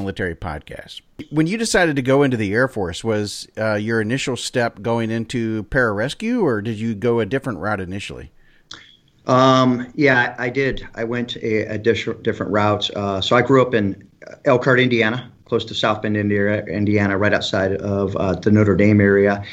Military 0.00 0.34
Podcast. 0.34 1.00
When 1.30 1.46
you 1.46 1.58
decided 1.58 1.96
to 1.96 2.02
go 2.02 2.22
into 2.22 2.36
the 2.36 2.52
Air 2.52 2.68
Force, 2.68 3.02
was 3.02 3.48
uh, 3.58 3.74
your 3.74 4.00
initial 4.00 4.36
step 4.36 4.82
going 4.82 5.10
into 5.10 5.64
pararescue, 5.64 6.42
or 6.42 6.62
did 6.62 6.78
you 6.78 6.94
go 6.94 7.20
a 7.20 7.26
different 7.26 7.58
route 7.58 7.80
initially? 7.80 8.30
Um, 9.26 9.92
yeah, 9.94 10.34
I 10.38 10.48
did. 10.48 10.88
I 10.94 11.04
went 11.04 11.36
a, 11.36 11.74
a 11.74 11.78
different 11.78 12.52
route. 12.52 12.90
Uh, 12.96 13.20
so 13.20 13.36
I 13.36 13.42
grew 13.42 13.60
up 13.60 13.74
in 13.74 14.08
Elkhart, 14.44 14.80
Indiana, 14.80 15.30
close 15.44 15.64
to 15.66 15.74
South 15.74 16.02
Bend, 16.02 16.16
Indiana, 16.16 17.18
right 17.18 17.34
outside 17.34 17.74
of 17.76 18.16
uh, 18.16 18.34
the 18.34 18.50
Notre 18.50 18.76
Dame 18.76 19.00
area, 19.00 19.44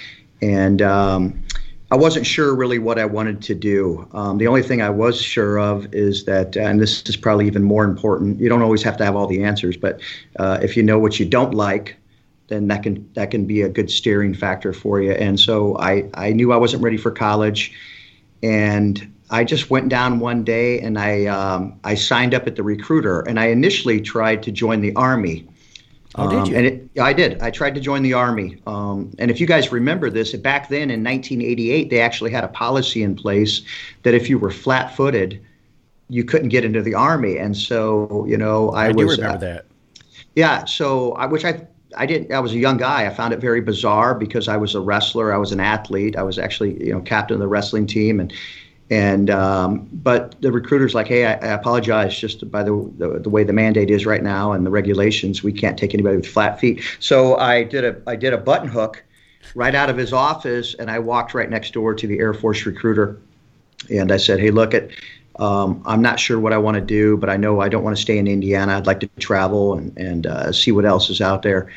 and 0.41 0.81
um, 0.81 1.43
I 1.91 1.95
wasn't 1.95 2.25
sure 2.25 2.55
really 2.55 2.79
what 2.79 2.97
I 2.97 3.05
wanted 3.05 3.41
to 3.43 3.55
do. 3.55 4.07
Um, 4.11 4.39
the 4.39 4.47
only 4.47 4.63
thing 4.63 4.81
I 4.81 4.89
was 4.89 5.21
sure 5.21 5.59
of 5.59 5.93
is 5.93 6.25
that, 6.25 6.57
and 6.57 6.79
this 6.79 7.03
is 7.07 7.15
probably 7.15 7.45
even 7.45 7.63
more 7.63 7.83
important. 7.83 8.39
You 8.39 8.49
don't 8.49 8.63
always 8.63 8.81
have 8.83 8.97
to 8.97 9.05
have 9.05 9.15
all 9.15 9.27
the 9.27 9.43
answers, 9.43 9.77
but 9.77 10.01
uh, 10.39 10.59
if 10.63 10.75
you 10.75 10.81
know 10.81 10.97
what 10.97 11.19
you 11.19 11.25
don't 11.25 11.53
like, 11.53 11.95
then 12.47 12.67
that 12.67 12.83
can 12.83 13.09
that 13.13 13.31
can 13.31 13.45
be 13.45 13.61
a 13.61 13.69
good 13.69 13.89
steering 13.89 14.33
factor 14.33 14.73
for 14.73 15.01
you. 15.01 15.11
And 15.11 15.39
so 15.39 15.77
I 15.77 16.09
I 16.13 16.31
knew 16.31 16.51
I 16.51 16.57
wasn't 16.57 16.83
ready 16.83 16.97
for 16.97 17.11
college, 17.11 17.71
and 18.41 19.11
I 19.29 19.43
just 19.43 19.69
went 19.69 19.89
down 19.89 20.19
one 20.19 20.43
day 20.43 20.79
and 20.79 20.99
I 20.99 21.25
um, 21.25 21.79
I 21.83 21.95
signed 21.95 22.33
up 22.33 22.47
at 22.47 22.55
the 22.55 22.63
recruiter, 22.63 23.21
and 23.21 23.39
I 23.39 23.47
initially 23.47 24.01
tried 24.01 24.43
to 24.43 24.51
join 24.51 24.81
the 24.81 24.93
army. 24.95 25.47
Oh, 26.17 26.29
did 26.29 26.39
um, 26.39 26.45
you? 26.45 26.55
and 26.55 26.65
it, 26.65 26.89
I 26.99 27.13
did. 27.13 27.41
I 27.41 27.51
tried 27.51 27.75
to 27.75 27.81
join 27.81 28.01
the 28.01 28.13
army. 28.13 28.61
Um, 28.65 29.11
and 29.19 29.29
if 29.29 29.39
you 29.39 29.47
guys 29.47 29.71
remember 29.71 30.09
this, 30.09 30.33
back 30.33 30.69
then 30.69 30.89
in 30.89 31.03
1988, 31.03 31.89
they 31.89 31.99
actually 31.99 32.31
had 32.31 32.43
a 32.43 32.47
policy 32.47 33.03
in 33.03 33.15
place 33.15 33.61
that 34.03 34.13
if 34.13 34.29
you 34.29 34.39
were 34.39 34.51
flat-footed, 34.51 35.41
you 36.09 36.23
couldn't 36.23 36.49
get 36.49 36.63
into 36.63 36.81
the 36.81 36.93
army. 36.93 37.37
And 37.37 37.55
so, 37.57 38.25
you 38.27 38.37
know, 38.37 38.69
I, 38.69 38.85
I 38.85 38.91
was. 38.91 39.17
do 39.17 39.21
remember 39.21 39.45
uh, 39.45 39.49
that. 39.49 39.65
Yeah. 40.35 40.65
So, 40.65 41.13
I, 41.13 41.25
which 41.25 41.43
I 41.43 41.67
I 41.97 42.05
didn't. 42.05 42.31
I 42.31 42.39
was 42.39 42.53
a 42.53 42.57
young 42.57 42.77
guy. 42.77 43.05
I 43.05 43.09
found 43.09 43.33
it 43.33 43.39
very 43.39 43.61
bizarre 43.61 44.15
because 44.15 44.47
I 44.47 44.57
was 44.57 44.75
a 44.75 44.81
wrestler. 44.81 45.33
I 45.33 45.37
was 45.37 45.51
an 45.51 45.59
athlete. 45.59 46.15
I 46.15 46.23
was 46.23 46.37
actually, 46.37 46.83
you 46.83 46.93
know, 46.93 47.01
captain 47.01 47.35
of 47.35 47.39
the 47.39 47.47
wrestling 47.47 47.87
team, 47.87 48.19
and 48.19 48.33
and 48.89 49.29
um, 49.29 49.89
but 49.91 50.39
the 50.41 50.51
recruiter's 50.51 50.93
like, 50.93 51.07
hey, 51.07 51.25
I, 51.25 51.33
I 51.33 51.47
apologize. 51.53 52.17
Just 52.17 52.49
by 52.51 52.63
the, 52.63 52.91
the, 52.97 53.19
the 53.19 53.29
way 53.29 53.43
the 53.43 53.53
mandate 53.53 53.89
is 53.89 54.05
right 54.05 54.21
now 54.21 54.51
and 54.51 54.65
the 54.65 54.69
regulations, 54.69 55.43
we 55.43 55.51
can't 55.51 55.77
take 55.77 55.93
anybody 55.93 56.17
with 56.17 56.27
flat 56.27 56.59
feet. 56.59 56.83
So 56.99 57.35
I 57.37 57.63
did 57.63 57.83
a 57.83 58.01
I 58.05 58.15
did 58.15 58.33
a 58.33 58.37
button 58.37 58.67
hook 58.67 59.03
right 59.55 59.73
out 59.73 59.89
of 59.89 59.97
his 59.97 60.13
office, 60.13 60.75
and 60.75 60.91
I 60.91 60.99
walked 60.99 61.33
right 61.33 61.49
next 61.49 61.73
door 61.73 61.95
to 61.95 62.07
the 62.07 62.19
Air 62.19 62.33
Force 62.33 62.65
recruiter, 62.65 63.19
and 63.89 64.11
I 64.11 64.17
said, 64.17 64.39
hey, 64.39 64.51
look 64.51 64.73
at. 64.73 64.89
Um, 65.37 65.83
I'm 65.85 66.01
not 66.01 66.17
sure 66.17 66.39
what 66.39 66.53
I 66.53 66.57
want 66.57 66.75
to 66.75 66.81
do, 66.81 67.17
but 67.17 67.29
I 67.29 67.35
know 67.35 67.59
I 67.59 67.67
don't 67.67 67.83
want 67.83 67.93
to 67.93 68.01
stay 68.01 68.17
in 68.17 68.25
Indiana. 68.25 68.77
I'd 68.77 68.87
like 68.87 69.01
to 69.01 69.07
travel 69.19 69.77
and 69.77 69.97
and 69.97 70.27
uh, 70.27 70.53
see 70.53 70.71
what 70.71 70.85
else 70.85 71.09
is 71.09 71.19
out 71.19 71.41
there. 71.41 71.69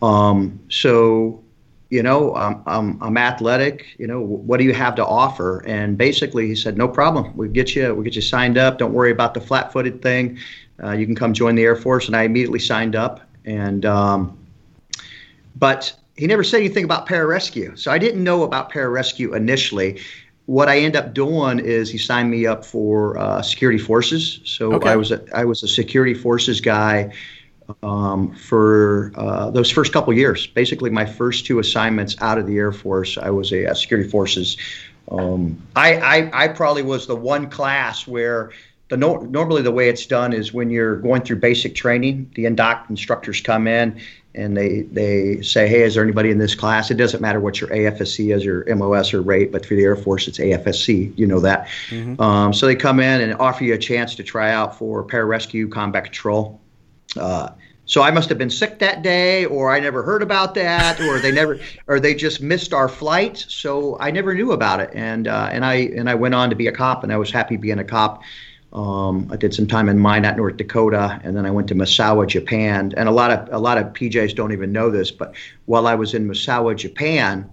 Um, 0.00 0.60
so 0.68 1.42
you 1.90 2.02
know, 2.02 2.34
I'm, 2.34 2.62
I'm, 2.66 3.02
I'm 3.02 3.16
athletic. 3.16 3.94
You 3.98 4.06
know, 4.06 4.20
what 4.20 4.58
do 4.58 4.64
you 4.64 4.74
have 4.74 4.94
to 4.96 5.04
offer? 5.04 5.64
And 5.66 5.96
basically, 5.96 6.46
he 6.48 6.54
said, 6.54 6.76
no 6.76 6.88
problem. 6.88 7.36
We 7.36 7.48
get 7.48 7.74
you, 7.76 7.94
we 7.94 8.04
get 8.04 8.16
you 8.16 8.22
signed 8.22 8.58
up. 8.58 8.78
Don't 8.78 8.92
worry 8.92 9.10
about 9.10 9.34
the 9.34 9.40
flat-footed 9.40 10.02
thing. 10.02 10.38
Uh, 10.82 10.92
you 10.92 11.06
can 11.06 11.14
come 11.14 11.32
join 11.32 11.54
the 11.54 11.62
Air 11.62 11.76
Force. 11.76 12.06
And 12.06 12.16
I 12.16 12.22
immediately 12.22 12.58
signed 12.58 12.96
up. 12.96 13.20
And 13.44 13.84
um, 13.84 14.38
but 15.56 15.94
he 16.16 16.26
never 16.26 16.44
said 16.44 16.58
anything 16.58 16.84
about 16.84 17.06
pararescue, 17.06 17.78
so 17.78 17.90
I 17.90 17.98
didn't 17.98 18.22
know 18.22 18.42
about 18.42 18.72
pararescue 18.72 19.36
initially. 19.36 20.00
What 20.46 20.68
I 20.68 20.78
end 20.78 20.96
up 20.96 21.14
doing 21.14 21.58
is 21.58 21.90
he 21.90 21.98
signed 21.98 22.30
me 22.30 22.46
up 22.46 22.64
for 22.64 23.18
uh, 23.18 23.42
security 23.42 23.78
forces. 23.78 24.40
So 24.44 24.72
okay. 24.74 24.90
I 24.90 24.96
was 24.96 25.10
a, 25.10 25.24
I 25.34 25.44
was 25.44 25.62
a 25.62 25.68
security 25.68 26.14
forces 26.14 26.60
guy 26.60 27.12
um, 27.82 28.34
for 28.34 29.12
uh, 29.16 29.50
those 29.50 29.70
first 29.70 29.92
couple 29.92 30.12
years. 30.12 30.46
Basically, 30.46 30.90
my 30.90 31.06
first 31.06 31.46
two 31.46 31.58
assignments 31.58 32.16
out 32.20 32.38
of 32.38 32.46
the 32.46 32.56
Air 32.56 32.72
Force, 32.72 33.18
I 33.18 33.30
was 33.30 33.52
a, 33.52 33.64
a 33.64 33.74
security 33.74 34.08
forces. 34.08 34.56
Um, 35.10 35.62
I, 35.76 35.96
I, 35.96 36.44
I 36.44 36.48
probably 36.48 36.82
was 36.82 37.06
the 37.06 37.16
one 37.16 37.50
class 37.50 38.06
where 38.06 38.50
the 38.88 38.96
no, 38.96 39.16
normally 39.16 39.62
the 39.62 39.70
way 39.70 39.88
it's 39.88 40.06
done 40.06 40.32
is 40.32 40.52
when 40.52 40.70
you're 40.70 40.96
going 40.96 41.22
through 41.22 41.36
basic 41.36 41.74
training, 41.74 42.30
the 42.34 42.44
indoc 42.44 42.88
instructors 42.90 43.40
come 43.40 43.66
in 43.66 44.00
and 44.34 44.56
they 44.56 44.82
they 44.82 45.40
say, 45.42 45.68
hey, 45.68 45.82
is 45.82 45.94
there 45.94 46.02
anybody 46.02 46.30
in 46.30 46.38
this 46.38 46.54
class? 46.54 46.90
It 46.90 46.96
doesn't 46.96 47.20
matter 47.20 47.40
what 47.40 47.60
your 47.60 47.70
AFSC 47.70 48.34
is, 48.34 48.44
your 48.44 48.64
MOS 48.74 49.14
or 49.14 49.22
rate, 49.22 49.52
but 49.52 49.64
for 49.64 49.74
the 49.74 49.84
Air 49.84 49.96
Force, 49.96 50.28
it's 50.28 50.38
AFSC. 50.38 51.16
You 51.16 51.26
know 51.26 51.40
that. 51.40 51.68
Mm-hmm. 51.88 52.20
Um, 52.20 52.52
so 52.52 52.66
they 52.66 52.74
come 52.74 53.00
in 53.00 53.20
and 53.20 53.34
offer 53.34 53.64
you 53.64 53.74
a 53.74 53.78
chance 53.78 54.14
to 54.16 54.22
try 54.22 54.50
out 54.50 54.76
for 54.76 55.04
pararescue, 55.04 55.70
combat 55.70 56.04
control. 56.04 56.60
Uh, 57.16 57.50
so 57.86 58.02
I 58.02 58.10
must 58.10 58.28
have 58.30 58.38
been 58.38 58.50
sick 58.50 58.78
that 58.78 59.02
day, 59.02 59.44
or 59.44 59.70
I 59.70 59.78
never 59.78 60.02
heard 60.02 60.22
about 60.22 60.54
that, 60.54 61.00
or 61.00 61.18
they 61.18 61.32
never, 61.32 61.58
or 61.86 62.00
they 62.00 62.14
just 62.14 62.40
missed 62.40 62.72
our 62.72 62.88
flight. 62.88 63.44
So 63.48 63.98
I 64.00 64.10
never 64.10 64.34
knew 64.34 64.52
about 64.52 64.80
it, 64.80 64.90
and 64.94 65.28
uh, 65.28 65.48
and 65.52 65.64
I 65.64 65.74
and 65.74 66.08
I 66.08 66.14
went 66.14 66.34
on 66.34 66.50
to 66.50 66.56
be 66.56 66.66
a 66.66 66.72
cop, 66.72 67.04
and 67.04 67.12
I 67.12 67.16
was 67.16 67.30
happy 67.30 67.56
being 67.56 67.78
a 67.78 67.84
cop. 67.84 68.22
Um, 68.72 69.28
I 69.30 69.36
did 69.36 69.54
some 69.54 69.68
time 69.68 69.88
in 69.88 70.00
Minot, 70.00 70.36
North 70.36 70.56
Dakota, 70.56 71.20
and 71.22 71.36
then 71.36 71.46
I 71.46 71.50
went 71.50 71.68
to 71.68 71.74
Misawa, 71.74 72.26
Japan. 72.26 72.92
And 72.96 73.08
a 73.08 73.12
lot 73.12 73.30
of 73.30 73.52
a 73.52 73.58
lot 73.58 73.78
of 73.78 73.92
PJs 73.92 74.34
don't 74.34 74.52
even 74.52 74.72
know 74.72 74.90
this, 74.90 75.10
but 75.10 75.34
while 75.66 75.86
I 75.86 75.94
was 75.94 76.14
in 76.14 76.26
Misawa, 76.26 76.74
Japan, 76.74 77.48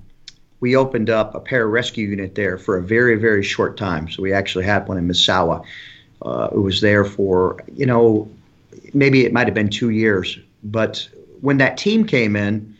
we 0.61 0.75
opened 0.75 1.09
up 1.09 1.35
a 1.35 1.41
pararescue 1.41 2.07
unit 2.07 2.35
there 2.35 2.57
for 2.57 2.77
a 2.77 2.83
very 2.83 3.17
very 3.17 3.43
short 3.43 3.77
time. 3.77 4.09
So 4.09 4.23
we 4.23 4.31
actually 4.31 4.65
had 4.65 4.87
one 4.87 4.97
in 4.97 5.07
Misawa. 5.07 5.63
Uh, 6.21 6.49
it 6.53 6.59
was 6.59 6.79
there 6.79 7.03
for 7.03 7.61
you 7.75 7.85
know 7.85 8.29
maybe 8.93 9.25
it 9.25 9.33
might 9.33 9.47
have 9.47 9.53
been 9.53 9.69
two 9.69 9.89
years. 9.89 10.39
But 10.63 11.07
when 11.41 11.57
that 11.57 11.77
team 11.77 12.05
came 12.05 12.35
in, 12.35 12.75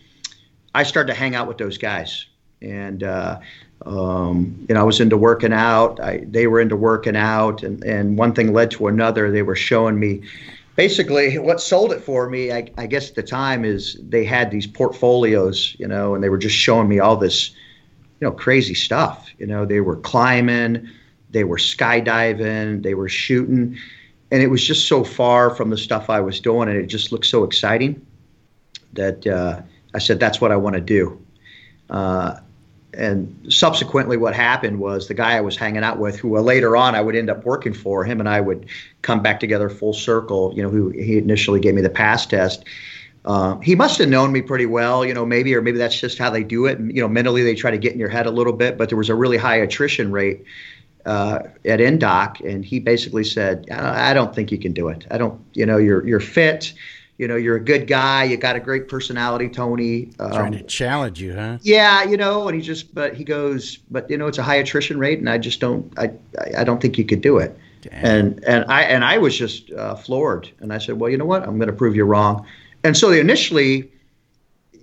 I 0.74 0.84
started 0.84 1.14
to 1.14 1.20
hang 1.20 1.36
out 1.36 1.48
with 1.48 1.58
those 1.58 1.78
guys, 1.78 2.26
and 2.62 3.04
uh, 3.04 3.40
um, 3.86 4.66
you 4.70 4.76
know 4.76 4.82
I 4.82 4.84
was 4.84 5.02
into 5.02 5.18
working 5.18 5.54
out. 5.54 6.00
I, 6.00 6.24
they 6.28 6.48
were 6.48 6.62
into 6.62 6.76
working 6.76 7.16
out, 7.16 7.64
and 7.64 7.84
and 7.84 8.18
one 8.18 8.34
thing 8.34 8.54
led 8.54 8.72
to 8.72 8.88
another. 8.88 9.32
They 9.32 9.44
were 9.44 9.56
showing 9.56 10.00
me. 10.00 10.22
Basically, 10.78 11.38
what 11.38 11.60
sold 11.60 11.92
it 11.92 12.00
for 12.00 12.30
me, 12.30 12.54
I, 12.54 12.72
I 12.78 12.88
guess 12.88 13.10
at 13.10 13.16
the 13.16 13.24
time, 13.24 13.66
is 13.66 13.98
they 14.00 14.24
had 14.24 14.50
these 14.50 14.66
portfolios, 14.66 15.76
you 15.78 15.86
know, 15.86 16.16
and 16.16 16.24
they 16.24 16.30
were 16.30 16.38
just 16.38 16.56
showing 16.56 16.88
me 16.88 16.98
all 16.98 17.18
this, 17.18 17.50
you 17.50 18.28
know, 18.28 18.32
crazy 18.32 18.74
stuff. 18.74 19.30
You 19.38 19.48
know, 19.48 19.66
they 19.66 19.82
were 19.82 19.98
climbing, 19.98 20.90
they 21.30 21.44
were 21.44 21.58
skydiving, 21.58 22.84
they 22.84 22.94
were 22.94 23.10
shooting 23.10 23.78
and 24.32 24.42
it 24.42 24.48
was 24.48 24.66
just 24.66 24.88
so 24.88 25.04
far 25.04 25.54
from 25.54 25.70
the 25.70 25.78
stuff 25.78 26.10
I 26.10 26.22
was 26.22 26.40
doing, 26.40 26.70
and 26.70 26.78
it 26.78 26.88
just 26.88 27.12
looked 27.12 27.26
so 27.26 27.44
exciting 27.44 28.06
that 28.94 29.28
uh, 29.28 29.62
I 29.94 30.00
said, 30.00 30.20
"That's 30.20 30.40
what 30.40 30.52
I 30.52 30.56
want 30.56 30.76
to 30.76 30.82
do." 30.82 31.22
Uh, 31.90 32.40
and 32.94 33.46
subsequently, 33.50 34.18
what 34.18 34.34
happened 34.34 34.80
was 34.80 35.08
the 35.08 35.14
guy 35.14 35.38
I 35.38 35.42
was 35.42 35.56
hanging 35.56 35.84
out 35.84 36.00
with, 36.00 36.18
who 36.18 36.38
later 36.40 36.76
on 36.76 36.96
I 36.96 37.02
would 37.02 37.16
end 37.16 37.30
up 37.30 37.46
working 37.46 37.74
for, 37.74 38.04
him 38.04 38.20
and 38.20 38.28
I 38.28 38.42
would 38.42 38.68
come 39.02 39.22
back 39.22 39.40
together 39.40 39.70
full 39.70 39.94
circle. 39.94 40.54
You 40.56 40.64
know, 40.64 40.70
who 40.70 40.90
he 40.90 41.18
initially 41.18 41.60
gave 41.60 41.76
me 41.76 41.82
the 41.82 41.90
pass 41.90 42.26
test. 42.26 42.64
Uh, 43.24 43.60
he 43.60 43.76
must 43.76 44.00
have 44.00 44.10
known 44.10 44.32
me 44.32 44.42
pretty 44.42 44.66
well, 44.66 45.06
you 45.06 45.14
know, 45.14 45.26
maybe, 45.26 45.54
or 45.54 45.62
maybe 45.62 45.78
that's 45.78 46.00
just 46.00 46.18
how 46.18 46.30
they 46.30 46.44
do 46.44 46.66
it. 46.66 46.80
You 46.80 47.02
know, 47.02 47.08
mentally 47.08 47.44
they 47.44 47.54
try 47.54 47.70
to 47.70 47.78
get 47.78 47.94
in 47.94 48.00
your 48.00 48.10
head 48.10 48.26
a 48.26 48.32
little 48.32 48.54
bit, 48.54 48.80
but 48.80 48.90
there 48.90 48.98
was 48.98 49.10
a 49.10 49.16
really 49.16 49.38
high 49.38 49.58
attrition 49.58 50.12
rate 50.12 50.44
uh, 51.06 51.40
at 51.66 51.80
Indoc, 51.80 52.40
and 52.48 52.64
he 52.64 52.80
basically 52.80 53.24
said, 53.24 53.70
"I 53.72 54.14
don't 54.14 54.34
think 54.36 54.52
you 54.52 54.58
can 54.58 54.74
do 54.74 54.90
it. 54.90 55.06
I 55.12 55.18
don't. 55.18 55.40
You 55.54 55.66
know, 55.66 55.78
you're 55.78 56.06
you're 56.08 56.20
fit. 56.20 56.74
You 57.18 57.28
know, 57.28 57.36
you're 57.36 57.56
a 57.56 57.64
good 57.64 57.86
guy. 57.86 58.24
You 58.24 58.36
got 58.36 58.56
a 58.56 58.60
great 58.60 58.88
personality, 58.88 59.48
Tony. 59.48 60.10
Um, 60.20 60.32
Trying 60.32 60.52
to 60.54 60.64
challenge 60.64 61.22
you, 61.22 61.36
huh? 61.36 61.60
Yeah, 61.62 62.04
you 62.04 62.18
know. 62.18 62.48
And 62.48 62.56
he 62.56 62.64
just, 62.64 62.96
but 62.96 63.14
he 63.14 63.24
goes, 63.24 63.78
but 63.92 64.10
you 64.10 64.18
know, 64.18 64.26
it's 64.26 64.40
a 64.40 64.44
high 64.44 64.56
attrition 64.56 64.98
rate, 64.98 65.20
and 65.20 65.30
I 65.30 65.38
just 65.38 65.60
don't. 65.60 65.94
I 65.98 66.12
I 66.58 66.64
don't 66.64 66.82
think 66.82 66.98
you 66.98 67.06
could 67.06 67.22
do 67.22 67.38
it. 67.38 67.58
Damn. 67.82 68.06
And 68.06 68.44
and 68.46 68.66
I 68.68 68.84
and 68.84 69.04
I 69.04 69.18
was 69.18 69.38
just 69.38 69.72
uh, 69.72 69.96
floored, 69.96 70.50
and 70.60 70.74
I 70.74 70.78
said, 70.78 71.00
well, 71.00 71.10
you 71.10 71.18
know 71.18 71.26
what? 71.26 71.44
I'm 71.44 71.58
going 71.58 71.70
to 71.70 71.76
prove 71.76 71.96
you 71.96 72.06
wrong. 72.06 72.46
And 72.84 72.98
so 72.98 73.12
initially, 73.12 73.92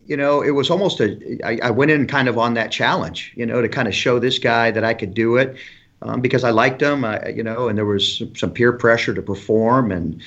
you 0.06 0.16
know, 0.16 0.42
it 0.42 0.50
was 0.50 0.70
almost 0.70 1.00
a. 1.00 1.38
I, 1.44 1.58
I 1.62 1.70
went 1.70 1.90
in 1.90 2.06
kind 2.06 2.28
of 2.28 2.38
on 2.38 2.54
that 2.54 2.70
challenge, 2.70 3.32
you 3.36 3.46
know, 3.46 3.60
to 3.60 3.68
kind 3.68 3.88
of 3.88 3.94
show 3.94 4.18
this 4.18 4.38
guy 4.38 4.70
that 4.70 4.84
I 4.84 4.94
could 4.94 5.14
do 5.14 5.36
it 5.36 5.56
um, 6.02 6.20
because 6.20 6.44
I 6.44 6.50
liked 6.50 6.80
them, 6.80 7.04
I, 7.04 7.28
you 7.28 7.42
know, 7.42 7.68
and 7.68 7.76
there 7.76 7.84
was 7.84 8.22
some 8.36 8.52
peer 8.52 8.72
pressure 8.72 9.14
to 9.14 9.22
perform, 9.22 9.90
and 9.90 10.20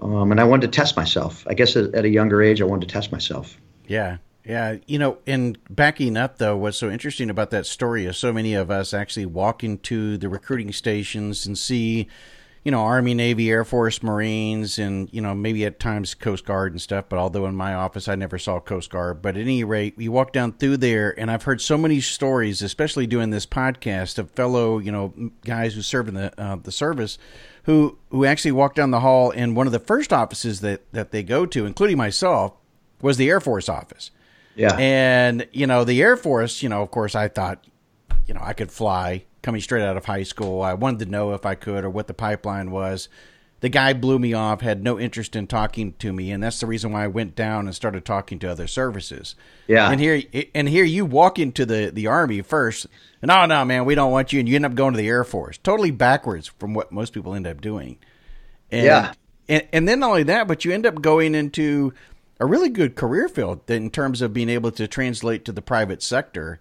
um, 0.00 0.30
and 0.30 0.40
I 0.40 0.44
wanted 0.44 0.72
to 0.72 0.76
test 0.76 0.96
myself. 0.96 1.46
I 1.48 1.54
guess 1.54 1.76
at, 1.76 1.94
at 1.94 2.04
a 2.04 2.08
younger 2.08 2.42
age, 2.42 2.62
I 2.62 2.64
wanted 2.64 2.88
to 2.88 2.92
test 2.92 3.12
myself. 3.12 3.58
Yeah, 3.86 4.18
yeah, 4.44 4.76
you 4.86 4.98
know, 4.98 5.18
and 5.26 5.58
backing 5.68 6.16
up 6.16 6.38
though, 6.38 6.56
what's 6.56 6.78
so 6.78 6.90
interesting 6.90 7.28
about 7.28 7.50
that 7.50 7.66
story 7.66 8.06
is 8.06 8.16
so 8.16 8.32
many 8.32 8.54
of 8.54 8.70
us 8.70 8.94
actually 8.94 9.26
walk 9.26 9.62
into 9.62 10.16
the 10.16 10.30
recruiting 10.30 10.72
stations 10.72 11.44
and 11.44 11.58
see, 11.58 12.08
you 12.64 12.70
know, 12.70 12.80
Army, 12.80 13.14
Navy, 13.14 13.50
Air 13.50 13.64
Force, 13.64 14.02
Marines, 14.02 14.78
and, 14.78 15.08
you 15.12 15.20
know, 15.20 15.34
maybe 15.34 15.64
at 15.64 15.80
times 15.80 16.14
Coast 16.14 16.44
Guard 16.44 16.72
and 16.72 16.80
stuff. 16.80 17.06
But 17.08 17.18
although 17.18 17.46
in 17.46 17.54
my 17.54 17.74
office 17.74 18.08
I 18.08 18.14
never 18.14 18.38
saw 18.38 18.60
Coast 18.60 18.90
Guard. 18.90 19.22
But 19.22 19.36
at 19.36 19.42
any 19.42 19.64
rate, 19.64 19.94
you 19.98 20.12
walk 20.12 20.32
down 20.32 20.52
through 20.52 20.78
there, 20.78 21.18
and 21.18 21.30
I've 21.30 21.44
heard 21.44 21.60
so 21.60 21.78
many 21.78 22.00
stories, 22.00 22.60
especially 22.62 23.06
doing 23.06 23.30
this 23.30 23.46
podcast, 23.46 24.18
of 24.18 24.30
fellow, 24.32 24.78
you 24.78 24.92
know, 24.92 25.14
guys 25.44 25.74
who 25.74 25.82
serve 25.82 26.08
in 26.08 26.14
the, 26.14 26.40
uh, 26.40 26.56
the 26.56 26.72
service 26.72 27.18
who, 27.64 27.98
who 28.10 28.24
actually 28.24 28.52
walk 28.52 28.74
down 28.74 28.90
the 28.90 29.00
hall, 29.00 29.30
and 29.30 29.54
one 29.54 29.66
of 29.66 29.72
the 29.72 29.78
first 29.78 30.12
offices 30.12 30.60
that, 30.60 30.90
that 30.92 31.10
they 31.10 31.22
go 31.22 31.44
to, 31.46 31.66
including 31.66 31.98
myself, 31.98 32.54
was 33.02 33.18
the 33.18 33.28
Air 33.28 33.40
Force 33.40 33.68
office. 33.68 34.10
Yeah. 34.56 34.74
And, 34.76 35.46
you 35.52 35.66
know, 35.66 35.84
the 35.84 36.02
Air 36.02 36.16
Force, 36.16 36.62
you 36.62 36.68
know, 36.68 36.82
of 36.82 36.90
course, 36.90 37.14
I 37.14 37.28
thought, 37.28 37.64
you 38.28 38.34
know, 38.34 38.42
I 38.42 38.52
could 38.52 38.70
fly 38.70 39.24
coming 39.42 39.60
straight 39.60 39.82
out 39.82 39.96
of 39.96 40.04
high 40.04 40.22
school. 40.22 40.62
I 40.62 40.74
wanted 40.74 41.06
to 41.06 41.10
know 41.10 41.32
if 41.32 41.46
I 41.46 41.54
could 41.54 41.84
or 41.84 41.90
what 41.90 42.06
the 42.06 42.14
pipeline 42.14 42.70
was. 42.70 43.08
The 43.60 43.68
guy 43.68 43.92
blew 43.92 44.20
me 44.20 44.34
off, 44.34 44.60
had 44.60 44.84
no 44.84 45.00
interest 45.00 45.34
in 45.34 45.48
talking 45.48 45.94
to 45.94 46.12
me, 46.12 46.30
and 46.30 46.40
that's 46.40 46.60
the 46.60 46.66
reason 46.66 46.92
why 46.92 47.04
I 47.04 47.08
went 47.08 47.34
down 47.34 47.66
and 47.66 47.74
started 47.74 48.04
talking 48.04 48.38
to 48.40 48.50
other 48.50 48.68
services. 48.68 49.34
Yeah. 49.66 49.90
And 49.90 50.00
here 50.00 50.22
and 50.54 50.68
here 50.68 50.84
you 50.84 51.04
walk 51.04 51.40
into 51.40 51.66
the 51.66 51.90
the 51.92 52.06
army 52.06 52.40
first. 52.42 52.86
And 53.20 53.32
oh 53.32 53.46
no, 53.46 53.64
man, 53.64 53.84
we 53.84 53.96
don't 53.96 54.12
want 54.12 54.32
you 54.32 54.38
and 54.38 54.48
you 54.48 54.54
end 54.54 54.66
up 54.66 54.76
going 54.76 54.92
to 54.92 54.98
the 54.98 55.08
Air 55.08 55.24
Force. 55.24 55.58
Totally 55.58 55.90
backwards 55.90 56.46
from 56.46 56.72
what 56.72 56.92
most 56.92 57.12
people 57.12 57.34
end 57.34 57.48
up 57.48 57.60
doing. 57.60 57.98
And, 58.70 58.84
Yeah. 58.84 59.12
And 59.48 59.66
and 59.72 59.88
then 59.88 60.00
not 60.00 60.10
only 60.10 60.22
that, 60.24 60.46
but 60.46 60.64
you 60.64 60.72
end 60.72 60.86
up 60.86 61.02
going 61.02 61.34
into 61.34 61.94
a 62.38 62.46
really 62.46 62.68
good 62.68 62.94
career 62.94 63.28
field 63.28 63.68
in 63.68 63.90
terms 63.90 64.22
of 64.22 64.32
being 64.32 64.48
able 64.50 64.70
to 64.70 64.86
translate 64.86 65.44
to 65.46 65.52
the 65.52 65.62
private 65.62 66.00
sector 66.00 66.60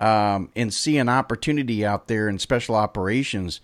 um, 0.00 0.50
and 0.56 0.72
see 0.72 0.98
an 0.98 1.08
opportunity 1.08 1.84
out 1.84 2.08
there 2.08 2.28
in 2.28 2.38
special 2.38 2.74
operations. 2.74 3.60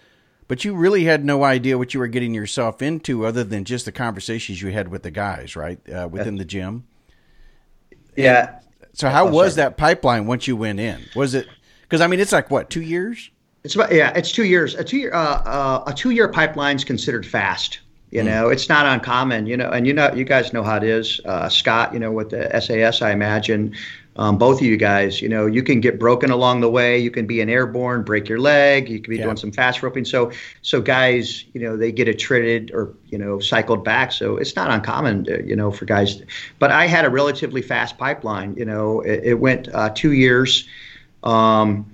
But 0.48 0.64
you 0.64 0.74
really 0.74 1.04
had 1.04 1.24
no 1.24 1.44
idea 1.44 1.78
what 1.78 1.94
you 1.94 2.00
were 2.00 2.08
getting 2.08 2.34
yourself 2.34 2.82
into, 2.82 3.24
other 3.24 3.44
than 3.44 3.64
just 3.64 3.84
the 3.84 3.92
conversations 3.92 4.60
you 4.60 4.72
had 4.72 4.88
with 4.88 5.04
the 5.04 5.10
guys, 5.12 5.54
right, 5.54 5.78
uh, 5.88 6.08
within 6.10 6.36
the 6.36 6.44
gym. 6.44 6.84
Yeah. 8.16 8.58
So 8.92 9.08
how 9.08 9.28
Oh, 9.28 9.30
was 9.30 9.54
sorry. 9.54 9.64
that 9.66 9.76
pipeline 9.76 10.26
once 10.26 10.46
you 10.48 10.56
went 10.56 10.80
in? 10.80 11.00
Was 11.14 11.34
it 11.34 11.46
because 11.82 12.00
I 12.00 12.06
mean 12.06 12.20
it's 12.20 12.32
like 12.32 12.50
what 12.50 12.70
two 12.70 12.82
years? 12.82 13.30
It's 13.62 13.74
about 13.74 13.92
yeah, 13.92 14.12
it's 14.16 14.32
two 14.32 14.44
years. 14.44 14.74
A 14.74 14.82
two 14.82 14.96
year 14.98 15.12
uh, 15.14 15.42
uh, 15.44 15.84
a 15.86 15.92
two 15.94 16.10
year 16.10 16.28
pipeline 16.28 16.76
is 16.76 16.84
considered 16.84 17.24
fast. 17.26 17.78
You 18.10 18.24
know, 18.24 18.48
it's 18.48 18.68
not 18.68 18.86
uncommon. 18.86 19.46
You 19.46 19.56
know, 19.56 19.70
and 19.70 19.86
you 19.86 19.92
know, 19.92 20.12
you 20.12 20.24
guys 20.24 20.52
know 20.52 20.64
how 20.64 20.76
it 20.78 20.82
is. 20.82 21.20
Uh, 21.24 21.48
Scott, 21.48 21.92
you 21.94 22.00
know, 22.00 22.10
with 22.10 22.30
the 22.30 22.50
SAS, 22.60 23.02
I 23.02 23.12
imagine 23.12 23.72
um, 24.16 24.38
both 24.38 24.60
of 24.60 24.66
you 24.66 24.76
guys. 24.76 25.22
You 25.22 25.28
know, 25.28 25.46
you 25.46 25.62
can 25.62 25.80
get 25.80 25.98
broken 25.98 26.30
along 26.30 26.60
the 26.60 26.70
way. 26.70 26.98
You 26.98 27.10
can 27.10 27.26
be 27.26 27.40
an 27.40 27.48
airborne, 27.48 28.02
break 28.02 28.28
your 28.28 28.38
leg. 28.38 28.88
You 28.88 29.00
can 29.00 29.10
be 29.10 29.16
Yeah. 29.18 29.24
doing 29.24 29.36
some 29.36 29.52
fast 29.52 29.82
roping. 29.82 30.04
So, 30.04 30.32
so 30.62 30.80
guys, 30.80 31.44
you 31.52 31.60
know, 31.60 31.76
they 31.76 31.92
get 31.92 32.08
attrited 32.08 32.70
or 32.74 32.92
you 33.08 33.18
know 33.18 33.38
cycled 33.38 33.84
back. 33.84 34.12
So 34.12 34.36
it's 34.36 34.56
not 34.56 34.70
uncommon, 34.70 35.26
uh, 35.30 35.38
you 35.44 35.56
know, 35.56 35.70
for 35.70 35.84
guys. 35.84 36.22
But 36.58 36.70
I 36.70 36.86
had 36.86 37.04
a 37.04 37.10
relatively 37.10 37.62
fast 37.62 37.98
pipeline. 37.98 38.54
You 38.56 38.64
know, 38.64 39.00
it, 39.00 39.20
it 39.24 39.34
went 39.34 39.68
uh, 39.72 39.90
two 39.94 40.12
years. 40.12 40.66
Um, 41.22 41.86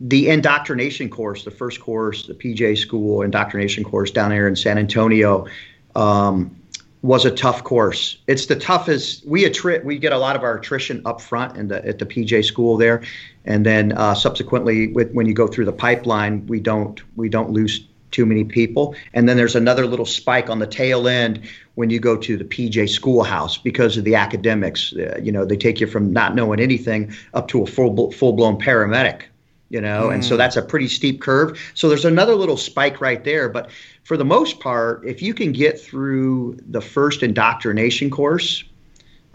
the 0.00 0.30
indoctrination 0.30 1.10
course, 1.10 1.44
the 1.44 1.50
first 1.50 1.80
course, 1.80 2.26
the 2.26 2.34
PJ 2.34 2.78
School 2.78 3.22
indoctrination 3.22 3.84
course 3.84 4.10
down 4.10 4.30
there 4.30 4.48
in 4.48 4.56
San 4.56 4.78
Antonio, 4.78 5.46
um, 5.94 6.56
was 7.02 7.24
a 7.24 7.30
tough 7.30 7.64
course. 7.64 8.18
It's 8.26 8.46
the 8.46 8.56
toughest. 8.56 9.26
We 9.26 9.44
attrit, 9.44 9.84
we 9.84 9.98
get 9.98 10.12
a 10.12 10.18
lot 10.18 10.36
of 10.36 10.42
our 10.42 10.58
attrition 10.58 11.00
up 11.06 11.20
front 11.20 11.56
in 11.56 11.68
the, 11.68 11.84
at 11.86 11.98
the 11.98 12.06
PJ 12.06 12.44
School 12.44 12.76
there, 12.76 13.02
and 13.44 13.64
then 13.64 13.92
uh, 13.92 14.14
subsequently, 14.14 14.88
with, 14.88 15.10
when 15.12 15.26
you 15.26 15.32
go 15.32 15.46
through 15.46 15.64
the 15.64 15.72
pipeline, 15.72 16.46
we 16.46 16.60
don't 16.60 17.00
we 17.16 17.28
don't 17.28 17.50
lose 17.50 17.86
too 18.10 18.26
many 18.26 18.44
people. 18.44 18.94
And 19.14 19.28
then 19.28 19.36
there's 19.36 19.54
another 19.54 19.86
little 19.86 20.04
spike 20.04 20.50
on 20.50 20.58
the 20.58 20.66
tail 20.66 21.06
end 21.06 21.40
when 21.76 21.90
you 21.90 22.00
go 22.00 22.16
to 22.16 22.36
the 22.36 22.44
PJ 22.44 22.90
Schoolhouse 22.90 23.56
because 23.56 23.96
of 23.96 24.04
the 24.04 24.16
academics. 24.16 24.92
Uh, 24.92 25.18
you 25.22 25.30
know, 25.30 25.44
they 25.44 25.56
take 25.56 25.80
you 25.80 25.86
from 25.86 26.12
not 26.12 26.34
knowing 26.34 26.60
anything 26.60 27.14
up 27.34 27.48
to 27.48 27.62
a 27.62 27.66
full 27.66 28.10
full 28.12 28.32
blown 28.32 28.58
paramedic 28.58 29.22
you 29.70 29.80
know 29.80 30.10
and 30.10 30.24
so 30.24 30.36
that's 30.36 30.56
a 30.56 30.62
pretty 30.62 30.88
steep 30.88 31.20
curve 31.22 31.58
so 31.74 31.88
there's 31.88 32.04
another 32.04 32.34
little 32.34 32.56
spike 32.56 33.00
right 33.00 33.24
there 33.24 33.48
but 33.48 33.70
for 34.04 34.16
the 34.16 34.24
most 34.24 34.60
part 34.60 35.04
if 35.06 35.22
you 35.22 35.34
can 35.34 35.52
get 35.52 35.80
through 35.80 36.58
the 36.68 36.80
first 36.80 37.22
indoctrination 37.22 38.10
course 38.10 38.64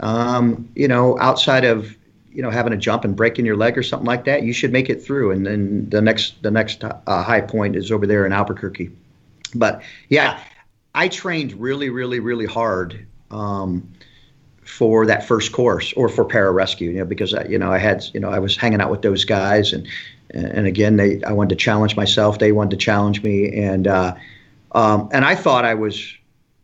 um, 0.00 0.68
you 0.74 0.88
know 0.88 1.18
outside 1.20 1.64
of 1.64 1.96
you 2.36 2.42
know 2.42 2.50
having 2.50 2.72
a 2.74 2.76
jump 2.76 3.04
and 3.04 3.16
breaking 3.16 3.46
your 3.46 3.56
leg 3.56 3.78
or 3.78 3.82
something 3.82 4.06
like 4.06 4.26
that 4.26 4.42
you 4.42 4.52
should 4.52 4.70
make 4.70 4.90
it 4.90 5.02
through. 5.02 5.30
And 5.30 5.46
then 5.46 5.88
the 5.88 6.02
next 6.02 6.42
the 6.42 6.50
next 6.50 6.84
uh, 6.84 7.22
high 7.22 7.40
point 7.40 7.76
is 7.76 7.90
over 7.90 8.06
there 8.06 8.26
in 8.26 8.32
albuquerque. 8.32 8.90
But 9.54 9.82
yeah 10.10 10.38
i 10.94 11.08
trained 11.08 11.52
really 11.52 11.90
really 11.90 12.20
really 12.20 12.46
hard 12.46 13.06
um, 13.30 13.86
for 14.64 15.06
that 15.06 15.26
first 15.26 15.52
course 15.52 15.92
or 15.92 16.08
for 16.08 16.24
pararescue, 16.24 16.80
you 16.80 16.94
know, 16.94 17.04
because 17.04 17.34
I, 17.34 17.44
you 17.44 17.58
know 17.58 17.72
I 17.72 17.78
had 17.78 18.04
you 18.12 18.20
know 18.20 18.30
I 18.30 18.38
was 18.38 18.56
hanging 18.56 18.80
out 18.80 18.90
with 18.90 19.02
those 19.02 19.24
guys 19.24 19.72
and 19.72 19.86
and 20.30 20.66
again 20.66 20.96
they 20.96 21.22
I 21.24 21.32
wanted 21.32 21.50
to 21.50 21.56
challenge 21.56 21.96
myself, 21.96 22.38
they 22.38 22.52
wanted 22.52 22.72
to 22.72 22.76
challenge 22.76 23.22
me, 23.22 23.52
and 23.56 23.86
uh, 23.86 24.14
um, 24.76 25.08
and 25.12 25.24
I 25.24 25.34
thought 25.34 25.64
I 25.64 25.74
was 25.74 26.14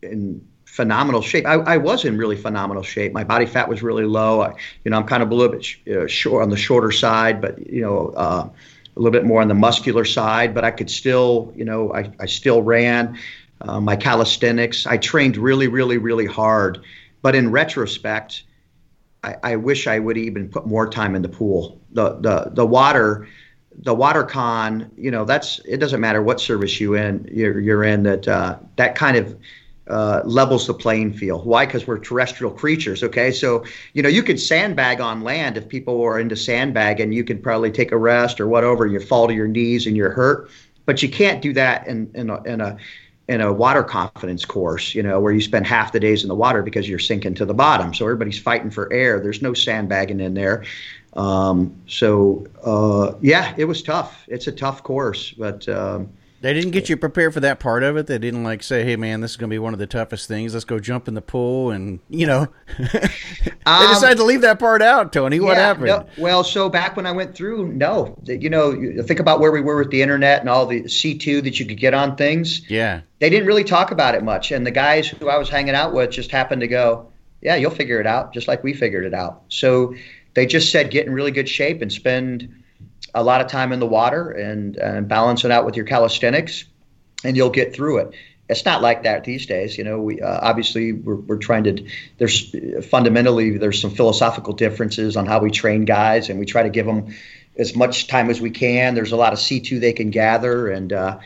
in 0.01 0.45
phenomenal 0.65 1.21
shape. 1.21 1.45
I, 1.45 1.55
I 1.55 1.77
was 1.77 2.05
in 2.05 2.17
really 2.17 2.37
phenomenal 2.37 2.83
shape. 2.83 3.13
My 3.13 3.23
body 3.23 3.45
fat 3.45 3.67
was 3.67 3.83
really 3.83 4.05
low. 4.05 4.41
I, 4.41 4.53
you 4.83 4.91
know 4.91 4.97
I'm 4.97 5.05
kind 5.05 5.21
of 5.21 5.31
a 5.31 5.35
little 5.35 5.51
bit 5.51 5.65
sh- 5.65 5.79
uh, 5.87 6.07
short 6.07 6.43
on 6.43 6.49
the 6.49 6.57
shorter 6.57 6.91
side, 6.91 7.41
but 7.41 7.59
you 7.67 7.81
know. 7.81 8.13
Uh, 8.15 8.49
a 8.95 8.99
little 8.99 9.11
bit 9.11 9.25
more 9.25 9.41
on 9.41 9.47
the 9.47 9.55
muscular 9.55 10.05
side, 10.05 10.53
but 10.53 10.63
I 10.63 10.69
could 10.69 10.87
still, 10.87 11.51
you 11.55 11.65
know, 11.65 11.91
I, 11.91 12.11
I 12.19 12.27
still 12.27 12.61
ran 12.61 13.17
uh, 13.61 13.79
my 13.79 13.95
calisthenics. 13.95 14.85
I 14.85 14.97
trained 14.97 15.37
really, 15.37 15.67
really, 15.67 15.97
really 15.97 16.25
hard. 16.27 16.83
But 17.21 17.35
in 17.35 17.51
retrospect, 17.51 18.43
I, 19.23 19.35
I 19.41 19.55
wish 19.55 19.87
I 19.87 19.99
would 19.99 20.17
even 20.17 20.49
put 20.49 20.67
more 20.67 20.89
time 20.89 21.15
in 21.15 21.21
the 21.21 21.29
pool. 21.29 21.79
The 21.91 22.15
the 22.19 22.51
the 22.53 22.65
water, 22.65 23.27
the 23.77 23.93
water 23.93 24.23
con. 24.23 24.91
You 24.97 25.11
know, 25.11 25.25
that's 25.25 25.59
it. 25.65 25.77
Doesn't 25.77 26.01
matter 26.01 26.21
what 26.21 26.39
service 26.39 26.79
you 26.79 26.95
in 26.95 27.29
you're, 27.31 27.59
you're 27.59 27.83
in. 27.83 28.03
That 28.03 28.27
uh, 28.27 28.57
that 28.75 28.95
kind 28.95 29.17
of 29.17 29.37
uh, 29.87 30.21
levels 30.25 30.67
the 30.67 30.73
playing 30.73 31.13
field. 31.13 31.45
Why? 31.45 31.65
Because 31.65 31.85
we're 31.85 31.99
terrestrial 31.99 32.53
creatures. 32.53 33.03
Okay, 33.03 33.31
so 33.31 33.65
you 33.93 34.01
know 34.01 34.09
you 34.09 34.23
could 34.23 34.39
sandbag 34.39 35.01
on 35.01 35.21
land 35.21 35.57
if 35.57 35.67
people 35.67 36.01
are 36.03 36.19
into 36.19 36.35
sandbagging. 36.35 37.11
You 37.11 37.23
could 37.23 37.43
probably 37.43 37.71
take 37.71 37.91
a 37.91 37.97
rest 37.97 38.39
or 38.39 38.47
whatever. 38.47 38.85
You 38.87 38.99
fall 38.99 39.27
to 39.27 39.33
your 39.33 39.47
knees 39.47 39.87
and 39.87 39.97
you're 39.97 40.11
hurt, 40.11 40.49
but 40.85 41.03
you 41.03 41.09
can't 41.09 41.41
do 41.41 41.53
that 41.53 41.87
in 41.87 42.09
in 42.13 42.29
a, 42.29 42.41
in 42.43 42.61
a 42.61 42.77
in 43.29 43.39
a 43.41 43.53
water 43.53 43.83
confidence 43.83 44.43
course, 44.43 44.93
you 44.93 45.01
know, 45.01 45.19
where 45.19 45.31
you 45.31 45.41
spend 45.41 45.65
half 45.65 45.93
the 45.93 45.99
days 45.99 46.23
in 46.23 46.27
the 46.27 46.35
water 46.35 46.61
because 46.61 46.89
you're 46.89 46.99
sinking 46.99 47.33
to 47.35 47.45
the 47.45 47.53
bottom. 47.53 47.93
So 47.93 48.05
everybody's 48.05 48.39
fighting 48.39 48.69
for 48.69 48.91
air. 48.91 49.19
There's 49.21 49.41
no 49.41 49.53
sandbagging 49.53 50.19
in 50.19 50.33
there. 50.33 50.65
Um, 51.15 51.75
so 51.87 52.45
uh, 52.63 53.13
yeah, 53.21 53.53
it 53.57 53.65
was 53.65 53.83
tough. 53.83 54.23
It's 54.27 54.47
a 54.47 54.51
tough 54.51 54.81
course, 54.83 55.31
but 55.31 55.67
um, 55.69 56.09
They 56.41 56.53
didn't 56.53 56.71
get 56.71 56.89
you 56.89 56.97
prepared 56.97 57.33
for 57.35 57.39
that 57.41 57.59
part 57.59 57.83
of 57.83 57.95
it. 57.97 58.07
They 58.07 58.17
didn't 58.17 58.43
like 58.43 58.63
say, 58.63 58.83
"Hey, 58.83 58.95
man, 58.95 59.21
this 59.21 59.31
is 59.31 59.37
going 59.37 59.49
to 59.49 59.53
be 59.53 59.59
one 59.59 59.73
of 59.73 59.79
the 59.79 59.85
toughest 59.87 60.27
things. 60.27 60.53
Let's 60.53 60.65
go 60.65 60.79
jump 60.79 61.07
in 61.07 61.13
the 61.13 61.21
pool." 61.21 61.69
And 61.71 61.99
you 62.09 62.25
know, 62.25 62.47
they 62.79 63.09
Um, 63.65 63.93
decided 63.93 64.17
to 64.17 64.23
leave 64.23 64.41
that 64.41 64.57
part 64.59 64.81
out. 64.81 65.13
Tony, 65.13 65.39
what 65.39 65.55
Yeah, 65.55 65.67
happened? 65.67 65.85
no- 65.85 66.05
well, 66.17 66.43
so 66.43 66.67
back 66.67 66.97
when 66.97 67.05
I 67.05 67.11
went 67.11 67.35
through, 67.35 67.67
no, 67.73 68.17
you 68.25 68.49
know, 68.49 69.03
think 69.03 69.19
about 69.19 69.39
where 69.39 69.51
we 69.51 69.61
were 69.61 69.77
with 69.77 69.91
the 69.91 70.01
internet 70.01 70.39
and 70.41 70.49
all 70.49 70.65
the 70.65 70.81
C2 70.83 71.43
that 71.43 71.59
you 71.59 71.65
could 71.67 71.77
get 71.79 71.93
on 71.93 72.15
things. 72.15 72.67
Yeah, 72.69 73.01
They 73.19 73.29
didn't 73.29 73.45
really 73.47 73.63
talk 73.63 73.91
about 73.91 74.15
it 74.15 74.23
much. 74.23 74.51
And 74.51 74.65
the 74.65 74.71
guys 74.71 75.07
who 75.07 75.29
I 75.29 75.37
was 75.37 75.47
hanging 75.47 75.75
out 75.75 75.93
with 75.93 76.09
just 76.09 76.31
happened 76.31 76.61
to 76.61 76.67
go, 76.67 77.07
yeah, 77.41 77.55
you'll 77.55 77.71
figure 77.71 77.99
it 78.01 78.07
out, 78.07 78.33
just 78.33 78.47
like 78.47 78.63
we 78.63 78.73
figured 78.73 79.05
it 79.05 79.13
out. 79.13 79.43
So 79.49 79.93
they 80.33 80.45
just 80.45 80.71
said 80.71 80.91
get 80.91 81.05
in 81.05 81.13
really 81.13 81.31
good 81.31 81.49
shape 81.49 81.81
and 81.81 81.91
spend 81.91 82.63
a 83.13 83.23
lot 83.23 83.41
of 83.41 83.47
time 83.47 83.71
in 83.71 83.79
the 83.79 83.85
water 83.85 84.31
and, 84.31 84.75
and 84.77 85.07
balance 85.07 85.45
it 85.45 85.51
out 85.51 85.65
with 85.65 85.75
your 85.75 85.85
calisthenics, 85.85 86.65
and 87.23 87.37
you'll 87.37 87.49
get 87.49 87.73
through 87.73 87.99
it. 87.99 88.13
It's 88.49 88.65
not 88.65 88.81
like 88.81 89.03
that 89.03 89.23
these 89.23 89.45
days. 89.45 89.77
You 89.77 89.83
know, 89.83 90.01
we 90.01 90.21
uh, 90.21 90.39
obviously 90.41 90.91
we're, 90.91 91.15
we're 91.15 91.37
trying 91.37 91.63
to. 91.63 91.87
There's 92.17 92.53
fundamentally 92.87 93.57
there's 93.57 93.79
some 93.79 93.91
philosophical 93.91 94.53
differences 94.53 95.15
on 95.15 95.25
how 95.25 95.39
we 95.39 95.49
train 95.49 95.85
guys, 95.85 96.29
and 96.29 96.39
we 96.39 96.45
try 96.45 96.63
to 96.63 96.69
give 96.69 96.85
them 96.85 97.13
as 97.57 97.75
much 97.75 98.07
time 98.07 98.29
as 98.29 98.41
we 98.41 98.49
can. 98.49 98.95
There's 98.95 99.11
a 99.11 99.15
lot 99.15 99.31
of 99.31 99.39
C2 99.39 99.79
they 99.79 99.93
can 99.93 100.09
gather, 100.09 100.69
and 100.69 100.91
uh, 100.91 101.19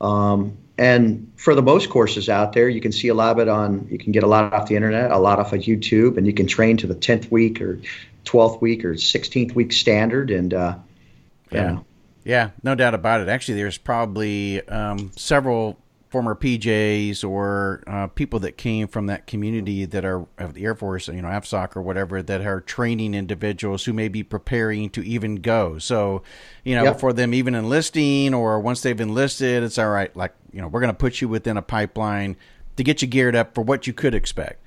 um, 0.00 0.58
and 0.76 1.32
for 1.36 1.54
the 1.54 1.62
most 1.62 1.90
courses 1.90 2.28
out 2.28 2.52
there, 2.52 2.68
you 2.68 2.80
can 2.80 2.92
see 2.92 3.08
a 3.08 3.14
lot 3.14 3.32
of 3.32 3.38
it 3.40 3.48
on. 3.48 3.88
You 3.90 3.98
can 3.98 4.12
get 4.12 4.22
a 4.22 4.28
lot 4.28 4.52
off 4.52 4.68
the 4.68 4.76
internet, 4.76 5.10
a 5.10 5.18
lot 5.18 5.38
off 5.40 5.52
of 5.52 5.60
YouTube, 5.60 6.16
and 6.16 6.26
you 6.26 6.32
can 6.32 6.46
train 6.46 6.76
to 6.76 6.86
the 6.86 6.94
10th 6.94 7.30
week 7.30 7.60
or 7.60 7.80
12th 8.28 8.60
week 8.60 8.84
or 8.84 8.94
16th 8.94 9.54
week 9.54 9.72
standard, 9.72 10.30
and 10.30 10.52
uh, 10.54 10.76
Yeah. 11.50 11.72
know, 11.72 11.84
yeah, 12.24 12.50
no 12.62 12.74
doubt 12.74 12.94
about 12.94 13.20
it. 13.20 13.28
Actually, 13.28 13.58
there's 13.58 13.78
probably 13.78 14.66
um, 14.68 15.10
several 15.16 15.78
former 16.10 16.34
PJs 16.34 17.22
or 17.28 17.82
uh, 17.86 18.06
people 18.08 18.40
that 18.40 18.56
came 18.56 18.88
from 18.88 19.06
that 19.06 19.26
community 19.26 19.84
that 19.84 20.04
are 20.04 20.26
of 20.38 20.54
the 20.54 20.64
Air 20.64 20.74
Force, 20.74 21.08
you 21.08 21.20
know, 21.20 21.28
AFSOC 21.28 21.76
or 21.76 21.82
whatever, 21.82 22.22
that 22.22 22.40
are 22.40 22.60
training 22.60 23.14
individuals 23.14 23.84
who 23.84 23.92
may 23.92 24.08
be 24.08 24.22
preparing 24.22 24.90
to 24.90 25.02
even 25.06 25.36
go. 25.36 25.78
So, 25.78 26.22
you 26.64 26.74
know, 26.74 26.84
yep. 26.84 27.00
for 27.00 27.12
them 27.12 27.34
even 27.34 27.54
enlisting 27.54 28.34
or 28.34 28.58
once 28.60 28.80
they've 28.80 29.00
enlisted, 29.00 29.62
it's 29.62 29.78
all 29.78 29.90
right. 29.90 30.14
Like, 30.16 30.34
you 30.52 30.60
know, 30.60 30.68
we're 30.68 30.80
going 30.80 30.92
to 30.92 30.98
put 30.98 31.20
you 31.20 31.28
within 31.28 31.56
a 31.56 31.62
pipeline 31.62 32.36
to 32.76 32.84
get 32.84 33.02
you 33.02 33.08
geared 33.08 33.36
up 33.36 33.54
for 33.54 33.62
what 33.62 33.86
you 33.86 33.92
could 33.92 34.14
expect. 34.14 34.62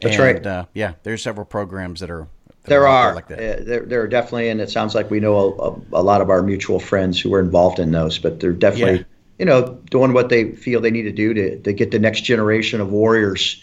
That's 0.00 0.16
and, 0.16 0.24
right. 0.24 0.46
Uh, 0.46 0.66
yeah, 0.74 0.94
there's 1.02 1.22
several 1.22 1.44
programs 1.44 2.00
that 2.00 2.10
are. 2.10 2.28
There 2.68 2.86
are, 2.86 3.14
like 3.14 3.28
that. 3.28 3.38
Uh, 3.38 3.64
there, 3.64 3.80
there 3.84 4.02
are 4.02 4.08
definitely, 4.08 4.48
and 4.48 4.60
it 4.60 4.70
sounds 4.70 4.94
like 4.94 5.10
we 5.10 5.20
know 5.20 5.36
a, 5.92 6.00
a, 6.00 6.02
lot 6.02 6.20
of 6.20 6.30
our 6.30 6.42
mutual 6.42 6.80
friends 6.80 7.20
who 7.20 7.32
are 7.34 7.40
involved 7.40 7.78
in 7.78 7.90
those. 7.92 8.18
But 8.18 8.40
they're 8.40 8.52
definitely, 8.52 8.98
yeah. 8.98 9.04
you 9.38 9.44
know, 9.46 9.78
doing 9.90 10.12
what 10.12 10.28
they 10.28 10.52
feel 10.52 10.80
they 10.80 10.90
need 10.90 11.02
to 11.02 11.12
do 11.12 11.34
to, 11.34 11.58
to 11.60 11.72
get 11.72 11.90
the 11.90 11.98
next 11.98 12.22
generation 12.22 12.80
of 12.80 12.90
warriors 12.90 13.62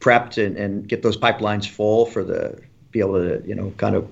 prepped 0.00 0.44
and, 0.44 0.56
and 0.56 0.88
get 0.88 1.02
those 1.02 1.16
pipelines 1.16 1.66
full 1.66 2.06
for 2.06 2.22
the 2.24 2.60
be 2.90 3.00
able 3.00 3.14
to, 3.14 3.42
you 3.46 3.54
know, 3.54 3.72
kind 3.76 3.96
of 3.96 4.08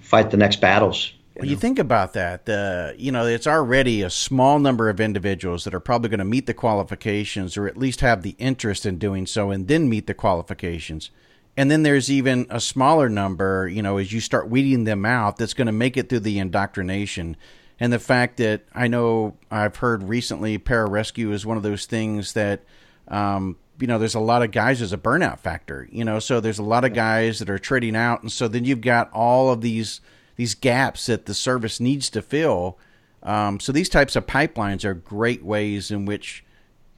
fight 0.00 0.30
the 0.30 0.36
next 0.36 0.60
battles. 0.60 1.12
Well, 1.36 1.46
you 1.46 1.56
think 1.56 1.78
about 1.78 2.12
that. 2.12 2.44
The 2.44 2.94
you 2.98 3.10
know 3.10 3.26
it's 3.26 3.46
already 3.46 4.02
a 4.02 4.10
small 4.10 4.58
number 4.58 4.90
of 4.90 5.00
individuals 5.00 5.64
that 5.64 5.74
are 5.74 5.80
probably 5.80 6.10
going 6.10 6.18
to 6.18 6.24
meet 6.24 6.46
the 6.46 6.54
qualifications, 6.54 7.56
or 7.56 7.66
at 7.66 7.76
least 7.76 8.00
have 8.00 8.22
the 8.22 8.36
interest 8.38 8.84
in 8.84 8.98
doing 8.98 9.26
so, 9.26 9.50
and 9.50 9.66
then 9.66 9.88
meet 9.88 10.06
the 10.06 10.14
qualifications. 10.14 11.10
And 11.56 11.70
then 11.70 11.82
there's 11.82 12.10
even 12.10 12.46
a 12.48 12.60
smaller 12.60 13.08
number, 13.08 13.68
you 13.68 13.82
know, 13.82 13.98
as 13.98 14.12
you 14.12 14.20
start 14.20 14.48
weeding 14.48 14.84
them 14.84 15.04
out, 15.04 15.36
that's 15.36 15.54
going 15.54 15.66
to 15.66 15.72
make 15.72 15.96
it 15.96 16.08
through 16.08 16.20
the 16.20 16.38
indoctrination. 16.38 17.36
And 17.78 17.92
the 17.92 17.98
fact 17.98 18.38
that 18.38 18.62
I 18.74 18.88
know 18.88 19.36
I've 19.50 19.76
heard 19.76 20.04
recently, 20.04 20.58
pararescue 20.58 21.32
is 21.32 21.44
one 21.44 21.56
of 21.56 21.62
those 21.62 21.84
things 21.84 22.32
that, 22.32 22.62
um, 23.08 23.56
you 23.78 23.86
know, 23.86 23.98
there's 23.98 24.14
a 24.14 24.20
lot 24.20 24.42
of 24.42 24.50
guys 24.52 24.80
as 24.80 24.92
a 24.92 24.98
burnout 24.98 25.40
factor, 25.40 25.88
you 25.90 26.04
know, 26.04 26.20
so 26.20 26.40
there's 26.40 26.60
a 26.60 26.62
lot 26.62 26.84
of 26.84 26.94
guys 26.94 27.40
that 27.40 27.50
are 27.50 27.58
trading 27.58 27.96
out, 27.96 28.22
and 28.22 28.30
so 28.30 28.46
then 28.46 28.64
you've 28.64 28.80
got 28.80 29.10
all 29.12 29.50
of 29.50 29.60
these 29.60 30.00
these 30.36 30.54
gaps 30.54 31.06
that 31.06 31.26
the 31.26 31.34
service 31.34 31.80
needs 31.80 32.08
to 32.10 32.22
fill. 32.22 32.78
Um, 33.22 33.60
so 33.60 33.72
these 33.72 33.88
types 33.88 34.16
of 34.16 34.26
pipelines 34.26 34.84
are 34.84 34.94
great 34.94 35.44
ways 35.44 35.90
in 35.90 36.06
which 36.06 36.44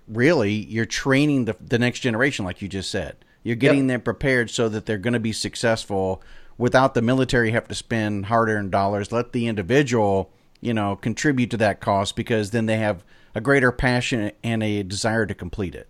really 0.07 0.53
you're 0.53 0.87
training 0.87 1.47
the, 1.47 1.57
the 1.61 1.79
next 1.79 2.01
generation, 2.01 2.45
like 2.45 2.63
you 2.63 2.69
just 2.69 2.91
said. 2.91 3.24
You're 3.45 3.57
getting 3.57 3.81
yep. 3.81 3.89
them 3.89 4.01
prepared 4.01 4.51
so 4.51 4.69
that 4.71 4.87
they're 4.87 4.99
going 4.99 5.15
to 5.15 5.21
be 5.21 5.33
successful 5.33 6.23
without 6.57 6.95
the 6.95 7.03
military 7.03 7.51
have 7.51 7.69
to 7.69 7.75
spend 7.75 8.27
hard-earned 8.27 8.71
dollars. 8.71 9.13
Let 9.13 9.33
the 9.33 9.47
individual, 9.47 10.31
you 10.61 10.73
know, 10.73 10.97
contribute 10.97 11.51
to 11.51 11.57
that 11.59 11.81
cost 11.81 12.17
because 12.17 12.51
then 12.53 12.67
they 12.67 12.79
have 12.79 13.05
a 13.35 13.41
greater 13.41 13.71
passion 13.71 14.33
and 14.43 14.63
a 14.63 14.83
desire 14.83 15.27
to 15.27 15.35
complete 15.35 15.75
it. 15.75 15.89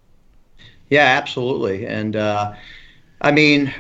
Yeah, 0.91 1.05
absolutely. 1.05 1.87
And 1.87 2.17
uh, 2.17 2.55
I 3.21 3.31
mean, 3.31 3.73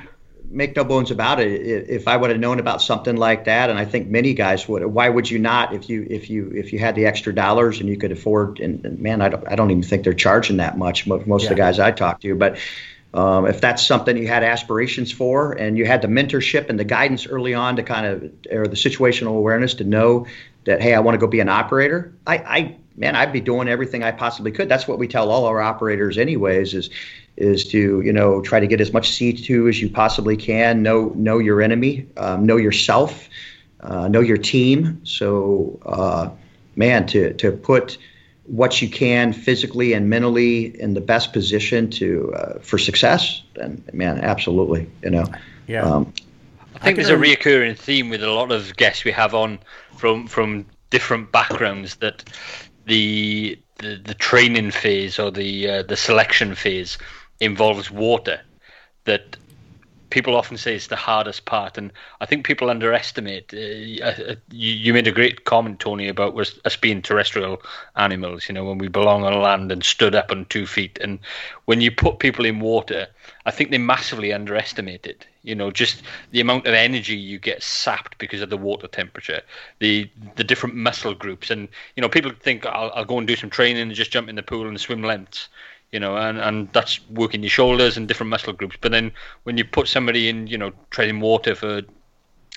make 0.50 0.76
no 0.76 0.84
bones 0.84 1.10
about 1.10 1.40
it. 1.40 1.60
If 1.88 2.06
I 2.06 2.16
would 2.16 2.30
have 2.30 2.38
known 2.38 2.60
about 2.60 2.80
something 2.80 3.16
like 3.16 3.44
that, 3.46 3.70
and 3.70 3.78
I 3.78 3.84
think 3.84 4.08
many 4.08 4.34
guys 4.34 4.68
would, 4.68 4.84
why 4.86 5.08
would 5.08 5.30
you 5.30 5.38
not? 5.38 5.74
If 5.74 5.88
you 5.88 6.06
if 6.08 6.30
you 6.30 6.52
if 6.54 6.72
you 6.72 6.78
had 6.78 6.94
the 6.94 7.06
extra 7.06 7.34
dollars 7.34 7.80
and 7.80 7.88
you 7.88 7.96
could 7.96 8.12
afford, 8.12 8.60
and, 8.60 8.84
and 8.84 9.00
man, 9.00 9.20
I 9.20 9.30
don't 9.30 9.48
I 9.48 9.56
don't 9.56 9.70
even 9.70 9.82
think 9.82 10.04
they're 10.04 10.12
charging 10.12 10.58
that 10.58 10.78
much. 10.78 11.06
Most 11.06 11.26
yeah. 11.26 11.34
of 11.34 11.48
the 11.48 11.54
guys 11.56 11.80
I 11.80 11.90
talk 11.90 12.20
to, 12.20 12.34
but. 12.36 12.56
Um, 13.14 13.46
if 13.46 13.60
that's 13.60 13.86
something 13.86 14.16
you 14.16 14.26
had 14.26 14.42
aspirations 14.42 15.12
for 15.12 15.52
and 15.52 15.78
you 15.78 15.86
had 15.86 16.02
the 16.02 16.08
mentorship 16.08 16.68
and 16.68 16.78
the 16.78 16.84
guidance 16.84 17.26
early 17.26 17.54
on 17.54 17.76
to 17.76 17.82
kind 17.82 18.06
of 18.06 18.22
or 18.50 18.66
the 18.66 18.76
situational 18.76 19.36
awareness 19.36 19.74
to 19.74 19.84
know 19.84 20.26
that 20.64 20.82
hey 20.82 20.94
i 20.94 20.98
want 20.98 21.14
to 21.14 21.18
go 21.20 21.28
be 21.28 21.38
an 21.38 21.48
operator 21.48 22.12
I, 22.26 22.38
I 22.38 22.76
man 22.96 23.14
i'd 23.14 23.32
be 23.32 23.40
doing 23.40 23.68
everything 23.68 24.02
i 24.02 24.10
possibly 24.10 24.50
could 24.50 24.68
that's 24.68 24.88
what 24.88 24.98
we 24.98 25.06
tell 25.06 25.30
all 25.30 25.44
our 25.44 25.60
operators 25.60 26.18
anyways 26.18 26.74
is 26.74 26.90
is 27.36 27.66
to 27.68 28.00
you 28.02 28.12
know 28.12 28.40
try 28.40 28.60
to 28.60 28.66
get 28.66 28.80
as 28.80 28.92
much 28.92 29.12
C2 29.12 29.68
as 29.68 29.80
you 29.80 29.88
possibly 29.88 30.36
can. 30.36 30.82
Know 30.82 31.12
know 31.14 31.38
your 31.38 31.62
enemy, 31.62 32.06
um, 32.16 32.46
know 32.46 32.56
yourself, 32.56 33.28
uh, 33.80 34.08
know 34.08 34.20
your 34.20 34.36
team. 34.36 35.00
So 35.04 35.80
uh, 35.84 36.30
man, 36.76 37.06
to 37.08 37.32
to 37.34 37.52
put 37.52 37.98
what 38.46 38.82
you 38.82 38.88
can 38.88 39.32
physically 39.32 39.94
and 39.94 40.10
mentally 40.10 40.78
in 40.80 40.94
the 40.94 41.00
best 41.00 41.32
position 41.32 41.90
to 41.90 42.32
uh, 42.34 42.58
for 42.60 42.78
success, 42.78 43.42
then 43.54 43.82
man, 43.92 44.20
absolutely, 44.20 44.88
you 45.02 45.10
know. 45.10 45.24
Yeah. 45.66 45.82
Um, 45.82 46.12
I 46.74 46.78
think 46.78 46.98
I 46.98 47.02
there's 47.02 47.08
a 47.08 47.16
reoccurring 47.16 47.78
theme 47.78 48.10
with 48.10 48.22
a 48.22 48.30
lot 48.30 48.52
of 48.52 48.76
guests 48.76 49.04
we 49.04 49.12
have 49.12 49.34
on 49.34 49.58
from 49.96 50.26
from 50.26 50.66
different 50.90 51.32
backgrounds 51.32 51.96
that 51.96 52.24
the 52.86 53.58
the, 53.78 53.96
the 53.96 54.14
training 54.14 54.70
phase 54.70 55.18
or 55.18 55.30
the 55.30 55.68
uh, 55.68 55.82
the 55.82 55.96
selection 55.96 56.54
phase 56.54 56.98
involves 57.40 57.90
water 57.90 58.40
that 59.04 59.36
people 60.14 60.36
often 60.36 60.56
say 60.56 60.76
it's 60.76 60.86
the 60.86 60.94
hardest 60.94 61.44
part, 61.44 61.76
and 61.76 61.90
I 62.20 62.26
think 62.26 62.46
people 62.46 62.70
underestimate. 62.70 63.52
Uh, 63.52 64.04
uh, 64.04 64.34
you, 64.52 64.72
you, 64.72 64.94
made 64.94 65.08
a 65.08 65.12
great 65.12 65.44
comment, 65.44 65.80
Tony, 65.80 66.06
about 66.06 66.38
us, 66.38 66.76
being 66.76 67.02
terrestrial 67.02 67.60
animals. 67.96 68.48
You 68.48 68.54
know, 68.54 68.64
when 68.64 68.78
we 68.78 68.86
belong 68.86 69.24
on 69.24 69.42
land 69.42 69.72
and 69.72 69.84
stood 69.84 70.14
up 70.14 70.30
on 70.30 70.44
two 70.44 70.66
feet, 70.66 71.00
and 71.02 71.18
when 71.64 71.80
you 71.80 71.90
put 71.90 72.20
people 72.20 72.44
in 72.44 72.60
water, 72.60 73.08
I 73.44 73.50
think 73.50 73.72
they 73.72 73.78
massively 73.78 74.32
underestimate 74.32 75.04
it. 75.04 75.26
You 75.42 75.56
know, 75.56 75.72
just 75.72 76.02
the 76.30 76.40
amount 76.40 76.68
of 76.68 76.74
energy 76.74 77.16
you 77.16 77.40
get 77.40 77.64
sapped 77.64 78.16
because 78.18 78.40
of 78.40 78.50
the 78.50 78.56
water 78.56 78.86
temperature, 78.86 79.42
the 79.80 80.08
the 80.36 80.44
different 80.44 80.76
muscle 80.76 81.14
groups, 81.14 81.50
and 81.50 81.66
you 81.96 82.00
know, 82.02 82.08
people 82.08 82.30
think 82.38 82.64
I'll, 82.66 82.92
I'll 82.94 83.04
go 83.04 83.18
and 83.18 83.26
do 83.26 83.34
some 83.34 83.50
training 83.50 83.82
and 83.82 83.92
just 83.92 84.12
jump 84.12 84.28
in 84.28 84.36
the 84.36 84.44
pool 84.44 84.68
and 84.68 84.80
swim 84.80 85.02
lengths 85.02 85.48
you 85.94 86.00
know, 86.00 86.16
and, 86.16 86.38
and 86.38 86.68
that's 86.72 86.98
working 87.08 87.44
your 87.44 87.50
shoulders 87.50 87.96
and 87.96 88.08
different 88.08 88.28
muscle 88.28 88.52
groups. 88.52 88.76
But 88.80 88.90
then 88.90 89.12
when 89.44 89.56
you 89.56 89.64
put 89.64 89.86
somebody 89.86 90.28
in, 90.28 90.48
you 90.48 90.58
know, 90.58 90.72
treading 90.90 91.20
water 91.20 91.54
for 91.54 91.82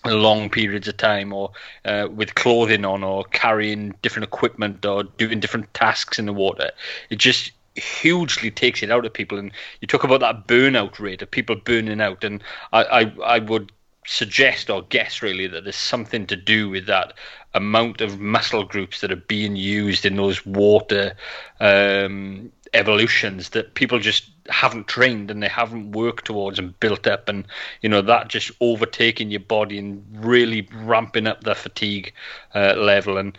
long 0.06 0.50
periods 0.50 0.88
of 0.88 0.98
time 0.98 1.32
or 1.32 1.52
uh, 1.86 2.08
with 2.12 2.34
clothing 2.34 2.84
on 2.84 3.04
or 3.04 3.26
carrying 3.26 3.94
different 4.02 4.24
equipment 4.24 4.84
or 4.88 5.04
doing 5.04 5.40
different 5.40 5.72
tasks 5.76 6.18
in 6.18 6.26
the 6.26 6.34
water, 6.34 6.72
it 7.12 7.20
just 7.20 7.52
hugely 7.76 8.50
takes 8.50 8.82
it 8.82 8.90
out 8.90 9.06
of 9.06 9.14
people. 9.14 9.38
And 9.38 9.52
you 9.82 9.88
talk 9.88 10.04
about 10.04 10.22
that 10.22 10.48
burnout 10.48 10.98
rate 11.00 11.22
of 11.22 11.30
people 11.30 11.58
burning 11.58 12.02
out. 12.02 12.24
And 12.24 12.42
I, 12.74 12.84
I, 12.86 13.14
I 13.24 13.38
would 13.38 13.72
suggest 14.08 14.72
or 14.72 14.82
guess 14.84 15.22
really 15.22 15.46
that 15.46 15.64
there's 15.64 15.76
something 15.76 16.26
to 16.26 16.36
do 16.36 16.70
with 16.70 16.88
that 16.88 17.14
amount 17.54 18.02
of 18.02 18.20
muscle 18.20 18.64
groups 18.64 19.02
that 19.02 19.12
are 19.12 19.16
being 19.28 19.56
used 19.56 20.06
in 20.06 20.16
those 20.16 20.46
water 20.46 21.16
um, 21.60 22.52
evolutions 22.74 23.50
that 23.50 23.74
people 23.74 24.00
just 24.00 24.30
haven't 24.50 24.88
trained 24.88 25.30
and 25.30 25.42
they 25.42 25.48
haven't 25.48 25.92
worked 25.92 26.26
towards 26.26 26.60
and 26.60 26.80
built 26.80 27.08
up. 27.08 27.30
And 27.30 27.46
you 27.82 27.90
know 27.90 28.02
that 28.02 28.28
just 28.28 28.52
overtaking 28.62 29.32
your 29.32 29.42
body 29.42 29.78
and 29.78 30.04
really 30.12 30.68
ramping 30.74 31.28
up 31.28 31.44
the 31.44 31.56
fatigue 31.56 32.14
uh, 32.56 32.74
level. 32.78 33.18
And 33.18 33.38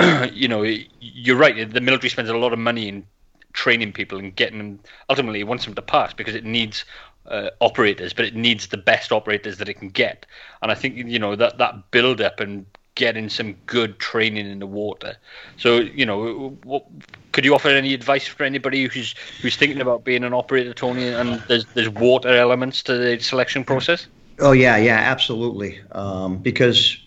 you 0.32 0.48
know 0.48 0.62
you're 1.00 1.36
right 1.36 1.70
the 1.72 1.80
military 1.80 2.10
spends 2.10 2.28
a 2.28 2.36
lot 2.36 2.52
of 2.52 2.58
money 2.58 2.88
in 2.88 3.06
training 3.52 3.92
people 3.92 4.18
and 4.18 4.36
getting 4.36 4.58
them 4.58 4.80
ultimately 5.08 5.42
wants 5.42 5.64
them 5.64 5.74
to 5.74 5.82
pass 5.82 6.12
because 6.12 6.34
it 6.34 6.44
needs 6.44 6.84
uh, 7.26 7.50
operators 7.60 8.12
but 8.12 8.24
it 8.24 8.34
needs 8.34 8.68
the 8.68 8.76
best 8.76 9.10
operators 9.10 9.58
that 9.58 9.68
it 9.68 9.74
can 9.74 9.88
get. 9.88 10.26
And 10.62 10.70
i 10.70 10.74
think 10.74 10.96
you 10.96 11.18
know 11.18 11.36
that 11.36 11.58
that 11.58 11.90
build 11.90 12.20
up 12.20 12.40
and 12.40 12.66
getting 12.98 13.28
some 13.28 13.54
good 13.66 13.98
training 14.00 14.50
in 14.50 14.58
the 14.58 14.66
water. 14.66 15.16
So, 15.56 15.78
you 15.78 16.04
know, 16.04 16.58
what, 16.64 16.84
could 17.32 17.44
you 17.44 17.54
offer 17.54 17.68
any 17.68 17.94
advice 17.94 18.26
for 18.26 18.42
anybody 18.42 18.86
who's 18.86 19.14
who's 19.40 19.56
thinking 19.56 19.80
about 19.80 20.04
being 20.04 20.24
an 20.24 20.34
operator, 20.34 20.74
Tony? 20.74 21.08
And 21.08 21.40
there's 21.48 21.64
there's 21.74 21.88
water 21.88 22.28
elements 22.28 22.82
to 22.82 22.98
the 22.98 23.18
selection 23.20 23.64
process. 23.64 24.08
Oh 24.40 24.52
yeah, 24.52 24.76
yeah, 24.76 24.96
absolutely. 24.96 25.80
Um, 25.92 26.38
because, 26.38 26.98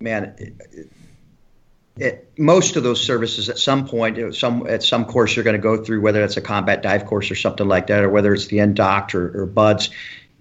man. 0.00 0.34
It, 0.38 0.88
it, 1.96 2.32
most 2.36 2.74
of 2.74 2.82
those 2.82 3.00
services 3.00 3.48
at 3.48 3.56
some 3.56 3.86
point 3.86 4.34
some 4.34 4.66
at 4.66 4.82
some 4.82 5.04
course 5.04 5.36
you're 5.36 5.44
going 5.44 5.54
to 5.54 5.62
go 5.62 5.76
through 5.76 6.00
whether 6.00 6.24
it's 6.24 6.36
a 6.36 6.40
combat 6.40 6.82
dive 6.82 7.06
course 7.06 7.30
or 7.30 7.36
something 7.36 7.68
like 7.68 7.86
that 7.86 8.02
or 8.02 8.10
whether 8.10 8.34
it's 8.34 8.48
the 8.48 8.56
Indoc 8.56 9.14
or, 9.14 9.42
or 9.42 9.46
BUD/S 9.46 9.90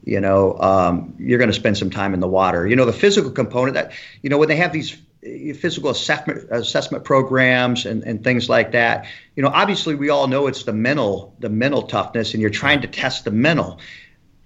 you 0.06 0.20
know, 0.20 0.58
um, 0.60 1.16
you're 1.18 1.40
going 1.40 1.50
to 1.50 1.56
spend 1.56 1.78
some 1.78 1.90
time 1.90 2.14
in 2.14 2.20
the 2.20 2.28
water. 2.28 2.68
You 2.68 2.76
know, 2.76 2.86
the 2.86 2.94
physical 2.94 3.32
component 3.32 3.76
that, 3.76 3.92
you 4.22 4.30
know, 4.30 4.38
when 4.38 4.50
they 4.50 4.58
have 4.58 4.74
these 4.74 4.94
uh, 4.94 5.54
physical 5.54 5.90
assessment 5.90 6.48
assessment 6.52 7.04
programs 7.04 7.86
and, 7.86 8.04
and 8.04 8.24
things 8.24 8.50
like 8.50 8.72
that, 8.74 9.06
you 9.36 9.44
know, 9.44 9.50
obviously 9.50 9.96
we 9.96 10.10
all 10.10 10.28
know 10.28 10.48
it's 10.48 10.64
the 10.64 10.74
mental 10.74 11.36
the 11.40 11.50
mental 11.50 11.84
toughness, 11.84 12.34
and 12.34 12.42
you're 12.42 12.50
trying 12.50 12.82
to 12.82 12.88
test 12.88 13.26
the 13.26 13.32
mental. 13.32 13.80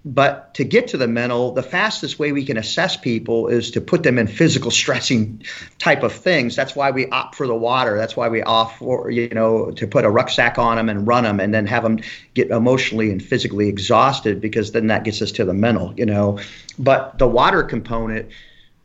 But 0.10 0.54
to 0.54 0.64
get 0.64 0.88
to 0.90 0.98
the 0.98 1.08
mental, 1.08 1.52
the 1.52 1.62
fastest 1.62 2.18
way 2.18 2.32
we 2.32 2.46
can 2.46 2.56
assess 2.56 2.96
people 2.96 3.50
is 3.50 3.72
to 3.72 3.82
put 3.82 4.04
them 4.04 4.18
in 4.18 4.28
physical 4.28 4.72
stressing 4.82 5.44
type 5.80 6.02
of 6.02 6.14
things. 6.14 6.56
That's 6.56 6.78
why 6.78 6.92
we 6.92 7.08
opt 7.08 7.36
for 7.36 7.46
the 7.46 7.56
water. 7.56 7.98
That's 7.98 8.16
why 8.16 8.30
we 8.30 8.42
opt 8.42 8.78
for, 8.78 9.12
you 9.12 9.28
know, 9.28 9.72
to 9.72 9.86
put 9.86 10.06
a 10.06 10.10
rucksack 10.10 10.58
on 10.58 10.78
them 10.78 10.88
and 10.88 11.06
run 11.06 11.26
them 11.26 11.42
and 11.42 11.54
then 11.54 11.66
have 11.66 11.84
them 11.84 12.00
get 12.34 12.52
emotionally 12.52 13.12
and 13.12 13.22
physically 13.22 13.68
exhausted 13.68 14.40
because 14.40 14.72
then 14.72 14.88
that 14.88 15.04
gets 15.04 15.22
us 15.22 15.34
to 15.34 15.44
the 15.44 15.54
mental, 15.54 15.94
you 15.98 16.06
know. 16.06 16.40
But 16.80 17.18
the 17.18 17.28
water 17.28 17.62
component, 17.64 18.30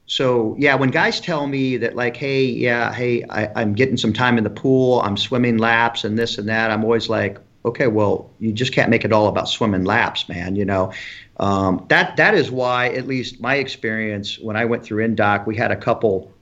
so 0.07 0.57
yeah, 0.59 0.75
when 0.75 0.91
guys 0.91 1.21
tell 1.21 1.47
me 1.47 1.77
that 1.77 1.95
like, 1.95 2.17
hey, 2.17 2.47
yeah, 2.47 2.93
hey, 2.93 3.23
I, 3.23 3.63
am 3.63 3.75
getting 3.75 3.97
some 3.97 4.13
time 4.13 4.39
in 4.39 4.45
the 4.45 4.51
pool, 4.51 5.01
I'm 5.03 5.17
swimming 5.17 5.59
laps 5.59 6.03
and 6.03 6.19
this 6.19 6.39
and 6.39 6.49
that, 6.49 6.73
I'm 6.73 6.83
always 6.83 7.09
like, 7.09 7.39
okay, 7.65 7.87
well, 7.87 8.31
you 8.41 8.53
just 8.53 8.73
can't 8.73 8.91
make 8.91 9.05
it 9.05 9.13
all 9.13 9.29
about 9.29 9.49
swimming 9.49 9.85
laps, 9.85 10.29
man. 10.29 10.57
You 10.57 10.65
know, 10.65 10.93
um, 11.39 11.85
that 11.89 12.17
that 12.17 12.35
is 12.35 12.51
why, 12.51 12.89
at 12.89 13.07
least 13.07 13.41
my 13.41 13.57
experience, 13.57 14.39
when 14.39 14.57
I 14.57 14.65
went 14.65 14.85
through 14.85 15.07
Indoc, 15.07 15.47
we 15.47 15.57
had 15.57 15.71
a 15.71 15.77
couple, 15.77 16.33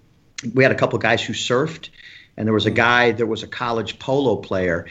we 0.54 0.62
had 0.62 0.72
a 0.72 0.76
couple 0.76 0.98
guys 0.98 1.22
who 1.22 1.32
surfed, 1.32 1.88
and 2.36 2.46
there 2.46 2.54
was 2.54 2.66
a 2.66 2.70
guy, 2.70 3.12
there 3.12 3.26
was 3.26 3.42
a 3.42 3.48
college 3.48 3.98
polo 3.98 4.36
player, 4.36 4.86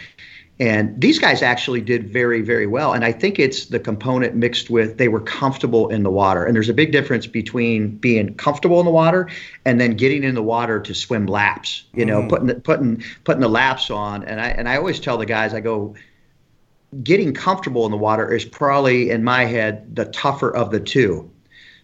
and 0.60 1.00
these 1.00 1.20
guys 1.20 1.42
actually 1.42 1.80
did 1.80 2.10
very, 2.10 2.42
very 2.42 2.68
well. 2.68 2.92
And 2.92 3.06
I 3.06 3.14
think 3.14 3.40
it's 3.40 3.68
the 3.68 3.80
component 3.80 4.36
mixed 4.36 4.70
with 4.70 4.98
they 4.98 5.08
were 5.08 5.22
comfortable 5.22 5.88
in 5.88 6.04
the 6.04 6.12
water. 6.12 6.44
And 6.44 6.54
there's 6.54 6.68
a 6.68 6.74
big 6.74 6.92
difference 6.92 7.28
between 7.28 7.96
being 7.96 8.36
comfortable 8.36 8.80
in 8.82 8.86
the 8.86 8.92
water 8.92 9.30
and 9.64 9.80
then 9.80 9.92
getting 9.92 10.22
in 10.22 10.36
the 10.36 10.44
water 10.44 10.82
to 10.82 10.94
swim 10.94 11.28
laps. 11.28 11.86
You 11.94 12.06
know, 12.06 12.24
mm. 12.24 12.30
putting 12.30 12.48
the, 12.48 12.56
putting 12.56 13.02
putting 13.24 13.40
the 13.40 13.48
laps 13.50 13.90
on. 13.90 14.26
And 14.26 14.42
I 14.42 14.50
and 14.50 14.68
I 14.68 14.76
always 14.76 15.00
tell 15.00 15.18
the 15.18 15.26
guys, 15.26 15.54
I 15.54 15.62
go, 15.62 15.96
getting 17.04 17.34
comfortable 17.34 17.86
in 17.86 17.92
the 17.92 17.98
water 17.98 18.34
is 18.34 18.46
probably 18.46 19.10
in 19.10 19.24
my 19.24 19.46
head 19.46 19.96
the 19.96 20.06
tougher 20.06 20.56
of 20.56 20.72
the 20.72 20.80
two. 20.80 21.30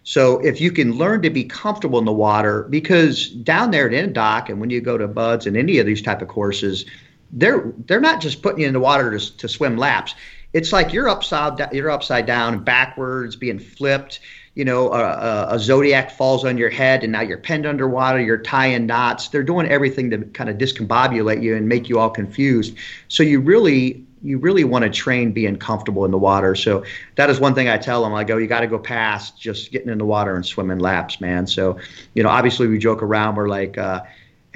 So 0.02 0.38
if 0.38 0.60
you 0.60 0.70
can 0.70 0.92
learn 0.92 1.22
to 1.22 1.30
be 1.30 1.44
comfortable 1.44 1.98
in 1.98 2.04
the 2.04 2.12
water, 2.12 2.62
because 2.70 3.28
down 3.28 3.72
there 3.72 3.90
at 3.90 3.92
Indoc 3.92 4.48
and 4.48 4.60
when 4.60 4.70
you 4.70 4.80
go 4.80 4.96
to 4.96 5.08
BUD/S 5.08 5.46
and 5.46 5.56
any 5.56 5.78
of 5.78 5.86
these 5.86 6.00
type 6.00 6.22
of 6.22 6.28
courses 6.28 6.84
they're 7.32 7.72
they're 7.86 8.00
not 8.00 8.20
just 8.20 8.42
putting 8.42 8.60
you 8.60 8.66
in 8.66 8.72
the 8.72 8.80
water 8.80 9.18
to, 9.18 9.36
to 9.36 9.48
swim 9.48 9.76
laps. 9.76 10.14
It's 10.52 10.72
like 10.72 10.92
you're 10.92 11.08
upside 11.08 11.72
you're 11.72 11.90
upside 11.90 12.26
down 12.26 12.54
and 12.54 12.64
backwards, 12.64 13.36
being 13.36 13.58
flipped. 13.58 14.20
You 14.54 14.64
know, 14.64 14.90
a, 14.90 15.02
a, 15.02 15.46
a 15.50 15.58
zodiac 15.58 16.10
falls 16.10 16.44
on 16.44 16.56
your 16.56 16.70
head, 16.70 17.02
and 17.02 17.12
now 17.12 17.20
you're 17.20 17.36
penned 17.36 17.66
underwater. 17.66 18.20
You're 18.20 18.38
tying 18.38 18.86
knots. 18.86 19.28
They're 19.28 19.42
doing 19.42 19.68
everything 19.68 20.08
to 20.10 20.18
kind 20.18 20.48
of 20.48 20.56
discombobulate 20.56 21.42
you 21.42 21.56
and 21.56 21.68
make 21.68 21.90
you 21.90 21.98
all 21.98 22.08
confused. 22.08 22.74
So 23.08 23.22
you 23.22 23.40
really 23.40 24.05
you 24.22 24.38
really 24.38 24.64
want 24.64 24.82
to 24.84 24.90
train 24.90 25.32
being 25.32 25.56
comfortable 25.56 26.04
in 26.04 26.10
the 26.10 26.18
water. 26.18 26.54
So 26.54 26.84
that 27.16 27.30
is 27.30 27.38
one 27.38 27.54
thing 27.54 27.68
I 27.68 27.78
tell 27.78 28.02
them. 28.02 28.14
I 28.14 28.24
go, 28.24 28.38
you 28.38 28.46
got 28.46 28.60
to 28.60 28.66
go 28.66 28.78
past 28.78 29.40
just 29.40 29.70
getting 29.70 29.88
in 29.88 29.98
the 29.98 30.04
water 30.04 30.34
and 30.34 30.44
swimming 30.44 30.78
laps, 30.78 31.20
man. 31.20 31.46
So 31.46 31.78
you 32.14 32.22
know, 32.22 32.28
obviously 32.28 32.66
we 32.66 32.78
joke 32.78 33.02
around. 33.02 33.36
We're 33.36 33.48
like. 33.48 33.78
Uh, 33.78 34.02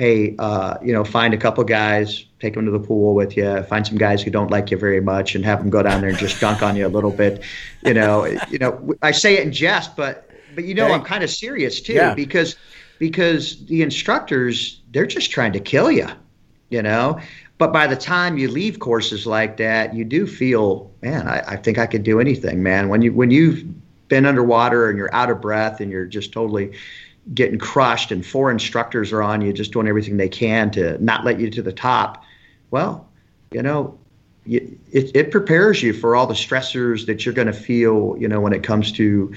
hey, 0.01 0.35
uh, 0.39 0.79
you 0.83 0.95
know, 0.95 1.05
find 1.05 1.35
a 1.35 1.37
couple 1.37 1.63
guys, 1.63 2.25
take 2.41 2.55
them 2.55 2.65
to 2.65 2.71
the 2.71 2.81
pool 2.81 3.15
with 3.15 3.37
you. 3.37 3.63
Find 3.65 3.87
some 3.87 3.99
guys 3.99 4.23
who 4.23 4.31
don't 4.31 4.51
like 4.51 4.71
you 4.71 4.79
very 4.79 5.03
much, 5.03 5.35
and 5.35 5.45
have 5.45 5.59
them 5.59 5.69
go 5.69 5.83
down 5.83 6.01
there 6.01 6.09
and 6.09 6.19
just 6.19 6.41
dunk 6.41 6.63
on 6.63 6.75
you 6.75 6.87
a 6.87 6.89
little 6.89 7.11
bit. 7.11 7.43
You 7.85 7.93
know, 7.93 8.25
you 8.25 8.59
know, 8.59 8.95
I 9.03 9.11
say 9.11 9.37
it 9.37 9.45
in 9.45 9.53
jest, 9.53 9.97
but 9.97 10.31
but 10.55 10.65
you 10.65 10.75
know, 10.75 10.87
hey. 10.87 10.95
I'm 10.95 11.05
kind 11.05 11.23
of 11.23 11.29
serious 11.29 11.83
too 11.83 11.93
yeah. 11.93 12.15
because 12.15 12.57
because 12.99 13.63
the 13.67 13.83
instructors 13.83 14.81
they're 14.91 15.07
just 15.07 15.31
trying 15.31 15.53
to 15.53 15.61
kill 15.61 15.91
you. 15.91 16.09
You 16.71 16.83
know, 16.83 17.21
but 17.61 17.75
by 17.75 17.87
the 17.87 17.95
time 17.95 18.39
you 18.39 18.51
leave 18.51 18.79
courses 18.79 19.27
like 19.27 19.59
that, 19.59 19.95
you 19.95 20.03
do 20.03 20.27
feel, 20.27 20.91
man, 21.03 21.29
I, 21.29 21.43
I 21.47 21.57
think 21.57 21.77
I 21.77 21.85
could 21.85 22.03
do 22.03 22.19
anything, 22.19 22.63
man. 22.63 22.89
When 22.89 23.03
you 23.03 23.13
when 23.13 23.31
you've 23.31 23.63
been 24.09 24.25
underwater 24.25 24.89
and 24.89 24.97
you're 24.97 25.15
out 25.15 25.29
of 25.29 25.43
breath 25.43 25.79
and 25.79 25.91
you're 25.91 26.07
just 26.07 26.33
totally 26.33 26.73
getting 27.35 27.59
crushed 27.59 28.13
and 28.13 28.25
four 28.25 28.51
instructors 28.51 29.13
are 29.13 29.23
on 29.23 29.43
you 29.43 29.53
just 29.53 29.73
doing 29.73 29.87
everything 29.87 30.17
they 30.17 30.29
can 30.29 30.71
to 30.71 30.97
not 31.05 31.23
let 31.23 31.39
you 31.39 31.51
to 31.51 31.61
the 31.61 31.73
top 31.73 32.25
well 32.71 33.07
you 33.53 33.63
know 33.63 33.97
it, 34.47 34.79
it 34.91 35.31
prepares 35.31 35.83
you 35.83 35.93
for 35.93 36.17
all 36.17 36.27
the 36.27 36.35
stressors 36.35 37.05
that 37.07 37.25
you're 37.25 37.35
going 37.35 37.47
to 37.47 37.53
feel 37.53 38.17
you 38.19 38.27
know 38.27 38.41
when 38.41 38.55
it 38.55 38.65
comes 38.65 38.91
to 38.91 39.33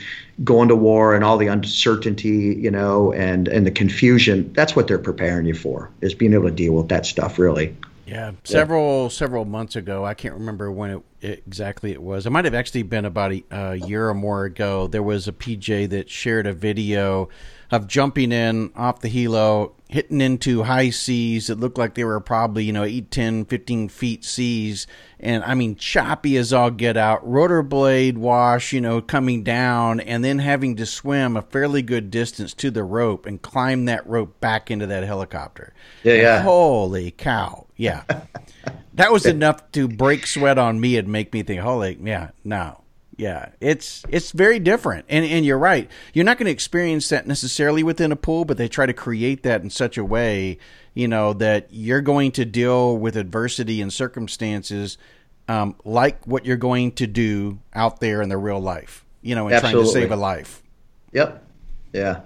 going 0.46 0.70
to 0.70 0.78
war 0.78 1.14
and 1.14 1.26
all 1.26 1.38
the 1.38 1.48
uncertainty 1.48 2.56
you 2.56 2.72
know 2.72 3.12
and 3.14 3.50
and 3.50 3.68
the 3.68 3.72
confusion 3.72 4.52
that's 4.54 4.76
what 4.78 4.88
they're 4.88 4.98
preparing 4.98 5.46
you 5.46 5.54
for 5.54 5.92
is 6.02 6.16
being 6.16 6.34
able 6.34 6.46
to 6.46 6.56
deal 6.56 6.74
with 6.74 6.88
that 6.88 7.06
stuff 7.06 7.38
really 7.38 7.76
yeah, 8.06 8.32
several 8.44 9.04
yeah. 9.04 9.10
several 9.10 9.46
months 9.46 9.76
ago, 9.76 10.06
I 10.06 10.14
can't 10.14 10.34
remember 10.34 10.72
when 10.72 10.92
it, 10.92 11.04
it, 11.22 11.44
exactly 11.48 11.92
it 11.92 12.02
was. 12.02 12.26
It 12.26 12.32
might 12.32 12.46
have 12.46 12.54
actually 12.54 12.84
been 12.84 13.06
about 13.06 13.32
a, 13.32 13.44
a 13.52 13.76
year 13.76 14.10
or 14.10 14.14
more 14.14 14.46
ago. 14.46 14.88
There 14.88 15.04
was 15.04 15.28
a 15.28 15.32
PJ 15.32 15.90
that 15.90 16.10
shared 16.10 16.46
a 16.48 16.54
video 16.54 17.30
of 17.72 17.88
jumping 17.88 18.32
in 18.32 18.72
off 18.76 19.02
the 19.02 19.10
helo, 19.10 19.72
hitting 19.94 20.22
into 20.22 20.64
high 20.64 20.90
seas 20.90 21.48
that 21.48 21.60
looked 21.60 21.78
like 21.78 21.94
they 21.94 22.04
were 22.04 22.20
probably, 22.20 22.64
you 22.64 22.74
know, 22.74 22.84
8, 22.84 23.12
10, 23.12 23.46
15 23.46 23.90
feet 23.90 24.26
seas. 24.26 24.88
And 25.20 25.44
I 25.44 25.54
mean, 25.54 25.76
choppy 25.76 26.36
as 26.36 26.52
all 26.52 26.72
get 26.72 26.98
out, 26.98 27.26
rotor 27.26 27.62
blade 27.62 28.18
wash, 28.18 28.74
you 28.74 28.82
know, 28.82 29.02
coming 29.02 29.44
down, 29.44 30.00
and 30.00 30.26
then 30.26 30.40
having 30.40 30.76
to 30.78 30.86
swim 30.88 31.38
a 31.38 31.44
fairly 31.44 31.84
good 31.84 32.10
distance 32.10 32.56
to 32.56 32.72
the 32.72 32.84
rope 32.84 33.28
and 33.28 33.42
climb 33.42 33.86
that 33.86 34.06
rope 34.08 34.42
back 34.42 34.72
into 34.72 34.88
that 34.88 35.04
helicopter. 35.04 35.74
Yeah, 36.04 36.16
yeah. 36.16 36.42
holy 36.42 37.12
cow. 37.12 37.68
Yeah. 37.78 38.04
that 38.96 39.12
was 39.12 39.28
enough 39.28 39.72
to 39.74 39.88
break 39.88 40.26
sweat 40.26 40.58
on 40.58 40.82
me 40.82 40.98
and 40.98 41.08
make 41.08 41.32
me 41.34 41.44
think, 41.44 41.62
holy, 41.62 42.00
yeah, 42.02 42.32
no 42.44 42.83
yeah, 43.18 43.50
it's 43.60 44.04
it's 44.10 44.32
very 44.32 44.60
different, 44.60 45.06
and 45.10 45.26
and 45.26 45.46
you're 45.46 45.58
right. 45.58 45.90
You're 46.14 46.26
not 46.26 46.38
going 46.38 46.48
to 46.48 46.52
experience 46.52 47.10
that 47.10 47.28
necessarily 47.28 47.84
within 47.84 48.12
a 48.12 48.16
pool, 48.16 48.46
but 48.46 48.58
they 48.58 48.68
try 48.68 48.86
to 48.86 48.94
create 48.94 49.44
that 49.44 49.62
in 49.62 49.70
such 49.70 49.98
a 49.98 50.04
way, 50.06 50.58
you 50.94 51.08
know, 51.08 51.34
that 51.34 51.68
you're 51.72 52.02
going 52.02 52.32
to 52.34 52.46
deal 52.46 52.98
with 52.98 53.16
adversity 53.16 53.82
and 53.82 53.94
circumstances 53.94 54.98
um, 55.48 55.76
like 55.84 56.26
what 56.26 56.46
you're 56.46 56.58
going 56.58 56.92
to 56.94 57.08
do 57.08 57.60
out 57.74 58.00
there 58.00 58.22
in 58.22 58.30
the 58.30 58.38
real 58.38 58.60
life, 58.60 59.06
you 59.22 59.36
know, 59.36 59.48
and 59.48 59.56
Absolutely. 59.56 59.84
trying 59.84 59.86
to 59.86 60.00
save 60.00 60.12
a 60.12 60.16
life. 60.16 60.64
Yep. 61.12 61.44
Yeah. 61.94 62.22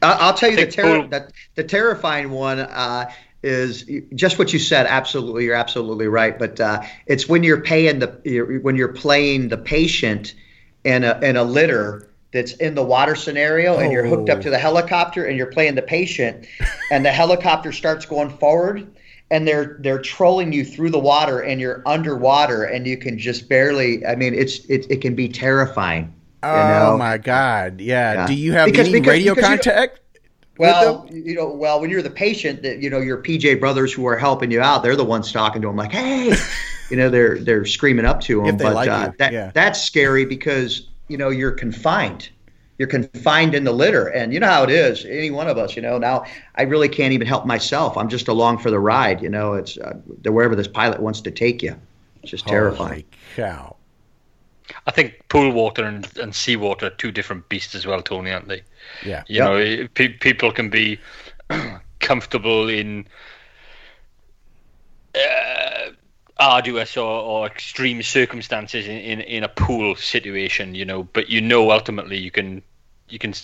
I'll 0.00 0.34
tell 0.34 0.50
you 0.50 0.56
the 0.56 0.70
ter- 0.70 1.08
the, 1.08 1.28
the 1.56 1.64
terrifying 1.64 2.30
one 2.30 2.60
uh, 2.60 3.10
is 3.42 3.88
just 4.14 4.38
what 4.38 4.52
you 4.52 4.58
said. 4.58 4.86
Absolutely, 4.86 5.44
you're 5.44 5.54
absolutely 5.54 6.08
right. 6.08 6.38
But 6.38 6.60
uh, 6.60 6.82
it's 7.06 7.28
when 7.28 7.44
you're 7.44 7.60
paying 7.60 8.00
the 8.00 8.20
you're, 8.24 8.60
when 8.60 8.76
you're 8.76 8.92
playing 8.92 9.48
the 9.48 9.58
patient 9.58 10.34
in 10.84 11.04
a 11.04 11.18
in 11.20 11.36
a 11.36 11.44
litter 11.44 12.10
that's 12.32 12.52
in 12.54 12.74
the 12.74 12.82
water 12.82 13.14
scenario, 13.14 13.76
oh. 13.76 13.78
and 13.78 13.92
you're 13.92 14.06
hooked 14.06 14.28
up 14.28 14.40
to 14.42 14.50
the 14.50 14.58
helicopter, 14.58 15.24
and 15.24 15.36
you're 15.36 15.50
playing 15.50 15.74
the 15.76 15.82
patient, 15.82 16.46
and 16.90 17.04
the 17.04 17.12
helicopter 17.12 17.72
starts 17.72 18.06
going 18.06 18.30
forward. 18.30 18.86
And 19.30 19.46
they're 19.46 19.76
they're 19.80 20.00
trolling 20.00 20.54
you 20.54 20.64
through 20.64 20.88
the 20.88 20.98
water, 20.98 21.40
and 21.40 21.60
you're 21.60 21.82
underwater, 21.84 22.64
and 22.64 22.86
you 22.86 22.96
can 22.96 23.18
just 23.18 23.46
barely. 23.46 24.06
I 24.06 24.16
mean, 24.16 24.32
it's 24.32 24.64
it, 24.70 24.86
it 24.90 25.02
can 25.02 25.14
be 25.14 25.28
terrifying. 25.28 26.14
Oh 26.42 26.68
know? 26.68 26.96
my 26.98 27.18
God! 27.18 27.78
Yeah. 27.80 28.14
yeah. 28.14 28.26
Do 28.26 28.32
you 28.32 28.52
have 28.52 28.66
because, 28.66 28.88
any 28.88 29.00
because, 29.00 29.10
radio 29.10 29.34
because 29.34 29.48
contact? 29.48 30.00
Well, 30.58 31.08
you 31.10 31.36
know, 31.36 31.48
well, 31.48 31.80
when 31.80 31.88
you're 31.88 32.02
the 32.02 32.10
patient, 32.10 32.62
that 32.62 32.80
you 32.80 32.90
know 32.90 33.00
your 33.00 33.22
PJ 33.22 33.60
brothers 33.60 33.92
who 33.92 34.06
are 34.06 34.18
helping 34.18 34.50
you 34.50 34.60
out, 34.60 34.82
they're 34.82 34.96
the 34.96 35.04
ones 35.04 35.30
talking 35.30 35.62
to 35.62 35.68
them 35.68 35.76
like, 35.76 35.92
"Hey," 35.92 36.34
you 36.90 36.96
know, 36.96 37.08
they're 37.08 37.38
they're 37.38 37.64
screaming 37.64 38.04
up 38.04 38.20
to 38.22 38.42
them. 38.42 38.56
but 38.56 38.74
like 38.74 38.88
uh, 38.88 39.12
that 39.18 39.32
yeah. 39.32 39.52
that's 39.54 39.80
scary 39.80 40.24
because 40.24 40.88
you 41.06 41.16
know 41.16 41.30
you're 41.30 41.52
confined. 41.52 42.30
You're 42.76 42.88
confined 42.88 43.54
in 43.54 43.64
the 43.64 43.72
litter, 43.72 44.08
and 44.08 44.32
you 44.32 44.40
know 44.40 44.48
how 44.48 44.64
it 44.64 44.70
is. 44.70 45.04
Any 45.04 45.30
one 45.30 45.48
of 45.48 45.58
us, 45.58 45.76
you 45.76 45.82
know. 45.82 45.96
Now, 45.98 46.24
I 46.56 46.62
really 46.62 46.88
can't 46.88 47.12
even 47.12 47.26
help 47.26 47.46
myself. 47.46 47.96
I'm 47.96 48.08
just 48.08 48.28
along 48.28 48.58
for 48.58 48.70
the 48.70 48.80
ride. 48.80 49.22
You 49.22 49.28
know, 49.28 49.54
it's 49.54 49.78
uh, 49.78 49.94
wherever 50.24 50.56
this 50.56 50.68
pilot 50.68 51.00
wants 51.00 51.20
to 51.22 51.30
take 51.30 51.62
you. 51.62 51.76
It's 52.22 52.32
just 52.32 52.46
terrifying. 52.46 53.04
Cow! 53.36 53.76
I 54.86 54.90
think 54.90 55.22
pool 55.28 55.52
water 55.52 55.84
and, 55.84 56.08
and 56.18 56.34
seawater 56.34 56.86
are 56.86 56.90
two 56.90 57.12
different 57.12 57.48
beasts 57.48 57.74
as 57.74 57.86
well, 57.86 58.02
Tony, 58.02 58.32
aren't 58.32 58.48
they? 58.48 58.62
Yeah. 59.04 59.24
You 59.26 59.36
yep. 59.36 59.44
know, 59.44 59.88
pe- 59.94 60.18
people 60.18 60.52
can 60.52 60.70
be 60.70 60.98
comfortable 62.00 62.68
in 62.68 63.06
uh, 65.14 65.90
arduous 66.38 66.96
or, 66.96 67.20
or 67.20 67.46
extreme 67.46 68.02
circumstances 68.02 68.86
in, 68.86 68.98
in, 68.98 69.20
in 69.20 69.44
a 69.44 69.48
pool 69.48 69.96
situation, 69.96 70.74
you 70.74 70.84
know, 70.84 71.04
but 71.12 71.28
you 71.28 71.40
know 71.40 71.70
ultimately 71.70 72.18
you 72.18 72.30
can 72.30 72.62
you 73.08 73.18
can 73.18 73.34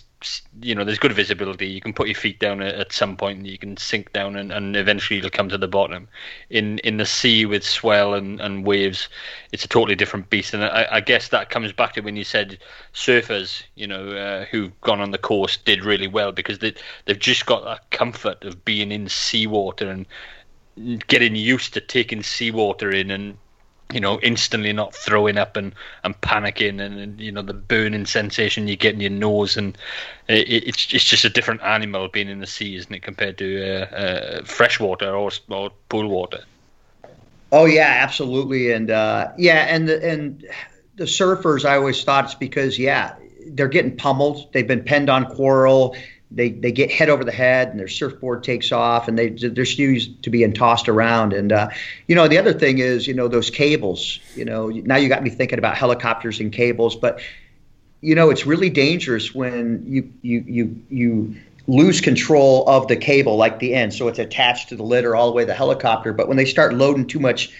you 0.63 0.75
know 0.75 0.85
there's 0.85 0.99
good 0.99 1.13
visibility. 1.13 1.67
You 1.67 1.81
can 1.81 1.93
put 1.93 2.09
your 2.09 2.15
feet 2.15 2.39
down 2.39 2.63
at, 2.63 2.93
some 2.93 3.17
point 3.17 3.39
and 3.39 3.47
you 3.47 3.59
can 3.59 3.77
sink 3.77 4.13
down 4.13 4.37
and, 4.37 4.53
and 4.53 4.77
eventually 4.77 5.21
you'll 5.21 5.31
come 5.31 5.49
to 5.49 5.59
the 5.59 5.69
bottom. 5.69 6.09
In 6.51 6.79
in 6.81 6.97
the 6.97 7.07
sea 7.07 7.47
with 7.47 7.65
swell 7.65 8.15
and, 8.15 8.41
and 8.41 8.67
waves 8.67 9.09
it's 9.53 9.65
a 9.65 9.69
totally 9.69 9.95
different 9.95 10.31
beast. 10.31 10.55
And 10.55 10.65
I, 10.65 10.87
I 10.91 11.01
guess 11.01 11.29
that 11.29 11.51
comes 11.51 11.73
back 11.73 11.95
to 11.95 12.01
when 12.01 12.17
you 12.17 12.25
said 12.25 12.59
surfers 12.95 13.63
you 13.75 13.87
know 13.87 14.09
uh, 14.09 14.45
who've 14.47 14.79
gone 14.81 15.01
on 15.01 15.11
the 15.11 15.19
course 15.19 15.57
did 15.57 15.85
really 15.85 16.09
well 16.09 16.33
because 16.33 16.59
they, 16.59 16.75
they've 17.05 17.19
just 17.19 17.47
got 17.47 17.65
that 17.65 17.91
comfort 17.91 18.45
of 18.45 18.65
being 18.65 18.93
in 18.93 19.09
seawater 19.09 19.91
and 19.91 20.07
getting 21.07 21.37
used 21.37 21.75
to 21.75 21.81
taking 21.81 22.23
seawater 22.23 22.91
in 22.91 23.11
and 23.11 23.37
you 23.93 24.01
know, 24.01 24.19
instantly 24.21 24.73
not 24.73 24.95
throwing 24.95 25.39
up 25.39 25.57
and, 25.57 25.75
and 26.03 26.21
panicking 26.21 26.81
and, 26.81 26.99
and, 26.99 27.21
you 27.21 27.31
know, 27.31 27.43
the 27.43 27.55
burning 27.55 28.07
sensation 28.07 28.67
you 28.67 28.77
get 28.77 28.95
in 28.95 29.01
your 29.01 29.11
nose. 29.11 29.57
And 29.57 29.77
it, 30.29 30.65
it's, 30.67 30.93
it's 30.93 31.05
just 31.05 31.25
a 31.25 31.31
different 31.31 31.63
animal 31.63 32.09
being 32.09 32.29
in 32.29 32.41
the 32.41 32.47
sea, 32.47 32.77
isn't 32.77 32.93
it, 32.93 33.03
compared 33.03 33.39
to 33.39 33.63
uh, 33.63 33.95
uh, 33.95 34.45
freshwater 34.45 35.15
or, 35.15 35.31
or 35.51 35.71
pool 35.89 36.09
water? 36.09 36.45
Oh, 37.53 37.67
yeah, 37.67 37.99
absolutely. 38.01 38.73
And 38.73 38.91
uh, 38.91 39.29
yeah, 39.39 39.67
and 39.69 39.89
the, 39.89 40.05
and 40.05 40.45
the 40.97 41.05
surfers, 41.05 41.65
I 41.65 41.77
always 41.77 42.03
thought 42.03 42.25
it's 42.25 42.35
because, 42.35 42.79
yeah, 42.79 43.15
they're 43.49 43.69
getting 43.69 43.97
pummeled. 43.97 44.53
They've 44.53 44.67
been 44.67 44.83
penned 44.83 45.11
on 45.11 45.27
coral 45.27 45.95
they 46.35 46.51
they 46.51 46.73
get 46.73 46.91
head 46.91 47.09
over 47.09 47.25
the 47.25 47.33
head 47.33 47.69
and 47.69 47.79
their 47.79 47.89
surfboard 47.89 48.43
takes 48.43 48.73
off 48.73 49.09
and 49.09 49.19
they 49.19 49.31
they're 49.31 49.65
used 49.65 50.23
to 50.23 50.31
being 50.31 50.53
tossed 50.53 50.89
around. 50.89 51.33
And 51.33 51.53
uh, 51.53 51.69
you 52.09 52.15
know 52.15 52.29
the 52.29 52.39
other 52.39 52.53
thing 52.53 52.79
is 52.79 53.07
you 53.07 53.15
know 53.15 53.29
those 53.29 53.51
cables 53.51 54.19
you 54.35 54.45
know 54.45 54.69
now 54.69 54.97
you 54.97 55.09
got 55.09 55.23
me 55.23 55.31
thinking 55.31 55.59
about 55.59 55.77
helicopters 55.77 56.41
and 56.41 56.53
cables 56.53 56.97
but 56.97 57.21
you 58.01 58.15
know 58.15 58.31
it's 58.31 58.47
really 58.47 58.71
dangerous 58.71 59.35
when 59.35 59.85
you 59.87 60.13
you 60.23 60.45
you 60.47 60.83
you 60.91 61.37
lose 61.67 62.01
control 62.01 62.69
of 62.69 62.89
the 62.89 62.97
cable 62.97 63.37
like 63.37 63.59
the 63.59 63.75
end. 63.75 63.95
So 63.95 64.09
it's 64.09 64.19
attached 64.19 64.69
to 64.69 64.77
the 64.77 64.83
litter 64.83 65.17
all 65.17 65.29
the 65.29 65.33
way 65.33 65.43
to 65.43 65.47
the 65.47 65.55
helicopter. 65.55 66.13
But 66.13 66.29
when 66.29 66.37
they 66.37 66.45
start 66.45 66.75
loading 66.75 67.07
too 67.07 67.21
much 67.21 67.53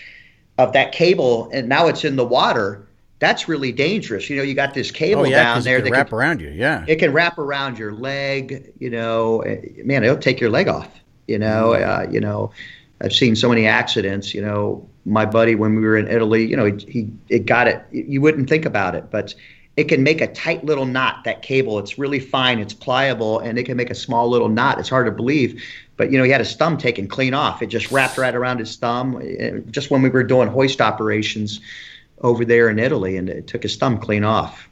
of 0.59 0.75
that 0.75 0.93
cable 0.93 1.51
and 1.53 1.69
now 1.69 1.89
it's 1.89 2.05
in 2.05 2.17
the 2.17 2.25
water 2.25 2.87
that's 3.19 3.49
really 3.49 3.73
dangerous. 3.73 4.29
You 4.29 4.37
know, 4.37 4.43
you 4.43 4.55
got 4.55 4.75
this 4.75 4.91
cable 4.91 5.23
oh, 5.23 5.25
yeah, 5.25 5.43
down 5.43 5.63
there 5.63 5.81
that 5.81 5.85
can 5.85 5.93
wrap 5.93 6.09
can, 6.09 6.19
around 6.19 6.41
you. 6.41 6.51
Yeah, 6.51 6.85
it 6.89 6.97
can 6.97 7.13
wrap 7.13 7.39
around 7.39 7.79
your 7.79 7.93
leg. 7.93 8.73
You 8.79 8.91
know, 8.91 9.43
man, 9.85 10.05
it'll 10.05 10.17
take 10.17 10.41
your 10.41 10.51
leg 10.51 10.69
off. 10.69 10.89
You 11.27 11.39
know, 11.39 11.75
mm-hmm. 11.75 12.09
uh, 12.09 12.13
you 12.13 12.21
know, 12.21 12.53
I've 13.01 13.13
seen 13.13 13.37
so 13.37 13.49
many 13.49 13.67
accidents. 13.67 14.35
You 14.35 14.43
know, 14.43 14.89
my 15.05 15.25
buddy 15.25 15.55
when 15.55 15.77
we 15.77 15.83
were 15.83 15.97
in 15.97 16.09
Italy, 16.09 16.45
you 16.45 16.57
know, 16.57 16.65
he, 16.65 16.85
he 16.87 17.11
it 17.29 17.47
got 17.47 17.69
it. 17.69 17.85
You 17.93 18.21
wouldn't 18.21 18.49
think 18.49 18.65
about 18.65 18.95
it, 18.95 19.11
but 19.11 19.35
it 19.77 19.85
can 19.85 20.03
make 20.03 20.21
a 20.21 20.29
tight 20.29 20.65
little 20.65 20.87
knot. 20.87 21.25
That 21.25 21.43
cable, 21.43 21.79
it's 21.79 21.99
really 21.99 22.21
fine, 22.21 22.59
it's 22.59 22.75
pliable, 22.75 23.39
and 23.39 23.59
it 23.59 23.65
can 23.65 23.77
make 23.77 23.91
a 23.91 23.95
small 23.95 24.29
little 24.29 24.49
knot. 24.49 24.79
It's 24.79 24.89
hard 24.89 25.07
to 25.07 25.13
believe, 25.13 25.63
but 25.97 26.11
you 26.11 26.19
know, 26.19 26.25
he 26.25 26.31
had 26.31 26.41
his 26.41 26.55
thumb 26.57 26.77
taken 26.79 27.09
clean 27.09 27.33
off. 27.33 27.63
It 27.63 27.67
just 27.67 27.91
wrapped 27.91 28.19
right 28.19 28.35
around 28.35 28.59
his 28.59 28.77
thumb. 28.77 29.21
Eh, 29.23 29.61
just 29.71 29.91
when 29.91 30.03
we 30.03 30.11
were 30.11 30.25
doing 30.25 30.49
hoist 30.49 30.81
operations 30.81 31.61
over 32.21 32.45
there 32.45 32.69
in 32.69 32.79
Italy, 32.79 33.17
and 33.17 33.29
it 33.29 33.47
took 33.47 33.63
his 33.63 33.77
thumb 33.77 33.99
clean 33.99 34.25
off. 34.25 34.69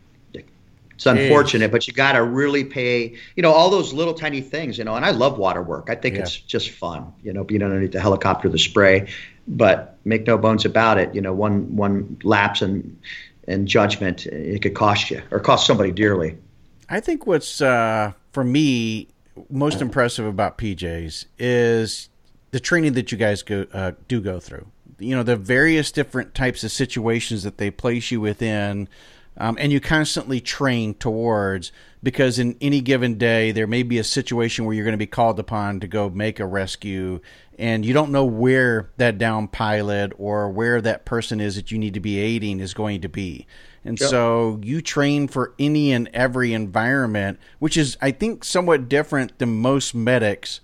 It's 0.94 1.06
unfortunate, 1.06 1.68
Jeez. 1.68 1.72
but 1.72 1.88
you 1.88 1.94
got 1.94 2.12
to 2.12 2.22
really 2.22 2.64
pay, 2.64 3.16
you 3.34 3.42
know, 3.42 3.50
all 3.50 3.70
those 3.70 3.92
little 3.92 4.14
tiny 4.14 4.40
things, 4.40 4.78
you 4.78 4.84
know. 4.84 4.94
And 4.94 5.04
I 5.04 5.10
love 5.10 5.36
water 5.36 5.60
work. 5.60 5.88
I 5.90 5.96
think 5.96 6.14
yeah. 6.14 6.22
it's 6.22 6.36
just 6.36 6.70
fun, 6.70 7.12
you 7.24 7.32
know, 7.32 7.42
being 7.42 7.62
underneath 7.62 7.90
the 7.90 8.00
helicopter, 8.00 8.48
the 8.48 8.58
spray. 8.58 9.08
But 9.48 9.98
make 10.04 10.26
no 10.28 10.38
bones 10.38 10.64
about 10.64 10.98
it, 10.98 11.12
you 11.12 11.20
know, 11.20 11.32
one 11.32 11.74
one 11.74 12.16
lapse 12.22 12.62
and 12.62 12.96
and 13.48 13.66
judgment, 13.66 14.26
it 14.26 14.62
could 14.62 14.74
cost 14.74 15.10
you 15.10 15.20
or 15.32 15.40
cost 15.40 15.66
somebody 15.66 15.90
dearly. 15.90 16.36
I 16.88 17.00
think 17.00 17.26
what's 17.26 17.60
uh, 17.60 18.12
for 18.30 18.44
me 18.44 19.08
most 19.50 19.80
impressive 19.80 20.26
about 20.26 20.58
PJs 20.58 21.24
is 21.38 22.10
the 22.50 22.60
training 22.60 22.92
that 22.92 23.10
you 23.10 23.18
guys 23.18 23.42
go 23.42 23.66
uh, 23.72 23.92
do 24.08 24.20
go 24.20 24.38
through 24.38 24.66
you 25.02 25.14
know 25.14 25.22
the 25.22 25.36
various 25.36 25.92
different 25.92 26.34
types 26.34 26.64
of 26.64 26.72
situations 26.72 27.42
that 27.42 27.58
they 27.58 27.70
place 27.70 28.10
you 28.10 28.20
within 28.20 28.88
um, 29.38 29.56
and 29.58 29.72
you 29.72 29.80
constantly 29.80 30.40
train 30.40 30.94
towards 30.94 31.72
because 32.02 32.38
in 32.38 32.56
any 32.60 32.80
given 32.80 33.16
day 33.16 33.50
there 33.52 33.66
may 33.66 33.82
be 33.82 33.98
a 33.98 34.04
situation 34.04 34.64
where 34.64 34.74
you're 34.74 34.84
going 34.84 34.92
to 34.92 34.98
be 34.98 35.06
called 35.06 35.38
upon 35.38 35.80
to 35.80 35.86
go 35.86 36.10
make 36.10 36.38
a 36.38 36.46
rescue 36.46 37.20
and 37.58 37.84
you 37.84 37.94
don't 37.94 38.10
know 38.10 38.24
where 38.24 38.90
that 38.96 39.18
down 39.18 39.48
pilot 39.48 40.12
or 40.18 40.50
where 40.50 40.80
that 40.80 41.04
person 41.04 41.40
is 41.40 41.56
that 41.56 41.70
you 41.70 41.78
need 41.78 41.94
to 41.94 42.00
be 42.00 42.18
aiding 42.18 42.60
is 42.60 42.74
going 42.74 43.00
to 43.00 43.08
be 43.08 43.46
and 43.84 43.98
yep. 44.00 44.10
so 44.10 44.60
you 44.62 44.80
train 44.80 45.26
for 45.28 45.54
any 45.58 45.92
and 45.92 46.08
every 46.12 46.52
environment 46.52 47.38
which 47.58 47.76
is 47.76 47.96
i 48.02 48.10
think 48.10 48.44
somewhat 48.44 48.88
different 48.88 49.38
than 49.38 49.60
most 49.60 49.94
medics 49.94 50.60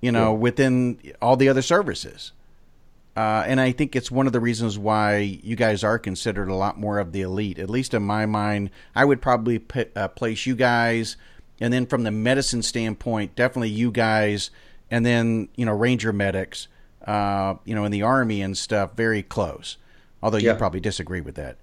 you 0.00 0.12
know 0.12 0.32
yep. 0.32 0.40
within 0.40 0.98
all 1.22 1.36
the 1.36 1.48
other 1.48 1.62
services 1.62 2.32
uh, 3.16 3.44
and 3.46 3.60
I 3.60 3.72
think 3.72 3.94
it's 3.94 4.10
one 4.10 4.26
of 4.26 4.32
the 4.32 4.40
reasons 4.40 4.76
why 4.76 5.18
you 5.18 5.54
guys 5.54 5.84
are 5.84 5.98
considered 5.98 6.48
a 6.48 6.54
lot 6.54 6.78
more 6.78 6.98
of 6.98 7.12
the 7.12 7.22
elite. 7.22 7.58
At 7.58 7.70
least 7.70 7.94
in 7.94 8.02
my 8.02 8.26
mind, 8.26 8.70
I 8.94 9.04
would 9.04 9.22
probably 9.22 9.60
put, 9.60 9.96
uh, 9.96 10.08
place 10.08 10.46
you 10.46 10.56
guys, 10.56 11.16
and 11.60 11.72
then 11.72 11.86
from 11.86 12.02
the 12.02 12.10
medicine 12.10 12.62
standpoint, 12.62 13.36
definitely 13.36 13.70
you 13.70 13.92
guys, 13.92 14.50
and 14.90 15.06
then 15.06 15.48
you 15.54 15.64
know 15.64 15.72
Ranger 15.72 16.12
medics, 16.12 16.66
uh, 17.06 17.54
you 17.64 17.74
know 17.74 17.84
in 17.84 17.92
the 17.92 18.02
army 18.02 18.42
and 18.42 18.58
stuff, 18.58 18.96
very 18.96 19.22
close. 19.22 19.76
Although 20.20 20.38
yeah. 20.38 20.52
you 20.52 20.58
probably 20.58 20.80
disagree 20.80 21.20
with 21.20 21.36
that. 21.36 21.58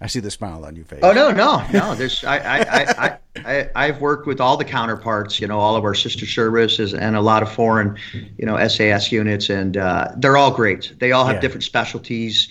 I 0.00 0.08
see 0.08 0.20
the 0.20 0.30
smile 0.30 0.64
on 0.66 0.76
your 0.76 0.84
face. 0.84 1.00
Oh 1.02 1.12
no, 1.12 1.30
no, 1.30 1.64
no. 1.72 1.94
There's 1.94 2.22
I 2.22 2.36
I, 2.36 3.18
I, 3.36 3.70
I 3.74 3.86
have 3.86 4.00
worked 4.00 4.26
with 4.26 4.40
all 4.40 4.56
the 4.56 4.64
counterparts, 4.64 5.40
you 5.40 5.46
know, 5.46 5.58
all 5.58 5.74
of 5.74 5.84
our 5.84 5.94
sister 5.94 6.26
services 6.26 6.92
and 6.92 7.16
a 7.16 7.20
lot 7.20 7.42
of 7.42 7.50
foreign, 7.50 7.96
you 8.36 8.44
know, 8.44 8.68
SAS 8.68 9.10
units, 9.10 9.48
and 9.48 9.76
uh, 9.76 10.08
they're 10.16 10.36
all 10.36 10.50
great. 10.50 10.92
They 10.98 11.12
all 11.12 11.24
have 11.24 11.36
yeah. 11.36 11.40
different 11.40 11.64
specialties, 11.64 12.48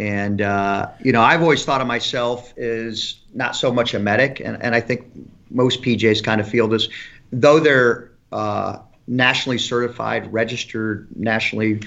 and 0.00 0.40
uh, 0.40 0.88
you 1.04 1.12
know, 1.12 1.22
I've 1.22 1.42
always 1.42 1.64
thought 1.64 1.80
of 1.80 1.86
myself 1.86 2.56
as 2.58 3.20
not 3.34 3.54
so 3.54 3.72
much 3.72 3.94
a 3.94 4.00
medic, 4.00 4.40
and, 4.40 4.60
and 4.60 4.74
I 4.74 4.80
think 4.80 5.06
most 5.50 5.82
PJs 5.82 6.24
kind 6.24 6.40
of 6.40 6.48
feel 6.48 6.66
this, 6.66 6.88
though 7.30 7.60
they're 7.60 8.10
uh, 8.32 8.78
nationally 9.06 9.58
certified, 9.58 10.32
registered, 10.32 11.08
nationally 11.14 11.82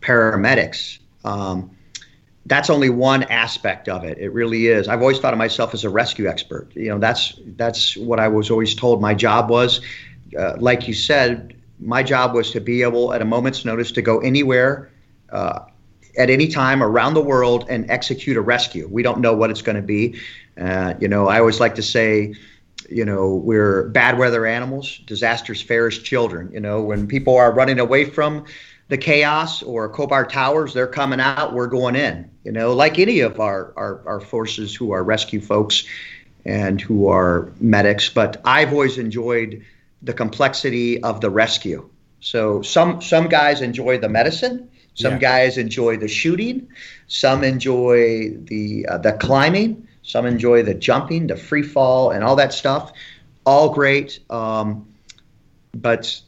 paramedics. 0.00 0.98
Um, 1.24 1.72
that's 2.48 2.70
only 2.70 2.90
one 2.90 3.24
aspect 3.24 3.88
of 3.88 4.04
it. 4.04 4.18
It 4.18 4.32
really 4.32 4.66
is. 4.66 4.88
I've 4.88 5.00
always 5.00 5.18
thought 5.18 5.34
of 5.34 5.38
myself 5.38 5.74
as 5.74 5.84
a 5.84 5.90
rescue 5.90 6.26
expert. 6.26 6.74
You 6.74 6.88
know, 6.88 6.98
that's 6.98 7.38
that's 7.56 7.96
what 7.96 8.18
I 8.18 8.28
was 8.28 8.50
always 8.50 8.74
told 8.74 9.00
my 9.00 9.14
job 9.14 9.50
was. 9.50 9.80
Uh, 10.38 10.56
like 10.58 10.88
you 10.88 10.94
said, 10.94 11.56
my 11.78 12.02
job 12.02 12.34
was 12.34 12.50
to 12.52 12.60
be 12.60 12.82
able, 12.82 13.12
at 13.12 13.22
a 13.22 13.24
moment's 13.24 13.64
notice, 13.64 13.92
to 13.92 14.02
go 14.02 14.18
anywhere, 14.20 14.90
uh, 15.30 15.60
at 16.18 16.30
any 16.30 16.48
time 16.48 16.82
around 16.82 17.14
the 17.14 17.22
world 17.22 17.66
and 17.68 17.90
execute 17.90 18.36
a 18.36 18.40
rescue. 18.40 18.88
We 18.90 19.02
don't 19.02 19.20
know 19.20 19.34
what 19.34 19.50
it's 19.50 19.62
going 19.62 19.76
to 19.76 19.82
be. 19.82 20.18
Uh, 20.58 20.94
you 21.00 21.06
know, 21.08 21.28
I 21.28 21.38
always 21.38 21.60
like 21.60 21.74
to 21.76 21.82
say, 21.82 22.34
you 22.90 23.04
know, 23.04 23.34
we're 23.34 23.88
bad 23.90 24.18
weather 24.18 24.46
animals, 24.46 24.98
disasters 25.06 25.62
fairest 25.62 26.04
children. 26.04 26.50
You 26.52 26.60
know, 26.60 26.82
when 26.82 27.06
people 27.06 27.36
are 27.36 27.52
running 27.52 27.78
away 27.78 28.04
from 28.06 28.44
the 28.88 28.98
chaos 28.98 29.62
or 29.62 29.92
Khobar 29.92 30.28
Towers, 30.28 30.74
they're 30.74 30.86
coming 30.86 31.20
out, 31.20 31.52
we're 31.52 31.66
going 31.66 31.94
in. 31.94 32.30
You 32.44 32.52
know, 32.52 32.72
like 32.72 32.98
any 32.98 33.20
of 33.20 33.40
our, 33.40 33.72
our, 33.76 34.02
our 34.06 34.20
forces 34.20 34.74
who 34.74 34.92
are 34.92 35.04
rescue 35.04 35.40
folks 35.40 35.84
and 36.44 36.80
who 36.80 37.08
are 37.08 37.52
medics. 37.60 38.08
But 38.08 38.40
I've 38.44 38.72
always 38.72 38.98
enjoyed 38.98 39.64
the 40.02 40.14
complexity 40.14 41.02
of 41.02 41.20
the 41.20 41.30
rescue. 41.30 41.88
So 42.20 42.62
some 42.62 43.00
some 43.00 43.28
guys 43.28 43.60
enjoy 43.60 43.98
the 43.98 44.08
medicine, 44.08 44.70
some 44.94 45.14
yeah. 45.14 45.18
guys 45.18 45.58
enjoy 45.58 45.98
the 45.98 46.08
shooting, 46.08 46.68
some 47.06 47.44
enjoy 47.44 48.30
the 48.30 48.86
uh, 48.88 48.98
the 48.98 49.12
climbing, 49.12 49.86
some 50.02 50.26
enjoy 50.26 50.62
the 50.64 50.74
jumping, 50.74 51.28
the 51.28 51.36
free 51.36 51.62
fall, 51.62 52.10
and 52.10 52.24
all 52.24 52.36
that 52.36 52.52
stuff. 52.52 52.92
All 53.46 53.72
great, 53.72 54.18
um, 54.30 54.88
but 55.72 56.20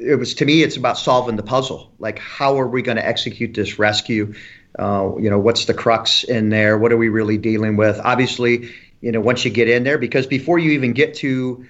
it 0.00 0.16
was 0.16 0.34
to 0.34 0.44
me 0.44 0.62
it's 0.62 0.76
about 0.76 0.98
solving 0.98 1.36
the 1.36 1.42
puzzle. 1.42 1.92
Like 1.98 2.18
how 2.18 2.58
are 2.58 2.68
we 2.68 2.82
going 2.82 2.96
to 2.96 3.06
execute 3.06 3.54
this 3.54 3.78
rescue? 3.78 4.34
Uh, 4.78 5.16
you 5.18 5.30
know 5.30 5.38
what's 5.38 5.64
the 5.64 5.74
crux 5.74 6.24
in 6.24 6.50
there? 6.50 6.78
What 6.78 6.92
are 6.92 6.96
we 6.96 7.08
really 7.08 7.38
dealing 7.38 7.76
with? 7.76 7.98
Obviously 8.02 8.70
you 9.00 9.12
know 9.12 9.20
once 9.20 9.44
you 9.44 9.50
get 9.50 9.68
in 9.68 9.84
there 9.84 9.98
because 9.98 10.26
before 10.26 10.58
you 10.58 10.72
even 10.72 10.92
get 10.92 11.14
to 11.14 11.66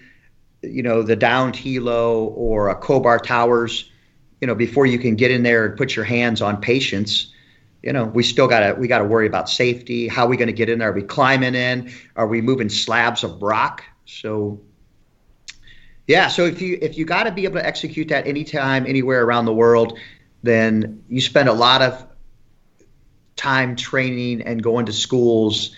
you 0.63 0.83
know 0.83 1.03
the 1.03 1.17
downed 1.17 1.55
helo 1.55 2.33
or 2.37 2.69
a 2.69 2.81
Khobar 2.81 3.23
towers 3.23 3.91
you 4.41 4.47
know 4.47 4.55
before 4.55 4.87
you 4.87 4.99
can 4.99 5.17
get 5.17 5.31
in 5.31 5.43
there 5.43 5.67
and 5.67 5.77
put 5.77 5.95
your 5.95 6.05
hands 6.05 6.41
on 6.41 6.61
patients 6.61 7.33
you 7.83 7.93
know 7.93 8.05
we 8.05 8.23
still 8.23 8.49
got 8.49 8.61
to 8.61 8.75
we 8.75 8.89
got 8.89 8.99
to 8.99 9.05
worry 9.05 9.27
about 9.27 9.49
safety. 9.49 10.09
How 10.09 10.27
are 10.27 10.29
we 10.29 10.37
going 10.37 10.49
to 10.49 10.53
get 10.53 10.69
in 10.69 10.81
there? 10.81 10.91
Are 10.91 10.93
we 10.93 11.03
climbing 11.03 11.55
in? 11.55 11.93
Are 12.17 12.27
we 12.27 12.43
moving 12.43 12.69
slabs 12.69 13.23
of 13.23 13.41
rock? 13.41 13.85
So 14.07 14.61
yeah, 16.07 16.29
so 16.29 16.45
if 16.45 16.61
you 16.63 16.79
if 16.81 16.97
you 16.97 17.05
got 17.05 17.25
to 17.25 17.33
be 17.33 17.45
able 17.45 17.57
to 17.57 17.67
execute 17.67 18.09
that 18.09 18.27
anytime, 18.27 18.87
anywhere 18.87 19.25
around 19.25 19.45
the 19.45 19.55
world, 19.55 19.99
then 20.43 21.03
you 21.09 21.21
spend 21.21 21.49
a 21.49 21.53
lot 21.53 21.83
of 21.83 22.07
time 23.35 23.77
training 23.77 24.43
and 24.43 24.63
going 24.63 24.87
to 24.87 24.93
schools 24.93 25.75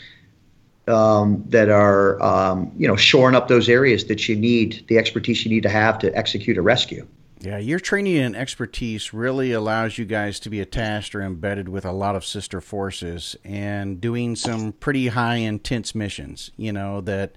um, 0.87 1.45
that 1.49 1.69
are 1.71 2.23
um, 2.23 2.73
you 2.77 2.87
know 2.87 2.97
shoring 2.97 3.35
up 3.35 3.49
those 3.49 3.69
areas 3.69 4.05
that 4.07 4.29
you 4.29 4.37
need 4.37 4.85
the 4.89 4.99
expertise 4.99 5.45
you 5.45 5.51
need 5.51 5.63
to 5.63 5.69
have 5.71 5.99
to 6.01 6.15
execute 6.17 6.59
a 6.59 6.63
rescue. 6.63 7.07
Yeah, 7.41 7.59
your 7.59 7.79
training 7.79 8.19
and 8.19 8.37
expertise 8.37 9.15
really 9.15 9.53
allows 9.53 9.97
you 9.97 10.05
guys 10.05 10.41
to 10.41 10.51
be 10.51 10.61
attached 10.61 11.15
or 11.15 11.23
embedded 11.23 11.69
with 11.69 11.85
a 11.85 11.93
lot 11.93 12.17
of 12.17 12.25
sister 12.25 12.61
forces 12.61 13.37
and 13.45 14.01
doing 14.01 14.35
some 14.35 14.73
pretty 14.73 15.09
high 15.09 15.37
intense 15.37 15.95
missions. 15.95 16.51
You 16.59 16.73
know 16.73 17.01
that 17.03 17.37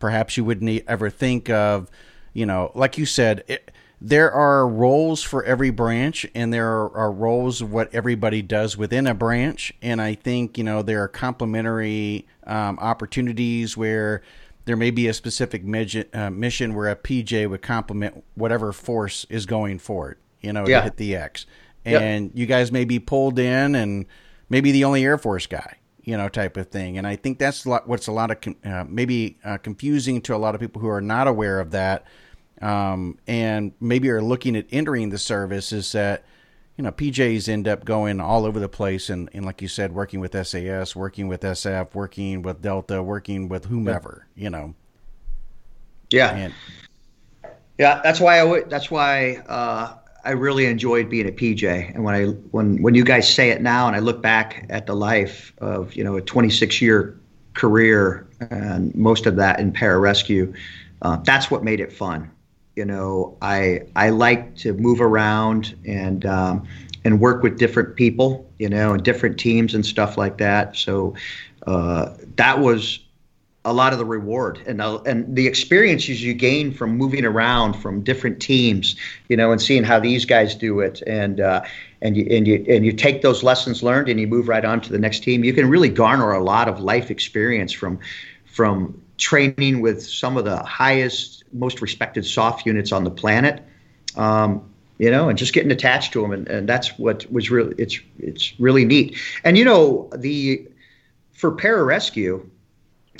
perhaps 0.00 0.36
you 0.36 0.44
wouldn't 0.44 0.82
ever 0.88 1.08
think 1.08 1.48
of 1.48 1.88
you 2.32 2.46
know, 2.46 2.72
like 2.74 2.98
you 2.98 3.06
said, 3.06 3.44
it, 3.46 3.70
there 4.00 4.32
are 4.32 4.66
roles 4.66 5.22
for 5.22 5.44
every 5.44 5.70
branch, 5.70 6.26
and 6.34 6.52
there 6.52 6.68
are, 6.68 6.96
are, 6.96 7.12
roles 7.12 7.60
of 7.60 7.72
what 7.72 7.94
everybody 7.94 8.42
does 8.42 8.76
within 8.76 9.06
a 9.06 9.14
branch. 9.14 9.72
And 9.80 10.00
I 10.00 10.14
think 10.14 10.58
you 10.58 10.64
know 10.64 10.82
there 10.82 11.02
are 11.02 11.08
complementary 11.08 12.26
um, 12.46 12.78
opportunities 12.80 13.76
where 13.76 14.22
there 14.64 14.76
may 14.76 14.90
be 14.90 15.06
a 15.08 15.14
specific 15.14 15.62
uh, 16.12 16.30
mission 16.30 16.74
where 16.74 16.88
a 16.88 16.96
PJ 16.96 17.48
would 17.48 17.62
complement 17.62 18.24
whatever 18.34 18.72
force 18.72 19.24
is 19.28 19.46
going 19.46 19.78
forward. 19.78 20.18
You 20.40 20.52
know, 20.52 20.66
yeah. 20.66 20.78
to 20.78 20.84
hit 20.84 20.96
the 20.96 21.14
X, 21.14 21.46
and 21.84 22.26
yep. 22.26 22.32
you 22.34 22.46
guys 22.46 22.72
may 22.72 22.84
be 22.84 22.98
pulled 22.98 23.38
in, 23.38 23.76
and 23.76 24.06
maybe 24.48 24.72
the 24.72 24.82
only 24.82 25.04
Air 25.04 25.18
Force 25.18 25.46
guy 25.46 25.76
you 26.04 26.16
know, 26.16 26.28
type 26.28 26.56
of 26.56 26.68
thing. 26.68 26.98
And 26.98 27.06
I 27.06 27.16
think 27.16 27.38
that's 27.38 27.64
a 27.64 27.70
lot, 27.70 27.88
what's 27.88 28.06
a 28.06 28.12
lot 28.12 28.30
of 28.30 28.54
uh, 28.64 28.84
maybe 28.88 29.38
uh, 29.44 29.58
confusing 29.58 30.20
to 30.22 30.34
a 30.34 30.38
lot 30.38 30.54
of 30.54 30.60
people 30.60 30.80
who 30.80 30.88
are 30.88 31.00
not 31.00 31.28
aware 31.28 31.60
of 31.60 31.70
that, 31.72 32.04
um, 32.60 33.18
and 33.26 33.72
maybe 33.80 34.10
are 34.10 34.22
looking 34.22 34.56
at 34.56 34.66
entering 34.70 35.10
the 35.10 35.18
service 35.18 35.72
is 35.72 35.90
that 35.92 36.24
you 36.76 36.84
know 36.84 36.92
PJs 36.92 37.48
end 37.48 37.68
up 37.68 37.84
going 37.84 38.20
all 38.20 38.44
over 38.44 38.58
the 38.58 38.68
place, 38.68 39.10
and, 39.10 39.28
and 39.32 39.44
like 39.44 39.62
you 39.62 39.68
said, 39.68 39.92
working 39.94 40.20
with 40.20 40.32
SAS, 40.46 40.96
working 40.96 41.28
with 41.28 41.42
SF, 41.42 41.94
working 41.94 42.42
with 42.42 42.62
Delta, 42.62 43.02
working 43.02 43.48
with 43.48 43.66
whomever, 43.66 44.26
you 44.34 44.50
know. 44.50 44.74
Yeah. 46.10 46.34
And, 46.34 46.54
yeah, 47.78 48.00
that's 48.04 48.20
why 48.20 48.38
I 48.38 48.44
would. 48.44 48.70
that's 48.70 48.90
why 48.90 49.36
uh, 49.48 49.94
I 50.24 50.30
really 50.30 50.66
enjoyed 50.66 51.08
being 51.10 51.28
a 51.28 51.32
PJ. 51.32 51.92
And 51.94 52.04
when 52.04 52.14
I 52.14 52.26
when 52.52 52.80
when 52.82 52.94
you 52.94 53.04
guys 53.04 53.32
say 53.32 53.50
it 53.50 53.60
now, 53.60 53.86
and 53.86 53.96
I 53.96 53.98
look 54.00 54.22
back 54.22 54.66
at 54.70 54.86
the 54.86 54.94
life 54.94 55.52
of 55.58 55.94
you 55.94 56.04
know 56.04 56.16
a 56.16 56.20
26 56.22 56.80
year 56.80 57.18
career 57.54 58.26
and 58.50 58.94
most 58.94 59.26
of 59.26 59.36
that 59.36 59.60
in 59.60 59.72
pararescue, 59.72 60.54
uh, 61.02 61.16
that's 61.24 61.50
what 61.50 61.64
made 61.64 61.80
it 61.80 61.92
fun. 61.92 62.30
You 62.76 62.84
know, 62.84 63.36
I 63.42 63.82
I 63.96 64.10
like 64.10 64.56
to 64.58 64.72
move 64.74 65.00
around 65.00 65.74
and 65.86 66.24
um, 66.24 66.66
and 67.04 67.20
work 67.20 67.42
with 67.42 67.58
different 67.58 67.96
people. 67.96 68.48
You 68.58 68.68
know, 68.68 68.92
and 68.94 69.02
different 69.02 69.38
teams 69.38 69.74
and 69.74 69.84
stuff 69.84 70.16
like 70.16 70.38
that. 70.38 70.76
So 70.76 71.14
uh, 71.66 72.14
that 72.36 72.60
was 72.60 73.00
a 73.64 73.72
lot 73.72 73.92
of 73.92 73.98
the 73.98 74.04
reward 74.04 74.60
and 74.66 74.80
the, 74.80 75.00
and 75.02 75.36
the 75.36 75.46
experiences 75.46 76.22
you 76.22 76.34
gain 76.34 76.72
from 76.72 76.96
moving 76.96 77.24
around 77.24 77.74
from 77.74 78.02
different 78.02 78.40
teams, 78.40 78.96
you 79.28 79.36
know, 79.36 79.52
and 79.52 79.62
seeing 79.62 79.84
how 79.84 80.00
these 80.00 80.24
guys 80.24 80.54
do 80.54 80.80
it, 80.80 81.00
and 81.06 81.40
uh, 81.40 81.62
and 82.00 82.16
you 82.16 82.26
and 82.30 82.48
you 82.48 82.64
and 82.68 82.84
you 82.84 82.92
take 82.92 83.22
those 83.22 83.42
lessons 83.42 83.82
learned 83.82 84.08
and 84.08 84.18
you 84.18 84.26
move 84.26 84.48
right 84.48 84.64
on 84.64 84.80
to 84.80 84.90
the 84.90 84.98
next 84.98 85.22
team. 85.22 85.44
You 85.44 85.52
can 85.52 85.68
really 85.68 85.88
garner 85.88 86.32
a 86.32 86.42
lot 86.42 86.68
of 86.68 86.80
life 86.80 87.10
experience 87.10 87.72
from 87.72 88.00
from 88.46 89.00
training 89.16 89.80
with 89.80 90.02
some 90.02 90.36
of 90.36 90.44
the 90.44 90.56
highest, 90.64 91.44
most 91.52 91.80
respected 91.80 92.26
SOF 92.26 92.66
units 92.66 92.90
on 92.90 93.04
the 93.04 93.10
planet. 93.10 93.62
Um, 94.16 94.68
you 94.98 95.10
know, 95.10 95.28
and 95.28 95.38
just 95.38 95.52
getting 95.52 95.72
attached 95.72 96.12
to 96.12 96.22
them, 96.22 96.32
and, 96.32 96.46
and 96.48 96.68
that's 96.68 96.96
what 96.98 97.30
was 97.32 97.50
really 97.50 97.74
it's 97.78 97.98
it's 98.18 98.58
really 98.60 98.84
neat. 98.84 99.18
And 99.42 99.56
you 99.56 99.64
know, 99.64 100.10
the 100.14 100.68
for 101.32 101.50
pararescue, 101.50 102.48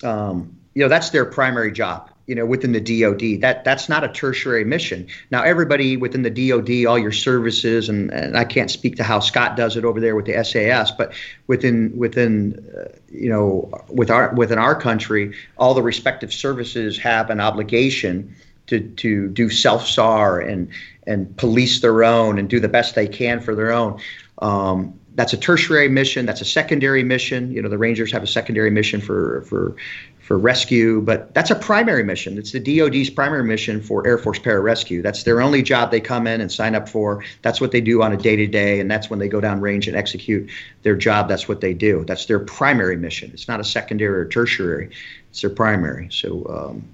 um, 0.04 0.56
you 0.74 0.82
know 0.82 0.88
that's 0.88 1.10
their 1.10 1.24
primary 1.24 1.72
job 1.72 2.10
you 2.26 2.34
know 2.34 2.46
within 2.46 2.72
the 2.72 2.80
DoD 2.80 3.40
that 3.40 3.64
that's 3.64 3.88
not 3.88 4.04
a 4.04 4.08
tertiary 4.08 4.64
mission. 4.64 5.06
Now 5.30 5.42
everybody 5.42 5.96
within 5.96 6.22
the 6.22 6.30
DoD 6.30 6.86
all 6.86 6.98
your 6.98 7.12
services 7.12 7.88
and, 7.88 8.10
and 8.12 8.36
I 8.36 8.44
can't 8.44 8.70
speak 8.70 8.96
to 8.96 9.04
how 9.04 9.20
Scott 9.20 9.56
does 9.56 9.76
it 9.76 9.84
over 9.84 10.00
there 10.00 10.14
with 10.14 10.26
the 10.26 10.42
SAS 10.44 10.90
but 10.92 11.12
within 11.46 11.96
within 11.96 12.64
uh, 12.76 12.96
you 13.10 13.28
know 13.28 13.70
with 13.88 14.10
our 14.10 14.32
within 14.34 14.58
our 14.58 14.74
country 14.74 15.34
all 15.58 15.74
the 15.74 15.82
respective 15.82 16.32
services 16.32 16.98
have 16.98 17.28
an 17.30 17.40
obligation 17.40 18.34
to 18.68 18.80
to 18.80 19.28
do 19.28 19.50
self 19.50 19.86
SAR 19.86 20.40
and 20.40 20.68
and 21.06 21.36
police 21.36 21.80
their 21.80 22.04
own 22.04 22.38
and 22.38 22.48
do 22.48 22.60
the 22.60 22.68
best 22.68 22.94
they 22.94 23.08
can 23.08 23.40
for 23.40 23.54
their 23.54 23.72
own. 23.72 24.00
Um, 24.38 24.98
that's 25.14 25.32
a 25.32 25.36
tertiary 25.36 25.88
mission. 25.88 26.26
That's 26.26 26.40
a 26.40 26.44
secondary 26.46 27.02
mission. 27.02 27.52
You 27.52 27.62
know, 27.62 27.68
the 27.68 27.78
Rangers 27.78 28.12
have 28.12 28.22
a 28.22 28.26
secondary 28.26 28.70
mission 28.70 29.00
for 29.00 29.42
for 29.42 29.76
for 30.20 30.38
rescue, 30.38 31.00
but 31.00 31.34
that's 31.34 31.50
a 31.50 31.54
primary 31.54 32.04
mission. 32.04 32.38
It's 32.38 32.52
the 32.52 32.60
DoD's 32.60 33.10
primary 33.10 33.44
mission 33.44 33.82
for 33.82 34.06
Air 34.06 34.18
Force 34.18 34.38
Pararescue. 34.38 35.02
That's 35.02 35.24
their 35.24 35.42
only 35.42 35.62
job 35.62 35.90
they 35.90 36.00
come 36.00 36.26
in 36.26 36.40
and 36.40 36.50
sign 36.50 36.74
up 36.74 36.88
for. 36.88 37.24
That's 37.42 37.60
what 37.60 37.72
they 37.72 37.80
do 37.80 38.02
on 38.02 38.12
a 38.12 38.16
day 38.16 38.36
to 38.36 38.46
day, 38.46 38.80
and 38.80 38.90
that's 38.90 39.10
when 39.10 39.18
they 39.18 39.28
go 39.28 39.40
down 39.40 39.60
range 39.60 39.88
and 39.88 39.96
execute 39.96 40.48
their 40.82 40.96
job. 40.96 41.28
That's 41.28 41.48
what 41.48 41.60
they 41.60 41.74
do. 41.74 42.04
That's 42.04 42.26
their 42.26 42.38
primary 42.38 42.96
mission. 42.96 43.30
It's 43.34 43.48
not 43.48 43.60
a 43.60 43.64
secondary 43.64 44.16
or 44.20 44.28
tertiary. 44.28 44.90
It's 45.30 45.40
their 45.40 45.50
primary. 45.50 46.08
So, 46.10 46.46
um, 46.46 46.84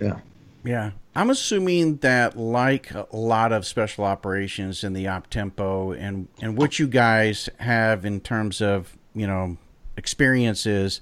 yeah. 0.00 0.18
Yeah. 0.64 0.90
I'm 1.16 1.30
assuming 1.30 1.96
that, 1.98 2.36
like 2.36 2.92
a 2.92 3.06
lot 3.10 3.50
of 3.50 3.66
special 3.66 4.04
operations 4.04 4.84
in 4.84 4.92
the 4.92 5.08
op 5.08 5.30
tempo, 5.30 5.92
and 5.92 6.28
and 6.42 6.58
what 6.58 6.78
you 6.78 6.86
guys 6.86 7.48
have 7.58 8.04
in 8.04 8.20
terms 8.20 8.60
of 8.60 8.94
you 9.14 9.26
know 9.26 9.56
experiences, 9.96 11.00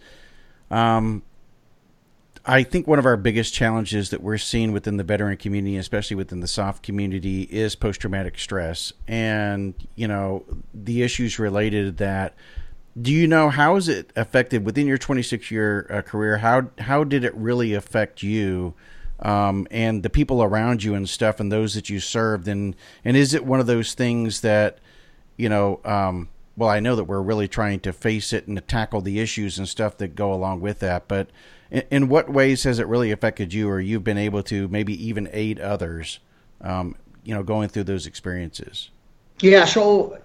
um, 0.70 1.24
I 2.46 2.62
think 2.62 2.87
one 2.87 3.00
of 3.00 3.07
our 3.07 3.16
biggest 3.16 3.55
challenges 3.55 4.11
that 4.11 4.22
we're 4.22 4.38
seeing 4.38 4.70
within 4.70 4.98
the 4.98 5.03
veteran 5.03 5.37
community, 5.37 5.77
especially 5.79 6.14
within 6.14 6.38
the 6.38 6.46
SOF 6.46 6.81
community, 6.81 7.42
is 7.50 7.74
post 7.74 8.00
traumatic 8.00 8.38
stress, 8.38 8.92
and 9.09 9.74
you 9.96 10.07
know 10.07 10.44
the 10.72 11.03
issues 11.03 11.40
related 11.40 11.87
to 11.87 12.05
that. 12.05 12.37
Do 13.03 13.11
you 13.11 13.27
know 13.27 13.50
how 13.50 13.74
is 13.74 13.88
it 13.88 14.12
affected 14.14 14.64
within 14.64 14.87
your 14.87 14.96
26 14.96 15.50
year 15.50 15.88
uh, 15.90 16.03
career? 16.03 16.38
How 16.38 16.70
how 16.79 17.03
did 17.03 17.24
it 17.24 17.35
really 17.35 17.74
affect 17.74 18.22
you? 18.22 18.74
Um, 19.20 19.66
and 19.70 20.03
the 20.03 20.11
people 20.11 20.42
around 20.42 20.83
you 20.83 20.94
and 20.94 21.09
stuff 21.09 21.40
and 21.40 21.50
those 21.50 21.74
that 21.74 21.88
you 21.88 22.00
served. 22.00 22.48
And 22.48 22.74
and 23.05 23.16
is 23.16 23.35
it 23.35 23.44
one 23.44 23.61
of 23.61 23.66
those 23.66 23.94
things 23.94 24.40
that 24.40 24.79
you 25.37 25.48
know 25.48 25.81
um, 25.85 26.29
well 26.57 26.68
I 26.68 26.81
know 26.81 26.96
that 26.96 27.05
we're 27.05 27.22
really 27.22 27.48
trying 27.48 27.81
to 27.81 27.92
face 27.92 28.33
it 28.33 28.46
and 28.46 28.57
to 28.57 28.62
tackle 28.62 29.00
the 29.00 29.20
issues 29.20 29.59
and 29.59 29.68
stuff 29.68 29.96
that 29.98 30.14
go 30.14 30.33
along 30.33 30.61
with 30.61 30.81
that 30.81 31.09
but 31.09 31.29
in, 31.70 31.83
in 31.90 32.09
what 32.09 32.31
ways 32.31 32.64
has 32.64 32.79
it 32.79 32.87
really 32.87 33.11
affected 33.11 33.53
you 33.53 33.68
or 33.68 33.81
you've 33.81 34.05
been 34.05 34.18
able 34.18 34.42
to 34.44 34.68
maybe 34.68 35.07
even 35.07 35.29
aid 35.33 35.59
others 35.61 36.20
um, 36.61 36.94
you 37.24 37.35
know 37.35 37.42
going 37.42 37.68
through 37.68 37.85
those 37.85 38.07
experiences? 38.07 38.90
Yeah 39.40 39.64
so 39.64 40.18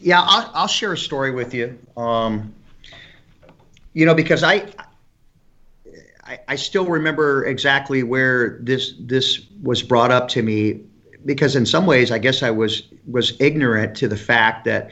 yeah 0.00 0.20
I'll, 0.22 0.50
I'll 0.54 0.68
share 0.68 0.92
a 0.92 0.98
story 0.98 1.32
with 1.32 1.54
you. 1.54 1.78
Um, 1.96 2.54
you 3.92 4.06
know 4.06 4.14
because 4.14 4.42
I 4.42 4.66
I, 6.24 6.38
I 6.48 6.56
still 6.56 6.86
remember 6.86 7.44
exactly 7.44 8.02
where 8.02 8.58
this 8.60 8.94
this 9.00 9.46
was 9.62 9.82
brought 9.82 10.10
up 10.10 10.28
to 10.28 10.42
me 10.42 10.80
because 11.24 11.56
in 11.56 11.66
some 11.66 11.86
ways 11.86 12.10
I 12.10 12.18
guess 12.18 12.42
I 12.42 12.50
was 12.50 12.84
was 13.06 13.40
ignorant 13.40 13.96
to 13.98 14.08
the 14.08 14.16
fact 14.16 14.64
that 14.64 14.90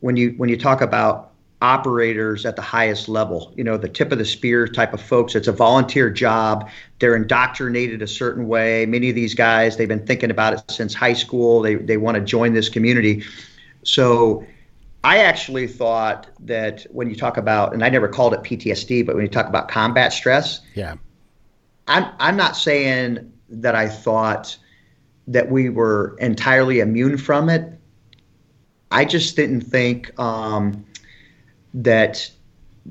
when 0.00 0.16
you 0.16 0.34
when 0.36 0.48
you 0.48 0.56
talk 0.56 0.80
about 0.80 1.32
operators 1.62 2.44
at 2.44 2.54
the 2.54 2.62
highest 2.62 3.08
level, 3.08 3.52
you 3.56 3.64
know, 3.64 3.76
the 3.78 3.88
tip 3.88 4.12
of 4.12 4.18
the 4.18 4.24
spear 4.24 4.68
type 4.68 4.92
of 4.92 5.00
folks, 5.00 5.34
it's 5.34 5.48
a 5.48 5.52
volunteer 5.52 6.10
job. 6.10 6.68
They're 6.98 7.16
indoctrinated 7.16 8.02
a 8.02 8.06
certain 8.06 8.46
way. 8.46 8.84
Many 8.86 9.08
of 9.08 9.14
these 9.14 9.34
guys, 9.34 9.76
they've 9.76 9.88
been 9.88 10.04
thinking 10.04 10.30
about 10.30 10.52
it 10.52 10.70
since 10.70 10.94
high 10.94 11.14
school. 11.14 11.62
They 11.62 11.76
they 11.76 11.96
want 11.96 12.16
to 12.16 12.20
join 12.20 12.52
this 12.54 12.68
community. 12.68 13.24
So 13.84 14.44
I 15.06 15.18
actually 15.18 15.68
thought 15.68 16.26
that 16.40 16.84
when 16.90 17.08
you 17.08 17.14
talk 17.14 17.36
about, 17.36 17.72
and 17.72 17.84
I 17.84 17.88
never 17.88 18.08
called 18.08 18.34
it 18.34 18.40
PTSD, 18.42 19.06
but 19.06 19.14
when 19.14 19.24
you 19.24 19.30
talk 19.30 19.46
about 19.46 19.68
combat 19.68 20.12
stress, 20.12 20.62
yeah, 20.74 20.96
I'm 21.86 22.10
I'm 22.18 22.36
not 22.36 22.56
saying 22.56 23.32
that 23.48 23.76
I 23.76 23.88
thought 23.88 24.56
that 25.28 25.48
we 25.48 25.68
were 25.68 26.16
entirely 26.18 26.80
immune 26.80 27.18
from 27.18 27.48
it. 27.48 27.72
I 28.90 29.04
just 29.04 29.36
didn't 29.36 29.60
think 29.60 30.18
um, 30.18 30.84
that 31.72 32.28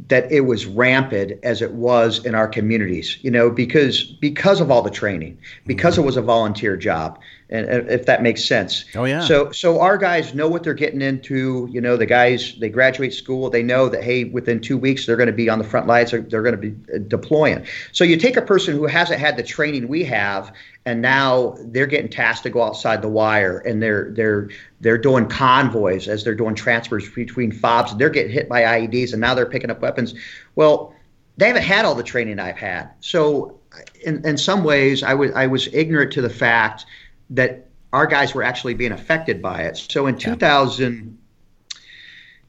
that 0.07 0.31
it 0.31 0.41
was 0.41 0.65
rampant 0.65 1.33
as 1.43 1.61
it 1.61 1.73
was 1.73 2.25
in 2.25 2.33
our 2.33 2.47
communities. 2.47 3.17
You 3.23 3.31
know, 3.31 3.49
because 3.49 4.03
because 4.03 4.61
of 4.61 4.71
all 4.71 4.81
the 4.81 4.89
training, 4.89 5.37
because 5.65 5.95
mm-hmm. 5.95 6.03
it 6.03 6.05
was 6.05 6.15
a 6.15 6.21
volunteer 6.21 6.77
job, 6.77 7.19
and 7.49 7.67
if 7.89 8.07
that 8.07 8.23
makes 8.23 8.43
sense. 8.43 8.85
Oh 8.95 9.03
yeah. 9.05 9.21
So 9.21 9.51
so 9.51 9.79
our 9.79 9.97
guys 9.97 10.33
know 10.33 10.47
what 10.47 10.63
they're 10.63 10.73
getting 10.73 11.01
into. 11.01 11.67
You 11.71 11.79
know, 11.79 11.95
the 11.95 12.05
guys 12.05 12.55
they 12.59 12.69
graduate 12.69 13.13
school, 13.13 13.49
they 13.49 13.61
know 13.61 13.87
that 13.89 14.03
hey, 14.03 14.23
within 14.23 14.59
two 14.59 14.77
weeks 14.77 15.05
they're 15.05 15.15
going 15.15 15.27
to 15.27 15.33
be 15.33 15.47
on 15.47 15.59
the 15.59 15.63
front 15.63 15.85
lines. 15.85 16.11
They're, 16.11 16.21
they're 16.21 16.41
going 16.41 16.59
to 16.59 16.69
be 16.69 16.93
uh, 16.93 16.97
deploying. 17.07 17.65
So 17.91 18.03
you 18.03 18.17
take 18.17 18.35
a 18.35 18.41
person 18.41 18.73
who 18.73 18.87
hasn't 18.87 19.19
had 19.19 19.37
the 19.37 19.43
training 19.43 19.87
we 19.87 20.03
have, 20.05 20.51
and 20.85 21.01
now 21.01 21.55
they're 21.59 21.85
getting 21.85 22.09
tasked 22.09 22.43
to 22.43 22.49
go 22.49 22.63
outside 22.63 23.03
the 23.03 23.09
wire, 23.09 23.59
and 23.59 23.81
they're 23.81 24.11
they're 24.11 24.49
they're 24.81 24.97
doing 24.97 25.27
convoys 25.27 26.07
as 26.07 26.23
they're 26.23 26.35
doing 26.35 26.55
transfers 26.55 27.07
between 27.09 27.51
fobs. 27.51 27.95
They're 27.95 28.09
getting 28.09 28.31
hit 28.31 28.49
by 28.49 28.63
IEDs, 28.63 29.11
and 29.11 29.21
now 29.21 29.35
they're 29.35 29.45
picking 29.45 29.69
up 29.69 29.81
weapons. 29.81 30.15
Well, 30.55 30.95
they 31.37 31.47
haven't 31.47 31.63
had 31.63 31.85
all 31.85 31.95
the 31.95 32.03
training 32.03 32.39
I've 32.39 32.57
had. 32.57 32.89
So 33.01 33.59
in 34.03 34.25
in 34.25 34.37
some 34.37 34.63
ways, 34.63 35.03
I 35.03 35.13
was 35.13 35.31
I 35.33 35.47
was 35.47 35.67
ignorant 35.73 36.11
to 36.13 36.21
the 36.21 36.29
fact 36.29 36.85
that 37.31 37.67
our 37.93 38.05
guys 38.05 38.35
were 38.35 38.43
actually 38.43 38.73
being 38.73 38.91
affected 38.91 39.41
by 39.41 39.61
it. 39.61 39.77
So 39.77 40.07
in 40.07 40.17
2000, 40.17 41.17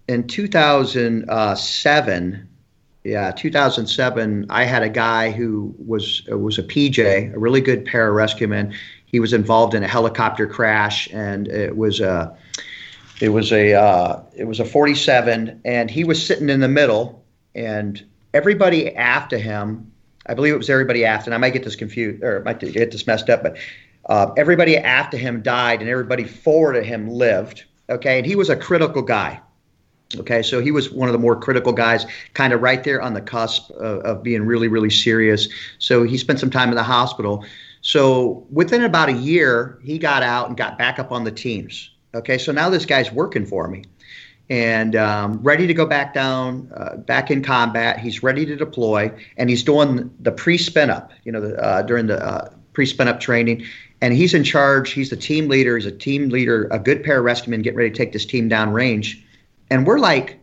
in 0.08 0.26
2007, 0.26 2.48
yeah, 3.04 3.30
2007, 3.30 4.46
I 4.50 4.64
had 4.64 4.82
a 4.82 4.88
guy 4.88 5.30
who 5.30 5.72
was 5.78 6.24
was 6.26 6.58
a 6.58 6.64
PJ, 6.64 7.32
a 7.32 7.38
really 7.38 7.60
good 7.60 7.86
pararescueman. 7.86 8.74
He 9.06 9.20
was 9.20 9.32
involved 9.32 9.74
in 9.74 9.84
a 9.84 9.88
helicopter 9.88 10.48
crash, 10.48 11.08
and 11.12 11.46
it 11.46 11.76
was 11.76 12.00
a 12.00 12.36
it 13.20 13.28
was 13.28 13.52
a 13.52 13.74
uh, 13.74 14.22
it 14.34 14.44
was 14.44 14.58
a 14.58 14.64
47, 14.64 15.60
and 15.64 15.90
he 15.90 16.02
was 16.02 16.24
sitting 16.24 16.48
in 16.48 16.58
the 16.58 16.68
middle, 16.68 17.24
and 17.54 18.04
everybody 18.34 18.92
after 18.96 19.38
him, 19.38 19.92
I 20.26 20.34
believe 20.34 20.54
it 20.54 20.58
was 20.58 20.68
everybody 20.68 21.04
after, 21.04 21.28
and 21.28 21.34
I 21.34 21.38
might 21.38 21.52
get 21.52 21.62
this 21.62 21.76
confused 21.76 22.24
or 22.24 22.40
I 22.40 22.42
might 22.42 22.58
get 22.58 22.90
this 22.90 23.06
messed 23.06 23.30
up, 23.30 23.44
but 23.44 23.56
uh, 24.06 24.32
everybody 24.36 24.76
after 24.76 25.16
him 25.16 25.42
died, 25.42 25.80
and 25.80 25.90
everybody 25.90 26.24
forward 26.24 26.76
of 26.76 26.84
him 26.84 27.08
lived. 27.08 27.64
Okay, 27.88 28.18
and 28.18 28.26
he 28.26 28.36
was 28.36 28.50
a 28.50 28.56
critical 28.56 29.02
guy. 29.02 29.40
Okay, 30.16 30.42
so 30.42 30.60
he 30.60 30.70
was 30.70 30.90
one 30.92 31.08
of 31.08 31.12
the 31.12 31.18
more 31.18 31.34
critical 31.34 31.72
guys, 31.72 32.06
kind 32.34 32.52
of 32.52 32.62
right 32.62 32.84
there 32.84 33.02
on 33.02 33.14
the 33.14 33.20
cusp 33.20 33.70
of, 33.72 34.00
of, 34.00 34.22
being 34.22 34.42
really, 34.42 34.68
really 34.68 34.90
serious. 34.90 35.48
So 35.78 36.04
he 36.04 36.16
spent 36.16 36.38
some 36.38 36.50
time 36.50 36.68
in 36.68 36.76
the 36.76 36.82
hospital. 36.82 37.44
So 37.80 38.46
within 38.50 38.84
about 38.84 39.08
a 39.08 39.14
year, 39.14 39.80
he 39.82 39.98
got 39.98 40.22
out 40.22 40.46
and 40.46 40.56
got 40.56 40.78
back 40.78 41.00
up 41.00 41.10
on 41.10 41.24
the 41.24 41.32
teams. 41.32 41.90
Okay, 42.14 42.38
so 42.38 42.52
now 42.52 42.70
this 42.70 42.86
guy's 42.86 43.10
working 43.10 43.44
for 43.44 43.66
me 43.66 43.82
and 44.48 44.94
um, 44.94 45.42
ready 45.42 45.66
to 45.66 45.74
go 45.74 45.86
back 45.86 46.14
down, 46.14 46.70
uh, 46.74 46.96
back 46.96 47.30
in 47.30 47.42
combat. 47.42 47.98
He's 47.98 48.22
ready 48.22 48.46
to 48.46 48.56
deploy, 48.56 49.10
and 49.36 49.50
he's 49.50 49.62
doing 49.62 50.10
the 50.20 50.32
pre-spin 50.32 50.88
up, 50.88 51.12
you 51.24 51.32
know, 51.32 51.40
the, 51.40 51.62
uh, 51.62 51.82
during 51.82 52.06
the 52.06 52.24
uh, 52.24 52.50
pre-spin 52.72 53.08
up 53.08 53.18
training. 53.18 53.66
And 54.00 54.12
he's 54.12 54.34
in 54.34 54.44
charge. 54.44 54.92
He's 54.92 55.10
the 55.10 55.16
team 55.16 55.48
leader. 55.48 55.76
He's 55.76 55.86
a 55.86 55.92
team 55.92 56.28
leader, 56.28 56.68
a 56.70 56.78
good 56.78 57.02
pararescueman, 57.02 57.62
getting 57.62 57.78
ready 57.78 57.90
to 57.90 57.96
take 57.96 58.12
this 58.12 58.26
team 58.26 58.48
down 58.48 58.72
range 58.72 59.22
and 59.70 59.86
we're 59.86 59.98
like, 59.98 60.38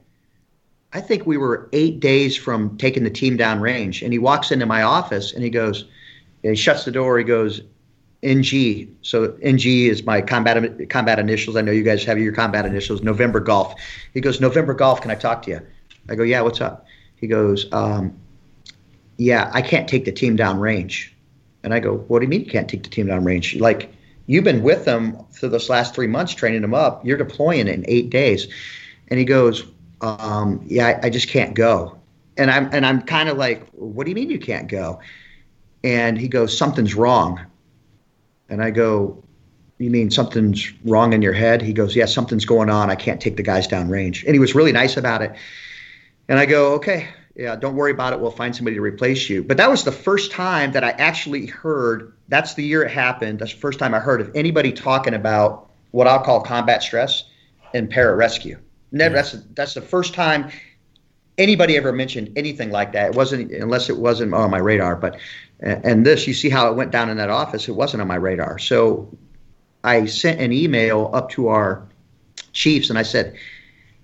I 0.94 1.02
think 1.02 1.26
we 1.26 1.38
were 1.38 1.70
eight 1.74 2.00
days 2.00 2.38
from 2.38 2.78
taking 2.78 3.04
the 3.04 3.10
team 3.10 3.38
down 3.38 3.62
range. 3.62 4.04
And 4.04 4.14
he 4.14 4.20
walks 4.20 4.52
into 4.52 4.66
my 4.66 4.84
office 4.84 5.34
and 5.34 5.44
he 5.44 5.50
goes, 5.50 5.86
and 6.44 6.52
he 6.52 6.56
shuts 6.56 6.86
the 6.86 6.92
door. 6.92 7.18
He 7.18 7.24
goes, 7.24 7.62
NG. 8.22 8.88
So 9.02 9.38
NG 9.42 9.66
is 9.66 10.04
my 10.04 10.22
combat 10.22 10.90
combat 10.90 11.20
initials. 11.20 11.56
I 11.56 11.62
know 11.62 11.72
you 11.72 11.84
guys 11.84 12.04
have 12.06 12.20
your 12.20 12.34
combat 12.34 12.66
initials. 12.66 13.02
November 13.02 13.40
Golf. 13.40 13.76
He 14.14 14.22
goes, 14.22 14.40
November 14.40 14.74
Golf. 14.74 15.02
Can 15.02 15.12
I 15.12 15.16
talk 15.16 15.42
to 15.44 15.52
you? 15.52 15.62
I 16.10 16.16
go, 16.16 16.24
yeah. 16.24 16.42
What's 16.42 16.62
up? 16.62 16.86
He 17.16 17.28
goes, 17.28 17.72
um, 17.74 18.16
yeah. 19.18 19.50
I 19.54 19.62
can't 19.62 19.88
take 19.88 20.06
the 20.06 20.12
team 20.12 20.36
down 20.36 20.60
range. 20.60 21.13
And 21.64 21.74
I 21.74 21.80
go, 21.80 21.98
what 22.08 22.20
do 22.20 22.26
you 22.26 22.30
mean 22.30 22.44
you 22.44 22.52
can't 22.52 22.70
take 22.70 22.84
the 22.84 22.90
team 22.90 23.08
down 23.08 23.24
range? 23.24 23.56
Like 23.56 23.94
you've 24.26 24.44
been 24.44 24.64
with 24.64 24.86
them 24.86 25.18
for 25.32 25.48
those 25.48 25.70
last 25.70 25.96
three 25.96 26.08
months, 26.08 26.34
training 26.34 26.62
them 26.62 26.74
up. 26.74 27.06
You're 27.06 27.18
deploying 27.18 27.68
in 27.68 27.86
eight 27.88 28.10
days. 28.10 28.48
And 29.10 29.20
he 29.20 29.26
goes, 29.26 29.64
um, 30.02 30.62
"Yeah, 30.66 31.00
I, 31.02 31.08
I, 31.08 31.10
just 31.10 31.30
can't 31.30 31.54
go." 31.54 31.98
And 32.38 32.50
I'm 32.50 32.70
and 32.74 32.86
I'm 32.86 33.02
kind 33.02 33.30
of 33.30 33.38
like, 33.38 33.68
"What 33.72 34.06
do 34.06 34.12
you 34.12 34.16
mean 34.16 34.30
you 34.30 34.40
can't 34.40 34.68
go?" 34.68 35.00
And 35.84 36.18
he 36.18 36.28
goes, 36.28 36.58
"Something's 36.58 36.96
wrong." 36.96 37.40
And 38.50 38.62
I 38.62 38.72
go, 38.72 39.24
"You 39.78 39.90
mean 39.90 40.10
something's 40.10 40.72
wrong 40.84 41.14
in 41.14 41.22
your 41.22 41.34
head?" 41.34 41.62
He 41.62 41.74
goes, 41.74 41.96
"Yeah, 41.96 42.06
something's 42.06 42.46
going 42.46 42.70
on. 42.70 42.90
I 42.90 42.96
can't 42.96 43.22
take 43.22 43.38
the 43.38 43.44
guys 43.44 43.68
down 43.68 43.90
range." 43.90 44.24
And 44.26 44.34
he 44.34 44.40
was 44.40 44.56
really 44.56 44.72
nice 44.72 44.98
about 44.98 45.22
it. 45.22 45.34
And 46.28 46.40
I 46.40 46.46
go, 46.46 46.74
"Okay, 46.74 47.08
yeah, 47.36 47.56
don't 47.56 47.76
worry 47.76 47.92
about 47.92 48.14
it. 48.14 48.20
We'll 48.20 48.32
find 48.32 48.56
somebody 48.56 48.76
to 48.76 48.82
replace 48.82 49.30
you." 49.30 49.44
But 49.44 49.58
that 49.58 49.70
was 49.70 49.84
the 49.84 49.92
first 49.92 50.32
time 50.32 50.72
that 50.74 50.84
I 50.84 50.92
actually 50.92 51.48
heard. 51.48 52.14
That's 52.28 52.54
the 52.54 52.64
year 52.64 52.84
it 52.84 52.92
happened. 52.92 53.40
That's 53.40 53.54
the 53.54 53.60
first 53.60 53.80
time 53.80 53.94
I 53.94 54.00
heard 54.00 54.22
of 54.22 54.32
anybody 54.36 54.72
talking 54.72 55.14
about 55.14 55.70
what 55.92 56.08
I'll 56.08 56.22
call 56.22 56.42
combat 56.42 56.84
stress 56.84 57.26
and 57.74 57.92
pararescue. 57.92 58.58
Never. 58.92 59.16
Yeah. 59.16 59.22
That's 59.22 59.44
that's 59.56 59.74
the 59.74 59.82
first 59.82 60.14
time 60.14 60.52
anybody 61.38 61.78
ever 61.78 61.92
mentioned 61.92 62.32
anything 62.36 62.72
like 62.72 62.92
that. 62.94 63.12
It 63.12 63.16
wasn't 63.16 63.52
unless 63.52 63.90
it 63.90 63.98
wasn't 63.98 64.34
on 64.34 64.52
my 64.52 64.60
radar. 64.60 64.96
But 64.96 65.20
and 65.60 66.06
this, 66.06 66.28
you 66.28 66.34
see 66.34 66.50
how 66.50 66.70
it 66.70 66.76
went 66.76 66.92
down 66.92 67.10
in 67.10 67.18
that 67.18 67.30
office. 67.30 67.68
It 67.68 67.74
wasn't 67.74 68.02
on 68.02 68.08
my 68.08 68.16
radar. 68.16 68.60
So 68.60 69.16
I 69.84 70.06
sent 70.06 70.40
an 70.40 70.52
email 70.52 71.10
up 71.14 71.30
to 71.32 71.48
our 71.48 71.88
chiefs 72.52 72.90
and 72.90 73.00
I 73.00 73.04
said, 73.04 73.36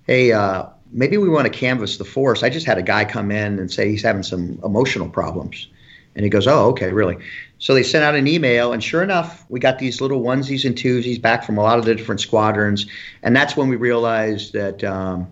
"Hey, 0.06 0.32
uh, 0.32 0.66
maybe 0.92 1.16
we 1.16 1.28
want 1.28 1.46
to 1.46 1.50
canvass 1.50 1.96
the 1.96 2.04
force." 2.04 2.42
I 2.42 2.50
just 2.50 2.66
had 2.66 2.78
a 2.78 2.82
guy 2.82 3.04
come 3.04 3.30
in 3.30 3.58
and 3.58 3.70
say 3.70 3.88
he's 3.88 4.02
having 4.02 4.22
some 4.22 4.60
emotional 4.64 5.08
problems, 5.08 5.68
and 6.14 6.24
he 6.24 6.30
goes, 6.30 6.46
"Oh, 6.46 6.68
okay, 6.70 6.92
really." 6.92 7.16
So 7.58 7.74
they 7.74 7.82
sent 7.82 8.04
out 8.04 8.14
an 8.14 8.26
email, 8.26 8.72
and 8.72 8.82
sure 8.82 9.02
enough, 9.02 9.44
we 9.48 9.60
got 9.60 9.78
these 9.78 10.00
little 10.00 10.22
onesies 10.22 10.64
and 10.64 10.74
twosies 10.74 11.20
back 11.20 11.44
from 11.44 11.58
a 11.58 11.62
lot 11.62 11.78
of 11.78 11.84
the 11.84 11.94
different 11.94 12.20
squadrons, 12.20 12.86
and 13.22 13.34
that's 13.34 13.56
when 13.56 13.68
we 13.68 13.76
realized 13.76 14.52
that. 14.52 14.84
Um, 14.84 15.30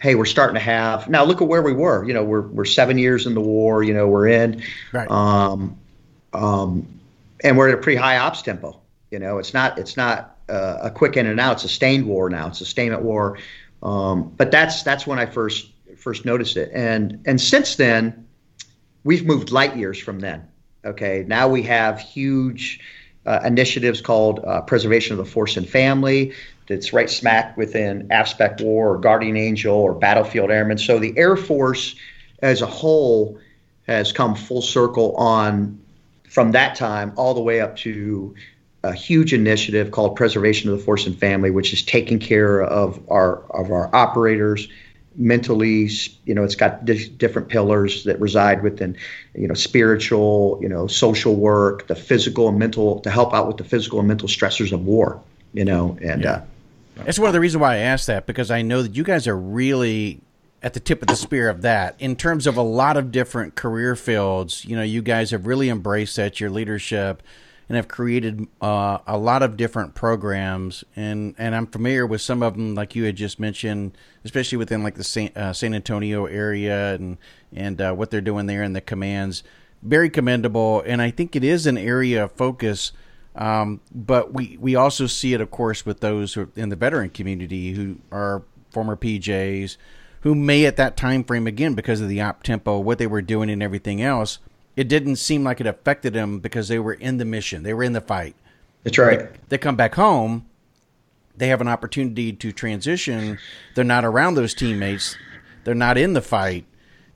hey, 0.00 0.14
we're 0.14 0.24
starting 0.24 0.54
to 0.54 0.60
have 0.60 1.08
now. 1.08 1.24
Look 1.24 1.42
at 1.42 1.48
where 1.48 1.62
we 1.62 1.72
were. 1.72 2.04
You 2.04 2.14
know, 2.14 2.24
we're 2.24 2.42
we're 2.42 2.64
seven 2.64 2.98
years 2.98 3.26
in 3.26 3.34
the 3.34 3.40
war. 3.40 3.82
You 3.82 3.94
know, 3.94 4.08
we're 4.08 4.28
in, 4.28 4.62
right. 4.92 5.10
um, 5.10 5.78
um, 6.32 7.00
and 7.42 7.56
we're 7.56 7.68
at 7.68 7.74
a 7.74 7.78
pretty 7.78 7.98
high 7.98 8.18
ops 8.18 8.42
tempo. 8.42 8.80
You 9.10 9.18
know, 9.18 9.38
it's 9.38 9.54
not 9.54 9.78
it's 9.78 9.96
not 9.96 10.38
uh, 10.48 10.78
a 10.82 10.90
quick 10.90 11.16
in 11.16 11.26
and 11.26 11.40
out. 11.40 11.54
It's 11.54 11.64
a 11.64 11.68
sustained 11.68 12.06
war 12.06 12.30
now. 12.30 12.48
It's 12.48 12.60
a 12.60 12.64
sustainment 12.64 13.02
war. 13.02 13.38
Um, 13.82 14.32
but 14.36 14.50
that's 14.50 14.82
that's 14.82 15.06
when 15.06 15.18
I 15.18 15.26
first 15.26 15.70
first 15.96 16.24
noticed 16.24 16.56
it, 16.56 16.70
and 16.74 17.22
and 17.26 17.40
since 17.40 17.76
then, 17.76 18.26
we've 19.04 19.24
moved 19.24 19.50
light 19.50 19.76
years 19.76 19.98
from 19.98 20.20
then. 20.20 20.46
Okay, 20.84 21.24
now 21.26 21.48
we 21.48 21.62
have 21.62 21.98
huge 21.98 22.80
uh, 23.26 23.40
initiatives 23.44 24.00
called 24.00 24.40
uh, 24.44 24.62
Preservation 24.62 25.18
of 25.18 25.24
the 25.24 25.30
Force 25.30 25.56
and 25.56 25.68
Family 25.68 26.32
that's 26.68 26.92
right 26.92 27.10
smack 27.10 27.56
within 27.56 28.06
AFSPEC 28.08 28.62
War 28.62 28.94
or 28.94 28.98
Guardian 28.98 29.36
Angel 29.36 29.74
or 29.74 29.92
Battlefield 29.92 30.50
Airmen. 30.50 30.78
So 30.78 30.98
the 30.98 31.12
Air 31.18 31.36
Force 31.36 31.96
as 32.42 32.62
a 32.62 32.66
whole 32.66 33.38
has 33.86 34.12
come 34.12 34.36
full 34.36 34.62
circle 34.62 35.14
on 35.16 35.80
from 36.28 36.52
that 36.52 36.76
time 36.76 37.12
all 37.16 37.34
the 37.34 37.40
way 37.40 37.60
up 37.60 37.76
to 37.78 38.34
a 38.82 38.92
huge 38.92 39.32
initiative 39.32 39.90
called 39.90 40.16
Preservation 40.16 40.70
of 40.70 40.78
the 40.78 40.84
Force 40.84 41.06
and 41.06 41.18
Family, 41.18 41.50
which 41.50 41.72
is 41.72 41.82
taking 41.82 42.18
care 42.18 42.62
of 42.62 43.00
our 43.10 43.42
of 43.50 43.70
our 43.70 43.94
operators, 43.94 44.68
mentally 45.16 45.88
you 46.24 46.34
know 46.34 46.44
it's 46.44 46.54
got 46.54 46.84
different 46.84 47.48
pillars 47.48 48.04
that 48.04 48.18
reside 48.20 48.62
within 48.62 48.96
you 49.34 49.48
know 49.48 49.54
spiritual 49.54 50.58
you 50.62 50.68
know 50.68 50.86
social 50.86 51.34
work 51.34 51.86
the 51.88 51.94
physical 51.94 52.48
and 52.48 52.58
mental 52.58 53.00
to 53.00 53.10
help 53.10 53.34
out 53.34 53.46
with 53.46 53.56
the 53.56 53.64
physical 53.64 53.98
and 53.98 54.06
mental 54.06 54.28
stressors 54.28 54.72
of 54.72 54.84
war 54.84 55.20
you 55.52 55.64
know 55.64 55.98
and 56.00 56.22
yeah. 56.22 56.32
uh 56.32 56.42
that's 57.04 57.18
one 57.18 57.28
of 57.28 57.32
the 57.32 57.40
reasons 57.40 57.60
why 57.60 57.74
i 57.74 57.78
asked 57.78 58.06
that 58.06 58.24
because 58.26 58.50
i 58.50 58.62
know 58.62 58.82
that 58.82 58.94
you 58.94 59.02
guys 59.02 59.26
are 59.26 59.36
really 59.36 60.20
at 60.62 60.74
the 60.74 60.80
tip 60.80 61.02
of 61.02 61.08
the 61.08 61.16
spear 61.16 61.48
of 61.48 61.62
that 61.62 61.96
in 61.98 62.14
terms 62.14 62.46
of 62.46 62.56
a 62.56 62.62
lot 62.62 62.96
of 62.96 63.10
different 63.10 63.56
career 63.56 63.96
fields 63.96 64.64
you 64.64 64.76
know 64.76 64.82
you 64.82 65.02
guys 65.02 65.32
have 65.32 65.46
really 65.46 65.68
embraced 65.68 66.14
that 66.16 66.38
your 66.38 66.50
leadership 66.50 67.22
and 67.70 67.76
have 67.76 67.86
created 67.86 68.48
uh, 68.60 68.98
a 69.06 69.16
lot 69.16 69.44
of 69.44 69.56
different 69.56 69.94
programs. 69.94 70.82
And, 70.96 71.36
and 71.38 71.54
I'm 71.54 71.68
familiar 71.68 72.04
with 72.04 72.20
some 72.20 72.42
of 72.42 72.54
them, 72.54 72.74
like 72.74 72.96
you 72.96 73.04
had 73.04 73.14
just 73.14 73.38
mentioned, 73.38 73.96
especially 74.24 74.58
within 74.58 74.82
like 74.82 74.96
the 74.96 75.04
San, 75.04 75.30
uh, 75.36 75.52
San 75.52 75.72
Antonio 75.72 76.26
area 76.26 76.94
and 76.94 77.16
and 77.54 77.80
uh, 77.80 77.92
what 77.92 78.10
they're 78.10 78.20
doing 78.20 78.46
there 78.46 78.64
in 78.64 78.72
the 78.72 78.80
commands. 78.80 79.44
Very 79.84 80.10
commendable, 80.10 80.82
and 80.84 81.00
I 81.00 81.12
think 81.12 81.36
it 81.36 81.44
is 81.44 81.64
an 81.68 81.78
area 81.78 82.24
of 82.24 82.32
focus. 82.32 82.90
Um, 83.36 83.80
but 83.94 84.34
we, 84.34 84.56
we 84.60 84.74
also 84.74 85.06
see 85.06 85.32
it, 85.32 85.40
of 85.40 85.52
course, 85.52 85.86
with 85.86 86.00
those 86.00 86.36
in 86.56 86.70
the 86.70 86.76
veteran 86.76 87.10
community 87.10 87.74
who 87.74 87.98
are 88.10 88.42
former 88.72 88.96
PJs, 88.96 89.76
who 90.22 90.34
may 90.34 90.66
at 90.66 90.76
that 90.76 90.96
time 90.96 91.22
frame 91.22 91.46
again 91.46 91.74
because 91.74 92.00
of 92.00 92.08
the 92.08 92.20
op 92.20 92.42
tempo, 92.42 92.80
what 92.80 92.98
they 92.98 93.06
were 93.06 93.22
doing, 93.22 93.48
and 93.48 93.62
everything 93.62 94.02
else 94.02 94.40
it 94.76 94.88
didn't 94.88 95.16
seem 95.16 95.44
like 95.44 95.60
it 95.60 95.66
affected 95.66 96.12
them 96.12 96.38
because 96.38 96.68
they 96.68 96.78
were 96.78 96.94
in 96.94 97.18
the 97.18 97.24
mission, 97.24 97.62
they 97.62 97.74
were 97.74 97.84
in 97.84 97.92
the 97.92 98.00
fight. 98.00 98.34
That's 98.82 98.98
right. 98.98 99.18
They, 99.18 99.38
they 99.50 99.58
come 99.58 99.76
back 99.76 99.94
home, 99.94 100.46
they 101.36 101.48
have 101.48 101.60
an 101.60 101.68
opportunity 101.68 102.32
to 102.32 102.52
transition. 102.52 103.38
They're 103.74 103.84
not 103.84 104.04
around 104.04 104.34
those 104.34 104.54
teammates, 104.54 105.16
they're 105.64 105.74
not 105.74 105.98
in 105.98 106.12
the 106.12 106.22
fight, 106.22 106.66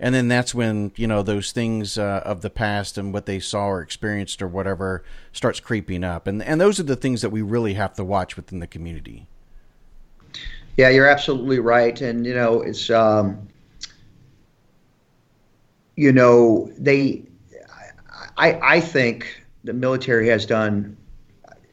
and 0.00 0.14
then 0.14 0.28
that's 0.28 0.54
when 0.54 0.92
you 0.96 1.06
know 1.06 1.22
those 1.22 1.52
things 1.52 1.98
uh, 1.98 2.22
of 2.24 2.40
the 2.40 2.50
past 2.50 2.98
and 2.98 3.12
what 3.12 3.26
they 3.26 3.38
saw 3.38 3.66
or 3.66 3.82
experienced 3.82 4.42
or 4.42 4.48
whatever 4.48 5.04
starts 5.32 5.60
creeping 5.60 6.04
up, 6.04 6.26
and 6.26 6.42
and 6.42 6.60
those 6.60 6.80
are 6.80 6.84
the 6.84 6.96
things 6.96 7.22
that 7.22 7.30
we 7.30 7.42
really 7.42 7.74
have 7.74 7.94
to 7.94 8.04
watch 8.04 8.36
within 8.36 8.60
the 8.60 8.66
community. 8.66 9.26
Yeah, 10.76 10.88
you're 10.88 11.08
absolutely 11.08 11.60
right, 11.60 12.00
and 12.00 12.26
you 12.26 12.34
know 12.34 12.62
it's 12.62 12.90
um, 12.90 13.46
you 15.96 16.12
know 16.12 16.72
they 16.78 17.22
I, 18.36 18.76
I 18.76 18.80
think 18.80 19.44
the 19.64 19.72
military 19.72 20.28
has 20.28 20.46
done, 20.46 20.96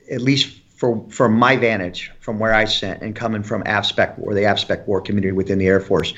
at 0.10 0.22
least 0.22 0.58
for, 0.70 1.06
from 1.10 1.34
my 1.34 1.56
vantage, 1.56 2.12
from 2.20 2.40
where 2.40 2.54
I 2.54 2.66
sent 2.66 3.02
and 3.02 3.16
coming 3.16 3.44
from 3.44 3.64
AFSPEC 3.64 4.20
or 4.20 4.34
the 4.34 4.42
AFSPEC 4.42 4.88
war 4.88 5.02
community 5.02 5.32
within 5.32 5.60
the 5.60 5.68
Air 5.68 5.80
Force, 5.80 6.14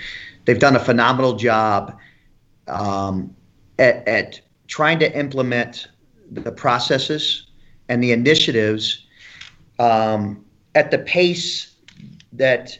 they've 0.45 0.59
done 0.59 0.75
a 0.75 0.79
phenomenal 0.79 1.33
job 1.33 1.97
um, 2.67 3.35
at, 3.79 4.07
at 4.07 4.41
trying 4.67 4.99
to 4.99 5.17
implement 5.17 5.87
the 6.31 6.51
processes 6.51 7.47
and 7.89 8.01
the 8.01 8.11
initiatives 8.11 9.05
um, 9.79 10.43
at 10.75 10.91
the 10.91 10.99
pace 10.99 11.75
that 12.31 12.77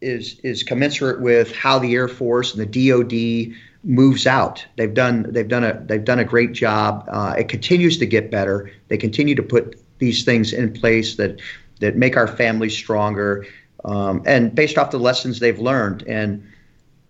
is 0.00 0.38
is 0.40 0.62
commensurate 0.62 1.20
with 1.20 1.54
how 1.54 1.78
the 1.78 1.94
Air 1.94 2.08
Force 2.08 2.54
and 2.54 2.60
the 2.60 2.90
DoD 2.90 3.56
moves 3.86 4.26
out. 4.26 4.66
They've 4.76 4.92
done 4.92 5.26
they've 5.32 5.48
done 5.48 5.64
a 5.64 5.80
they've 5.86 6.04
done 6.04 6.18
a 6.18 6.24
great 6.24 6.52
job. 6.52 7.08
Uh, 7.10 7.34
it 7.38 7.48
continues 7.48 7.96
to 7.98 8.06
get 8.06 8.30
better. 8.30 8.70
They 8.88 8.98
continue 8.98 9.34
to 9.36 9.42
put 9.42 9.80
these 9.98 10.24
things 10.24 10.52
in 10.52 10.72
place 10.72 11.16
that 11.16 11.40
that 11.80 11.96
make 11.96 12.16
our 12.16 12.26
families 12.26 12.76
stronger, 12.76 13.46
um, 13.84 14.22
and 14.26 14.54
based 14.54 14.76
off 14.76 14.90
the 14.90 14.98
lessons 14.98 15.38
they've 15.38 15.58
learned. 15.58 16.02
And 16.06 16.46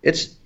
it's 0.02 0.36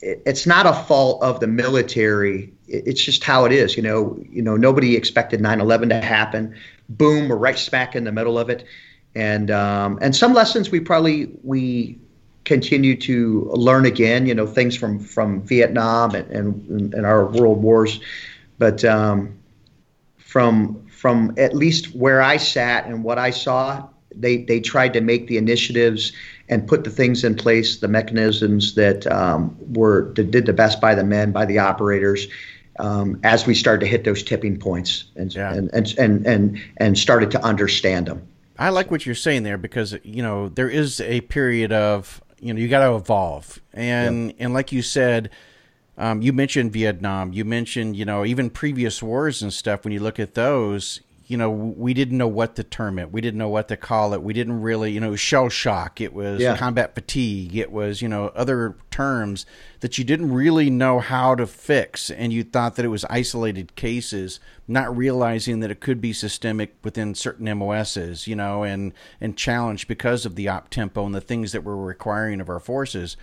it's 0.00 0.46
not 0.46 0.64
a 0.64 0.72
fault 0.72 1.22
of 1.22 1.40
the 1.40 1.46
military. 1.46 2.52
It's 2.66 3.04
just 3.04 3.22
how 3.22 3.44
it 3.44 3.52
is. 3.52 3.76
You 3.76 3.82
know, 3.82 4.18
you 4.30 4.40
know, 4.40 4.56
nobody 4.56 4.96
expected 4.96 5.40
9/11 5.40 5.90
to 5.90 6.00
happen. 6.00 6.54
Boom, 6.88 7.28
we're 7.28 7.36
right 7.36 7.58
smack 7.58 7.94
in 7.94 8.04
the 8.04 8.12
middle 8.12 8.38
of 8.38 8.48
it. 8.48 8.64
And 9.14 9.50
um, 9.50 9.98
and 10.00 10.16
some 10.16 10.32
lessons 10.32 10.70
we 10.70 10.80
probably 10.80 11.30
we 11.42 11.98
continue 12.50 12.96
to 12.96 13.48
learn 13.54 13.86
again, 13.86 14.26
you 14.26 14.34
know, 14.34 14.46
things 14.46 14.76
from 14.76 14.98
from 14.98 15.40
Vietnam 15.46 16.16
and 16.16 16.28
and, 16.32 16.94
and 16.94 17.06
our 17.06 17.26
world 17.26 17.62
wars, 17.62 18.00
but 18.58 18.84
um, 18.84 19.38
from 20.18 20.84
from 20.88 21.32
at 21.38 21.54
least 21.54 21.94
where 21.94 22.20
I 22.20 22.38
sat 22.38 22.86
and 22.86 23.04
what 23.04 23.18
I 23.18 23.30
saw, 23.30 23.88
they 24.14 24.38
they 24.38 24.60
tried 24.60 24.92
to 24.94 25.00
make 25.00 25.28
the 25.28 25.36
initiatives 25.36 26.12
and 26.48 26.66
put 26.66 26.82
the 26.82 26.90
things 26.90 27.22
in 27.22 27.36
place, 27.36 27.78
the 27.78 27.88
mechanisms 27.88 28.74
that 28.74 29.06
um, 29.06 29.56
were 29.78 30.12
that 30.16 30.32
did 30.32 30.44
the 30.46 30.52
best 30.52 30.80
by 30.80 30.96
the 30.96 31.04
men, 31.04 31.30
by 31.30 31.46
the 31.46 31.60
operators. 31.60 32.26
Um, 32.78 33.20
as 33.22 33.46
we 33.46 33.54
started 33.54 33.80
to 33.80 33.86
hit 33.86 34.04
those 34.04 34.22
tipping 34.22 34.58
points 34.58 35.04
and, 35.14 35.34
yeah. 35.34 35.52
and, 35.52 35.68
and, 35.74 35.94
and, 35.98 36.26
and, 36.26 36.58
and 36.78 36.96
started 36.96 37.30
to 37.32 37.44
understand 37.44 38.06
them. 38.06 38.26
I 38.58 38.70
like 38.70 38.90
what 38.90 39.04
you're 39.04 39.14
saying 39.14 39.42
there 39.42 39.58
because, 39.58 39.98
you 40.02 40.22
know, 40.22 40.48
there 40.48 40.70
is 40.70 40.98
a 41.00 41.20
period 41.20 41.72
of, 41.72 42.22
you 42.40 42.52
know, 42.54 42.60
you 42.60 42.68
got 42.68 42.86
to 42.88 42.94
evolve. 42.94 43.60
And, 43.72 44.34
and 44.38 44.54
like 44.54 44.72
you 44.72 44.82
said, 44.82 45.30
um, 45.98 46.22
you 46.22 46.32
mentioned 46.32 46.72
Vietnam, 46.72 47.32
you 47.32 47.44
mentioned, 47.44 47.96
you 47.96 48.04
know, 48.04 48.24
even 48.24 48.48
previous 48.48 49.02
wars 49.02 49.42
and 49.42 49.52
stuff. 49.52 49.84
When 49.84 49.92
you 49.92 50.00
look 50.00 50.18
at 50.18 50.34
those, 50.34 51.00
you 51.30 51.36
know, 51.36 51.48
we 51.48 51.94
didn't 51.94 52.18
know 52.18 52.26
what 52.26 52.56
to 52.56 52.64
term 52.64 52.98
it. 52.98 53.12
We 53.12 53.20
didn't 53.20 53.38
know 53.38 53.48
what 53.48 53.68
to 53.68 53.76
call 53.76 54.14
it. 54.14 54.22
We 54.22 54.32
didn't 54.32 54.62
really, 54.62 54.90
you 54.90 54.98
know, 54.98 55.14
shell 55.14 55.48
shock. 55.48 56.00
It 56.00 56.12
was 56.12 56.40
yeah. 56.40 56.56
combat 56.56 56.92
fatigue. 56.96 57.56
It 57.56 57.70
was, 57.70 58.02
you 58.02 58.08
know, 58.08 58.32
other 58.34 58.74
terms 58.90 59.46
that 59.78 59.96
you 59.96 60.02
didn't 60.02 60.32
really 60.32 60.70
know 60.70 60.98
how 60.98 61.36
to 61.36 61.46
fix. 61.46 62.10
And 62.10 62.32
you 62.32 62.42
thought 62.42 62.74
that 62.74 62.84
it 62.84 62.88
was 62.88 63.04
isolated 63.04 63.76
cases, 63.76 64.40
not 64.66 64.94
realizing 64.96 65.60
that 65.60 65.70
it 65.70 65.78
could 65.78 66.00
be 66.00 66.12
systemic 66.12 66.74
within 66.82 67.14
certain 67.14 67.46
MOSs, 67.56 68.26
you 68.26 68.34
know, 68.34 68.64
and, 68.64 68.92
and 69.20 69.36
challenged 69.36 69.86
because 69.86 70.26
of 70.26 70.34
the 70.34 70.48
op 70.48 70.68
tempo 70.68 71.06
and 71.06 71.14
the 71.14 71.20
things 71.20 71.52
that 71.52 71.62
we're 71.62 71.76
requiring 71.76 72.40
of 72.40 72.48
our 72.48 72.58
forces. 72.58 73.16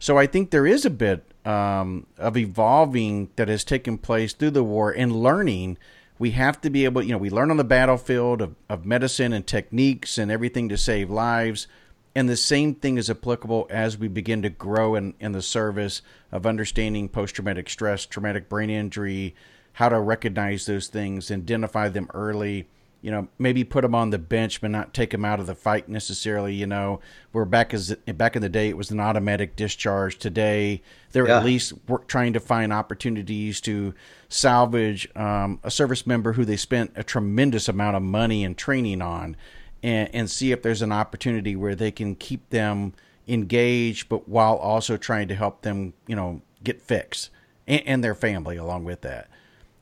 So 0.00 0.18
I 0.18 0.26
think 0.26 0.50
there 0.50 0.66
is 0.66 0.84
a 0.84 0.90
bit 0.90 1.24
um, 1.46 2.08
of 2.18 2.36
evolving 2.36 3.30
that 3.36 3.46
has 3.46 3.62
taken 3.62 3.98
place 3.98 4.32
through 4.32 4.50
the 4.50 4.64
war 4.64 4.90
and 4.90 5.14
learning– 5.14 5.78
we 6.18 6.32
have 6.32 6.60
to 6.60 6.70
be 6.70 6.84
able, 6.84 7.02
you 7.02 7.12
know, 7.12 7.18
we 7.18 7.30
learn 7.30 7.50
on 7.50 7.56
the 7.56 7.64
battlefield 7.64 8.42
of, 8.42 8.54
of 8.68 8.84
medicine 8.84 9.32
and 9.32 9.46
techniques 9.46 10.18
and 10.18 10.30
everything 10.30 10.68
to 10.68 10.76
save 10.76 11.10
lives. 11.10 11.66
And 12.14 12.28
the 12.28 12.36
same 12.36 12.74
thing 12.74 12.98
is 12.98 13.08
applicable 13.08 13.66
as 13.70 13.96
we 13.96 14.08
begin 14.08 14.42
to 14.42 14.50
grow 14.50 14.94
in, 14.94 15.14
in 15.18 15.32
the 15.32 15.42
service 15.42 16.02
of 16.30 16.46
understanding 16.46 17.08
post 17.08 17.34
traumatic 17.34 17.70
stress, 17.70 18.04
traumatic 18.04 18.48
brain 18.48 18.70
injury, 18.70 19.34
how 19.72 19.88
to 19.88 19.98
recognize 19.98 20.66
those 20.66 20.88
things, 20.88 21.30
identify 21.30 21.88
them 21.88 22.08
early, 22.12 22.68
you 23.02 23.10
know, 23.10 23.28
maybe 23.38 23.64
put 23.64 23.82
them 23.82 23.94
on 23.94 24.10
the 24.10 24.18
bench, 24.18 24.60
but 24.60 24.70
not 24.70 24.94
take 24.94 25.10
them 25.10 25.24
out 25.24 25.40
of 25.40 25.46
the 25.46 25.56
fight 25.56 25.88
necessarily. 25.88 26.54
You 26.54 26.68
know, 26.68 27.00
where 27.32 27.44
back 27.44 27.74
as 27.74 27.94
back 28.14 28.36
in 28.36 28.42
the 28.42 28.48
day, 28.48 28.68
it 28.68 28.76
was 28.76 28.92
an 28.92 29.00
automatic 29.00 29.56
discharge. 29.56 30.18
Today, 30.18 30.82
they're 31.10 31.26
yeah. 31.26 31.38
at 31.38 31.44
least 31.44 31.72
trying 32.06 32.32
to 32.34 32.40
find 32.40 32.72
opportunities 32.72 33.60
to 33.62 33.92
salvage 34.32 35.08
um, 35.16 35.60
a 35.62 35.70
service 35.70 36.06
member 36.06 36.32
who 36.32 36.44
they 36.44 36.56
spent 36.56 36.92
a 36.96 37.04
tremendous 37.04 37.68
amount 37.68 37.96
of 37.96 38.02
money 38.02 38.44
and 38.44 38.56
training 38.56 39.02
on, 39.02 39.36
and, 39.82 40.08
and 40.14 40.30
see 40.30 40.52
if 40.52 40.62
there's 40.62 40.82
an 40.82 40.92
opportunity 40.92 41.56
where 41.56 41.74
they 41.74 41.90
can 41.90 42.14
keep 42.14 42.48
them 42.50 42.94
engaged, 43.28 44.08
but 44.08 44.28
while 44.28 44.56
also 44.56 44.96
trying 44.96 45.28
to 45.28 45.34
help 45.34 45.62
them, 45.62 45.92
you 46.06 46.16
know, 46.16 46.40
get 46.64 46.80
fixed 46.80 47.30
and, 47.66 47.82
and 47.86 48.04
their 48.04 48.14
family 48.14 48.56
along 48.56 48.84
with 48.84 49.02
that. 49.02 49.28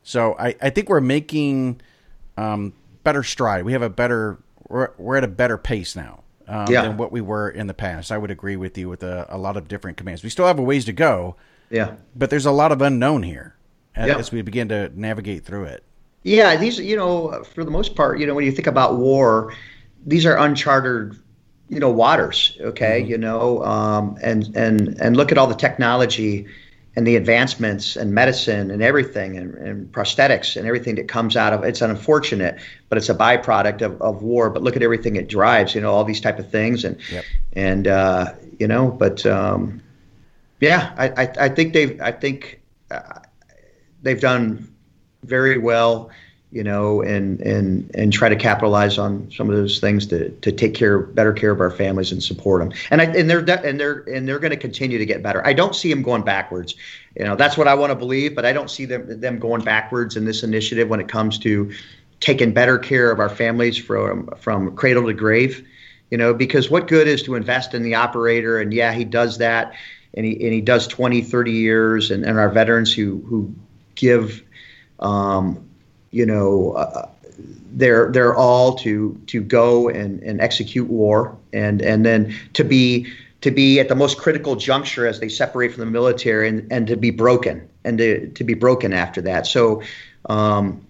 So 0.02 0.34
I, 0.38 0.56
I 0.60 0.70
think 0.70 0.88
we're 0.88 1.00
making 1.00 1.80
um, 2.36 2.72
better 3.04 3.22
stride. 3.22 3.64
We 3.64 3.72
have 3.72 3.82
a 3.82 3.90
better 3.90 4.38
we're, 4.68 4.90
we're 4.98 5.16
at 5.16 5.24
a 5.24 5.28
better 5.28 5.58
pace 5.58 5.96
now 5.96 6.22
um, 6.48 6.66
yeah. 6.70 6.82
than 6.82 6.96
what 6.96 7.12
we 7.12 7.20
were 7.20 7.50
in 7.50 7.66
the 7.66 7.74
past. 7.74 8.10
I 8.10 8.18
would 8.18 8.30
agree 8.30 8.56
with 8.56 8.78
you 8.78 8.88
with 8.88 9.02
a, 9.02 9.26
a, 9.28 9.36
lot 9.36 9.56
of 9.56 9.68
different 9.68 9.96
commands. 9.96 10.22
We 10.22 10.30
still 10.30 10.46
have 10.46 10.58
a 10.58 10.62
ways 10.62 10.84
to 10.86 10.92
go. 10.92 11.36
Yeah, 11.70 11.96
but 12.16 12.30
there's 12.30 12.46
a 12.46 12.50
lot 12.50 12.72
of 12.72 12.82
unknown 12.82 13.22
here 13.22 13.54
as, 13.94 14.08
yeah. 14.08 14.18
as 14.18 14.32
we 14.32 14.42
begin 14.42 14.68
to 14.68 14.90
navigate 14.94 15.44
through 15.44 15.64
it. 15.64 15.84
Yeah, 16.22 16.56
these 16.56 16.78
you 16.78 16.96
know 16.96 17.42
for 17.44 17.64
the 17.64 17.70
most 17.70 17.94
part, 17.94 18.18
you 18.18 18.26
know 18.26 18.34
when 18.34 18.44
you 18.44 18.52
think 18.52 18.66
about 18.66 18.96
war, 18.96 19.54
these 20.06 20.26
are 20.26 20.36
uncharted 20.36 21.18
you 21.68 21.80
know 21.80 21.90
waters. 21.90 22.58
Okay, 22.60 23.00
mm-hmm. 23.00 23.10
you 23.10 23.18
know, 23.18 23.64
um, 23.64 24.18
and 24.22 24.54
and 24.54 25.00
and 25.00 25.16
look 25.16 25.32
at 25.32 25.38
all 25.38 25.46
the 25.46 25.54
technology 25.54 26.46
and 26.96 27.06
the 27.06 27.16
advancements 27.16 27.96
and 27.96 28.12
medicine 28.12 28.70
and 28.70 28.82
everything 28.82 29.38
and, 29.38 29.54
and, 29.54 29.92
prosthetics 29.92 30.56
and 30.56 30.66
everything 30.66 30.96
that 30.96 31.06
comes 31.06 31.36
out 31.36 31.52
of 31.52 31.62
it's 31.62 31.80
unfortunate 31.80 32.58
but 32.88 32.98
it's 32.98 33.08
a 33.08 33.14
byproduct 33.14 33.80
of, 33.80 34.00
of 34.02 34.22
war 34.22 34.50
but 34.50 34.62
look 34.62 34.74
at 34.74 34.82
everything 34.82 35.14
it 35.14 35.28
drives 35.28 35.72
you 35.74 35.80
know 35.80 35.92
all 35.92 36.04
these 36.04 36.20
type 36.20 36.40
of 36.40 36.50
things 36.50 36.84
and 36.84 36.98
yep. 37.12 37.24
and 37.52 37.86
uh, 37.86 38.32
you 38.58 38.66
know 38.66 38.90
but 38.90 39.24
um, 39.24 39.80
yeah 40.60 40.92
I, 40.98 41.08
I, 41.08 41.32
I 41.42 41.48
think 41.48 41.72
they've 41.72 42.00
I 42.00 42.10
think 42.10 42.60
uh, 42.90 43.20
they've 44.02 44.20
done 44.20 44.72
very 45.24 45.58
well 45.58 46.10
you 46.52 46.64
know, 46.64 47.00
and 47.02 47.40
and 47.40 47.90
and 47.94 48.12
try 48.12 48.28
to 48.28 48.34
capitalize 48.34 48.98
on 48.98 49.30
some 49.30 49.48
of 49.48 49.56
those 49.56 49.78
things 49.78 50.06
to 50.08 50.30
to 50.30 50.50
take 50.50 50.74
care, 50.74 50.98
better 50.98 51.32
care 51.32 51.52
of 51.52 51.60
our 51.60 51.70
families 51.70 52.10
and 52.10 52.22
support 52.22 52.60
them. 52.60 52.72
And 52.90 53.00
I 53.00 53.04
and 53.04 53.30
they're 53.30 53.38
and 53.64 53.78
they're 53.78 54.00
and 54.12 54.26
they're 54.26 54.40
going 54.40 54.50
to 54.50 54.56
continue 54.56 54.98
to 54.98 55.06
get 55.06 55.22
better. 55.22 55.46
I 55.46 55.52
don't 55.52 55.76
see 55.76 55.88
them 55.90 56.02
going 56.02 56.22
backwards. 56.22 56.74
You 57.16 57.24
know, 57.24 57.36
that's 57.36 57.56
what 57.56 57.68
I 57.68 57.74
want 57.74 57.90
to 57.90 57.96
believe, 57.96 58.34
but 58.34 58.44
I 58.44 58.52
don't 58.52 58.68
see 58.68 58.84
them 58.84 59.20
them 59.20 59.38
going 59.38 59.62
backwards 59.62 60.16
in 60.16 60.24
this 60.24 60.42
initiative 60.42 60.88
when 60.88 60.98
it 60.98 61.06
comes 61.06 61.38
to 61.40 61.72
taking 62.18 62.52
better 62.52 62.78
care 62.78 63.12
of 63.12 63.20
our 63.20 63.30
families 63.30 63.78
from 63.78 64.28
from 64.36 64.74
cradle 64.74 65.06
to 65.06 65.14
grave. 65.14 65.66
You 66.10 66.18
know, 66.18 66.34
because 66.34 66.68
what 66.68 66.88
good 66.88 67.06
is 67.06 67.22
to 67.24 67.36
invest 67.36 67.74
in 67.74 67.84
the 67.84 67.94
operator? 67.94 68.58
And 68.58 68.74
yeah, 68.74 68.92
he 68.92 69.04
does 69.04 69.38
that, 69.38 69.72
and 70.14 70.26
he 70.26 70.32
and 70.32 70.52
he 70.52 70.60
does 70.60 70.88
20, 70.88 71.22
30 71.22 71.52
years, 71.52 72.10
and, 72.10 72.24
and 72.24 72.40
our 72.40 72.50
veterans 72.50 72.92
who 72.92 73.22
who 73.28 73.54
give. 73.94 74.42
Um, 74.98 75.66
you 76.10 76.26
know, 76.26 76.72
uh, 76.72 77.08
they're 77.72 78.10
they're 78.10 78.34
all 78.34 78.74
to 78.76 79.20
to 79.28 79.40
go 79.40 79.88
and, 79.88 80.20
and 80.22 80.40
execute 80.40 80.88
war 80.88 81.36
and 81.52 81.80
and 81.80 82.04
then 82.04 82.34
to 82.54 82.64
be 82.64 83.06
to 83.40 83.50
be 83.50 83.80
at 83.80 83.88
the 83.88 83.94
most 83.94 84.18
critical 84.18 84.56
juncture 84.56 85.06
as 85.06 85.20
they 85.20 85.28
separate 85.28 85.72
from 85.72 85.80
the 85.80 85.90
military 85.90 86.48
and, 86.48 86.70
and 86.70 86.86
to 86.86 86.96
be 86.96 87.10
broken 87.10 87.66
and 87.84 87.96
to, 87.98 88.28
to 88.32 88.44
be 88.44 88.52
broken 88.52 88.92
after 88.92 89.22
that. 89.22 89.46
So, 89.46 89.82
um, 90.28 90.86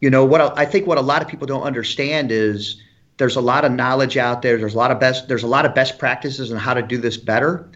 you 0.00 0.10
know, 0.10 0.24
what 0.24 0.58
I 0.58 0.64
think 0.64 0.86
what 0.86 0.98
a 0.98 1.02
lot 1.02 1.22
of 1.22 1.28
people 1.28 1.46
don't 1.46 1.62
understand 1.62 2.32
is 2.32 2.82
there's 3.18 3.36
a 3.36 3.40
lot 3.40 3.64
of 3.64 3.72
knowledge 3.72 4.16
out 4.16 4.42
there. 4.42 4.58
There's 4.58 4.74
a 4.74 4.78
lot 4.78 4.90
of 4.90 4.98
best 4.98 5.28
there's 5.28 5.44
a 5.44 5.48
lot 5.48 5.64
of 5.64 5.74
best 5.74 5.98
practices 5.98 6.50
on 6.50 6.58
how 6.58 6.74
to 6.74 6.82
do 6.82 6.98
this 6.98 7.16
better. 7.16 7.68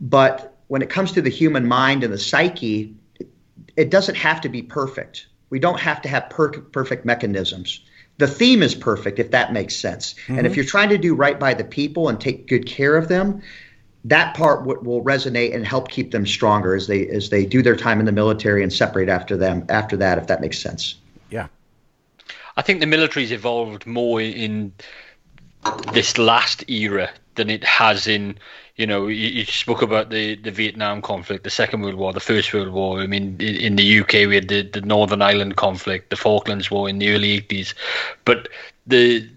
But 0.00 0.56
when 0.68 0.82
it 0.82 0.90
comes 0.90 1.12
to 1.12 1.22
the 1.22 1.30
human 1.30 1.66
mind 1.66 2.04
and 2.04 2.12
the 2.12 2.18
psyche, 2.18 2.94
it, 3.56 3.84
it 3.84 3.90
doesn't 3.90 4.16
have 4.16 4.40
to 4.42 4.48
be 4.48 4.62
perfect. 4.62 5.26
We 5.50 5.58
don't 5.58 5.80
have 5.80 6.02
to 6.02 6.08
have 6.08 6.30
per- 6.30 6.60
perfect 6.60 7.04
mechanisms. 7.04 7.80
The 8.18 8.26
theme 8.26 8.62
is 8.62 8.74
perfect, 8.74 9.18
if 9.18 9.30
that 9.32 9.52
makes 9.52 9.74
sense. 9.74 10.14
Mm-hmm. 10.14 10.38
And 10.38 10.46
if 10.46 10.52
mm-hmm. 10.52 10.56
you're 10.56 10.68
trying 10.68 10.88
to 10.90 10.98
do 10.98 11.14
right 11.14 11.38
by 11.38 11.54
the 11.54 11.64
people 11.64 12.08
and 12.08 12.20
take 12.20 12.48
good 12.48 12.66
care 12.66 12.96
of 12.96 13.08
them, 13.08 13.42
that 14.04 14.36
part 14.36 14.60
w- 14.60 14.80
will 14.80 15.02
resonate 15.02 15.54
and 15.54 15.66
help 15.66 15.88
keep 15.88 16.10
them 16.10 16.26
stronger 16.26 16.74
as 16.74 16.86
they 16.86 17.08
as 17.08 17.30
they 17.30 17.44
do 17.44 17.62
their 17.62 17.76
time 17.76 18.00
in 18.00 18.06
the 18.06 18.12
military 18.12 18.62
and 18.62 18.72
separate 18.72 19.08
after 19.08 19.36
them 19.36 19.64
after 19.68 19.96
that, 19.96 20.18
if 20.18 20.26
that 20.26 20.40
makes 20.40 20.58
sense. 20.58 20.96
Yeah, 21.30 21.48
I 22.56 22.62
think 22.62 22.80
the 22.80 22.86
military's 22.86 23.32
evolved 23.32 23.86
more 23.86 24.20
in 24.20 24.72
this 25.92 26.18
last 26.18 26.68
era 26.68 27.10
than 27.34 27.50
it 27.50 27.64
has 27.64 28.06
in 28.06 28.38
you 28.76 28.86
know, 28.86 29.06
you, 29.06 29.28
you, 29.28 29.44
spoke 29.44 29.82
about 29.82 30.10
the, 30.10 30.34
the 30.36 30.50
Vietnam 30.50 31.00
conflict, 31.00 31.44
the 31.44 31.50
Second 31.50 31.82
World 31.82 31.94
War, 31.94 32.12
the 32.12 32.20
First 32.20 32.52
World 32.52 32.70
War. 32.70 33.00
I 33.00 33.06
mean, 33.06 33.40
in 33.40 33.76
the 33.76 34.00
UK, 34.00 34.12
we 34.28 34.34
had 34.34 34.48
the, 34.48 34.62
the 34.62 34.80
Northern 34.80 35.22
Ireland 35.22 35.56
conflict, 35.56 36.10
the 36.10 36.16
Falklands 36.16 36.70
War 36.70 36.88
in 36.88 36.98
the 36.98 37.12
early 37.12 37.40
80s. 37.40 37.74
But 38.24 38.48
the 38.86 39.28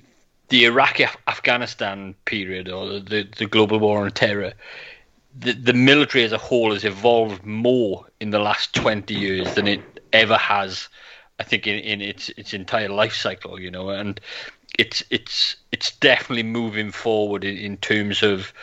the 0.50 0.64
Iraq 0.64 1.02
Afghanistan 1.28 2.16
period, 2.24 2.70
or 2.70 3.00
the, 3.00 3.28
the 3.38 3.46
global 3.46 3.80
war 3.80 4.06
on 4.06 4.12
terror, 4.12 4.54
the, 5.38 5.52
the 5.52 5.74
military 5.74 6.24
as 6.24 6.32
a 6.32 6.38
whole 6.38 6.72
has 6.72 6.86
evolved 6.86 7.46
more 7.46 8.06
in 8.22 8.30
the 8.30 8.40
last 8.40 8.74
20 8.74 9.14
years 9.14 9.54
than 9.56 9.68
it 9.68 9.82
ever 10.14 10.38
has, 10.38 10.88
I 11.38 11.44
think, 11.44 11.68
in, 11.68 11.76
in 11.80 12.02
its 12.02 12.30
its 12.38 12.54
entire 12.54 12.90
life 12.90 13.14
cycle, 13.14 13.60
you 13.60 13.70
know. 13.70 13.90
And 13.90 14.20
it's 14.80 15.04
it's 15.10 15.58
it's 15.72 15.92
definitely 15.98 16.44
moving 16.44 16.92
forward 16.92 17.44
in, 17.44 17.58
in 17.58 17.78
terms 17.78 18.24
of 18.24 18.54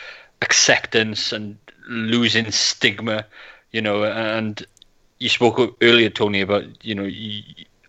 acceptance 0.41 1.31
and 1.31 1.57
losing 1.87 2.51
stigma, 2.51 3.25
you 3.71 3.81
know. 3.81 4.03
And 4.03 4.65
you 5.19 5.29
spoke 5.29 5.77
earlier, 5.81 6.09
Tony, 6.09 6.41
about 6.41 6.63
you 6.83 6.95
know 6.95 7.09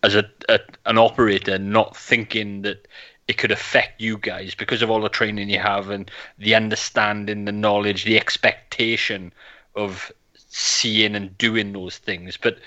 as 0.02 0.14
a, 0.14 0.24
a 0.48 0.60
an 0.84 0.98
operator 0.98 1.58
not 1.58 1.96
thinking 1.96 2.62
that 2.62 2.86
it 3.28 3.38
could 3.38 3.50
affect 3.50 4.00
you 4.00 4.18
guys 4.18 4.54
because 4.54 4.82
of 4.82 4.90
all 4.90 5.00
the 5.00 5.08
training 5.08 5.50
you 5.50 5.58
have 5.58 5.90
and 5.90 6.10
the 6.38 6.54
understanding, 6.54 7.44
the 7.44 7.52
knowledge, 7.52 8.04
the 8.04 8.16
expectation 8.16 9.32
of 9.74 10.12
seeing 10.48 11.14
and 11.16 11.36
doing 11.36 11.72
those 11.72 11.98
things. 11.98 12.36
But 12.36 12.58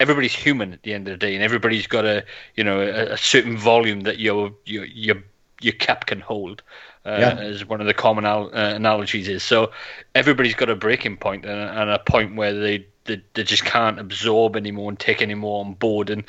everybody's 0.00 0.34
human 0.34 0.72
at 0.72 0.82
the 0.82 0.94
end 0.94 1.08
of 1.08 1.12
the 1.18 1.26
day, 1.26 1.34
and 1.34 1.44
everybody's 1.44 1.86
got 1.86 2.04
a 2.04 2.24
you 2.56 2.64
know 2.64 2.80
a, 2.80 3.12
a 3.12 3.16
certain 3.16 3.56
volume 3.56 4.00
that 4.02 4.18
your 4.18 4.52
your 4.64 4.84
you're 4.84 5.22
your 5.60 5.74
cap 5.74 6.06
can 6.06 6.20
hold. 6.20 6.62
Uh, 7.04 7.16
yeah. 7.18 7.34
as 7.34 7.64
one 7.64 7.80
of 7.80 7.88
the 7.88 7.94
common 7.94 8.24
al- 8.24 8.54
uh, 8.54 8.74
analogies 8.74 9.26
is. 9.26 9.42
So 9.42 9.72
everybody's 10.14 10.54
got 10.54 10.68
a 10.68 10.76
breaking 10.76 11.16
point 11.16 11.44
and, 11.44 11.60
and 11.60 11.90
a 11.90 11.98
point 11.98 12.36
where 12.36 12.54
they, 12.54 12.86
they, 13.06 13.20
they 13.34 13.42
just 13.42 13.64
can't 13.64 13.98
absorb 13.98 14.54
anymore 14.54 14.88
and 14.88 14.98
take 14.98 15.20
any 15.20 15.34
more 15.34 15.64
on 15.64 15.74
board. 15.74 16.10
And 16.10 16.22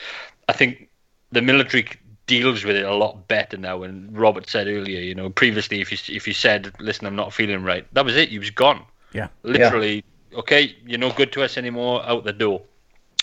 I 0.50 0.54
think 0.54 0.90
the 1.32 1.44
military 1.44 1.88
deals 2.26 2.64
with 2.64 2.76
it 2.76 2.86
a 2.86 2.96
lot 2.96 3.28
better 3.28 3.58
now. 3.58 3.84
And 3.84 4.18
Robert 4.18 4.50
said 4.50 4.68
earlier, 4.68 5.00
you 5.00 5.16
know, 5.16 5.30
previously 5.30 5.82
if 5.82 5.92
you 5.92 6.16
if 6.16 6.28
you 6.28 6.34
said, 6.34 6.74
"Listen, 6.80 7.06
I'm 7.06 7.16
not 7.16 7.34
feeling 7.34 7.64
right," 7.64 7.86
that 7.94 8.06
was 8.06 8.16
it. 8.16 8.30
You 8.30 8.40
was 8.40 8.50
gone. 8.50 8.84
Yeah, 9.14 9.28
literally. 9.44 10.04
Yeah. 10.32 10.40
Okay, 10.40 10.76
you're 10.86 11.00
no 11.00 11.12
good 11.12 11.32
to 11.34 11.44
us 11.44 11.58
anymore. 11.58 12.04
Out 12.06 12.24
the 12.24 12.34
door. 12.34 12.62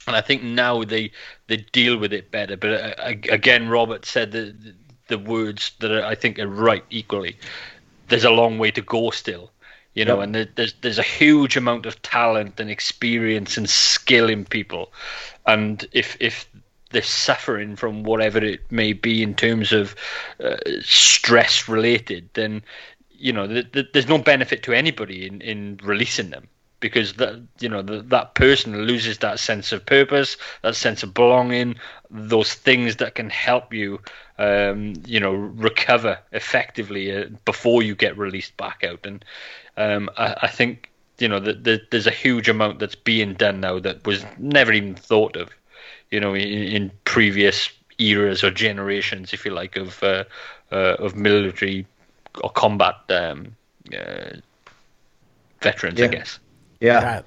And 0.07 0.17
I 0.17 0.21
think 0.21 0.43
now 0.43 0.85
they 0.85 1.13
they 1.49 1.59
deal 1.73 1.97
with 1.97 2.13
it 2.13 2.31
better. 2.31 2.57
But 2.57 2.71
uh, 2.71 3.15
again, 3.31 3.69
Robert 3.69 4.07
said 4.07 4.33
the 4.33 4.55
the 5.11 5.19
words 5.19 5.73
that 5.81 5.93
I 5.93 6.15
think 6.15 6.39
are 6.39 6.49
right 6.49 6.85
equally. 6.89 7.37
There's 8.09 8.25
a 8.25 8.31
long 8.31 8.59
way 8.59 8.71
to 8.73 8.81
go 8.81 9.11
still 9.11 9.51
you 9.95 10.05
know, 10.05 10.21
yep. 10.21 10.25
and 10.25 10.49
there's 10.55 10.75
there's 10.81 10.99
a 10.99 11.03
huge 11.03 11.57
amount 11.57 11.85
of 11.85 12.01
talent 12.03 12.61
and 12.61 12.71
experience 12.71 13.57
and 13.57 13.69
skill 13.69 14.29
in 14.29 14.45
people, 14.45 14.93
and 15.47 15.85
if 15.93 16.17
if 16.21 16.49
they're 16.91 17.03
suffering 17.03 17.75
from 17.75 18.05
whatever 18.05 18.39
it 18.39 18.61
may 18.71 18.93
be 18.93 19.23
in 19.23 19.35
terms 19.35 19.73
of 19.73 19.97
uh, 20.43 20.57
stress 20.81 21.69
related, 21.69 22.29
then 22.35 22.63
you 23.11 23.33
know 23.33 23.49
th- 23.49 23.73
th- 23.73 23.89
there's 23.93 24.09
no 24.09 24.19
benefit 24.19 24.63
to 24.63 24.73
anybody 24.73 25.27
in, 25.27 25.41
in 25.41 25.81
releasing 25.83 26.31
them 26.31 26.47
because 26.81 27.15
that 27.15 27.41
you 27.61 27.69
know 27.69 27.83
the, 27.83 28.03
that 28.03 28.35
person 28.35 28.87
loses 28.87 29.19
that 29.19 29.39
sense 29.39 29.73
of 29.73 29.85
purpose, 29.87 30.37
that 30.63 30.75
sense 30.75 31.03
of 31.03 31.15
belonging, 31.15 31.77
those 32.11 32.55
things 32.55 32.97
that 32.97 33.15
can 33.15 33.31
help 33.31 33.73
you, 33.73 34.01
um, 34.39 34.95
you 35.07 35.21
know, 35.21 35.33
recover 35.33 36.19
effectively 36.33 37.17
uh, 37.17 37.27
before 37.45 37.83
you 37.83 37.95
get 37.95 38.19
released 38.19 38.57
back 38.57 38.83
out. 38.85 39.05
And 39.05 39.25
um, 39.77 40.11
I, 40.17 40.35
I, 40.43 40.47
think 40.49 40.91
you 41.19 41.29
know 41.29 41.41
that 41.41 41.65
the, 41.65 41.81
there's 41.91 42.07
a 42.07 42.11
huge 42.11 42.49
amount 42.49 42.79
that's 42.79 42.95
being 42.95 43.35
done 43.35 43.61
now 43.61 43.79
that 43.79 44.07
was 44.07 44.25
never 44.39 44.73
even 44.73 44.95
thought 44.95 45.37
of 45.37 45.51
you 46.11 46.21
know, 46.21 46.35
in, 46.35 46.49
in 46.49 46.93
previous 47.05 47.71
eras 47.99 48.43
or 48.43 48.51
generations, 48.51 49.33
if 49.33 49.45
you 49.45 49.53
like, 49.53 49.77
of 49.77 50.03
uh, 50.03 50.25
uh, 50.73 50.97
of 50.99 51.17
military 51.17 51.87
or 52.43 52.51
combat 52.51 52.97
um, 53.11 53.57
uh, 53.97 54.37
veterans, 55.61 55.99
yeah. 55.99 56.07
I 56.07 56.09
guess. 56.09 56.39
Yeah. 56.81 57.23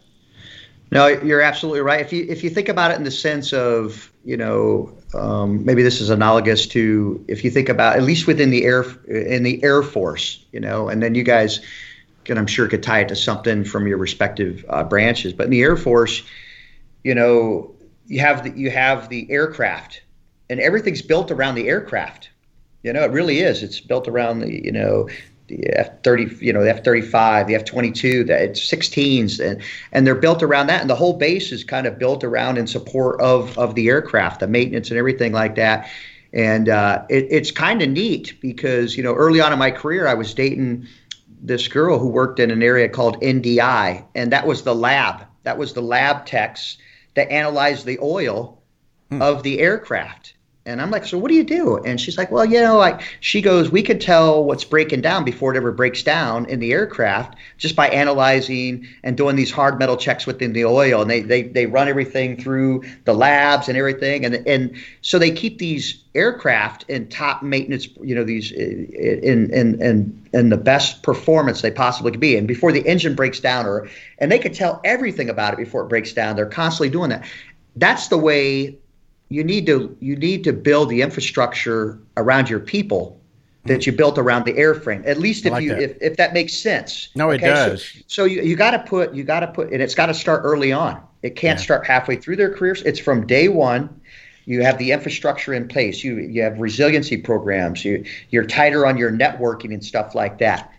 No, 0.91 1.07
you're 1.07 1.41
absolutely 1.41 1.81
right. 1.81 2.01
If 2.01 2.13
you 2.13 2.25
if 2.29 2.43
you 2.43 2.49
think 2.51 2.69
about 2.69 2.91
it 2.91 2.97
in 2.97 3.03
the 3.03 3.11
sense 3.11 3.51
of 3.51 4.11
you 4.23 4.37
know 4.37 4.95
um, 5.13 5.65
maybe 5.65 5.81
this 5.81 6.01
is 6.01 6.09
analogous 6.09 6.67
to 6.67 7.23
if 7.27 7.43
you 7.43 7.49
think 7.49 7.69
about 7.69 7.95
at 7.95 8.03
least 8.03 8.27
within 8.27 8.51
the 8.51 8.63
air 8.63 8.85
in 9.07 9.41
the 9.43 9.63
Air 9.63 9.81
Force, 9.81 10.45
you 10.51 10.59
know, 10.59 10.89
and 10.89 11.01
then 11.01 11.15
you 11.15 11.23
guys 11.23 11.61
can 12.25 12.37
I'm 12.37 12.47
sure 12.47 12.67
could 12.67 12.83
tie 12.83 12.99
it 12.99 13.07
to 13.09 13.15
something 13.15 13.63
from 13.63 13.87
your 13.87 13.97
respective 13.97 14.65
uh, 14.69 14.83
branches, 14.83 15.33
but 15.33 15.45
in 15.45 15.49
the 15.49 15.61
Air 15.61 15.77
Force, 15.77 16.21
you 17.03 17.15
know, 17.15 17.73
you 18.05 18.19
have 18.19 18.43
the 18.43 18.51
you 18.51 18.69
have 18.69 19.09
the 19.09 19.29
aircraft, 19.31 20.03
and 20.49 20.59
everything's 20.59 21.01
built 21.01 21.31
around 21.31 21.55
the 21.55 21.69
aircraft. 21.69 22.29
You 22.83 22.93
know, 22.93 23.03
it 23.03 23.11
really 23.11 23.39
is. 23.39 23.63
It's 23.63 23.79
built 23.79 24.07
around 24.07 24.39
the 24.39 24.63
you 24.63 24.71
know 24.71 25.09
the 25.57 25.77
F 25.77 25.89
thirty, 26.03 26.33
you 26.43 26.53
know, 26.53 26.63
the 26.63 26.69
F 26.69 26.83
thirty 26.83 27.01
five, 27.01 27.47
the 27.47 27.55
F 27.55 27.65
twenty 27.65 27.91
two, 27.91 28.23
the 28.23 28.43
it's 28.43 28.63
sixteens, 28.63 29.39
and 29.39 29.61
and 29.91 30.05
they're 30.05 30.15
built 30.15 30.43
around 30.43 30.67
that, 30.67 30.81
and 30.81 30.89
the 30.89 30.95
whole 30.95 31.13
base 31.13 31.51
is 31.51 31.63
kind 31.63 31.87
of 31.87 31.99
built 31.99 32.23
around 32.23 32.57
in 32.57 32.67
support 32.67 33.19
of 33.21 33.57
of 33.57 33.75
the 33.75 33.89
aircraft, 33.89 34.39
the 34.39 34.47
maintenance 34.47 34.89
and 34.89 34.97
everything 34.97 35.31
like 35.31 35.55
that. 35.55 35.89
And 36.33 36.67
uh, 36.69 37.05
it, 37.09 37.27
it's 37.29 37.51
kind 37.51 37.81
of 37.81 37.89
neat 37.89 38.39
because 38.41 38.97
you 38.97 39.03
know 39.03 39.13
early 39.13 39.39
on 39.39 39.53
in 39.53 39.59
my 39.59 39.71
career 39.71 40.07
I 40.07 40.13
was 40.13 40.33
dating 40.33 40.87
this 41.41 41.67
girl 41.67 41.99
who 41.99 42.07
worked 42.07 42.39
in 42.39 42.51
an 42.51 42.63
area 42.63 42.89
called 42.89 43.19
NDI, 43.21 44.03
and 44.15 44.31
that 44.31 44.47
was 44.47 44.63
the 44.63 44.73
lab. 44.73 45.25
That 45.43 45.57
was 45.57 45.73
the 45.73 45.81
lab 45.81 46.25
techs 46.25 46.77
that 47.15 47.29
analyzed 47.29 47.85
the 47.85 47.99
oil 48.01 48.61
hmm. 49.11 49.21
of 49.21 49.43
the 49.43 49.59
aircraft. 49.59 50.32
And 50.65 50.81
I'm 50.81 50.91
like, 50.91 51.05
so 51.05 51.17
what 51.17 51.27
do 51.27 51.35
you 51.35 51.43
do? 51.43 51.77
And 51.79 51.99
she's 51.99 52.17
like, 52.17 52.31
well, 52.31 52.45
you 52.45 52.61
know, 52.61 52.77
like 52.77 53.01
she 53.19 53.41
goes, 53.41 53.69
we 53.69 53.83
could 53.83 53.99
tell 53.99 54.45
what's 54.45 54.63
breaking 54.63 55.01
down 55.01 55.25
before 55.25 55.53
it 55.53 55.57
ever 55.57 55.73
breaks 55.73 56.01
down 56.01 56.45
in 56.45 56.61
the 56.61 56.71
aircraft 56.71 57.37
just 57.57 57.75
by 57.75 57.89
analyzing 57.89 58.87
and 59.03 59.17
doing 59.17 59.35
these 59.35 59.51
hard 59.51 59.77
metal 59.77 59.97
checks 59.97 60.25
within 60.25 60.53
the 60.53 60.63
oil. 60.63 61.01
And 61.01 61.11
they 61.11 61.19
they, 61.19 61.43
they 61.43 61.65
run 61.65 61.89
everything 61.89 62.37
through 62.37 62.83
the 63.03 63.13
labs 63.13 63.67
and 63.67 63.77
everything. 63.77 64.23
And 64.23 64.35
and 64.47 64.73
so 65.01 65.19
they 65.19 65.31
keep 65.31 65.57
these 65.57 66.01
aircraft 66.15 66.89
in 66.89 67.09
top 67.09 67.43
maintenance, 67.43 67.89
you 68.01 68.15
know, 68.15 68.23
these 68.23 68.53
uh, 68.53 68.55
in 68.55 69.51
in 69.51 69.81
in 69.81 70.29
in 70.31 70.47
the 70.47 70.57
best 70.57 71.03
performance 71.03 71.61
they 71.61 71.71
possibly 71.71 72.11
could 72.11 72.21
be. 72.21 72.37
And 72.37 72.47
before 72.47 72.71
the 72.71 72.87
engine 72.87 73.15
breaks 73.15 73.41
down, 73.41 73.65
or 73.65 73.89
and 74.19 74.31
they 74.31 74.39
could 74.39 74.53
tell 74.53 74.79
everything 74.85 75.29
about 75.29 75.51
it 75.51 75.57
before 75.57 75.83
it 75.83 75.89
breaks 75.89 76.13
down. 76.13 76.37
They're 76.37 76.45
constantly 76.45 76.89
doing 76.89 77.09
that. 77.09 77.25
That's 77.75 78.07
the 78.07 78.17
way 78.17 78.77
you 79.29 79.43
need 79.43 79.65
to 79.65 79.95
you 79.99 80.15
need 80.15 80.43
to 80.43 80.53
build 80.53 80.89
the 80.89 81.01
infrastructure 81.01 81.99
around 82.17 82.49
your 82.49 82.59
people 82.59 83.19
that 83.65 83.85
you 83.85 83.93
built 83.93 84.17
around 84.17 84.45
the 84.45 84.53
airframe. 84.53 85.05
At 85.07 85.17
least 85.17 85.45
if 85.45 85.51
like 85.51 85.63
you 85.63 85.73
if, 85.73 85.97
if 86.01 86.17
that 86.17 86.33
makes 86.33 86.53
sense. 86.53 87.09
No, 87.15 87.29
it 87.29 87.39
does. 87.39 87.83
So, 87.83 87.99
so 88.07 88.25
you, 88.25 88.41
you 88.41 88.55
got 88.55 88.71
to 88.71 88.79
put 88.79 89.13
you 89.13 89.23
got 89.23 89.39
to 89.39 89.47
put 89.47 89.71
and 89.71 89.81
it's 89.81 89.95
got 89.95 90.07
to 90.07 90.13
start 90.13 90.41
early 90.43 90.71
on. 90.71 91.01
It 91.21 91.35
can't 91.35 91.57
yeah. 91.59 91.63
start 91.63 91.87
halfway 91.87 92.17
through 92.17 92.35
their 92.35 92.53
careers. 92.53 92.81
It's 92.83 92.99
from 92.99 93.25
day 93.25 93.47
one. 93.47 94.01
You 94.45 94.61
have 94.63 94.77
the 94.77 94.91
infrastructure 94.91 95.53
in 95.53 95.67
place. 95.69 96.03
You 96.03 96.17
you 96.17 96.43
have 96.43 96.59
resiliency 96.59 97.17
programs. 97.17 97.85
You 97.85 98.03
you're 98.29 98.45
tighter 98.45 98.85
on 98.85 98.97
your 98.97 99.11
networking 99.11 99.73
and 99.73 99.83
stuff 99.83 100.15
like 100.15 100.39
that. 100.39 100.69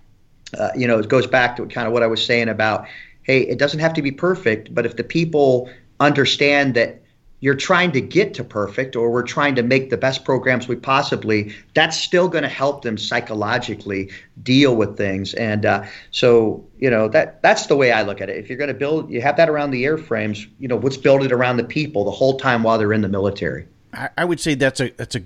Uh, 0.58 0.70
you 0.76 0.86
know, 0.86 0.98
it 0.98 1.08
goes 1.08 1.26
back 1.26 1.56
to 1.56 1.66
kind 1.66 1.86
of 1.86 1.92
what 1.92 2.02
I 2.02 2.06
was 2.06 2.24
saying 2.24 2.48
about, 2.48 2.86
hey, 3.22 3.40
it 3.40 3.58
doesn't 3.58 3.80
have 3.80 3.94
to 3.94 4.02
be 4.02 4.12
perfect, 4.12 4.72
but 4.72 4.86
if 4.86 4.96
the 4.96 5.02
people 5.02 5.68
understand 5.98 6.74
that 6.74 7.02
you're 7.44 7.54
trying 7.54 7.92
to 7.92 8.00
get 8.00 8.32
to 8.32 8.42
perfect 8.42 8.96
or 8.96 9.10
we're 9.10 9.22
trying 9.22 9.54
to 9.54 9.62
make 9.62 9.90
the 9.90 9.98
best 9.98 10.24
programs 10.24 10.66
we 10.66 10.74
possibly 10.74 11.54
that's 11.74 11.94
still 11.94 12.26
going 12.26 12.42
to 12.42 12.48
help 12.48 12.80
them 12.80 12.96
psychologically 12.96 14.10
deal 14.42 14.74
with 14.76 14.96
things. 14.96 15.34
And 15.34 15.66
uh, 15.66 15.84
so 16.10 16.64
you 16.78 16.88
know 16.88 17.06
that 17.08 17.42
that's 17.42 17.66
the 17.66 17.76
way 17.76 17.92
i 17.92 18.00
look 18.00 18.22
at 18.22 18.30
it. 18.30 18.38
If 18.38 18.48
you're 18.48 18.56
going 18.56 18.68
to 18.68 18.74
build 18.74 19.10
you 19.10 19.20
have 19.20 19.36
that 19.36 19.50
around 19.50 19.72
the 19.72 19.84
airframes 19.84 20.48
you 20.58 20.68
know 20.68 20.78
let's 20.78 20.96
build 20.96 21.22
it 21.22 21.32
around 21.32 21.58
the 21.58 21.64
people 21.64 22.04
the 22.04 22.10
whole 22.10 22.38
time 22.38 22.62
while 22.62 22.78
they're 22.78 22.94
in 22.94 23.02
the 23.02 23.10
military. 23.10 23.68
I, 23.92 24.08
I 24.16 24.24
would 24.24 24.40
say 24.40 24.54
that's 24.54 24.80
a 24.80 24.88
that's 24.92 25.14
a 25.14 25.22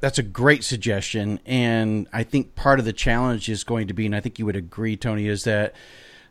that's 0.00 0.18
a 0.18 0.24
great 0.24 0.64
suggestion. 0.64 1.38
And 1.46 2.08
i 2.12 2.24
think 2.24 2.56
part 2.56 2.80
of 2.80 2.84
the 2.84 2.92
challenge 2.92 3.48
is 3.48 3.62
going 3.62 3.86
to 3.86 3.94
be 3.94 4.06
and 4.06 4.16
i 4.16 4.18
think 4.18 4.40
you 4.40 4.46
would 4.46 4.56
agree 4.56 4.96
tony 4.96 5.28
is 5.28 5.44
that 5.44 5.72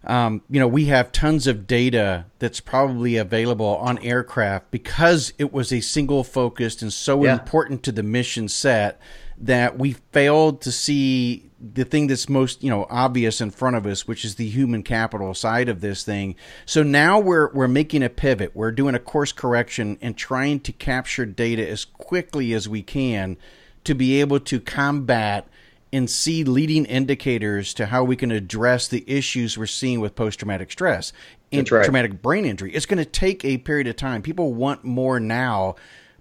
um, 0.06 0.42
you 0.50 0.60
know, 0.60 0.68
we 0.68 0.86
have 0.86 1.12
tons 1.12 1.48
of 1.48 1.66
data 1.66 2.26
that's 2.40 2.60
probably 2.60 3.16
available 3.16 3.78
on 3.78 3.98
aircraft 4.00 4.70
because 4.70 5.34
it 5.38 5.54
was 5.54 5.72
a 5.72 5.80
single 5.80 6.24
focused 6.24 6.82
and 6.82 6.92
so 6.92 7.24
yeah. 7.24 7.34
important 7.34 7.84
to 7.84 7.92
the 7.92 8.04
mission 8.04 8.50
set 8.50 9.00
that 9.38 9.78
we 9.78 9.94
failed 10.12 10.62
to 10.62 10.72
see 10.72 11.50
the 11.60 11.86
thing 11.86 12.08
that's 12.08 12.28
most 12.28 12.62
you 12.62 12.70
know 12.70 12.86
obvious 12.90 13.40
in 13.40 13.50
front 13.50 13.76
of 13.76 13.86
us 13.86 14.06
which 14.06 14.26
is 14.26 14.36
the 14.36 14.48
human 14.48 14.84
capital 14.84 15.34
side 15.34 15.70
of 15.70 15.80
this 15.82 16.04
thing 16.04 16.36
so 16.66 16.84
now 16.84 17.18
we're 17.20 17.52
we're 17.54 17.68
making 17.68 18.04
a 18.04 18.10
pivot 18.10 18.52
we're 18.54 18.72
doing 18.72 18.94
a 18.94 19.00
course 19.00 19.32
correction 19.32 19.98
and 20.02 20.18
trying 20.18 20.60
to 20.60 20.72
capture 20.74 21.26
data 21.26 21.68
as 21.68 21.86
quickly 21.86 22.54
as 22.54 22.68
we 22.68 22.82
can 22.82 23.38
to 23.84 23.94
be 23.94 24.20
able 24.20 24.40
to 24.40 24.60
combat 24.60 25.48
and 25.94 26.10
see 26.10 26.44
leading 26.44 26.86
indicators 26.86 27.74
to 27.76 27.86
how 27.86 28.04
we 28.04 28.16
can 28.16 28.32
address 28.32 28.88
the 28.88 29.04
issues 29.08 29.58
we're 29.58 29.68
seeing 29.68 30.02
with 30.02 30.16
post 30.16 30.40
traumatic 30.40 30.72
stress 30.72 31.14
and 31.52 31.72
right. 31.72 31.86
traumatic 31.86 32.22
brain 32.22 32.46
injury. 32.46 32.74
It's 32.74 32.88
going 32.88 32.98
to 32.98 33.06
take 33.06 33.46
a 33.46 33.60
period 33.60 33.86
of 33.86 33.96
time. 33.96 34.24
People 34.24 34.54
want 34.56 34.84
more 34.84 35.20
now, 35.20 35.76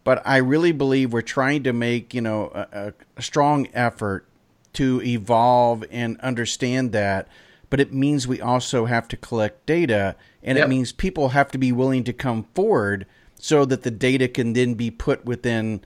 but 0.04 0.22
I 0.26 0.36
really 0.36 0.72
believe 0.72 1.12
we're 1.12 1.22
trying 1.22 1.62
to 1.62 1.72
make, 1.72 2.12
you 2.12 2.20
know, 2.20 2.50
a, 2.54 2.92
a 3.16 3.22
strong 3.22 3.66
effort 3.72 4.26
to 4.74 5.00
evolve 5.02 5.84
and 5.90 6.20
understand 6.20 6.92
that, 6.92 7.28
but 7.70 7.80
it 7.80 7.94
means 7.94 8.28
we 8.28 8.42
also 8.42 8.84
have 8.84 9.08
to 9.08 9.16
collect 9.16 9.64
data 9.64 10.16
and 10.42 10.58
yep. 10.58 10.66
it 10.66 10.68
means 10.68 10.92
people 10.92 11.30
have 11.30 11.50
to 11.50 11.58
be 11.58 11.72
willing 11.72 12.04
to 12.04 12.12
come 12.12 12.44
forward 12.54 13.06
so 13.36 13.64
that 13.64 13.82
the 13.82 13.90
data 13.90 14.28
can 14.28 14.52
then 14.52 14.74
be 14.74 14.90
put 14.90 15.24
within 15.24 15.82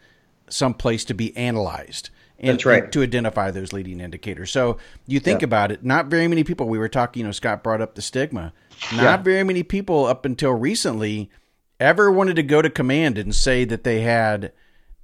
some 0.48 0.74
place 0.74 1.04
to 1.04 1.14
be 1.14 1.36
analyzed. 1.36 2.10
And, 2.38 2.50
That's 2.50 2.66
right. 2.66 2.92
to 2.92 3.02
identify 3.02 3.50
those 3.50 3.72
leading 3.72 3.98
indicators. 3.98 4.50
So 4.50 4.76
you 5.06 5.20
think 5.20 5.40
yeah. 5.40 5.46
about 5.46 5.72
it, 5.72 5.82
not 5.82 6.06
very 6.08 6.28
many 6.28 6.44
people, 6.44 6.68
we 6.68 6.78
were 6.78 6.88
talking, 6.88 7.20
you 7.20 7.26
know, 7.26 7.32
Scott 7.32 7.62
brought 7.62 7.80
up 7.80 7.94
the 7.94 8.02
stigma. 8.02 8.52
Not 8.92 9.02
yeah. 9.02 9.16
very 9.16 9.42
many 9.42 9.62
people 9.62 10.04
up 10.04 10.26
until 10.26 10.52
recently 10.52 11.30
ever 11.80 12.12
wanted 12.12 12.36
to 12.36 12.42
go 12.42 12.60
to 12.60 12.68
command 12.68 13.16
and 13.16 13.34
say 13.34 13.64
that 13.64 13.84
they 13.84 14.02
had, 14.02 14.52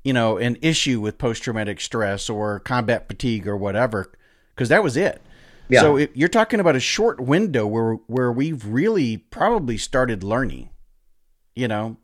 you 0.04 0.12
know, 0.12 0.36
an 0.36 0.58
issue 0.60 1.00
with 1.00 1.16
post 1.16 1.42
traumatic 1.42 1.80
stress 1.80 2.28
or 2.28 2.60
combat 2.60 3.08
fatigue 3.08 3.48
or 3.48 3.56
whatever, 3.56 4.12
because 4.54 4.68
that 4.68 4.82
was 4.82 4.96
it. 4.96 5.22
Yeah. 5.68 5.80
So 5.80 5.96
it, 5.96 6.10
you're 6.14 6.28
talking 6.28 6.60
about 6.60 6.76
a 6.76 6.80
short 6.80 7.18
window 7.18 7.66
where 7.66 7.94
where 8.08 8.30
we've 8.30 8.66
really 8.66 9.16
probably 9.16 9.78
started 9.78 10.22
learning, 10.22 10.68
you 11.54 11.66
know, 11.66 11.96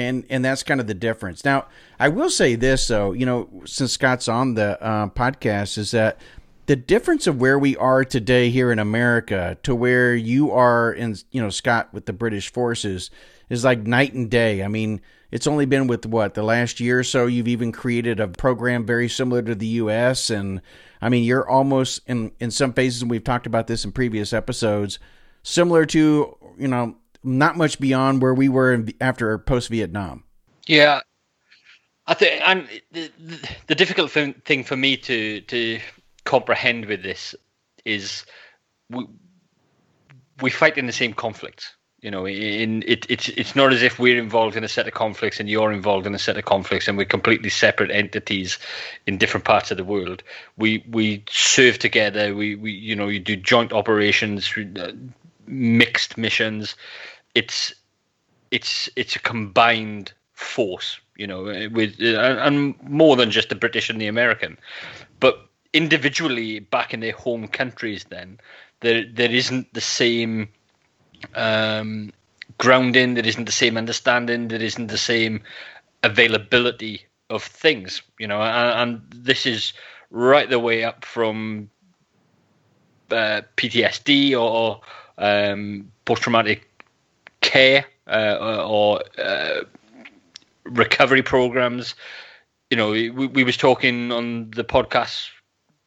and 0.00 0.24
and 0.30 0.44
that's 0.44 0.62
kind 0.62 0.80
of 0.80 0.86
the 0.86 0.94
difference. 0.94 1.44
Now, 1.44 1.66
I 1.98 2.08
will 2.08 2.30
say 2.30 2.54
this 2.54 2.88
though, 2.88 3.12
you 3.12 3.26
know, 3.26 3.48
since 3.64 3.92
Scott's 3.92 4.28
on 4.28 4.54
the 4.54 4.82
uh, 4.82 5.08
podcast, 5.08 5.78
is 5.78 5.90
that 5.92 6.18
the 6.66 6.76
difference 6.76 7.26
of 7.26 7.40
where 7.40 7.58
we 7.58 7.76
are 7.76 8.04
today 8.04 8.50
here 8.50 8.70
in 8.70 8.78
America 8.78 9.58
to 9.64 9.74
where 9.74 10.14
you 10.14 10.52
are 10.52 10.92
in, 10.92 11.16
you 11.30 11.42
know, 11.42 11.50
Scott 11.50 11.92
with 11.92 12.06
the 12.06 12.12
British 12.12 12.52
forces 12.52 13.10
is 13.48 13.64
like 13.64 13.86
night 13.86 14.14
and 14.14 14.30
day. 14.30 14.62
I 14.62 14.68
mean, 14.68 15.00
it's 15.32 15.46
only 15.46 15.66
been 15.66 15.86
with 15.86 16.06
what 16.06 16.34
the 16.34 16.42
last 16.42 16.80
year 16.80 17.00
or 17.00 17.04
so. 17.04 17.26
You've 17.26 17.48
even 17.48 17.72
created 17.72 18.20
a 18.20 18.28
program 18.28 18.86
very 18.86 19.08
similar 19.08 19.42
to 19.42 19.54
the 19.54 19.66
U.S. 19.66 20.30
and 20.30 20.60
I 21.02 21.08
mean, 21.08 21.24
you're 21.24 21.48
almost 21.48 22.02
in 22.06 22.32
in 22.40 22.50
some 22.50 22.72
phases, 22.72 23.02
and 23.02 23.10
we've 23.10 23.24
talked 23.24 23.46
about 23.46 23.66
this 23.66 23.84
in 23.84 23.92
previous 23.92 24.32
episodes, 24.32 24.98
similar 25.42 25.86
to 25.86 26.36
you 26.58 26.68
know 26.68 26.96
not 27.22 27.56
much 27.56 27.80
beyond 27.80 28.22
where 28.22 28.34
we 28.34 28.48
were 28.48 28.72
in, 28.72 28.92
after 29.00 29.36
post 29.38 29.68
Vietnam. 29.68 30.24
Yeah, 30.66 31.00
I 32.06 32.14
think, 32.14 32.42
and 32.44 32.68
the, 32.90 33.10
the 33.66 33.74
difficult 33.74 34.10
thing, 34.10 34.64
for 34.64 34.76
me 34.76 34.96
to 34.96 35.40
to 35.42 35.80
comprehend 36.24 36.86
with 36.86 37.02
this 37.02 37.34
is 37.84 38.24
we 38.88 39.06
we 40.40 40.50
fight 40.50 40.76
in 40.78 40.86
the 40.86 40.92
same 40.92 41.12
conflicts. 41.12 41.74
You 42.00 42.10
know, 42.10 42.26
in 42.26 42.82
it, 42.86 43.04
it's 43.10 43.28
it's 43.28 43.54
not 43.54 43.72
as 43.72 43.82
if 43.82 43.98
we're 43.98 44.18
involved 44.18 44.56
in 44.56 44.64
a 44.64 44.68
set 44.68 44.88
of 44.88 44.94
conflicts 44.94 45.38
and 45.38 45.50
you're 45.50 45.70
involved 45.70 46.06
in 46.06 46.14
a 46.14 46.18
set 46.18 46.38
of 46.38 46.46
conflicts, 46.46 46.88
and 46.88 46.96
we're 46.96 47.04
completely 47.04 47.50
separate 47.50 47.90
entities 47.90 48.58
in 49.06 49.18
different 49.18 49.44
parts 49.44 49.70
of 49.70 49.76
the 49.76 49.84
world. 49.84 50.22
We 50.56 50.82
we 50.90 51.24
serve 51.30 51.78
together. 51.78 52.34
We 52.34 52.54
we 52.54 52.72
you 52.72 52.96
know 52.96 53.08
you 53.08 53.20
do 53.20 53.36
joint 53.36 53.72
operations, 53.72 54.50
uh, 54.56 54.92
mixed 55.46 56.16
missions. 56.16 56.74
It's 57.34 57.72
it's 58.50 58.88
it's 58.96 59.16
a 59.16 59.20
combined 59.20 60.12
force, 60.32 61.00
you 61.16 61.26
know, 61.26 61.44
with 61.72 62.00
and 62.00 62.74
more 62.82 63.16
than 63.16 63.30
just 63.30 63.48
the 63.48 63.54
British 63.54 63.90
and 63.90 64.00
the 64.00 64.06
American, 64.06 64.58
but 65.20 65.46
individually 65.72 66.58
back 66.58 66.92
in 66.92 67.00
their 67.00 67.12
home 67.12 67.46
countries, 67.48 68.04
then 68.08 68.38
there 68.80 69.04
there 69.12 69.30
isn't 69.30 69.72
the 69.74 69.80
same 69.80 70.48
um, 71.34 72.12
grounding, 72.58 73.14
there 73.14 73.26
isn't 73.26 73.44
the 73.44 73.52
same 73.52 73.76
understanding, 73.76 74.48
there 74.48 74.62
isn't 74.62 74.88
the 74.88 74.98
same 74.98 75.42
availability 76.02 77.06
of 77.28 77.42
things, 77.42 78.02
you 78.18 78.26
know, 78.26 78.40
and, 78.40 79.00
and 79.12 79.24
this 79.24 79.46
is 79.46 79.72
right 80.10 80.50
the 80.50 80.58
way 80.58 80.82
up 80.82 81.04
from 81.04 81.70
uh, 83.10 83.42
PTSD 83.56 84.40
or 84.40 84.80
um, 85.18 85.90
post 86.04 86.22
traumatic 86.22 86.69
care 87.50 87.84
uh, 88.06 88.64
or 88.64 89.02
uh, 89.18 89.62
recovery 90.64 91.22
programs. 91.22 91.94
You 92.70 92.76
know, 92.76 92.90
we, 92.90 93.10
we 93.10 93.42
was 93.42 93.56
talking 93.56 94.12
on 94.12 94.50
the 94.52 94.62
podcast 94.62 95.30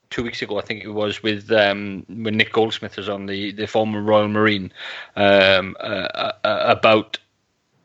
two 0.10 0.24
weeks 0.24 0.42
ago, 0.42 0.60
I 0.60 0.62
think 0.62 0.84
it 0.84 0.90
was, 0.90 1.24
with 1.24 1.50
um, 1.52 2.06
when 2.08 2.38
Nick 2.38 2.52
Goldsmith 2.52 2.98
was 2.98 3.08
on 3.08 3.26
the, 3.28 3.52
the 3.54 3.66
former 3.66 4.02
Royal 4.02 4.28
Marine 4.28 4.72
um, 5.16 5.76
uh, 5.80 6.34
uh, 6.44 6.64
about 6.66 7.18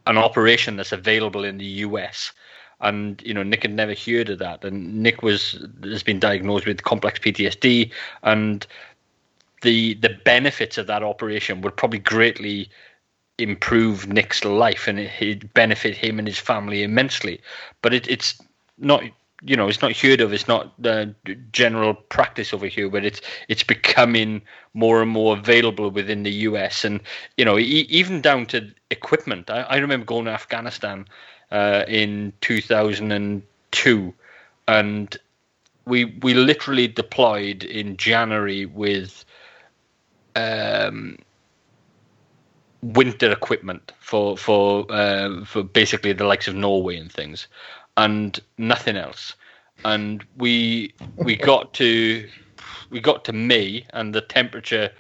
an 0.07 0.19
operation 0.19 0.77
that's 0.77 0.93
available 0.93 1.45
in 1.45 1.59
the 1.59 1.73
US. 1.87 2.33
And 2.81 3.23
you 3.25 3.33
know, 3.33 3.43
Nick 3.43 3.63
had 3.63 3.73
never 3.73 3.95
heard 3.95 4.29
of 4.29 4.39
that, 4.41 4.65
and 4.65 5.03
Nick 5.03 5.23
was 5.23 5.65
has 5.83 6.03
been 6.05 6.21
diagnosed 6.21 6.65
with 6.65 6.85
complex 6.85 7.19
PTSD, 7.19 7.91
and 8.23 8.65
the 9.63 9.95
the 9.95 10.11
benefits 10.25 10.79
of 10.79 10.87
that 10.87 11.03
operation 11.03 11.61
would 11.63 11.77
probably 11.77 11.99
greatly 11.99 12.71
improve 13.39 14.09
Nick's 14.09 14.45
life, 14.45 14.89
and 14.89 14.99
it, 14.99 15.11
it 15.21 15.55
benefit 15.55 15.97
him 15.97 16.19
and 16.19 16.29
his 16.29 16.39
family 16.39 16.83
immensely. 16.83 17.41
But 17.83 17.95
it, 17.95 18.09
it's 18.09 18.41
not 18.79 19.03
you 19.43 19.57
know 19.57 19.69
it's 19.69 19.83
not 19.83 19.97
heard 19.97 20.21
of. 20.21 20.33
It's 20.33 20.49
not 20.49 20.81
the 20.81 21.15
general 21.53 21.95
practice 21.95 22.53
over 22.53 22.67
here 22.67 22.89
but 22.89 23.05
it's 23.05 23.21
it's 23.49 23.63
becoming 23.63 24.43
more 24.75 25.03
and 25.03 25.11
more 25.11 25.37
available 25.37 25.91
within 25.91 26.23
the 26.23 26.33
US 26.33 26.85
and 26.85 27.01
you 27.37 27.45
know 27.45 27.59
e- 27.59 27.87
even 27.89 28.21
down 28.21 28.47
to 28.47 28.73
equipment. 28.91 29.51
I, 29.51 29.63
I 29.63 29.77
remember 29.77 30.07
going 30.07 30.25
to 30.27 30.33
Afghanistan 30.33 31.07
uh, 31.51 31.85
in 31.89 32.33
2002 32.41 34.15
and 34.67 35.17
we 35.87 36.05
we 36.23 36.35
literally 36.35 36.89
deployed 36.89 37.65
in 37.65 37.97
January 37.97 38.67
with 38.67 39.25
um, 40.37 41.17
winter 42.83 43.31
equipment 43.33 43.93
for 44.01 44.37
for 44.37 44.87
uh, 44.91 45.45
for 45.45 45.63
basically 45.63 46.13
the 46.13 46.25
likes 46.25 46.49
of 46.49 46.55
Norway 46.55 46.97
and 46.97 47.11
things 47.11 47.49
and 47.97 48.41
nothing 48.57 48.97
else. 48.97 49.35
And 49.85 50.25
we 50.37 50.95
we 51.17 51.37
got 51.37 51.75
to 51.75 52.29
we 52.91 53.01
got 53.01 53.25
to 53.27 53.33
May, 53.33 53.87
and 53.93 54.15
the 54.15 54.21
temperature 54.21 54.91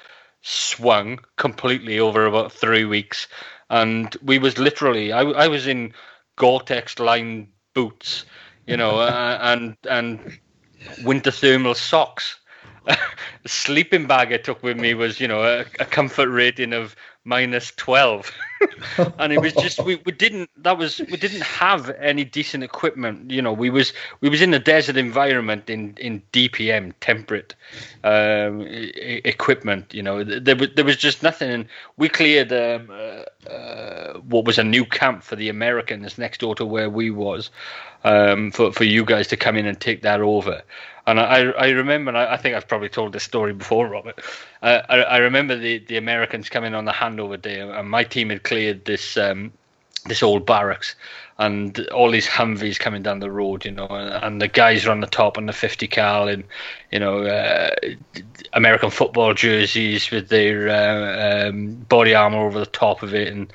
swung 0.42 1.18
completely 1.36 1.98
over 1.98 2.26
about 2.26 2.52
three 2.52 2.84
weeks, 2.84 3.26
and 3.70 4.14
we 4.22 4.38
was 4.38 4.58
literally 4.58 5.12
I, 5.12 5.22
I 5.22 5.48
was 5.48 5.66
in 5.66 5.94
Gore-Tex 6.36 6.98
lined 6.98 7.48
boots, 7.74 8.24
you 8.66 8.76
know, 8.76 8.98
uh, 9.00 9.38
and 9.40 9.76
and 9.88 10.38
winter 11.04 11.30
thermal 11.30 11.74
socks. 11.74 12.38
the 12.84 13.48
sleeping 13.48 14.06
bag 14.06 14.32
I 14.32 14.38
took 14.38 14.62
with 14.62 14.78
me 14.78 14.94
was, 14.94 15.20
you 15.20 15.28
know, 15.28 15.42
a, 15.42 15.60
a 15.78 15.84
comfort 15.84 16.28
rating 16.28 16.72
of 16.72 16.96
minus 17.28 17.72
12 17.76 18.32
and 19.18 19.32
it 19.32 19.40
was 19.40 19.52
just 19.52 19.84
we, 19.84 19.96
we 20.06 20.12
didn't 20.12 20.48
that 20.56 20.78
was 20.78 20.98
we 20.98 21.16
didn't 21.18 21.42
have 21.42 21.90
any 22.00 22.24
decent 22.24 22.64
equipment 22.64 23.30
you 23.30 23.42
know 23.42 23.52
we 23.52 23.68
was 23.68 23.92
we 24.22 24.28
was 24.30 24.40
in 24.40 24.52
a 24.54 24.58
desert 24.58 24.96
environment 24.96 25.68
in 25.68 25.94
in 25.98 26.22
dpm 26.32 26.92
temperate 27.00 27.54
um, 28.04 28.62
e- 28.62 29.20
equipment 29.24 29.92
you 29.92 30.02
know. 30.02 30.24
There 30.24 30.56
was 30.56 30.68
there 30.74 30.84
was 30.84 30.96
just 30.96 31.22
nothing. 31.22 31.50
And 31.50 31.66
we 31.96 32.08
cleared 32.08 32.52
um, 32.52 32.88
uh, 32.90 33.50
uh, 33.50 34.18
what 34.20 34.44
was 34.44 34.58
a 34.58 34.64
new 34.64 34.84
camp 34.84 35.22
for 35.22 35.36
the 35.36 35.48
americans 35.48 36.18
next 36.18 36.40
door 36.40 36.54
to 36.54 36.64
where 36.64 36.90
we 36.90 37.10
was 37.10 37.50
um, 38.04 38.50
for 38.50 38.72
for 38.72 38.84
you 38.84 39.04
guys 39.04 39.26
to 39.28 39.36
come 39.36 39.56
in 39.56 39.66
and 39.66 39.80
take 39.80 40.02
that 40.02 40.20
over 40.20 40.62
and 41.09 41.18
I, 41.18 41.50
I 41.52 41.68
remember, 41.70 42.14
I, 42.14 42.36
think 42.36 42.54
I've 42.54 42.68
probably 42.68 42.90
told 42.90 43.14
this 43.14 43.24
story 43.24 43.54
before, 43.54 43.88
Robert. 43.88 44.20
Uh, 44.62 44.82
I, 44.90 44.96
I 44.96 45.16
remember 45.18 45.56
the, 45.56 45.78
the 45.78 45.96
Americans 45.96 46.50
coming 46.50 46.74
on 46.74 46.84
the 46.84 46.92
handover 46.92 47.40
day, 47.40 47.61
and 47.61 47.88
my 47.88 48.04
team 48.04 48.28
had 48.28 48.42
cleared 48.42 48.84
this 48.84 49.16
um, 49.16 49.50
this 50.04 50.22
old 50.22 50.44
barracks, 50.44 50.94
and 51.38 51.80
all 51.88 52.11
these 52.11 52.26
Humvees 52.26 52.78
coming 52.78 53.02
down 53.02 53.20
the 53.20 53.30
road, 53.30 53.64
you 53.64 53.70
know, 53.70 53.86
and, 53.86 54.22
and 54.22 54.42
the 54.42 54.48
guys 54.48 54.84
are 54.84 54.90
on 54.90 55.00
the 55.00 55.06
top 55.06 55.38
on 55.38 55.46
the 55.46 55.52
50 55.54 55.86
cal 55.88 56.28
in, 56.28 56.44
you 56.92 56.98
know, 56.98 57.22
uh, 57.22 57.70
American 58.52 58.90
football 58.90 59.32
jerseys 59.32 60.11
with 60.11 60.28
their 60.28 60.68
uh, 60.68 61.48
um, 61.48 61.74
body 61.88 62.14
armor 62.14 62.44
over 62.44 62.59
the 62.59 62.66
top 62.66 63.02
of 63.02 63.14
it, 63.14 63.28
and 63.28 63.50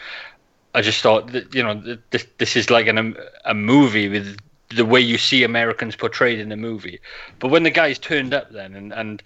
I 0.74 0.82
just 0.82 1.04
thought 1.04 1.32
that 1.34 1.54
you 1.54 1.62
know 1.62 2.00
this 2.10 2.26
this 2.40 2.56
is 2.56 2.72
like 2.72 2.88
an, 2.88 3.16
a 3.46 3.54
movie 3.54 4.10
with 4.10 4.40
the 4.76 4.86
way 4.86 5.00
you 5.00 5.18
see 5.18 5.44
Americans 5.44 5.96
portrayed 5.96 6.40
in 6.40 6.50
the 6.50 6.58
movie. 6.58 7.00
But 7.40 7.50
when 7.50 7.64
the 7.64 7.72
guys 7.72 8.00
turned 8.00 8.34
up 8.34 8.52
then 8.52 8.76
and, 8.76 8.94
and 8.94 9.24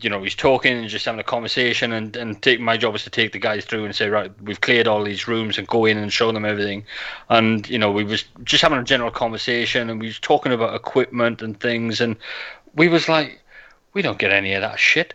you 0.00 0.08
know, 0.08 0.22
he's 0.22 0.34
talking 0.34 0.78
and 0.78 0.88
just 0.88 1.04
having 1.04 1.20
a 1.20 1.24
conversation 1.24 1.92
and, 1.92 2.16
and 2.16 2.40
take 2.42 2.60
my 2.60 2.76
job 2.76 2.94
is 2.94 3.04
to 3.04 3.10
take 3.10 3.32
the 3.32 3.38
guys 3.38 3.64
through 3.64 3.84
and 3.84 3.94
say, 3.94 4.08
right, 4.08 4.32
we've 4.42 4.60
cleared 4.60 4.88
all 4.88 5.04
these 5.04 5.28
rooms 5.28 5.58
and 5.58 5.66
go 5.66 5.84
in 5.84 5.98
and 5.98 6.12
show 6.12 6.32
them 6.32 6.44
everything. 6.44 6.84
And, 7.28 7.68
you 7.68 7.78
know, 7.78 7.90
we 7.90 8.04
was 8.04 8.24
just 8.44 8.62
having 8.62 8.78
a 8.78 8.84
general 8.84 9.10
conversation 9.10 9.90
and 9.90 10.00
we 10.00 10.06
was 10.06 10.18
talking 10.18 10.52
about 10.52 10.74
equipment 10.74 11.42
and 11.42 11.58
things 11.60 12.00
and 12.00 12.16
we 12.74 12.88
was 12.88 13.08
like, 13.08 13.40
we 13.92 14.02
don't 14.02 14.18
get 14.18 14.32
any 14.32 14.54
of 14.54 14.62
that 14.62 14.78
shit. 14.78 15.14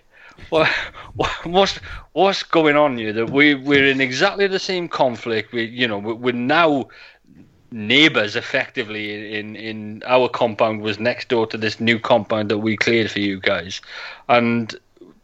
What, 0.49 0.67
what's 1.43 1.79
what's 2.13 2.43
going 2.43 2.75
on 2.75 2.97
here? 2.97 3.11
That 3.11 3.31
we 3.31 3.55
we're 3.55 3.87
in 3.87 4.01
exactly 4.01 4.45
the 4.45 4.59
same 4.59 4.87
conflict. 4.87 5.51
We 5.51 5.63
you 5.63 5.87
know 5.87 5.97
we're 5.97 6.31
now 6.33 6.89
neighbors 7.71 8.35
effectively 8.35 9.37
in 9.37 9.55
in 9.55 10.03
our 10.05 10.29
compound 10.29 10.81
was 10.81 10.99
next 10.99 11.27
door 11.27 11.45
to 11.47 11.57
this 11.57 11.79
new 11.79 11.99
compound 11.99 12.49
that 12.49 12.59
we 12.59 12.77
cleared 12.77 13.11
for 13.11 13.19
you 13.19 13.39
guys. 13.39 13.81
And 14.29 14.75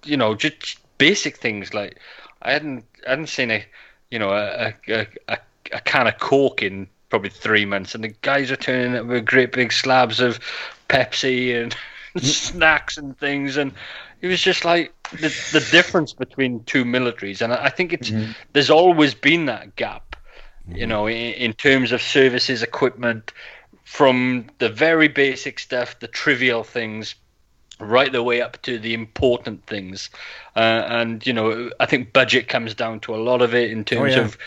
you 0.05 0.17
know 0.17 0.35
just 0.35 0.79
basic 0.97 1.37
things 1.37 1.73
like 1.73 1.99
i 2.41 2.51
hadn't 2.51 2.85
I 3.05 3.11
hadn't 3.11 3.27
seen 3.27 3.51
a 3.51 3.65
you 4.11 4.19
know 4.19 4.29
a 4.29 4.73
a, 4.87 5.07
a, 5.27 5.37
a 5.71 5.81
can 5.81 6.07
of 6.07 6.19
coke 6.19 6.61
in 6.63 6.87
probably 7.09 7.29
three 7.29 7.65
months 7.65 7.95
and 7.95 8.03
the 8.03 8.13
guys 8.21 8.51
are 8.51 8.55
turning 8.55 8.95
up 8.95 9.05
with 9.05 9.25
great 9.25 9.51
big 9.51 9.71
slabs 9.71 10.19
of 10.19 10.39
pepsi 10.89 11.61
and 11.61 11.75
snacks 12.23 12.97
and 12.97 13.17
things 13.17 13.57
and 13.57 13.73
it 14.21 14.27
was 14.27 14.41
just 14.41 14.63
like 14.63 14.93
the, 15.11 15.27
the 15.51 15.67
difference 15.71 16.13
between 16.13 16.63
two 16.63 16.85
militaries. 16.85 17.41
And 17.41 17.53
i 17.53 17.69
think 17.69 17.93
it's 17.93 18.09
mm-hmm. 18.09 18.31
there's 18.53 18.69
always 18.69 19.13
been 19.13 19.45
that 19.45 19.75
gap 19.75 20.12
mm-hmm. 20.67 20.77
you 20.77 20.87
know, 20.87 21.07
in, 21.07 21.33
in 21.33 21.53
terms 21.53 21.91
of 21.91 22.01
services, 22.01 22.63
equipment, 22.63 23.31
from 23.83 24.47
the 24.59 24.69
very 24.69 25.07
basic 25.07 25.59
stuff, 25.59 25.99
the 25.99 26.07
trivial 26.07 26.63
things, 26.63 27.15
right 27.79 28.11
the 28.11 28.23
way 28.23 28.41
up 28.41 28.61
to 28.63 28.79
the 28.79 28.93
important 28.93 29.65
things. 29.65 30.09
Uh, 30.55 30.83
and 30.87 31.25
you 31.25 31.33
know, 31.33 31.69
I 31.79 31.85
think 31.85 32.13
budget 32.13 32.47
comes 32.47 32.73
down 32.73 32.99
to 33.01 33.15
a 33.15 33.17
lot 33.17 33.41
of 33.41 33.53
it 33.53 33.71
in 33.71 33.83
terms 33.83 34.15
oh, 34.15 34.19
yeah. 34.19 34.25
of 34.25 34.37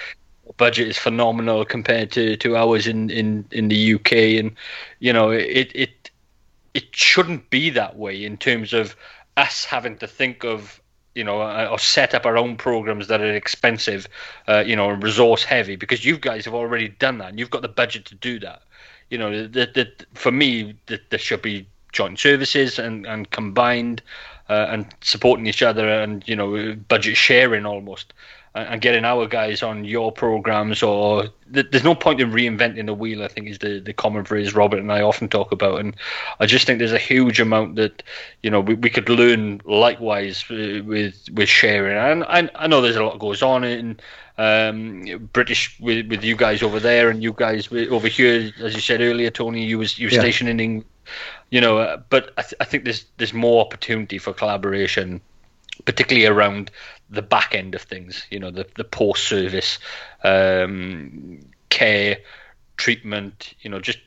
budget 0.56 0.88
is 0.88 0.98
phenomenal 0.98 1.64
compared 1.64 2.10
to, 2.12 2.36
to 2.36 2.56
ours 2.56 2.86
in, 2.86 3.10
in, 3.10 3.44
in 3.50 3.68
the 3.68 3.94
UK, 3.94 4.12
and 4.12 4.52
you 5.00 5.12
know 5.12 5.30
it 5.30 5.70
it 5.74 6.10
it 6.74 6.94
shouldn't 6.94 7.50
be 7.50 7.70
that 7.70 7.96
way 7.96 8.24
in 8.24 8.36
terms 8.36 8.72
of 8.72 8.96
us 9.36 9.64
having 9.64 9.96
to 9.98 10.06
think 10.06 10.44
of 10.44 10.80
you 11.16 11.24
know, 11.24 11.40
uh, 11.40 11.68
or 11.70 11.78
set 11.78 12.14
up 12.14 12.26
our 12.26 12.36
own 12.36 12.56
programs 12.56 13.08
that 13.08 13.22
are 13.22 13.34
expensive, 13.34 14.06
uh, 14.48 14.62
you 14.66 14.76
know, 14.76 14.90
and 14.90 15.02
resource 15.02 15.42
heavy 15.42 15.74
because 15.74 16.04
you 16.04 16.18
guys 16.18 16.44
have 16.44 16.54
already 16.54 16.88
done 16.88 17.18
that 17.18 17.30
and 17.30 17.38
you've 17.38 17.50
got 17.50 17.62
the 17.62 17.68
budget 17.68 18.04
to 18.04 18.14
do 18.14 18.38
that. 18.40 18.62
You 19.08 19.18
know, 19.18 19.46
that 19.48 19.74
that 19.74 20.04
for 20.14 20.30
me, 20.30 20.74
that 20.86 21.10
there 21.10 21.18
should 21.18 21.42
be 21.42 21.66
joint 21.92 22.18
services 22.18 22.78
and 22.78 23.06
and 23.06 23.30
combined 23.30 24.02
uh, 24.50 24.66
and 24.68 24.86
supporting 25.00 25.46
each 25.46 25.62
other 25.62 25.88
and 25.88 26.22
you 26.28 26.36
know 26.36 26.74
budget 26.88 27.16
sharing 27.16 27.64
almost 27.64 28.12
and 28.56 28.80
getting 28.80 29.04
our 29.04 29.26
guys 29.26 29.62
on 29.62 29.84
your 29.84 30.10
programs 30.10 30.82
or 30.82 31.24
there's 31.48 31.84
no 31.84 31.94
point 31.94 32.20
in 32.20 32.30
reinventing 32.32 32.86
the 32.86 32.94
wheel 32.94 33.22
i 33.22 33.28
think 33.28 33.48
is 33.48 33.58
the, 33.58 33.80
the 33.80 33.92
common 33.92 34.24
phrase 34.24 34.54
robert 34.54 34.78
and 34.78 34.90
i 34.90 35.00
often 35.02 35.28
talk 35.28 35.52
about. 35.52 35.80
And 35.80 35.94
i 36.40 36.46
just 36.46 36.66
think 36.66 36.78
there's 36.78 36.92
a 36.92 36.98
huge 36.98 37.40
amount 37.40 37.76
that 37.76 38.02
you 38.42 38.50
know 38.50 38.60
we, 38.60 38.74
we 38.74 38.90
could 38.90 39.08
learn 39.08 39.60
likewise 39.64 40.44
uh, 40.50 40.82
with 40.84 41.28
with 41.32 41.48
sharing. 41.48 41.96
And 41.96 42.24
I, 42.24 42.50
I 42.54 42.66
know 42.66 42.80
there's 42.80 42.96
a 42.96 43.04
lot 43.04 43.18
goes 43.18 43.42
on 43.42 43.64
in 43.64 43.98
um, 44.38 45.28
British 45.32 45.78
with, 45.80 46.08
with 46.08 46.22
you 46.24 46.36
guys 46.36 46.62
over 46.62 46.80
there 46.80 47.08
and 47.08 47.22
you 47.22 47.32
guys 47.32 47.68
over 47.72 48.08
here. 48.08 48.52
As 48.62 48.74
you 48.74 48.80
said 48.80 49.00
earlier 49.00 49.30
Tony 49.30 49.64
you 49.64 49.78
was 49.78 49.98
you 49.98 50.08
were 50.08 50.14
yeah. 50.14 50.20
stationed 50.20 50.60
in 50.60 50.84
you 51.50 51.60
know 51.60 51.78
uh, 51.78 51.98
but 52.08 52.32
I, 52.38 52.42
th- 52.42 52.54
I 52.60 52.64
think 52.64 52.84
there's 52.84 53.04
there's 53.18 53.32
more 53.34 53.64
opportunity 53.64 54.18
for 54.18 54.32
collaboration 54.32 55.20
particularly 55.84 56.26
around 56.26 56.70
the 57.10 57.22
back 57.22 57.54
end 57.54 57.74
of 57.74 57.82
things, 57.82 58.26
you 58.30 58.38
know, 58.38 58.50
the, 58.50 58.66
the 58.76 58.84
post 58.84 59.24
service 59.24 59.78
um, 60.24 61.40
care, 61.68 62.18
treatment, 62.76 63.54
you 63.60 63.70
know, 63.70 63.80
just 63.80 63.98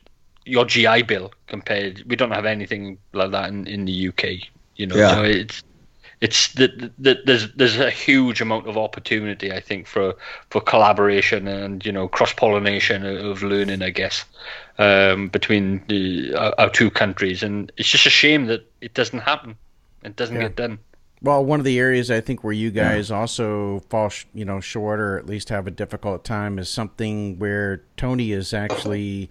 your 0.46 0.66
GI 0.66 1.04
bill 1.04 1.32
compared. 1.48 2.04
We 2.08 2.16
don't 2.16 2.32
have 2.32 2.46
anything 2.46 2.98
like 3.14 3.32
that 3.32 3.50
in, 3.50 3.68
in 3.68 3.86
the 3.86 4.10
UK, 4.10 4.26
you 4.76 4.88
know. 4.88 4.96
Yeah. 4.96 5.16
So 5.16 5.24
it's 5.24 5.64
it's 6.22 6.54
the, 6.54 6.92
the, 7.00 7.22
there's 7.26 7.52
there's 7.54 7.78
a 7.78 7.90
huge 7.90 8.42
amount 8.42 8.68
of 8.68 8.78
opportunity, 8.78 9.54
I 9.54 9.62
think, 9.62 9.88
for 9.88 10.16
for 10.50 10.60
collaboration 10.60 11.48
and 11.48 11.86
you 11.86 11.92
know 11.92 12.08
cross 12.08 12.34
pollination 12.34 13.06
of 13.06 13.42
learning, 13.42 13.82
I 13.82 13.92
guess, 13.92 14.26
um, 14.78 15.30
between 15.30 15.82
the, 15.88 16.36
our, 16.36 16.54
our, 16.58 16.70
two 16.70 16.92
countries, 16.92 17.42
and 17.42 17.72
it's 17.78 17.90
just 17.90 18.06
a 18.06 18.10
shame 18.10 18.48
that 18.48 18.70
it 18.82 18.94
doesn't 18.94 19.20
happen. 19.20 19.56
It 20.04 20.16
doesn't 20.18 20.36
yeah. 20.36 20.44
get 20.44 20.56
done. 20.58 20.80
Well, 21.22 21.44
one 21.44 21.60
of 21.60 21.66
the 21.66 21.78
areas 21.80 22.10
I 22.10 22.22
think 22.22 22.44
where 22.44 22.54
you 22.54 22.72
guys 22.72 23.10
yeah. 23.10 23.18
also 23.18 23.82
fall, 23.90 24.10
sh- 24.10 24.26
you 24.34 24.46
know, 24.46 24.62
short 24.62 25.00
or 25.02 25.18
at 25.18 25.26
least 25.26 25.50
have 25.50 25.68
a 25.68 25.72
difficult 25.72 26.24
time 26.24 26.58
is 26.58 26.70
something 26.70 27.38
where 27.40 27.84
Tony 27.98 28.32
is 28.32 28.54
actually 28.54 29.30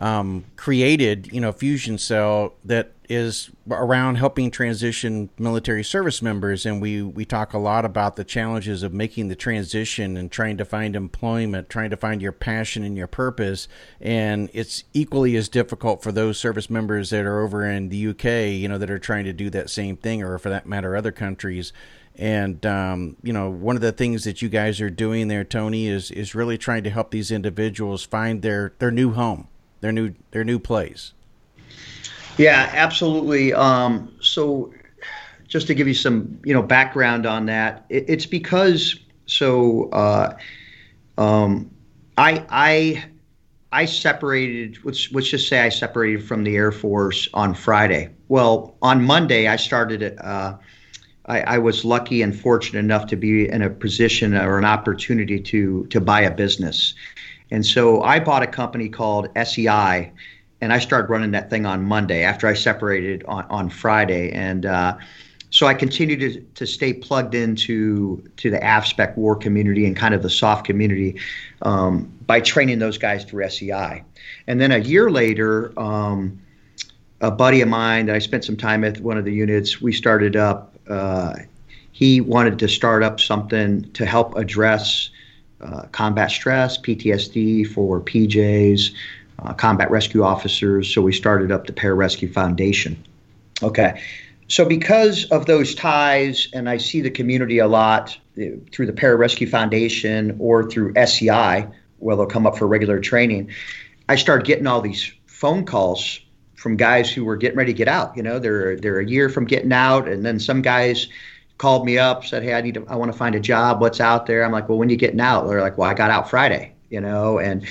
um, 0.00 0.46
created, 0.56 1.30
you 1.30 1.40
know, 1.40 1.52
fusion 1.52 1.98
cell 1.98 2.54
that 2.64 2.92
is 3.10 3.50
around 3.70 4.14
helping 4.14 4.50
transition 4.50 5.28
military 5.36 5.84
service 5.84 6.22
members, 6.22 6.64
and 6.64 6.80
we 6.80 7.02
we 7.02 7.26
talk 7.26 7.52
a 7.52 7.58
lot 7.58 7.84
about 7.84 8.16
the 8.16 8.24
challenges 8.24 8.82
of 8.82 8.94
making 8.94 9.28
the 9.28 9.36
transition 9.36 10.16
and 10.16 10.32
trying 10.32 10.56
to 10.56 10.64
find 10.64 10.96
employment, 10.96 11.68
trying 11.68 11.90
to 11.90 11.98
find 11.98 12.22
your 12.22 12.32
passion 12.32 12.82
and 12.82 12.96
your 12.96 13.06
purpose, 13.06 13.68
and 14.00 14.48
it's 14.54 14.84
equally 14.94 15.36
as 15.36 15.50
difficult 15.50 16.02
for 16.02 16.12
those 16.12 16.38
service 16.38 16.70
members 16.70 17.10
that 17.10 17.26
are 17.26 17.40
over 17.40 17.66
in 17.66 17.90
the 17.90 18.08
UK, 18.08 18.58
you 18.58 18.68
know, 18.68 18.78
that 18.78 18.90
are 18.90 18.98
trying 18.98 19.24
to 19.24 19.34
do 19.34 19.50
that 19.50 19.68
same 19.68 19.96
thing, 19.96 20.22
or 20.22 20.38
for 20.38 20.48
that 20.48 20.66
matter, 20.66 20.96
other 20.96 21.12
countries. 21.12 21.74
And 22.16 22.64
um, 22.64 23.16
you 23.22 23.34
know, 23.34 23.50
one 23.50 23.76
of 23.76 23.82
the 23.82 23.92
things 23.92 24.24
that 24.24 24.40
you 24.40 24.48
guys 24.48 24.80
are 24.80 24.88
doing 24.88 25.28
there, 25.28 25.44
Tony, 25.44 25.88
is 25.88 26.10
is 26.10 26.34
really 26.34 26.56
trying 26.56 26.84
to 26.84 26.90
help 26.90 27.10
these 27.10 27.30
individuals 27.30 28.02
find 28.02 28.40
their 28.40 28.72
their 28.78 28.90
new 28.90 29.12
home 29.12 29.48
their 29.80 29.92
new 29.92 30.14
their 30.30 30.44
new 30.44 30.58
plays. 30.58 31.12
Yeah, 32.38 32.70
absolutely. 32.72 33.52
Um, 33.52 34.14
so, 34.20 34.72
just 35.46 35.66
to 35.66 35.74
give 35.74 35.88
you 35.88 35.94
some 35.94 36.40
you 36.44 36.54
know 36.54 36.62
background 36.62 37.26
on 37.26 37.46
that, 37.46 37.84
it, 37.88 38.04
it's 38.08 38.26
because 38.26 38.98
so 39.26 39.90
uh, 39.90 40.36
um, 41.18 41.70
I 42.16 42.44
I 42.50 43.04
I 43.72 43.84
separated. 43.84 44.78
Let's 44.84 45.10
let's 45.12 45.28
just 45.28 45.48
say 45.48 45.60
I 45.60 45.68
separated 45.68 46.26
from 46.26 46.44
the 46.44 46.56
Air 46.56 46.72
Force 46.72 47.28
on 47.34 47.54
Friday. 47.54 48.10
Well, 48.28 48.76
on 48.82 49.04
Monday 49.04 49.48
I 49.48 49.56
started. 49.56 50.18
Uh, 50.18 50.56
I, 51.26 51.40
I 51.42 51.58
was 51.58 51.84
lucky 51.84 52.22
and 52.22 52.38
fortunate 52.38 52.80
enough 52.80 53.06
to 53.08 53.16
be 53.16 53.48
in 53.48 53.62
a 53.62 53.70
position 53.70 54.34
or 54.34 54.58
an 54.58 54.64
opportunity 54.64 55.38
to 55.40 55.86
to 55.86 56.00
buy 56.00 56.22
a 56.22 56.30
business. 56.30 56.94
And 57.50 57.64
so 57.64 58.02
I 58.02 58.20
bought 58.20 58.42
a 58.42 58.46
company 58.46 58.88
called 58.88 59.28
SEI, 59.36 60.12
and 60.60 60.72
I 60.72 60.78
started 60.78 61.10
running 61.10 61.30
that 61.32 61.50
thing 61.50 61.66
on 61.66 61.82
Monday 61.82 62.22
after 62.22 62.46
I 62.46 62.54
separated 62.54 63.24
on, 63.24 63.44
on 63.50 63.70
Friday. 63.70 64.30
And 64.32 64.66
uh, 64.66 64.96
so 65.50 65.66
I 65.66 65.74
continued 65.74 66.20
to, 66.20 66.40
to 66.40 66.66
stay 66.66 66.92
plugged 66.92 67.34
into 67.34 68.22
to 68.36 68.50
the 68.50 68.58
AFSPEC 68.58 69.16
war 69.16 69.34
community 69.34 69.86
and 69.86 69.96
kind 69.96 70.14
of 70.14 70.22
the 70.22 70.30
soft 70.30 70.64
community 70.64 71.18
um, 71.62 72.12
by 72.26 72.40
training 72.40 72.78
those 72.78 72.98
guys 72.98 73.24
through 73.24 73.48
SEI. 73.48 74.04
And 74.46 74.60
then 74.60 74.70
a 74.70 74.78
year 74.78 75.10
later, 75.10 75.78
um, 75.78 76.40
a 77.20 77.30
buddy 77.30 77.60
of 77.60 77.68
mine 77.68 78.06
that 78.06 78.16
I 78.16 78.20
spent 78.20 78.44
some 78.44 78.56
time 78.56 78.84
at 78.84 79.00
one 79.00 79.18
of 79.18 79.24
the 79.24 79.32
units, 79.32 79.80
we 79.80 79.92
started 79.92 80.36
up. 80.36 80.74
Uh, 80.88 81.34
he 81.92 82.20
wanted 82.20 82.58
to 82.60 82.68
start 82.68 83.02
up 83.02 83.20
something 83.20 83.90
to 83.92 84.06
help 84.06 84.36
address 84.36 85.10
uh, 85.60 85.82
combat 85.92 86.30
stress, 86.30 86.78
PTSD 86.78 87.66
for 87.66 88.00
PJs, 88.00 88.92
uh, 89.40 89.52
combat 89.54 89.90
rescue 89.90 90.22
officers. 90.22 90.92
So 90.92 91.02
we 91.02 91.12
started 91.12 91.50
up 91.50 91.66
the 91.66 91.72
Pararescue 91.72 92.32
Foundation. 92.32 93.02
Okay. 93.62 94.02
So 94.48 94.64
because 94.64 95.26
of 95.26 95.46
those 95.46 95.74
ties, 95.74 96.48
and 96.52 96.68
I 96.68 96.78
see 96.78 97.00
the 97.00 97.10
community 97.10 97.58
a 97.58 97.68
lot 97.68 98.18
uh, 98.36 98.44
through 98.72 98.86
the 98.86 98.92
Pararescue 98.92 99.48
Foundation 99.48 100.36
or 100.40 100.68
through 100.68 100.94
SEI, 100.94 101.68
where 101.98 102.16
they'll 102.16 102.26
come 102.26 102.46
up 102.46 102.58
for 102.58 102.66
regular 102.66 102.98
training, 102.98 103.50
I 104.08 104.16
started 104.16 104.46
getting 104.46 104.66
all 104.66 104.80
these 104.80 105.12
phone 105.26 105.64
calls 105.64 106.20
from 106.56 106.76
guys 106.76 107.10
who 107.10 107.24
were 107.24 107.36
getting 107.36 107.56
ready 107.56 107.72
to 107.72 107.76
get 107.76 107.88
out. 107.88 108.16
You 108.16 108.22
know, 108.22 108.38
they're 108.38 108.76
they're 108.76 108.98
a 108.98 109.06
year 109.06 109.28
from 109.28 109.46
getting 109.46 109.72
out, 109.72 110.08
and 110.08 110.26
then 110.26 110.38
some 110.38 110.62
guys 110.62 111.08
called 111.60 111.84
me 111.84 111.98
up, 111.98 112.24
said, 112.24 112.42
"Hey, 112.42 112.54
I 112.54 112.62
need 112.62 112.74
to, 112.74 112.86
I 112.88 112.96
want 112.96 113.12
to 113.12 113.18
find 113.18 113.34
a 113.34 113.40
job. 113.40 113.82
What's 113.82 114.00
out 114.00 114.24
there?" 114.24 114.44
I'm 114.44 114.50
like, 114.50 114.68
"Well, 114.68 114.78
when 114.78 114.88
you 114.88 114.96
getting 114.96 115.20
out?" 115.20 115.46
They're 115.46 115.60
like, 115.60 115.76
"Well, 115.76 115.88
I 115.88 115.94
got 115.94 116.10
out 116.10 116.30
Friday," 116.30 116.72
you 116.88 117.00
know, 117.00 117.38
and 117.38 117.66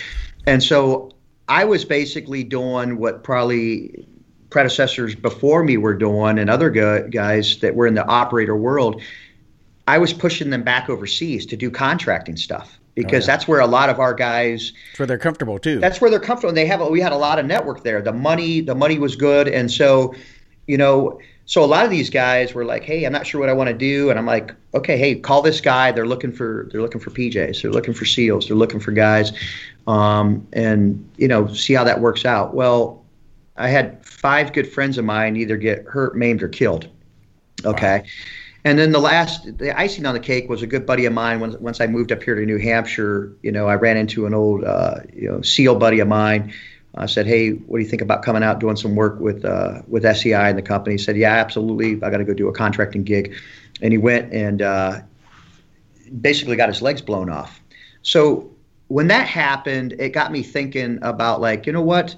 and 0.46 0.62
so 0.62 1.12
I 1.48 1.66
was 1.66 1.84
basically 1.86 2.44
doing 2.44 2.98
what 2.98 3.24
probably 3.24 4.08
predecessors 4.52 5.16
before 5.16 5.64
me 5.64 5.78
were 5.78 5.96
doing, 5.96 6.38
and 6.38 6.52
other 6.52 6.70
guys 6.70 7.58
that 7.62 7.74
were 7.74 7.88
in 7.88 7.96
the 7.96 8.06
operator 8.06 8.56
world. 8.56 9.02
I 9.88 9.98
was 9.98 10.14
pushing 10.14 10.52
them 10.52 10.62
back 10.62 10.88
overseas 10.88 11.48
to 11.48 11.58
do 11.58 11.72
contracting 11.72 12.38
stuff 12.38 12.78
because 12.94 13.24
oh, 13.24 13.32
yeah. 13.32 13.38
that's 13.38 13.48
where 13.48 13.60
a 13.60 13.66
lot 13.66 13.90
of 13.90 14.00
our 14.00 14.14
guys 14.14 14.72
where 14.98 15.08
they're 15.08 15.18
comfortable 15.18 15.58
too. 15.58 15.80
That's 15.80 16.00
where 16.00 16.12
they're 16.12 16.20
comfortable. 16.20 16.50
And 16.50 16.58
they 16.58 16.68
have 16.68 16.88
we 16.90 17.02
had 17.02 17.12
a 17.12 17.18
lot 17.18 17.40
of 17.40 17.48
network 17.48 17.82
there. 17.82 18.04
The 18.04 18.14
money 18.14 18.62
the 18.62 18.76
money 18.76 19.00
was 19.00 19.16
good, 19.16 19.48
and 19.48 19.72
so 19.72 20.14
you 20.68 20.78
know 20.78 21.20
so 21.50 21.64
a 21.64 21.66
lot 21.66 21.84
of 21.84 21.90
these 21.90 22.12
guys 22.12 22.54
were 22.54 22.64
like, 22.64 22.84
"Hey, 22.84 23.06
I'm 23.06 23.12
not 23.12 23.26
sure 23.26 23.42
what 23.42 23.50
I 23.50 23.54
want 23.54 23.70
to 23.70 23.74
do," 23.74 24.12
and 24.12 24.20
I'm 24.20 24.28
like, 24.28 24.54
"Okay, 24.76 25.00
hey, 25.00 25.16
call 25.16 25.42
this 25.42 25.60
guy. 25.60 25.92
They're 25.92 26.06
looking 26.06 26.32
for 26.32 26.70
they're 26.72 26.80
looking 26.80 27.02
for 27.02 27.10
PJs. 27.10 27.64
They're 27.64 27.72
looking 27.72 27.96
for 27.96 28.06
SEALs. 28.06 28.48
They're 28.48 28.56
looking 28.56 28.80
for 28.80 28.92
guys, 28.92 29.32
um, 29.88 30.46
and 30.54 31.10
you 31.18 31.28
know, 31.28 31.52
see 31.52 31.74
how 31.74 31.84
that 31.86 32.00
works 32.00 32.24
out." 32.24 32.54
Well, 32.54 33.04
I 33.58 33.68
had 33.68 34.06
five 34.06 34.54
good 34.54 34.72
friends 34.72 35.00
of 35.00 35.06
mine 35.06 35.38
either 35.38 35.58
get 35.58 35.86
hurt, 35.86 36.16
maimed, 36.16 36.44
or 36.44 36.50
killed. 36.50 36.88
Okay. 37.66 38.02
Wow. 38.04 38.10
And 38.66 38.78
then 38.78 38.92
the 38.92 39.00
last, 39.00 39.58
the 39.58 39.76
icing 39.76 40.06
on 40.06 40.14
the 40.14 40.20
cake 40.20 40.50
was 40.50 40.62
a 40.62 40.68
good 40.68 40.86
buddy 40.86 41.06
of 41.06 41.14
mine. 41.14 41.40
Once, 41.40 41.56
once 41.56 41.82
I 41.82 41.88
moved 41.88 42.12
up 42.12 42.22
here 42.22 42.36
to 42.36 42.46
New 42.46 42.60
Hampshire, 42.60 43.34
you 43.42 43.52
know, 43.52 43.68
I 43.68 43.74
ran 43.74 43.98
into 43.98 44.28
an 44.28 44.36
old, 44.36 44.66
uh, 44.66 44.98
you 45.12 45.32
know, 45.32 45.42
SEAL 45.42 45.76
buddy 45.76 46.00
of 46.00 46.08
mine 46.10 46.54
I 46.96 47.06
said, 47.06 47.28
"Hey, 47.28 47.52
what 47.52 47.78
do 47.78 47.84
you 47.84 47.90
think 47.90 48.02
about 48.02 48.24
coming 48.24 48.44
out 48.44 48.60
doing 48.60 48.76
some 48.76 48.96
work 48.96 49.20
with 49.20 49.46
uh, 49.46 49.82
with 49.88 50.04
SEI 50.04 50.50
and 50.50 50.58
the 50.58 50.62
company?" 50.62 50.96
He 50.96 50.98
said, 50.98 51.18
"Yeah, 51.18 51.34
absolutely. 51.34 52.02
I 52.04 52.10
got 52.10 52.18
to 52.18 52.26
go 52.26 52.34
do 52.34 52.48
a 52.48 52.54
contracting 52.54 53.04
gig," 53.04 53.36
and 53.82 53.94
he 53.94 53.98
went 53.98 54.34
and 54.34 54.62
uh, 54.62 55.02
basically 56.22 56.56
got 56.56 56.70
his 56.70 56.82
legs 56.82 57.02
blown 57.02 57.30
off. 57.30 57.62
So 58.02 58.50
when 58.88 59.08
that 59.08 59.28
happened, 59.28 59.94
it 60.00 60.10
got 60.10 60.32
me 60.32 60.44
thinking 60.44 61.00
about 61.02 61.42
like, 61.42 61.66
you 61.66 61.72
know 61.74 61.82
what? 61.82 62.16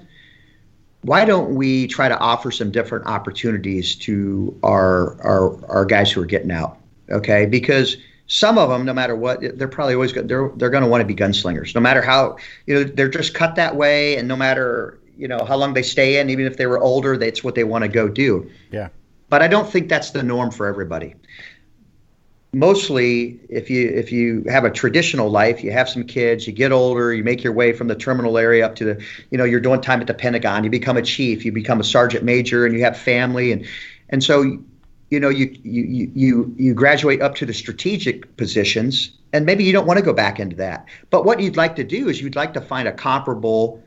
Why 1.02 1.24
don't 1.24 1.54
we 1.54 1.86
try 1.86 2.08
to 2.08 2.18
offer 2.18 2.50
some 2.50 2.70
different 2.70 3.06
opportunities 3.06 3.94
to 3.96 4.58
our 4.62 5.20
our 5.22 5.64
our 5.66 5.84
guys 5.84 6.10
who 6.10 6.20
are 6.22 6.26
getting 6.26 6.50
out? 6.50 6.78
Okay, 7.10 7.46
because 7.46 7.96
some 8.32 8.56
of 8.56 8.70
them, 8.70 8.86
no 8.86 8.94
matter 8.94 9.14
what, 9.14 9.40
they're 9.58 9.68
probably 9.68 9.92
always 9.92 10.14
they're 10.14 10.50
they're 10.56 10.70
going 10.70 10.82
to 10.82 10.88
want 10.88 11.02
to 11.02 11.06
be 11.06 11.14
gunslingers, 11.14 11.74
no 11.74 11.82
matter 11.82 12.00
how 12.00 12.38
you 12.66 12.74
know 12.74 12.84
they're 12.84 13.10
just 13.10 13.34
cut 13.34 13.56
that 13.56 13.76
way, 13.76 14.16
and 14.16 14.26
no 14.26 14.36
matter 14.36 14.98
you 15.18 15.28
know 15.28 15.44
how 15.44 15.54
long 15.56 15.74
they 15.74 15.82
stay 15.82 16.18
in, 16.18 16.30
even 16.30 16.46
if 16.46 16.56
they 16.56 16.64
were 16.66 16.78
older, 16.78 17.18
that's 17.18 17.44
what 17.44 17.54
they 17.54 17.64
want 17.64 17.82
to 17.82 17.88
go 17.88 18.08
do. 18.08 18.50
Yeah. 18.70 18.88
But 19.28 19.42
I 19.42 19.48
don't 19.48 19.68
think 19.68 19.90
that's 19.90 20.12
the 20.12 20.22
norm 20.22 20.50
for 20.50 20.66
everybody. 20.66 21.14
mostly 22.54 23.40
if 23.48 23.70
you 23.70 23.88
if 23.88 24.12
you 24.12 24.44
have 24.46 24.64
a 24.64 24.70
traditional 24.70 25.30
life 25.30 25.64
you 25.64 25.72
have 25.72 25.88
some 25.88 26.04
kids 26.04 26.46
you 26.46 26.52
get 26.52 26.70
older 26.70 27.14
you 27.14 27.24
make 27.24 27.42
your 27.42 27.52
way 27.52 27.72
from 27.72 27.88
the 27.88 27.94
terminal 27.94 28.36
area 28.36 28.64
up 28.66 28.74
to 28.74 28.84
the 28.84 29.04
you 29.30 29.38
know 29.38 29.44
you're 29.44 29.60
doing 29.60 29.80
time 29.80 30.02
at 30.02 30.06
the 30.06 30.12
pentagon 30.12 30.62
you 30.62 30.68
become 30.68 30.98
a 30.98 31.02
chief 31.02 31.46
you 31.46 31.52
become 31.52 31.80
a 31.80 31.84
sergeant 31.84 32.22
major 32.22 32.66
and 32.66 32.74
you 32.74 32.84
have 32.84 32.94
family 32.94 33.52
and 33.52 33.66
and 34.10 34.22
so 34.22 34.58
you 35.12 35.20
know 35.20 35.28
you 35.28 35.54
you 35.62 36.10
you 36.14 36.54
you 36.56 36.74
graduate 36.74 37.20
up 37.20 37.34
to 37.34 37.44
the 37.44 37.52
strategic 37.52 38.34
positions 38.38 39.18
and 39.34 39.44
maybe 39.44 39.62
you 39.62 39.72
don't 39.72 39.86
want 39.86 39.98
to 39.98 40.04
go 40.04 40.14
back 40.14 40.40
into 40.40 40.56
that 40.56 40.86
but 41.10 41.26
what 41.26 41.38
you'd 41.38 41.56
like 41.56 41.76
to 41.76 41.84
do 41.84 42.08
is 42.08 42.22
you'd 42.22 42.34
like 42.34 42.54
to 42.54 42.62
find 42.62 42.88
a 42.88 42.92
comparable 42.92 43.84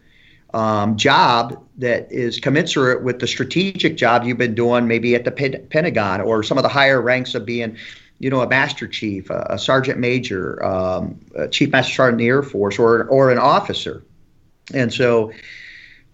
um, 0.53 0.95
job 0.95 1.61
that 1.77 2.07
is 2.11 2.39
commensurate 2.39 3.03
with 3.03 3.19
the 3.19 3.27
strategic 3.27 3.97
job 3.97 4.23
you've 4.23 4.37
been 4.37 4.53
doing 4.53 4.87
maybe 4.87 5.15
at 5.15 5.25
the 5.25 5.31
pentagon 5.31 6.21
or 6.21 6.43
some 6.43 6.59
of 6.59 6.63
the 6.63 6.69
higher 6.69 7.01
ranks 7.01 7.33
of 7.33 7.43
being 7.43 7.75
you 8.19 8.29
know, 8.29 8.41
a 8.41 8.47
master 8.47 8.87
chief, 8.87 9.29
a, 9.29 9.45
a 9.49 9.59
sergeant 9.59 9.99
major, 9.99 10.63
um, 10.63 11.19
a 11.35 11.49
chief 11.49 11.71
master 11.71 11.93
sergeant 11.93 12.21
in 12.21 12.25
the 12.25 12.29
Air 12.29 12.43
Force, 12.43 12.79
or 12.79 13.03
or 13.09 13.29
an 13.29 13.37
officer. 13.37 14.03
And 14.73 14.93
so, 14.93 15.33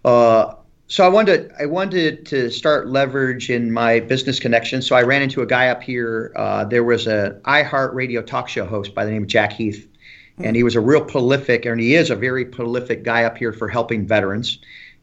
uh, 0.04 0.54
so 0.92 1.06
I 1.06 1.08
wanted 1.08 1.50
I 1.58 1.64
wanted 1.64 2.26
to 2.26 2.50
start 2.50 2.86
leverage 2.86 3.48
in 3.48 3.72
my 3.72 3.98
business 3.98 4.38
connections. 4.38 4.86
So 4.86 4.94
I 4.94 5.04
ran 5.04 5.22
into 5.22 5.40
a 5.40 5.46
guy 5.46 5.68
up 5.68 5.82
here. 5.82 6.34
Uh, 6.36 6.66
there 6.66 6.84
was 6.84 7.06
a 7.06 7.40
iHeart 7.44 7.94
Radio 7.94 8.20
talk 8.20 8.46
show 8.46 8.66
host 8.66 8.94
by 8.94 9.06
the 9.06 9.10
name 9.10 9.22
of 9.22 9.28
Jack 9.28 9.54
Heath, 9.54 9.88
and 10.36 10.54
he 10.54 10.62
was 10.62 10.74
a 10.74 10.80
real 10.80 11.02
prolific, 11.02 11.64
and 11.64 11.80
he 11.80 11.94
is 11.94 12.10
a 12.10 12.14
very 12.14 12.44
prolific 12.44 13.04
guy 13.04 13.24
up 13.24 13.38
here 13.38 13.54
for 13.54 13.68
helping 13.68 14.06
veterans. 14.06 14.58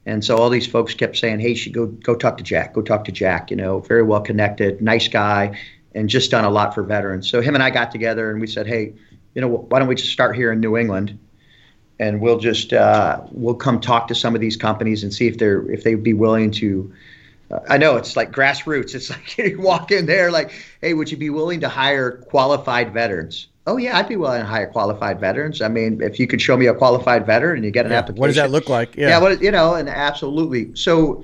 And 0.06 0.24
so 0.24 0.38
all 0.38 0.52
these 0.52 0.68
folks 0.68 0.94
kept 0.94 1.18
saying, 1.18 1.40
"Hey, 1.40 1.50
you 1.50 1.56
should 1.56 1.74
go 1.74 1.88
go 1.88 2.14
talk 2.14 2.38
to 2.38 2.44
Jack. 2.44 2.76
Go 2.76 2.84
talk 2.84 3.06
to 3.06 3.12
Jack. 3.12 3.50
You 3.50 3.58
know, 3.58 3.80
very 3.80 4.04
well 4.04 4.22
connected, 4.22 4.82
nice 4.82 5.08
guy." 5.08 5.58
and 5.96 6.08
just 6.08 6.30
done 6.30 6.46
a 6.46 6.50
lot 6.52 6.76
for 6.76 6.84
veterans. 6.84 7.28
So 7.28 7.42
him 7.42 7.56
and 7.56 7.64
I 7.64 7.72
got 7.72 7.92
together 7.92 8.30
and 8.30 8.40
we 8.40 8.46
said, 8.46 8.68
hey, 8.68 8.94
you 9.34 9.42
know, 9.42 9.48
why 9.48 9.80
don't 9.80 9.88
we 9.88 9.96
just 9.96 10.12
start 10.12 10.36
here 10.36 10.52
in 10.52 10.60
New 10.60 10.78
England, 10.78 11.18
and 12.00 12.22
we'll 12.22 12.40
just 12.40 12.74
uh, 12.74 13.22
we'll 13.32 13.56
come 13.56 13.80
talk 13.80 14.08
to 14.08 14.16
some 14.16 14.36
of 14.36 14.42
these 14.42 14.58
companies 14.58 15.04
and 15.04 15.14
see 15.14 15.28
if 15.28 15.38
they're 15.38 15.70
if 15.70 15.84
they'd 15.84 16.04
be 16.04 16.14
willing 16.14 16.52
to. 16.52 16.94
Uh, 17.52 17.60
I 17.68 17.78
know 17.78 17.98
it's 17.98 18.16
like 18.16 18.32
grassroots. 18.32 18.96
It's 18.96 19.10
like 19.10 19.38
you 19.38 19.60
walk 19.60 19.92
in 19.92 20.06
there 20.06 20.32
like, 20.32 20.52
hey, 20.82 20.94
would 20.94 21.12
you 21.12 21.18
be 21.18 21.30
willing 21.30 21.62
to 21.62 21.70
hire 21.70 22.12
qualified 22.12 22.94
veterans? 22.94 23.48
Oh 23.68 23.78
yeah, 23.78 23.98
I'd 23.98 24.08
be 24.08 24.16
willing 24.16 24.42
to 24.42 24.48
hire 24.48 24.68
qualified 24.68 25.20
veterans. 25.20 25.62
I 25.62 25.68
mean, 25.68 26.02
if 26.02 26.20
you 26.20 26.26
could 26.28 26.42
show 26.42 26.58
me 26.58 26.66
a 26.68 26.74
qualified 26.74 27.26
veteran 27.26 27.58
and 27.58 27.66
you 27.66 27.72
get 27.72 27.86
an 27.86 27.92
yeah, 27.92 28.00
application. 28.00 28.22
What 28.22 28.28
does 28.28 28.36
that 28.38 28.52
look 28.52 28.70
like? 28.70 28.96
Yeah, 28.96 29.10
yeah 29.10 29.20
what, 29.20 29.42
you 29.42 29.52
know, 29.52 29.76
and 29.76 29.88
absolutely. 29.90 30.76
So 30.76 31.24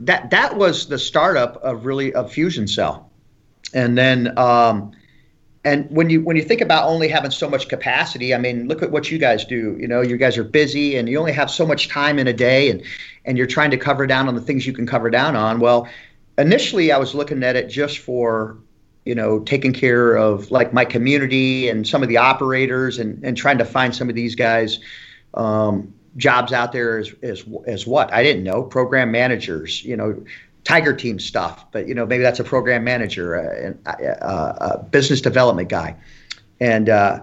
that 0.00 0.30
that 0.30 0.56
was 0.56 0.86
the 0.86 0.98
startup 0.98 1.62
of 1.62 1.84
really 1.84 2.14
of 2.14 2.32
Fusion 2.32 2.66
Cell 2.66 3.10
and 3.74 3.98
then 3.98 4.38
um, 4.38 4.92
and 5.64 5.90
when 5.90 6.10
you 6.10 6.22
when 6.22 6.36
you 6.36 6.42
think 6.42 6.60
about 6.60 6.86
only 6.86 7.08
having 7.08 7.30
so 7.30 7.48
much 7.48 7.68
capacity, 7.68 8.34
I 8.34 8.38
mean, 8.38 8.68
look 8.68 8.82
at 8.82 8.90
what 8.90 9.10
you 9.10 9.18
guys 9.18 9.46
do. 9.46 9.76
You 9.80 9.88
know, 9.88 10.02
you 10.02 10.18
guys 10.18 10.36
are 10.36 10.44
busy 10.44 10.96
and 10.96 11.08
you 11.08 11.18
only 11.18 11.32
have 11.32 11.50
so 11.50 11.66
much 11.66 11.88
time 11.88 12.18
in 12.18 12.26
a 12.26 12.34
day, 12.34 12.70
and 12.70 12.82
and 13.24 13.38
you're 13.38 13.46
trying 13.46 13.70
to 13.70 13.78
cover 13.78 14.06
down 14.06 14.28
on 14.28 14.34
the 14.34 14.42
things 14.42 14.66
you 14.66 14.74
can 14.74 14.86
cover 14.86 15.08
down 15.08 15.36
on. 15.36 15.60
Well, 15.60 15.88
initially, 16.36 16.92
I 16.92 16.98
was 16.98 17.14
looking 17.14 17.42
at 17.42 17.56
it 17.56 17.68
just 17.68 17.98
for 17.98 18.58
you 19.06 19.14
know 19.14 19.40
taking 19.40 19.72
care 19.72 20.14
of 20.16 20.50
like 20.50 20.74
my 20.74 20.84
community 20.84 21.70
and 21.70 21.88
some 21.88 22.02
of 22.02 22.10
the 22.10 22.18
operators 22.18 22.98
and 22.98 23.24
and 23.24 23.34
trying 23.34 23.58
to 23.58 23.64
find 23.64 23.94
some 23.94 24.10
of 24.10 24.14
these 24.14 24.34
guys. 24.34 24.78
Um, 25.32 25.94
jobs 26.16 26.52
out 26.52 26.70
there 26.70 26.98
as, 26.98 27.12
as 27.24 27.44
as 27.66 27.88
what 27.88 28.12
I 28.14 28.22
didn't 28.22 28.44
know 28.44 28.62
program 28.62 29.10
managers 29.10 29.84
you 29.84 29.96
know 29.96 30.24
Tiger 30.64 30.94
Team 30.94 31.18
stuff, 31.18 31.70
but 31.72 31.86
you 31.86 31.94
know 31.94 32.06
maybe 32.06 32.22
that's 32.22 32.40
a 32.40 32.44
program 32.44 32.84
manager, 32.84 33.36
uh, 33.36 33.72
a, 33.86 34.04
a, 34.04 34.10
uh, 34.10 34.26
uh, 34.26 34.76
a 34.78 34.82
business 34.84 35.20
development 35.20 35.68
guy, 35.68 35.96
and 36.60 36.88
uh, 36.88 37.20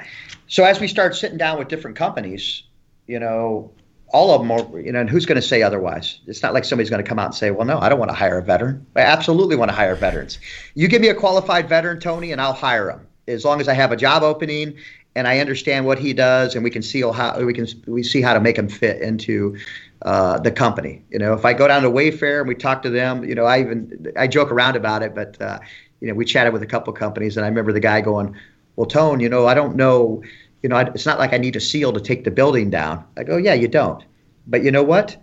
so 0.47 0.63
as 0.63 0.79
we 0.79 0.87
start 0.87 1.15
sitting 1.15 1.37
down 1.37 1.57
with 1.57 1.67
different 1.67 1.97
companies, 1.97 2.63
you 3.07 3.19
know, 3.19 3.71
all 4.09 4.31
of 4.31 4.41
them 4.41 4.51
are, 4.51 4.79
you 4.79 4.91
know, 4.91 4.99
and 4.99 5.09
who's 5.09 5.25
going 5.25 5.39
to 5.39 5.47
say 5.47 5.61
otherwise? 5.61 6.19
It's 6.27 6.43
not 6.43 6.53
like 6.53 6.65
somebody's 6.65 6.89
going 6.89 7.03
to 7.03 7.07
come 7.07 7.19
out 7.19 7.27
and 7.27 7.35
say, 7.35 7.51
well, 7.51 7.65
no, 7.65 7.79
I 7.79 7.89
don't 7.89 7.99
want 7.99 8.09
to 8.09 8.15
hire 8.15 8.37
a 8.37 8.43
veteran. 8.43 8.85
I 8.95 9.01
absolutely 9.01 9.55
want 9.55 9.69
to 9.69 9.75
hire 9.75 9.95
veterans. 9.95 10.39
You 10.75 10.87
give 10.87 11.01
me 11.01 11.07
a 11.07 11.15
qualified 11.15 11.69
veteran, 11.69 11.99
Tony, 11.99 12.31
and 12.31 12.41
I'll 12.41 12.53
hire 12.53 12.89
him 12.89 13.07
as 13.27 13.45
long 13.45 13.61
as 13.61 13.67
I 13.67 13.73
have 13.73 13.91
a 13.91 13.95
job 13.95 14.23
opening 14.23 14.75
and 15.15 15.27
I 15.27 15.39
understand 15.39 15.85
what 15.85 15.99
he 15.99 16.13
does, 16.13 16.55
and 16.55 16.63
we 16.63 16.69
can 16.69 16.81
see 16.81 17.01
how 17.01 17.39
we 17.41 17.53
can 17.53 17.67
we 17.85 18.03
see 18.03 18.21
how 18.21 18.33
to 18.33 18.39
make 18.39 18.57
him 18.57 18.69
fit 18.69 19.01
into 19.01 19.57
uh, 20.03 20.39
the 20.39 20.51
company. 20.51 21.03
You 21.09 21.19
know, 21.19 21.33
if 21.33 21.45
I 21.45 21.53
go 21.53 21.67
down 21.67 21.83
to 21.83 21.89
Wayfair 21.89 22.39
and 22.39 22.47
we 22.47 22.55
talk 22.55 22.81
to 22.83 22.89
them, 22.89 23.23
you 23.23 23.35
know, 23.35 23.45
I 23.45 23.59
even 23.59 24.11
I 24.17 24.27
joke 24.27 24.51
around 24.51 24.75
about 24.75 25.03
it, 25.03 25.13
but 25.13 25.39
uh, 25.41 25.59
you 25.99 26.07
know, 26.07 26.13
we 26.15 26.25
chatted 26.25 26.53
with 26.53 26.63
a 26.63 26.67
couple 26.67 26.91
companies, 26.93 27.37
and 27.37 27.45
I 27.45 27.49
remember 27.49 27.71
the 27.71 27.79
guy 27.79 28.01
going, 28.01 28.35
"Well, 28.75 28.87
Tone, 28.87 29.19
you 29.19 29.29
know, 29.29 29.47
I 29.47 29.53
don't 29.53 29.75
know, 29.75 30.23
you 30.63 30.69
know, 30.69 30.75
I, 30.75 30.83
it's 30.89 31.05
not 31.05 31.19
like 31.19 31.33
I 31.33 31.37
need 31.37 31.55
a 31.55 31.59
seal 31.59 31.93
to 31.93 31.99
take 31.99 32.23
the 32.23 32.31
building 32.31 32.69
down." 32.69 33.05
I 33.17 33.23
go, 33.23 33.37
"Yeah, 33.37 33.53
you 33.53 33.67
don't, 33.67 34.03
but 34.47 34.63
you 34.63 34.71
know 34.71 34.83
what? 34.83 35.17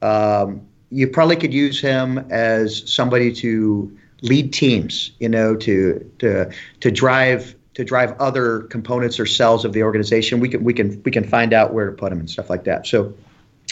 Um, 0.00 0.62
you 0.90 1.08
probably 1.08 1.36
could 1.36 1.52
use 1.52 1.80
him 1.80 2.18
as 2.30 2.88
somebody 2.90 3.32
to 3.32 3.96
lead 4.22 4.52
teams, 4.52 5.12
you 5.18 5.28
know, 5.28 5.56
to 5.56 6.10
to 6.20 6.50
to 6.80 6.90
drive." 6.90 7.56
To 7.74 7.84
drive 7.84 8.14
other 8.20 8.62
components 8.64 9.18
or 9.18 9.24
cells 9.24 9.64
of 9.64 9.72
the 9.72 9.84
organization, 9.84 10.40
we 10.40 10.48
can 10.48 10.64
we 10.64 10.74
can 10.74 11.00
we 11.04 11.10
can 11.10 11.24
find 11.24 11.54
out 11.54 11.72
where 11.72 11.86
to 11.86 11.92
put 11.92 12.10
them 12.10 12.18
and 12.18 12.28
stuff 12.28 12.50
like 12.50 12.64
that. 12.64 12.86
So, 12.86 13.14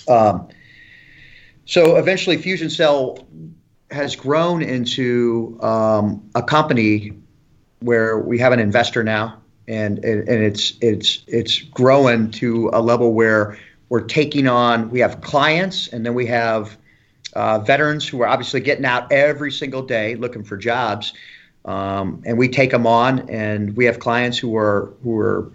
um, 0.08 0.48
so 1.68 1.96
eventually, 1.96 2.38
Fusion 2.38 2.70
Cell 2.70 3.28
has 3.90 4.16
grown 4.16 4.62
into 4.62 5.58
um, 5.60 6.28
a 6.34 6.42
company 6.42 7.12
where 7.80 8.18
we 8.18 8.38
have 8.38 8.52
an 8.52 8.58
investor 8.58 9.04
now, 9.04 9.40
and, 9.66 9.98
and 9.98 10.28
it's 10.28 10.74
it's 10.80 11.22
it's 11.26 11.60
growing 11.60 12.30
to 12.32 12.70
a 12.72 12.80
level 12.80 13.12
where 13.12 13.58
we're 13.90 14.00
taking 14.00 14.46
on. 14.48 14.90
We 14.90 15.00
have 15.00 15.20
clients, 15.20 15.88
and 15.88 16.06
then 16.06 16.14
we 16.14 16.26
have 16.26 16.78
uh, 17.34 17.58
veterans 17.58 18.08
who 18.08 18.22
are 18.22 18.28
obviously 18.28 18.60
getting 18.60 18.86
out 18.86 19.12
every 19.12 19.52
single 19.52 19.82
day 19.82 20.14
looking 20.16 20.44
for 20.44 20.56
jobs, 20.56 21.12
um, 21.66 22.22
and 22.24 22.38
we 22.38 22.48
take 22.48 22.70
them 22.70 22.86
on. 22.86 23.28
And 23.28 23.76
we 23.76 23.84
have 23.84 23.98
clients 23.98 24.38
who 24.38 24.56
are 24.56 24.94
who 25.02 25.18
are 25.18 25.52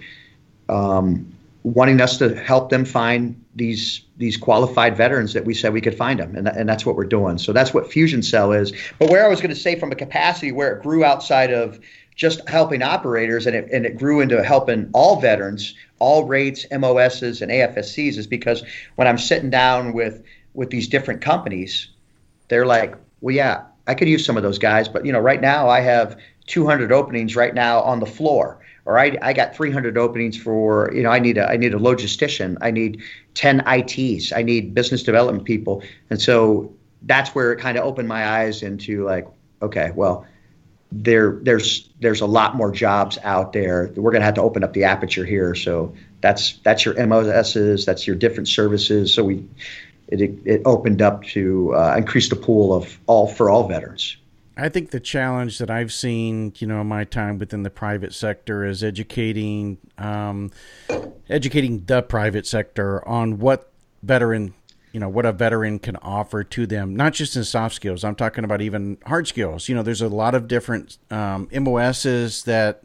um, 0.70 1.33
wanting 1.64 2.02
us 2.02 2.18
to 2.18 2.36
help 2.36 2.70
them 2.70 2.86
find 2.86 3.42
these 3.56 4.02
these 4.18 4.38
qualified 4.38 4.96
veterans 4.96 5.34
that 5.34 5.46
we 5.46 5.54
said 5.54 5.74
we 5.74 5.82
could 5.82 5.98
find 5.98 6.20
them, 6.20 6.36
and, 6.36 6.48
and 6.48 6.70
that's 6.70 6.86
what 6.86 6.96
we're 6.96 7.06
doing. 7.06 7.38
So 7.38 7.52
that's 7.52 7.74
what 7.74 7.92
Fusion 7.92 8.22
Cell 8.22 8.52
is. 8.52 8.72
But 9.00 9.10
where 9.10 9.26
I 9.26 9.28
was 9.28 9.42
going 9.42 9.54
to 9.54 9.60
say 9.60 9.80
from 9.80 9.92
a 9.92 9.96
capacity 9.96 10.52
where 10.52 10.76
it 10.76 10.84
grew 10.84 11.04
outside 11.04 11.52
of 11.52 11.80
just 12.16 12.48
helping 12.48 12.84
operators 12.84 13.48
and 13.48 13.56
it, 13.56 13.70
and 13.72 13.86
it 13.86 13.98
grew 13.98 14.20
into 14.20 14.44
helping 14.44 14.90
all 14.94 15.20
veterans, 15.20 15.74
all 15.98 16.26
rates, 16.26 16.66
MOSs, 16.72 17.42
and 17.42 17.52
AFSCs 17.52 18.18
is 18.18 18.28
because 18.28 18.64
when 18.96 19.08
I'm 19.08 19.18
sitting 19.18 19.50
down 19.50 19.94
with 19.94 20.24
with 20.54 20.70
these 20.70 20.88
different 20.88 21.22
companies, 21.22 21.90
they're 22.50 22.66
like, 22.66 22.96
well, 23.22 23.34
yeah, 23.34 23.64
I 23.88 23.96
could 23.96 24.08
use 24.08 24.26
some 24.26 24.38
of 24.38 24.44
those 24.44 24.60
guys, 24.60 24.88
but 24.88 25.06
you 25.06 25.12
know, 25.12 25.20
right 25.20 25.42
now 25.42 25.70
I 25.70 25.80
have 25.80 26.20
200 26.48 26.92
openings 26.92 27.36
right 27.36 27.56
now 27.56 27.82
on 27.82 28.00
the 28.00 28.06
floor 28.06 28.60
or 28.86 29.00
I, 29.00 29.18
I 29.22 29.34
got 29.34 29.56
300 29.56 29.98
openings 29.98 30.38
for 30.38 30.92
you 30.94 31.04
know 31.04 31.10
I 31.10 31.20
need 31.20 31.38
a 31.38 31.50
I 31.50 31.58
need 31.58 31.74
a 31.74 31.78
logistician. 31.78 32.58
I 32.62 32.72
need 32.72 33.02
10 33.34 33.64
ITs 33.68 34.32
I 34.34 34.42
need 34.42 34.74
business 34.74 35.04
development 35.04 35.46
people. 35.46 35.84
And 36.10 36.22
so 36.22 36.74
that's 37.04 37.34
where 37.36 37.52
it 37.52 37.60
kind 37.60 37.78
of 37.78 37.86
opened 37.86 38.08
my 38.08 38.28
eyes 38.28 38.64
into 38.64 39.06
like 39.06 39.28
okay 39.62 39.92
well 39.96 40.26
there 40.92 41.40
there's 41.42 41.90
there's 42.02 42.22
a 42.22 42.28
lot 42.28 42.56
more 42.56 42.72
jobs 42.72 43.18
out 43.24 43.54
there. 43.54 43.92
We're 43.96 44.12
going 44.12 44.22
to 44.22 44.26
have 44.26 44.36
to 44.36 44.42
open 44.42 44.64
up 44.64 44.74
the 44.74 44.84
aperture 44.84 45.26
here. 45.26 45.56
So 45.56 45.94
that's 46.22 46.58
that's 46.58 46.86
your 46.86 46.94
MOSs 47.08 47.86
that's 47.86 48.06
your 48.06 48.16
different 48.16 48.48
services. 48.48 49.14
So 49.14 49.24
we 49.24 49.48
it, 50.10 50.22
it 50.46 50.62
opened 50.66 51.02
up 51.02 51.24
to 51.24 51.74
uh, 51.74 51.96
increase 51.98 52.30
the 52.30 52.36
pool 52.36 52.74
of 52.74 53.00
all 53.08 53.28
for 53.28 53.50
all 53.50 53.68
veterans 53.68 54.18
I 54.56 54.70
think 54.70 54.92
the 54.92 55.00
challenge 55.00 55.58
that 55.58 55.72
I've 55.72 55.92
seen, 55.92 56.54
you 56.58 56.68
know, 56.68 56.82
in 56.82 56.88
my 56.88 57.06
time 57.06 57.40
within 57.40 57.64
the 57.64 57.70
private 57.70 58.14
sector 58.14 58.66
is 58.66 58.84
educating, 58.84 59.78
um, 59.98 60.52
educating 61.28 61.86
the 61.86 62.04
private 62.04 62.46
sector 62.46 63.08
on 63.08 63.40
what 63.40 63.72
veteran, 64.04 64.54
you 64.92 65.00
know, 65.00 65.10
what 65.10 65.26
a 65.26 65.32
veteran 65.32 65.80
can 65.80 65.96
offer 65.98 66.44
to 66.44 66.68
them, 66.68 66.96
not 66.96 67.14
just 67.14 67.36
in 67.36 67.44
soft 67.44 67.74
skills. 67.74 68.04
I'm 68.04 68.16
talking 68.16 68.44
about 68.44 68.62
even 68.62 68.98
hard 69.08 69.28
skills. 69.28 69.68
You 69.68 69.76
know, 69.76 69.82
there's 69.82 70.02
a 70.02 70.08
lot 70.08 70.36
of 70.36 70.48
different 70.48 71.00
um, 71.10 71.50
MOSs 71.52 72.44
that 72.44 72.84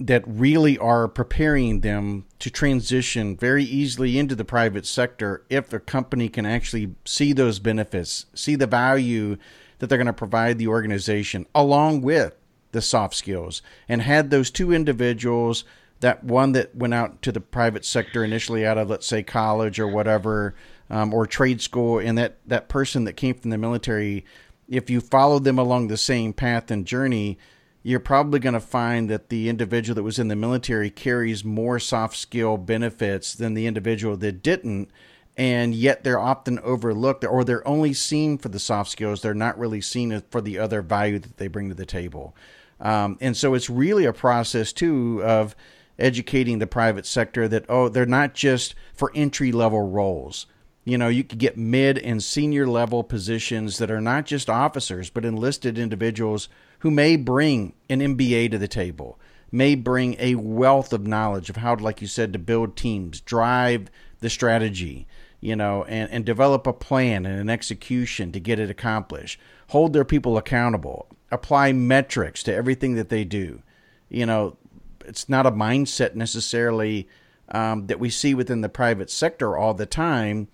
that 0.00 0.24
really 0.26 0.76
are 0.78 1.06
preparing 1.06 1.80
them 1.80 2.24
to 2.40 2.50
transition 2.50 3.36
very 3.36 3.62
easily 3.62 4.18
into 4.18 4.34
the 4.34 4.44
private 4.44 4.84
sector 4.84 5.44
if 5.48 5.72
a 5.72 5.78
company 5.78 6.28
can 6.28 6.44
actually 6.44 6.92
see 7.04 7.32
those 7.32 7.60
benefits, 7.60 8.26
see 8.34 8.56
the 8.56 8.66
value 8.66 9.36
that 9.82 9.88
they're 9.88 9.98
going 9.98 10.06
to 10.06 10.12
provide 10.12 10.58
the 10.58 10.68
organization 10.68 11.44
along 11.56 12.02
with 12.02 12.36
the 12.70 12.80
soft 12.80 13.16
skills 13.16 13.62
and 13.88 14.00
had 14.00 14.30
those 14.30 14.48
two 14.48 14.72
individuals 14.72 15.64
that 15.98 16.22
one 16.22 16.52
that 16.52 16.72
went 16.72 16.94
out 16.94 17.20
to 17.20 17.32
the 17.32 17.40
private 17.40 17.84
sector 17.84 18.22
initially 18.22 18.64
out 18.64 18.78
of 18.78 18.88
let's 18.88 19.08
say 19.08 19.24
college 19.24 19.80
or 19.80 19.88
whatever 19.88 20.54
um, 20.88 21.12
or 21.12 21.26
trade 21.26 21.60
school 21.60 21.98
and 21.98 22.16
that 22.16 22.38
that 22.46 22.68
person 22.68 23.02
that 23.02 23.14
came 23.14 23.34
from 23.34 23.50
the 23.50 23.58
military 23.58 24.24
if 24.68 24.88
you 24.88 25.00
followed 25.00 25.42
them 25.42 25.58
along 25.58 25.88
the 25.88 25.96
same 25.96 26.32
path 26.32 26.70
and 26.70 26.86
journey 26.86 27.36
you're 27.82 27.98
probably 27.98 28.38
going 28.38 28.54
to 28.54 28.60
find 28.60 29.10
that 29.10 29.30
the 29.30 29.48
individual 29.48 29.96
that 29.96 30.04
was 30.04 30.20
in 30.20 30.28
the 30.28 30.36
military 30.36 30.90
carries 30.90 31.44
more 31.44 31.80
soft 31.80 32.16
skill 32.16 32.56
benefits 32.56 33.34
than 33.34 33.54
the 33.54 33.66
individual 33.66 34.16
that 34.16 34.44
didn't 34.44 34.92
and 35.36 35.74
yet 35.74 36.04
they're 36.04 36.18
often 36.18 36.58
overlooked 36.60 37.24
or 37.24 37.44
they're 37.44 37.66
only 37.66 37.92
seen 37.92 38.38
for 38.38 38.48
the 38.48 38.58
soft 38.58 38.90
skills. 38.90 39.22
They're 39.22 39.34
not 39.34 39.58
really 39.58 39.80
seen 39.80 40.22
for 40.30 40.40
the 40.40 40.58
other 40.58 40.82
value 40.82 41.18
that 41.18 41.38
they 41.38 41.48
bring 41.48 41.68
to 41.68 41.74
the 41.74 41.86
table. 41.86 42.36
Um, 42.80 43.16
and 43.20 43.36
so 43.36 43.54
it's 43.54 43.70
really 43.70 44.04
a 44.04 44.12
process 44.12 44.72
too 44.72 45.22
of 45.24 45.54
educating 45.98 46.58
the 46.58 46.66
private 46.66 47.06
sector 47.06 47.46
that 47.48 47.64
oh 47.68 47.88
they're 47.88 48.06
not 48.06 48.34
just 48.34 48.74
for 48.92 49.12
entry 49.14 49.52
level 49.52 49.88
roles. 49.88 50.46
You 50.84 50.98
know 50.98 51.08
you 51.08 51.22
could 51.22 51.38
get 51.38 51.56
mid 51.56 51.96
and 51.98 52.22
senior 52.22 52.66
level 52.66 53.04
positions 53.04 53.78
that 53.78 53.90
are 53.90 54.00
not 54.00 54.26
just 54.26 54.50
officers 54.50 55.10
but 55.10 55.24
enlisted 55.24 55.78
individuals 55.78 56.48
who 56.80 56.90
may 56.90 57.14
bring 57.14 57.74
an 57.88 58.00
MBA 58.00 58.50
to 58.50 58.58
the 58.58 58.66
table, 58.66 59.20
may 59.52 59.76
bring 59.76 60.16
a 60.18 60.34
wealth 60.34 60.92
of 60.92 61.06
knowledge 61.06 61.48
of 61.48 61.56
how, 61.56 61.76
like 61.76 62.00
you 62.00 62.08
said, 62.08 62.32
to 62.32 62.38
build 62.40 62.74
teams, 62.74 63.20
drive 63.20 63.88
the 64.18 64.28
strategy, 64.28 65.06
you 65.42 65.56
know, 65.56 65.84
and, 65.84 66.08
and 66.10 66.24
develop 66.24 66.66
a 66.68 66.72
plan 66.72 67.26
and 67.26 67.38
an 67.38 67.50
execution 67.50 68.30
to 68.30 68.38
get 68.38 68.60
it 68.60 68.70
accomplished, 68.70 69.40
hold 69.68 69.92
their 69.92 70.04
people 70.04 70.38
accountable, 70.38 71.08
apply 71.32 71.72
metrics 71.72 72.44
to 72.44 72.54
everything 72.54 72.94
that 72.94 73.08
they 73.08 73.24
do. 73.24 73.60
You 74.08 74.24
know, 74.24 74.56
it's 75.04 75.28
not 75.28 75.44
a 75.44 75.50
mindset 75.50 76.14
necessarily 76.14 77.08
um, 77.48 77.88
that 77.88 77.98
we 77.98 78.08
see 78.08 78.34
within 78.34 78.60
the 78.60 78.68
private 78.68 79.10
sector 79.10 79.56
all 79.56 79.74
the 79.74 79.84
time, 79.84 80.46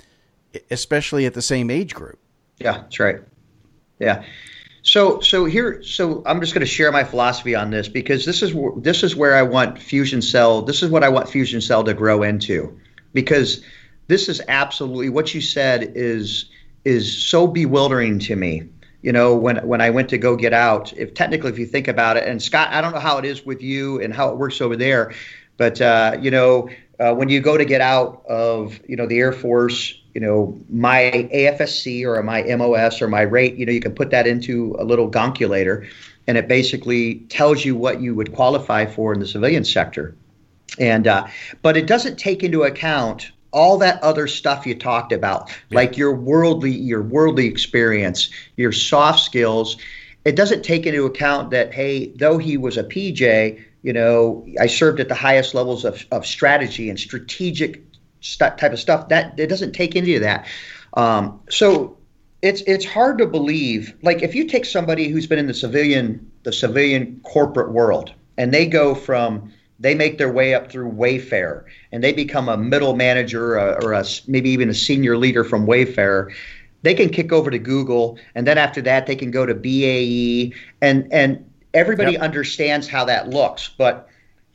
especially 0.70 1.26
at 1.26 1.34
the 1.34 1.42
same 1.42 1.70
age 1.70 1.94
group. 1.94 2.18
Yeah, 2.58 2.78
that's 2.78 2.98
right. 2.98 3.20
Yeah. 3.98 4.24
So 4.82 5.20
so 5.20 5.44
here 5.44 5.82
so 5.82 6.22
I'm 6.24 6.40
just 6.40 6.54
going 6.54 6.60
to 6.60 6.66
share 6.66 6.90
my 6.90 7.04
philosophy 7.04 7.54
on 7.54 7.70
this 7.70 7.88
because 7.88 8.24
this 8.24 8.42
is 8.42 8.54
this 8.78 9.02
is 9.02 9.14
where 9.14 9.36
I 9.36 9.42
want 9.42 9.78
Fusion 9.78 10.22
Cell. 10.22 10.62
This 10.62 10.82
is 10.82 10.88
what 10.88 11.04
I 11.04 11.10
want 11.10 11.28
Fusion 11.28 11.60
Cell 11.60 11.84
to 11.84 11.92
grow 11.92 12.22
into 12.22 12.74
because 13.12 13.62
this 14.08 14.28
is 14.28 14.42
absolutely 14.48 15.08
what 15.08 15.34
you 15.34 15.40
said 15.40 15.92
is 15.94 16.46
is 16.84 17.10
so 17.10 17.46
bewildering 17.46 18.18
to 18.20 18.36
me. 18.36 18.64
You 19.02 19.12
know, 19.12 19.36
when 19.36 19.56
when 19.66 19.80
I 19.80 19.90
went 19.90 20.08
to 20.08 20.18
go 20.18 20.34
get 20.34 20.52
out, 20.52 20.92
if 20.94 21.14
technically 21.14 21.50
if 21.50 21.58
you 21.58 21.66
think 21.66 21.86
about 21.86 22.16
it, 22.16 22.26
and 22.26 22.42
Scott, 22.42 22.68
I 22.72 22.80
don't 22.80 22.92
know 22.92 23.00
how 23.00 23.18
it 23.18 23.24
is 23.24 23.46
with 23.46 23.62
you 23.62 24.00
and 24.00 24.12
how 24.12 24.28
it 24.30 24.36
works 24.36 24.60
over 24.60 24.74
there, 24.74 25.14
but 25.56 25.80
uh, 25.80 26.16
you 26.20 26.32
know, 26.32 26.68
uh, 26.98 27.14
when 27.14 27.28
you 27.28 27.40
go 27.40 27.56
to 27.56 27.64
get 27.64 27.80
out 27.80 28.24
of 28.26 28.80
you 28.88 28.96
know 28.96 29.06
the 29.06 29.18
Air 29.18 29.32
Force, 29.32 29.94
you 30.14 30.20
know, 30.20 30.58
my 30.68 31.28
AFSC 31.32 32.04
or 32.04 32.20
my 32.24 32.42
MOS 32.42 33.00
or 33.00 33.06
my 33.06 33.22
rate, 33.22 33.54
you 33.56 33.64
know, 33.64 33.72
you 33.72 33.80
can 33.80 33.94
put 33.94 34.10
that 34.10 34.26
into 34.26 34.74
a 34.80 34.84
little 34.84 35.08
gonculator 35.08 35.88
and 36.26 36.36
it 36.36 36.48
basically 36.48 37.20
tells 37.28 37.64
you 37.64 37.76
what 37.76 38.00
you 38.00 38.14
would 38.14 38.34
qualify 38.34 38.84
for 38.84 39.12
in 39.14 39.20
the 39.20 39.26
civilian 39.26 39.64
sector. 39.64 40.16
And 40.78 41.06
uh, 41.06 41.28
but 41.62 41.76
it 41.76 41.86
doesn't 41.86 42.18
take 42.18 42.42
into 42.42 42.64
account 42.64 43.30
all 43.50 43.78
that 43.78 44.02
other 44.02 44.26
stuff 44.26 44.66
you 44.66 44.74
talked 44.74 45.12
about, 45.12 45.50
yeah. 45.70 45.76
like 45.76 45.96
your 45.96 46.14
worldly 46.14 46.72
your 46.72 47.02
worldly 47.02 47.46
experience, 47.46 48.30
your 48.56 48.72
soft 48.72 49.20
skills. 49.20 49.76
It 50.24 50.36
doesn't 50.36 50.62
take 50.62 50.86
into 50.86 51.04
account 51.04 51.50
that 51.50 51.72
hey, 51.72 52.12
though 52.16 52.38
he 52.38 52.56
was 52.56 52.76
a 52.76 52.84
PJ, 52.84 53.62
you 53.82 53.92
know, 53.92 54.46
I 54.60 54.66
served 54.66 55.00
at 55.00 55.08
the 55.08 55.14
highest 55.14 55.54
levels 55.54 55.84
of, 55.84 56.04
of 56.10 56.26
strategy 56.26 56.90
and 56.90 56.98
strategic 56.98 57.82
st- 58.20 58.58
type 58.58 58.72
of 58.72 58.80
stuff. 58.80 59.08
That 59.08 59.38
it 59.38 59.46
doesn't 59.46 59.72
take 59.72 59.96
into 59.96 60.18
that. 60.20 60.46
Um, 60.94 61.40
so 61.48 61.96
it's 62.42 62.62
it's 62.62 62.84
hard 62.84 63.18
to 63.18 63.26
believe. 63.26 63.94
Like 64.02 64.22
if 64.22 64.34
you 64.34 64.44
take 64.44 64.64
somebody 64.64 65.08
who's 65.08 65.26
been 65.26 65.38
in 65.38 65.46
the 65.46 65.54
civilian 65.54 66.30
the 66.42 66.52
civilian 66.52 67.20
corporate 67.24 67.72
world 67.72 68.12
and 68.36 68.52
they 68.52 68.66
go 68.66 68.94
from 68.94 69.52
they 69.78 69.94
make 69.94 70.18
their 70.18 70.32
way 70.32 70.54
up 70.54 70.70
through 70.70 70.90
Wayfair 70.90 71.64
and 71.92 72.02
they 72.02 72.12
become 72.12 72.48
a 72.48 72.56
middle 72.56 72.96
manager 72.96 73.54
or, 73.54 73.60
uh, 73.60 73.84
or 73.84 73.92
a, 73.92 74.04
maybe 74.26 74.50
even 74.50 74.68
a 74.68 74.74
senior 74.74 75.16
leader 75.16 75.44
from 75.44 75.66
Wayfair 75.66 76.32
they 76.82 76.94
can 76.94 77.08
kick 77.08 77.32
over 77.32 77.50
to 77.50 77.58
Google, 77.58 78.18
and 78.34 78.46
then 78.46 78.58
after 78.58 78.80
that, 78.82 79.06
they 79.06 79.16
can 79.16 79.30
go 79.30 79.44
to 79.44 79.54
BAE, 79.54 80.54
and 80.80 81.12
and 81.12 81.44
everybody 81.74 82.12
yep. 82.12 82.20
understands 82.20 82.88
how 82.88 83.04
that 83.06 83.30
looks. 83.30 83.68
But 83.68 84.08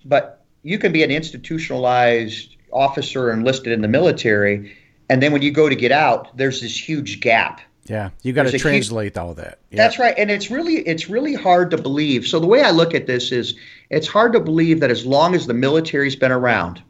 but 0.06 0.44
you 0.64 0.78
can 0.78 0.92
be 0.92 1.04
an 1.04 1.12
institutionalized 1.12 2.56
officer 2.72 3.32
enlisted 3.32 3.74
in 3.74 3.82
the 3.82 3.88
military, 3.88 4.76
and 5.10 5.22
then 5.22 5.34
when 5.34 5.42
you 5.42 5.52
go 5.52 5.68
to 5.68 5.76
get 5.76 5.92
out, 5.92 6.36
there's 6.38 6.62
this 6.62 6.78
huge 6.78 7.20
gap. 7.20 7.62
Yeah, 7.86 8.12
you 8.22 8.32
got 8.32 8.44
to 8.44 8.58
translate 8.58 9.14
huge, 9.14 9.18
all 9.18 9.34
that. 9.34 9.60
That's 9.72 10.00
right, 10.00 10.14
and 10.18 10.32
it's 10.32 10.50
really 10.50 10.76
it's 10.88 11.10
really 11.10 11.34
hard 11.34 11.70
to 11.72 11.78
believe. 11.78 12.26
So 12.26 12.40
the 12.40 12.48
way 12.48 12.62
I 12.62 12.72
look 12.72 12.94
at 12.94 13.08
this 13.08 13.32
is, 13.32 13.56
it's 13.90 14.08
hard 14.08 14.32
to 14.34 14.40
believe 14.40 14.80
that 14.80 14.90
as 14.90 15.06
long 15.06 15.36
as 15.36 15.48
the 15.48 15.54
military's 15.54 16.16
been 16.16 16.32
around, 16.32 16.82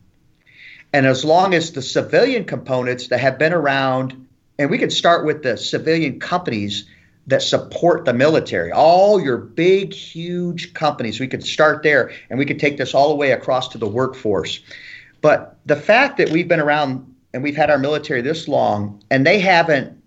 and 0.94 1.08
as 1.08 1.26
long 1.26 1.56
as 1.56 1.72
the 1.72 1.82
civilian 1.82 2.46
components 2.46 3.08
that 3.08 3.20
have 3.20 3.40
been 3.40 3.54
around, 3.54 4.28
and 4.60 4.70
we 4.70 4.78
can 4.78 4.92
start 4.92 5.26
with 5.26 5.42
the 5.42 5.58
civilian 5.58 6.20
companies 6.20 6.86
that 7.26 7.42
support 7.42 8.06
the 8.06 8.14
military, 8.14 8.72
all 8.72 9.20
your 9.20 9.38
big, 9.38 9.94
huge 9.94 10.74
companies. 10.74 11.20
We 11.20 11.28
could 11.28 11.44
start 11.44 11.82
there, 11.82 12.12
and 12.30 12.38
we 12.38 12.46
could 12.46 12.60
take 12.60 12.78
this 12.78 12.94
all 12.94 13.10
the 13.10 13.16
way 13.16 13.32
across 13.32 13.68
to 13.70 13.80
the 13.80 13.88
workforce. 13.88 14.60
But 15.22 15.58
the 15.66 15.78
fact 15.78 16.18
that 16.18 16.30
we've 16.30 16.48
been 16.48 16.60
around 16.60 17.16
and 17.34 17.42
we've 17.42 17.56
had 17.56 17.70
our 17.72 17.80
military 17.80 18.22
this 18.22 18.48
long 18.48 19.02
and 19.10 19.26
they 19.26 19.40
haven't 19.40 20.03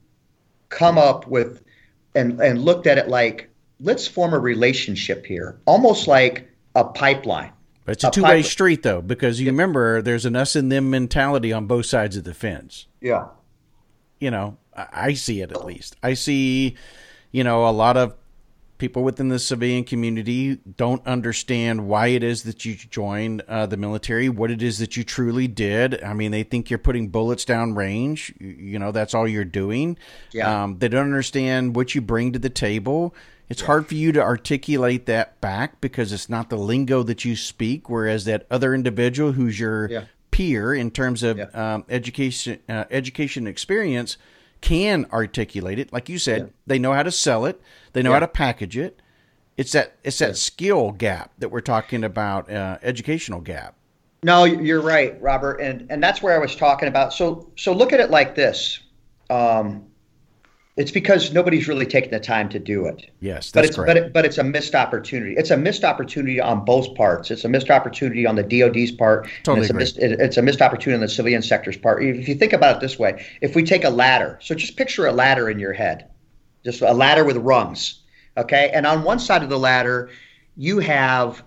come 0.68 0.98
up 0.98 1.26
with 1.26 1.62
and, 2.14 2.40
and 2.40 2.62
looked 2.62 2.86
at 2.86 2.98
it 2.98 3.08
like, 3.08 3.50
let's 3.80 4.06
form 4.06 4.32
a 4.32 4.38
relationship 4.38 5.26
here, 5.26 5.58
almost 5.66 6.08
like 6.08 6.48
a 6.74 6.84
pipeline. 6.84 7.52
But 7.84 7.92
it's 7.92 8.04
a, 8.04 8.08
a 8.08 8.10
two 8.10 8.22
way 8.22 8.42
street, 8.42 8.82
though, 8.82 9.00
because 9.00 9.38
you 9.38 9.46
yeah. 9.46 9.52
remember 9.52 10.02
there's 10.02 10.24
an 10.24 10.34
us 10.34 10.56
and 10.56 10.72
them 10.72 10.90
mentality 10.90 11.52
on 11.52 11.66
both 11.66 11.86
sides 11.86 12.16
of 12.16 12.24
the 12.24 12.34
fence. 12.34 12.86
Yeah. 13.00 13.28
You 14.18 14.30
know, 14.30 14.56
I 14.74 15.14
see 15.14 15.40
it 15.40 15.52
at 15.52 15.64
least. 15.64 15.96
I 16.02 16.14
see, 16.14 16.74
you 17.32 17.44
know, 17.44 17.68
a 17.68 17.70
lot 17.70 17.96
of 17.96 18.14
people 18.78 19.02
within 19.02 19.28
the 19.28 19.38
civilian 19.38 19.84
community 19.84 20.56
don't 20.76 21.04
understand 21.06 21.88
why 21.88 22.08
it 22.08 22.22
is 22.22 22.42
that 22.44 22.64
you 22.64 22.74
joined 22.74 23.42
uh, 23.48 23.66
the 23.66 23.76
military, 23.76 24.28
what 24.28 24.50
it 24.50 24.62
is 24.62 24.78
that 24.78 24.96
you 24.96 25.04
truly 25.04 25.48
did. 25.48 26.02
I 26.02 26.12
mean, 26.12 26.30
they 26.30 26.42
think 26.42 26.70
you're 26.70 26.78
putting 26.78 27.08
bullets 27.08 27.44
down 27.44 27.74
range. 27.74 28.34
You 28.38 28.78
know, 28.78 28.92
that's 28.92 29.14
all 29.14 29.26
you're 29.26 29.44
doing. 29.44 29.98
Yeah. 30.32 30.64
Um, 30.64 30.78
they 30.78 30.88
don't 30.88 31.04
understand 31.04 31.74
what 31.76 31.94
you 31.94 32.00
bring 32.00 32.32
to 32.32 32.38
the 32.38 32.50
table. 32.50 33.14
It's 33.48 33.60
yeah. 33.60 33.66
hard 33.66 33.86
for 33.86 33.94
you 33.94 34.12
to 34.12 34.20
articulate 34.20 35.06
that 35.06 35.40
back 35.40 35.80
because 35.80 36.12
it's 36.12 36.28
not 36.28 36.50
the 36.50 36.56
lingo 36.56 37.02
that 37.04 37.24
you 37.24 37.36
speak. 37.36 37.88
Whereas 37.88 38.24
that 38.24 38.46
other 38.50 38.74
individual 38.74 39.32
who's 39.32 39.58
your 39.58 39.90
yeah. 39.90 40.04
peer 40.30 40.74
in 40.74 40.90
terms 40.90 41.22
of 41.22 41.38
yeah. 41.38 41.44
um, 41.54 41.84
education, 41.88 42.58
uh, 42.68 42.84
education 42.90 43.46
experience 43.46 44.18
can 44.60 45.06
articulate 45.12 45.78
it. 45.78 45.92
Like 45.92 46.08
you 46.08 46.18
said, 46.18 46.52
they 46.66 46.78
know 46.78 46.92
how 46.92 47.02
to 47.02 47.12
sell 47.12 47.44
it 47.44 47.60
they 47.96 48.02
know 48.02 48.10
yeah. 48.10 48.16
how 48.16 48.20
to 48.20 48.28
package 48.28 48.76
it. 48.76 49.00
It's 49.56 49.72
that 49.72 49.96
it's 50.04 50.18
that 50.18 50.28
yeah. 50.28 50.34
skill 50.34 50.92
gap 50.92 51.32
that 51.38 51.48
we're 51.48 51.62
talking 51.62 52.04
about, 52.04 52.50
uh, 52.50 52.76
educational 52.82 53.40
gap. 53.40 53.74
No, 54.22 54.44
you're 54.44 54.82
right, 54.82 55.18
Robert, 55.22 55.62
and 55.62 55.86
and 55.88 56.02
that's 56.02 56.20
where 56.20 56.34
I 56.34 56.38
was 56.38 56.54
talking 56.54 56.88
about. 56.88 57.14
So 57.14 57.50
so 57.56 57.72
look 57.72 57.94
at 57.94 58.00
it 58.00 58.10
like 58.10 58.34
this. 58.34 58.80
Um, 59.30 59.86
it's 60.76 60.90
because 60.90 61.32
nobody's 61.32 61.68
really 61.68 61.86
taken 61.86 62.10
the 62.10 62.20
time 62.20 62.48
to 62.50 62.58
do 62.58 62.86
it. 62.86 63.10
Yes, 63.20 63.50
but 63.50 63.64
it's 63.64 63.76
correct. 63.76 63.88
but 63.88 63.96
it, 63.96 64.12
but 64.12 64.24
it's 64.24 64.38
a 64.38 64.44
missed 64.44 64.74
opportunity. 64.74 65.34
It's 65.36 65.50
a 65.50 65.56
missed 65.56 65.84
opportunity 65.84 66.40
on 66.40 66.64
both 66.64 66.94
parts. 66.94 67.30
It's 67.30 67.44
a 67.44 67.48
missed 67.48 67.70
opportunity 67.70 68.26
on 68.26 68.36
the 68.36 68.42
DoD's 68.42 68.92
part. 68.92 69.28
Totally 69.42 69.62
it's 69.62 69.70
agree. 69.70 69.78
A 69.78 69.82
missed, 69.82 69.98
it, 69.98 70.20
it's 70.20 70.36
a 70.36 70.42
missed 70.42 70.60
opportunity 70.60 70.96
on 70.96 71.00
the 71.00 71.08
civilian 71.08 71.42
sector's 71.42 71.76
part. 71.76 72.02
If 72.04 72.28
you 72.28 72.34
think 72.34 72.52
about 72.52 72.76
it 72.76 72.80
this 72.80 72.98
way, 72.98 73.26
if 73.40 73.54
we 73.54 73.62
take 73.62 73.84
a 73.84 73.90
ladder, 73.90 74.38
so 74.42 74.54
just 74.54 74.76
picture 74.76 75.06
a 75.06 75.12
ladder 75.12 75.48
in 75.48 75.58
your 75.58 75.72
head 75.72 76.10
just 76.66 76.82
a 76.82 76.92
ladder 76.92 77.24
with 77.24 77.36
rungs. 77.38 78.02
Okay, 78.36 78.70
and 78.74 78.86
on 78.86 79.04
one 79.04 79.18
side 79.18 79.42
of 79.42 79.48
the 79.48 79.58
ladder, 79.58 80.10
you 80.56 80.80
have 80.80 81.42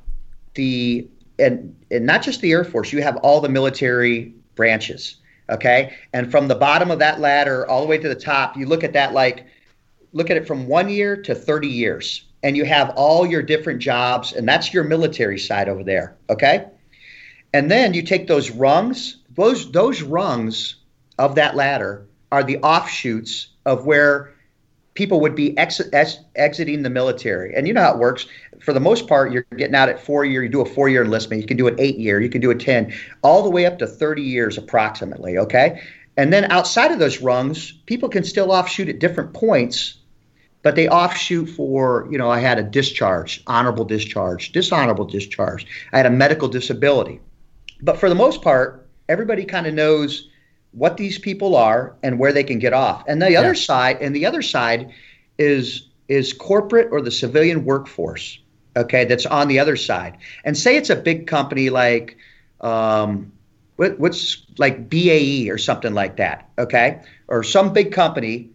the 0.55 1.07
and 1.37 1.75
and 1.91 2.05
not 2.05 2.23
just 2.23 2.41
the 2.41 2.51
Air 2.51 2.63
Force, 2.63 2.91
you 2.91 3.03
have 3.03 3.17
all 3.17 3.41
the 3.41 3.49
military 3.49 4.33
branches. 4.55 5.17
Okay, 5.49 5.95
and 6.13 6.29
from 6.29 6.47
the 6.47 6.55
bottom 6.55 6.91
of 6.91 6.99
that 6.99 7.19
ladder 7.19 7.67
all 7.67 7.81
the 7.81 7.87
way 7.87 7.97
to 7.97 8.07
the 8.07 8.15
top, 8.15 8.55
you 8.55 8.65
look 8.65 8.83
at 8.83 8.93
that 8.93 9.13
like 9.13 9.45
look 10.13 10.29
at 10.29 10.37
it 10.37 10.47
from 10.47 10.67
one 10.67 10.89
year 10.89 11.15
to 11.15 11.35
30 11.35 11.67
years, 11.67 12.25
and 12.43 12.55
you 12.57 12.65
have 12.65 12.91
all 12.95 13.25
your 13.25 13.41
different 13.41 13.79
jobs, 13.79 14.33
and 14.33 14.47
that's 14.47 14.73
your 14.73 14.83
military 14.83 15.39
side 15.39 15.69
over 15.69 15.83
there. 15.83 16.17
Okay, 16.29 16.65
and 17.53 17.69
then 17.69 17.93
you 17.93 18.01
take 18.01 18.27
those 18.27 18.51
rungs, 18.51 19.17
those 19.35 19.71
those 19.71 20.01
rungs 20.01 20.75
of 21.17 21.35
that 21.35 21.55
ladder 21.55 22.05
are 22.31 22.43
the 22.43 22.57
offshoots 22.59 23.47
of 23.65 23.85
where 23.85 24.33
people 24.93 25.21
would 25.21 25.35
be 25.35 25.57
ex- 25.57 25.81
ex- 25.93 26.19
exiting 26.35 26.83
the 26.83 26.89
military. 26.89 27.55
And 27.55 27.67
you 27.67 27.73
know 27.73 27.81
how 27.81 27.93
it 27.93 27.99
works. 27.99 28.25
For 28.61 28.73
the 28.73 28.79
most 28.79 29.07
part, 29.07 29.31
you're 29.31 29.45
getting 29.55 29.75
out 29.75 29.89
at 29.89 30.03
four 30.03 30.25
year. 30.25 30.43
You 30.43 30.49
do 30.49 30.61
a 30.61 30.65
four 30.65 30.89
year 30.89 31.03
enlistment. 31.03 31.41
You 31.41 31.47
can 31.47 31.57
do 31.57 31.67
an 31.67 31.75
eight 31.79 31.97
year. 31.97 32.19
You 32.19 32.29
can 32.29 32.41
do 32.41 32.51
a 32.51 32.55
ten, 32.55 32.93
all 33.21 33.43
the 33.43 33.49
way 33.49 33.65
up 33.65 33.79
to 33.79 33.87
thirty 33.87 34.23
years 34.23 34.57
approximately. 34.57 35.37
Okay, 35.37 35.81
and 36.17 36.33
then 36.33 36.51
outside 36.51 36.91
of 36.91 36.99
those 36.99 37.21
rungs, 37.21 37.71
people 37.85 38.09
can 38.09 38.23
still 38.23 38.51
offshoot 38.51 38.89
at 38.89 38.99
different 38.99 39.33
points 39.33 39.99
but 40.61 40.75
they 40.75 40.89
offshoot 40.89 41.49
for, 41.49 42.07
you 42.11 42.17
know, 42.17 42.29
I 42.29 42.39
had 42.39 42.59
a 42.59 42.63
discharge, 42.63 43.41
honorable 43.47 43.85
discharge, 43.85 44.51
dishonorable 44.51 45.05
discharge. 45.05 45.65
I 45.93 45.97
had 45.97 46.05
a 46.05 46.11
medical 46.11 46.47
disability. 46.47 47.21
But 47.81 47.97
for 47.97 48.09
the 48.09 48.15
most 48.15 48.41
part, 48.41 48.87
everybody 49.07 49.45
kind 49.45 49.67
of 49.67 49.73
knows 49.73 50.27
what 50.71 50.97
these 50.97 51.17
people 51.17 51.55
are 51.55 51.95
and 52.03 52.19
where 52.19 52.33
they 52.33 52.43
can 52.43 52.59
get 52.59 52.73
off. 52.73 53.03
And 53.07 53.21
the 53.21 53.37
other 53.37 53.55
side, 53.55 53.97
and 54.01 54.15
the 54.15 54.25
other 54.25 54.41
side 54.41 54.91
is 55.37 55.85
is 56.09 56.33
corporate 56.33 56.89
or 56.91 57.01
the 57.01 57.11
civilian 57.11 57.63
workforce. 57.65 58.39
Okay, 58.75 59.05
that's 59.05 59.25
on 59.25 59.47
the 59.47 59.59
other 59.59 59.75
side. 59.75 60.17
And 60.43 60.57
say 60.57 60.77
it's 60.77 60.89
a 60.89 60.95
big 60.95 61.27
company 61.27 61.69
like 61.69 62.17
um, 62.61 63.31
what, 63.75 63.99
what's 63.99 64.45
like 64.57 64.89
BAE 64.89 65.49
or 65.49 65.57
something 65.57 65.93
like 65.93 66.17
that. 66.17 66.49
Okay, 66.57 67.01
or 67.27 67.43
some 67.43 67.73
big 67.73 67.91
company. 67.91 68.49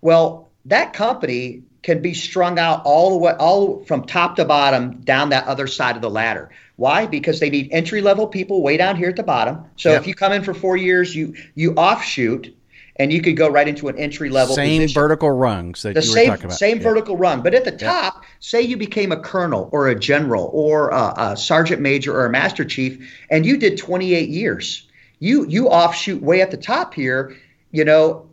Well, 0.00 0.50
that 0.66 0.92
company 0.92 1.62
can 1.82 2.02
be 2.02 2.14
strung 2.14 2.58
out 2.58 2.82
all 2.84 3.10
the 3.10 3.16
way, 3.16 3.32
all 3.32 3.84
from 3.84 4.04
top 4.04 4.36
to 4.36 4.44
bottom 4.44 5.00
down 5.00 5.30
that 5.30 5.46
other 5.46 5.66
side 5.66 5.96
of 5.96 6.02
the 6.02 6.10
ladder. 6.10 6.50
Why? 6.76 7.06
Because 7.06 7.40
they 7.40 7.50
need 7.50 7.68
entry 7.72 8.00
level 8.00 8.26
people 8.26 8.62
way 8.62 8.76
down 8.76 8.96
here 8.96 9.08
at 9.08 9.16
the 9.16 9.22
bottom. 9.22 9.64
So 9.76 9.90
yep. 9.92 10.02
if 10.02 10.06
you 10.06 10.14
come 10.14 10.32
in 10.32 10.44
for 10.44 10.54
four 10.54 10.76
years, 10.76 11.14
you 11.14 11.34
you 11.54 11.74
offshoot 11.74 12.54
and 13.00 13.10
you 13.10 13.22
could 13.22 13.34
go 13.34 13.48
right 13.48 13.66
into 13.66 13.88
an 13.88 13.98
entry 13.98 14.28
level 14.28 14.54
same 14.54 14.82
position. 14.82 15.00
vertical 15.00 15.30
rungs 15.30 15.82
that 15.82 15.94
the 15.94 16.02
you 16.02 16.06
same, 16.06 16.28
were 16.28 16.36
talking 16.36 16.44
about. 16.44 16.58
Same 16.58 16.76
yeah. 16.76 16.82
vertical 16.82 17.16
rung, 17.16 17.40
but 17.40 17.54
at 17.54 17.64
the 17.64 17.72
top, 17.72 18.16
yeah. 18.16 18.28
say 18.40 18.60
you 18.60 18.76
became 18.76 19.10
a 19.10 19.16
colonel 19.16 19.70
or 19.72 19.88
a 19.88 19.98
general 19.98 20.50
or 20.52 20.90
a, 20.90 21.14
a, 21.16 21.36
sergeant 21.36 21.80
major 21.80 22.14
or 22.14 22.26
a 22.26 22.30
master 22.30 22.62
chief, 22.62 23.10
and 23.30 23.46
you 23.46 23.56
did 23.56 23.78
28 23.78 24.28
years. 24.28 24.86
You 25.18 25.46
you 25.46 25.68
offshoot 25.68 26.20
way 26.20 26.42
at 26.42 26.50
the 26.50 26.58
top 26.58 26.92
here, 26.92 27.34
you 27.72 27.86
know, 27.86 28.28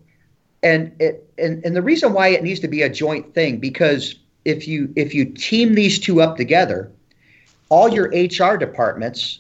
and 0.62 0.92
it 1.00 1.32
and, 1.38 1.64
and 1.64 1.74
the 1.74 1.82
reason 1.82 2.12
why 2.12 2.28
it 2.28 2.44
needs 2.44 2.60
to 2.60 2.68
be 2.68 2.82
a 2.82 2.90
joint 2.90 3.34
thing 3.34 3.60
because 3.60 4.16
if 4.44 4.68
you 4.68 4.92
if 4.98 5.14
you 5.14 5.24
team 5.24 5.76
these 5.76 5.98
two 5.98 6.22
up 6.22 6.36
together, 6.36 6.92
all 7.70 7.88
your 7.88 8.10
HR 8.10 8.58
departments 8.58 9.40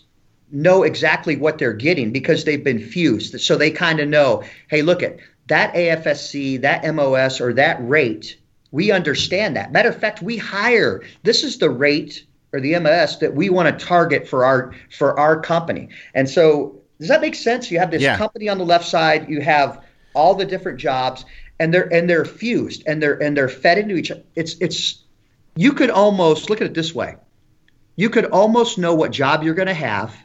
know 0.51 0.83
exactly 0.83 1.35
what 1.35 1.57
they're 1.57 1.73
getting 1.73 2.11
because 2.11 2.43
they've 2.43 2.63
been 2.63 2.79
fused. 2.79 3.39
So 3.41 3.57
they 3.57 3.71
kind 3.71 3.99
of 3.99 4.07
know, 4.07 4.43
hey, 4.69 4.81
look 4.81 5.03
at 5.03 5.17
that 5.47 5.73
AFSC, 5.73 6.61
that 6.61 6.93
MOS, 6.93 7.41
or 7.41 7.53
that 7.53 7.77
rate. 7.87 8.39
We 8.71 8.91
understand 8.91 9.55
that. 9.55 9.71
Matter 9.71 9.89
of 9.89 9.99
fact, 9.99 10.21
we 10.21 10.37
hire. 10.37 11.03
This 11.23 11.43
is 11.43 11.57
the 11.57 11.69
rate 11.69 12.25
or 12.53 12.59
the 12.59 12.77
MOS 12.79 13.17
that 13.17 13.33
we 13.33 13.49
want 13.49 13.79
to 13.79 13.85
target 13.85 14.27
for 14.27 14.45
our 14.45 14.73
for 14.89 15.17
our 15.19 15.39
company. 15.39 15.89
And 16.13 16.29
so, 16.29 16.81
does 16.99 17.09
that 17.09 17.21
make 17.21 17.35
sense? 17.35 17.71
You 17.71 17.79
have 17.79 17.91
this 17.91 18.01
yeah. 18.01 18.17
company 18.17 18.49
on 18.49 18.57
the 18.57 18.65
left 18.65 18.85
side. 18.85 19.29
You 19.29 19.41
have 19.41 19.83
all 20.13 20.35
the 20.35 20.45
different 20.45 20.79
jobs, 20.79 21.25
and 21.59 21.73
they're 21.73 21.91
and 21.93 22.09
they're 22.09 22.25
fused 22.25 22.83
and 22.85 23.01
they're 23.01 23.21
and 23.21 23.35
they're 23.37 23.49
fed 23.49 23.77
into 23.77 23.95
each 23.95 24.11
other. 24.11 24.23
It's 24.35 24.55
it's 24.59 25.03
you 25.55 25.73
could 25.73 25.89
almost 25.89 26.49
look 26.49 26.61
at 26.61 26.67
it 26.67 26.73
this 26.73 26.93
way. 26.93 27.15
You 27.95 28.09
could 28.09 28.25
almost 28.25 28.77
know 28.77 28.93
what 28.93 29.11
job 29.11 29.43
you're 29.43 29.55
going 29.55 29.67
to 29.67 29.73
have 29.73 30.15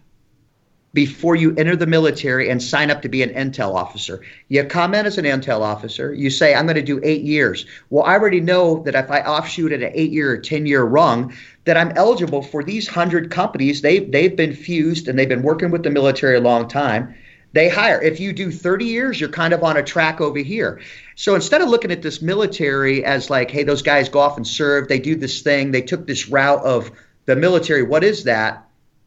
before 0.92 1.36
you 1.36 1.54
enter 1.56 1.74
the 1.74 1.86
military 1.86 2.50
and 2.50 2.62
sign 2.62 2.90
up 2.90 3.02
to 3.02 3.08
be 3.08 3.22
an 3.22 3.30
intel 3.30 3.74
officer. 3.74 4.20
You 4.48 4.64
come 4.64 4.94
in 4.94 5.06
as 5.06 5.16
an 5.16 5.24
intel 5.24 5.60
officer, 5.60 6.12
you 6.12 6.28
say, 6.28 6.54
I'm 6.54 6.66
going 6.66 6.76
to 6.76 6.82
do 6.82 7.00
eight 7.02 7.22
years. 7.22 7.64
Well, 7.88 8.04
I 8.04 8.12
already 8.12 8.40
know 8.40 8.82
that 8.82 8.94
if 8.94 9.10
I 9.10 9.20
offshoot 9.20 9.72
at 9.72 9.82
an 9.82 9.92
eight 9.94 10.12
year 10.12 10.32
or 10.32 10.38
10 10.38 10.66
year 10.66 10.82
rung, 10.82 11.32
that 11.64 11.76
I'm 11.76 11.92
eligible 11.92 12.42
for 12.42 12.62
these 12.62 12.88
100 12.88 13.30
companies. 13.30 13.80
They've, 13.80 14.10
they've 14.10 14.36
been 14.36 14.54
fused 14.54 15.08
and 15.08 15.18
they've 15.18 15.28
been 15.28 15.42
working 15.42 15.70
with 15.70 15.82
the 15.82 15.90
military 15.90 16.36
a 16.36 16.40
long 16.40 16.68
time. 16.68 17.14
They 17.54 17.68
hire. 17.68 18.00
If 18.00 18.18
you 18.18 18.32
do 18.32 18.50
30 18.50 18.86
years, 18.86 19.20
you're 19.20 19.28
kind 19.28 19.52
of 19.52 19.62
on 19.62 19.76
a 19.76 19.82
track 19.82 20.20
over 20.20 20.38
here. 20.38 20.80
So 21.16 21.34
instead 21.34 21.60
of 21.60 21.68
looking 21.68 21.92
at 21.92 22.02
this 22.02 22.22
military 22.22 23.04
as 23.04 23.28
like, 23.28 23.50
hey, 23.50 23.62
those 23.62 23.82
guys 23.82 24.08
go 24.08 24.20
off 24.20 24.38
and 24.38 24.46
serve, 24.46 24.88
they 24.88 24.98
do 24.98 25.14
this 25.14 25.42
thing, 25.42 25.70
they 25.70 25.82
took 25.82 26.06
this 26.06 26.28
route 26.28 26.64
of 26.64 26.90
the 27.26 27.36
military, 27.36 27.82
what 27.82 28.04
is 28.04 28.24
that? 28.24 28.66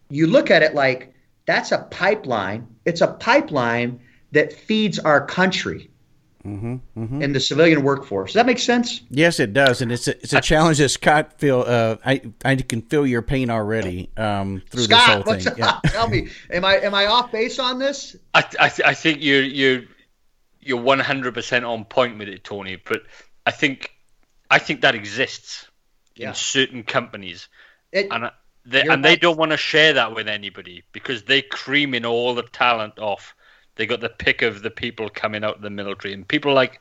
You 0.09 0.27
look 0.27 0.51
at 0.51 0.61
it 0.61 0.75
like, 0.75 1.14
that's 1.45 1.71
a 1.71 1.79
pipeline. 1.79 2.67
It's 2.85 3.01
a 3.01 3.07
pipeline 3.07 4.01
that 4.31 4.53
feeds 4.53 4.99
our 4.99 5.25
country. 5.25 5.89
Mm-hmm, 6.45 6.75
mm-hmm. 6.95 7.23
in 7.23 7.33
the 7.33 7.39
civilian 7.39 7.81
workforce. 7.81 8.33
Does 8.33 8.35
that 8.35 8.45
make 8.45 8.59
sense? 8.59 9.01
Yes, 9.09 9.39
it 9.39 9.51
does, 9.51 9.81
and 9.81 9.91
it's 9.91 10.07
a, 10.07 10.15
it's 10.17 10.31
a 10.31 10.41
challenge 10.41 10.77
that 10.77 10.89
Scott 10.89 11.39
feel. 11.39 11.63
Uh, 11.65 11.95
I 12.05 12.21
I 12.43 12.55
can 12.55 12.83
feel 12.83 13.07
your 13.07 13.23
pain 13.23 13.49
already 13.49 14.11
um, 14.15 14.61
through 14.69 14.83
Scott, 14.83 15.25
this 15.25 15.45
whole 15.45 15.53
thing. 15.53 15.57
Yeah. 15.57 15.79
Tell 15.87 16.07
me, 16.07 16.27
am 16.51 16.63
I 16.63 16.75
am 16.75 16.93
I 16.93 17.07
off 17.07 17.31
base 17.31 17.57
on 17.57 17.79
this? 17.79 18.15
I 18.35 18.45
I, 18.59 18.69
th- 18.69 18.87
I 18.87 18.93
think 18.93 19.21
you 19.21 19.37
you 19.37 19.87
you're 20.61 20.79
one 20.79 20.99
hundred 20.99 21.33
percent 21.33 21.65
on 21.65 21.83
point 21.83 22.19
with 22.19 22.29
it, 22.29 22.43
Tony. 22.43 22.75
But 22.75 23.01
I 23.43 23.49
think 23.49 23.89
I 24.51 24.59
think 24.59 24.81
that 24.81 24.93
exists 24.93 25.67
yeah. 26.15 26.27
in 26.27 26.35
certain 26.35 26.83
companies, 26.83 27.49
it, 27.91 28.09
and 28.11 28.29
they, 28.65 28.81
and 28.81 29.05
they 29.05 29.15
don't 29.15 29.37
want 29.37 29.51
to 29.51 29.57
share 29.57 29.93
that 29.93 30.15
with 30.15 30.27
anybody 30.27 30.83
because 30.91 31.23
they're 31.23 31.43
creaming 31.43 32.05
all 32.05 32.33
the 32.33 32.43
talent 32.43 32.97
off. 32.97 33.35
They 33.75 33.85
got 33.85 33.99
the 33.99 34.09
pick 34.09 34.41
of 34.41 34.61
the 34.61 34.71
people 34.71 35.09
coming 35.09 35.43
out 35.43 35.57
of 35.57 35.61
the 35.61 35.69
military, 35.69 36.13
and 36.13 36.27
people 36.27 36.53
like 36.53 36.79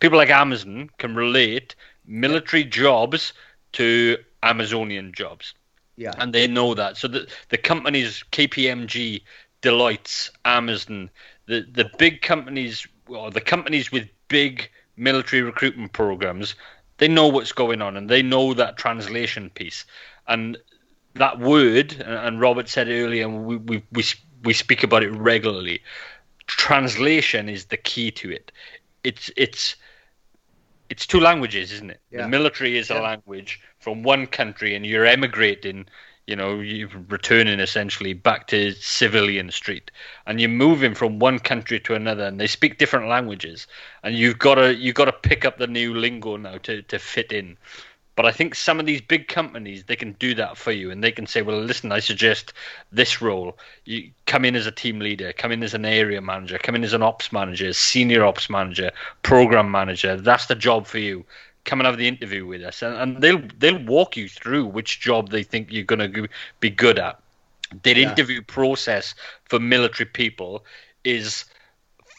people 0.00 0.18
like 0.18 0.30
Amazon 0.30 0.90
can 0.98 1.14
relate 1.14 1.74
military 2.06 2.64
jobs 2.64 3.32
to 3.72 4.16
Amazonian 4.42 5.12
jobs. 5.12 5.54
Yeah, 5.96 6.14
and 6.18 6.34
they 6.34 6.46
know 6.46 6.74
that. 6.74 6.96
So 6.96 7.06
the 7.08 7.28
the 7.50 7.58
companies 7.58 8.24
KPMG, 8.32 9.22
Deloitte, 9.62 10.30
Amazon, 10.44 11.10
the 11.46 11.66
the 11.72 11.90
big 11.98 12.22
companies, 12.22 12.86
or 13.06 13.30
the 13.30 13.40
companies 13.40 13.92
with 13.92 14.08
big 14.28 14.68
military 14.96 15.42
recruitment 15.42 15.92
programs, 15.92 16.54
they 16.98 17.08
know 17.08 17.28
what's 17.28 17.52
going 17.52 17.82
on 17.82 17.96
and 17.96 18.08
they 18.08 18.22
know 18.22 18.54
that 18.54 18.76
translation 18.76 19.50
piece. 19.50 19.84
And 20.28 20.56
that 21.14 21.38
word, 21.38 21.92
and 22.04 22.40
Robert 22.40 22.68
said 22.68 22.88
earlier, 22.88 23.26
and 23.26 23.44
we, 23.44 23.56
we, 23.56 23.82
we, 23.92 24.04
we 24.44 24.52
speak 24.52 24.82
about 24.82 25.02
it 25.02 25.10
regularly. 25.10 25.82
Translation 26.46 27.48
is 27.48 27.66
the 27.66 27.76
key 27.76 28.10
to 28.12 28.30
it. 28.30 28.52
It's 29.04 29.30
it's 29.36 29.76
it's 30.88 31.06
two 31.06 31.20
languages, 31.20 31.72
isn't 31.72 31.90
it? 31.90 32.00
Yeah. 32.10 32.22
The 32.22 32.28
military 32.28 32.76
is 32.76 32.90
yeah. 32.90 33.00
a 33.00 33.02
language 33.02 33.60
from 33.78 34.02
one 34.02 34.26
country, 34.26 34.74
and 34.74 34.84
you're 34.84 35.06
emigrating. 35.06 35.86
You 36.26 36.36
know, 36.36 36.60
you're 36.60 36.88
returning 37.08 37.58
essentially 37.58 38.12
back 38.12 38.46
to 38.48 38.72
civilian 38.72 39.50
street, 39.50 39.90
and 40.26 40.40
you're 40.40 40.50
moving 40.50 40.94
from 40.94 41.18
one 41.18 41.40
country 41.40 41.80
to 41.80 41.94
another, 41.94 42.24
and 42.24 42.38
they 42.38 42.46
speak 42.46 42.78
different 42.78 43.08
languages, 43.08 43.66
and 44.04 44.14
you've 44.14 44.38
got 44.38 44.56
to 44.56 44.74
you've 44.76 44.94
got 44.94 45.06
to 45.06 45.12
pick 45.12 45.44
up 45.44 45.58
the 45.58 45.66
new 45.66 45.94
lingo 45.94 46.36
now 46.36 46.58
to 46.58 46.82
to 46.82 46.98
fit 46.98 47.32
in. 47.32 47.56
But 48.20 48.28
I 48.28 48.32
think 48.32 48.54
some 48.54 48.78
of 48.78 48.84
these 48.84 49.00
big 49.00 49.28
companies 49.28 49.84
they 49.84 49.96
can 49.96 50.12
do 50.12 50.34
that 50.34 50.58
for 50.58 50.72
you, 50.72 50.90
and 50.90 51.02
they 51.02 51.10
can 51.10 51.26
say, 51.26 51.40
"Well, 51.40 51.58
listen, 51.58 51.90
I 51.90 52.00
suggest 52.00 52.52
this 52.92 53.22
role. 53.22 53.56
You 53.86 54.10
come 54.26 54.44
in 54.44 54.54
as 54.56 54.66
a 54.66 54.70
team 54.70 54.98
leader, 54.98 55.32
come 55.32 55.52
in 55.52 55.62
as 55.62 55.72
an 55.72 55.86
area 55.86 56.20
manager, 56.20 56.58
come 56.58 56.74
in 56.74 56.84
as 56.84 56.92
an 56.92 57.02
ops 57.02 57.32
manager, 57.32 57.72
senior 57.72 58.22
ops 58.26 58.50
manager, 58.50 58.90
program 59.22 59.70
manager. 59.70 60.16
That's 60.16 60.44
the 60.44 60.54
job 60.54 60.86
for 60.86 60.98
you. 60.98 61.24
Come 61.64 61.80
and 61.80 61.86
have 61.86 61.96
the 61.96 62.08
interview 62.08 62.44
with 62.44 62.62
us, 62.62 62.82
and, 62.82 62.94
and 62.94 63.22
they'll 63.22 63.42
they'll 63.56 63.82
walk 63.86 64.18
you 64.18 64.28
through 64.28 64.66
which 64.66 65.00
job 65.00 65.30
they 65.30 65.42
think 65.42 65.72
you're 65.72 65.84
going 65.84 66.12
to 66.12 66.28
be 66.60 66.68
good 66.68 66.98
at. 66.98 67.18
Their 67.84 67.96
yeah. 67.96 68.10
interview 68.10 68.42
process 68.42 69.14
for 69.46 69.58
military 69.58 70.10
people 70.10 70.66
is 71.04 71.46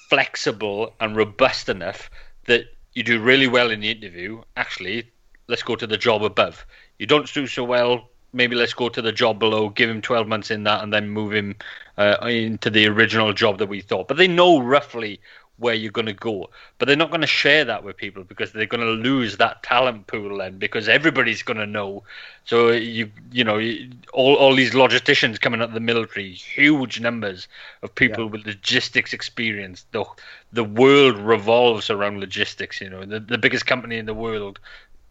flexible 0.10 0.96
and 1.00 1.16
robust 1.16 1.70
enough 1.70 2.10
that 2.46 2.74
you 2.96 3.04
do 3.04 3.22
really 3.22 3.48
well 3.48 3.70
in 3.70 3.82
the 3.82 3.92
interview. 3.92 4.42
Actually, 4.58 5.12
let's 5.52 5.64
go 5.64 5.76
to 5.76 5.86
the 5.86 5.98
job 5.98 6.24
above. 6.24 6.66
You 6.98 7.06
don't 7.06 7.32
do 7.32 7.46
so 7.46 7.64
well, 7.64 8.10
maybe 8.34 8.56
let's 8.56 8.74
go 8.74 8.90
to 8.90 9.02
the 9.02 9.12
job 9.12 9.38
below, 9.38 9.70
give 9.70 9.90
him 9.90 10.02
12 10.02 10.28
months 10.28 10.50
in 10.50 10.64
that, 10.64 10.82
and 10.82 10.94
then 10.94 11.10
move 11.10 11.34
him 11.34 11.56
uh, 11.98 12.18
into 12.24 12.70
the 12.70 12.88
original 12.88 13.34
job 13.34 13.60
that 13.60 13.68
we 13.68 13.82
thought. 13.82 14.08
But 14.08 14.18
they 14.18 14.28
know 14.28 14.62
roughly 14.62 15.20
where 15.62 15.76
you're 15.76 15.92
going 15.92 16.08
to 16.08 16.14
go. 16.14 16.50
But 16.78 16.88
they're 16.88 16.98
not 16.98 17.12
going 17.12 17.22
to 17.22 17.28
share 17.28 17.64
that 17.66 17.84
with 17.84 17.96
people 17.96 18.24
because 18.24 18.52
they're 18.52 18.66
going 18.66 18.82
to 18.82 19.10
lose 19.10 19.38
that 19.38 19.62
talent 19.62 20.08
pool 20.08 20.40
then 20.40 20.58
because 20.58 20.90
everybody's 20.90 21.44
going 21.44 21.60
to 21.60 21.68
know. 21.68 22.04
So 22.46 22.72
you 22.72 23.12
you 23.32 23.44
know 23.44 23.60
all 24.12 24.36
all 24.36 24.56
these 24.56 24.72
logisticians 24.72 25.40
coming 25.40 25.62
out 25.62 25.70
of 25.70 25.74
the 25.74 25.80
military, 25.80 26.32
huge 26.32 27.00
numbers 27.00 27.48
of 27.84 27.94
people 27.94 28.26
yeah. 28.26 28.32
with 28.32 28.46
logistics 28.46 29.14
experience. 29.14 29.86
The 29.92 30.04
the 30.52 30.64
world 30.64 31.18
revolves 31.18 31.90
around 31.90 32.20
logistics. 32.20 32.82
You 32.82 32.90
know, 32.90 33.06
the 33.06 33.20
the 33.20 33.38
biggest 33.38 33.68
company 33.68 33.98
in 33.98 34.08
the 34.08 34.16
world 34.16 34.60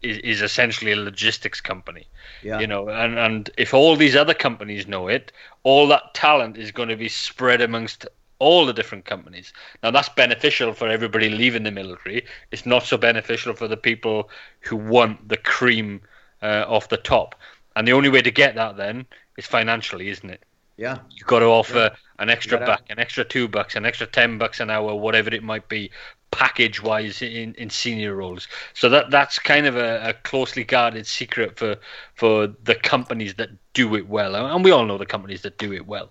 is, 0.01 0.17
is 0.19 0.41
essentially 0.41 0.91
a 0.91 0.95
logistics 0.95 1.61
company. 1.61 2.07
Yeah. 2.43 2.59
You 2.59 2.67
know, 2.67 2.89
and, 2.89 3.17
and 3.17 3.49
if 3.57 3.73
all 3.73 3.95
these 3.95 4.15
other 4.15 4.33
companies 4.33 4.87
know 4.87 5.07
it, 5.07 5.31
all 5.63 5.87
that 5.87 6.13
talent 6.13 6.57
is 6.57 6.71
going 6.71 6.89
to 6.89 6.95
be 6.95 7.09
spread 7.09 7.61
amongst 7.61 8.05
all 8.39 8.65
the 8.65 8.73
different 8.73 9.05
companies. 9.05 9.53
Now 9.83 9.91
that's 9.91 10.09
beneficial 10.09 10.73
for 10.73 10.87
everybody 10.87 11.29
leaving 11.29 11.63
the 11.63 11.71
military. 11.71 12.25
It's 12.51 12.65
not 12.65 12.83
so 12.83 12.97
beneficial 12.97 13.53
for 13.53 13.67
the 13.67 13.77
people 13.77 14.29
who 14.61 14.75
want 14.75 15.29
the 15.29 15.37
cream 15.37 16.01
uh, 16.41 16.65
off 16.67 16.89
the 16.89 16.97
top. 16.97 17.35
And 17.75 17.87
the 17.87 17.93
only 17.93 18.09
way 18.09 18.21
to 18.21 18.31
get 18.31 18.55
that 18.55 18.77
then 18.77 19.05
is 19.37 19.45
financially, 19.45 20.09
isn't 20.09 20.29
it? 20.29 20.43
Yeah. 20.77 20.97
You've 21.11 21.27
got 21.27 21.39
to 21.39 21.45
offer 21.45 21.91
yeah. 21.91 21.95
an 22.17 22.29
extra 22.29 22.57
buck, 22.57 22.81
an 22.89 22.97
extra 22.97 23.23
two 23.23 23.47
bucks, 23.47 23.75
an 23.75 23.85
extra 23.85 24.07
ten 24.07 24.39
bucks 24.39 24.59
an 24.59 24.71
hour, 24.71 24.95
whatever 24.95 25.31
it 25.31 25.43
might 25.43 25.69
be, 25.69 25.91
package 26.31 26.81
wise 26.81 27.21
in, 27.21 27.53
in 27.55 27.69
senior 27.69 28.15
roles. 28.15 28.47
So 28.73 28.89
that 28.89 29.11
that's 29.11 29.37
kind 29.37 29.65
of 29.65 29.75
a, 29.75 30.09
a, 30.09 30.13
closely 30.13 30.63
guarded 30.63 31.05
secret 31.05 31.57
for 31.57 31.77
for 32.15 32.47
the 32.47 32.75
companies 32.75 33.35
that 33.35 33.49
do 33.73 33.95
it 33.95 34.07
well, 34.07 34.35
and 34.35 34.63
we 34.63 34.71
all 34.71 34.85
know 34.85 34.97
the 34.97 35.05
companies 35.05 35.41
that 35.43 35.57
do 35.57 35.73
it 35.73 35.85
well. 35.85 36.09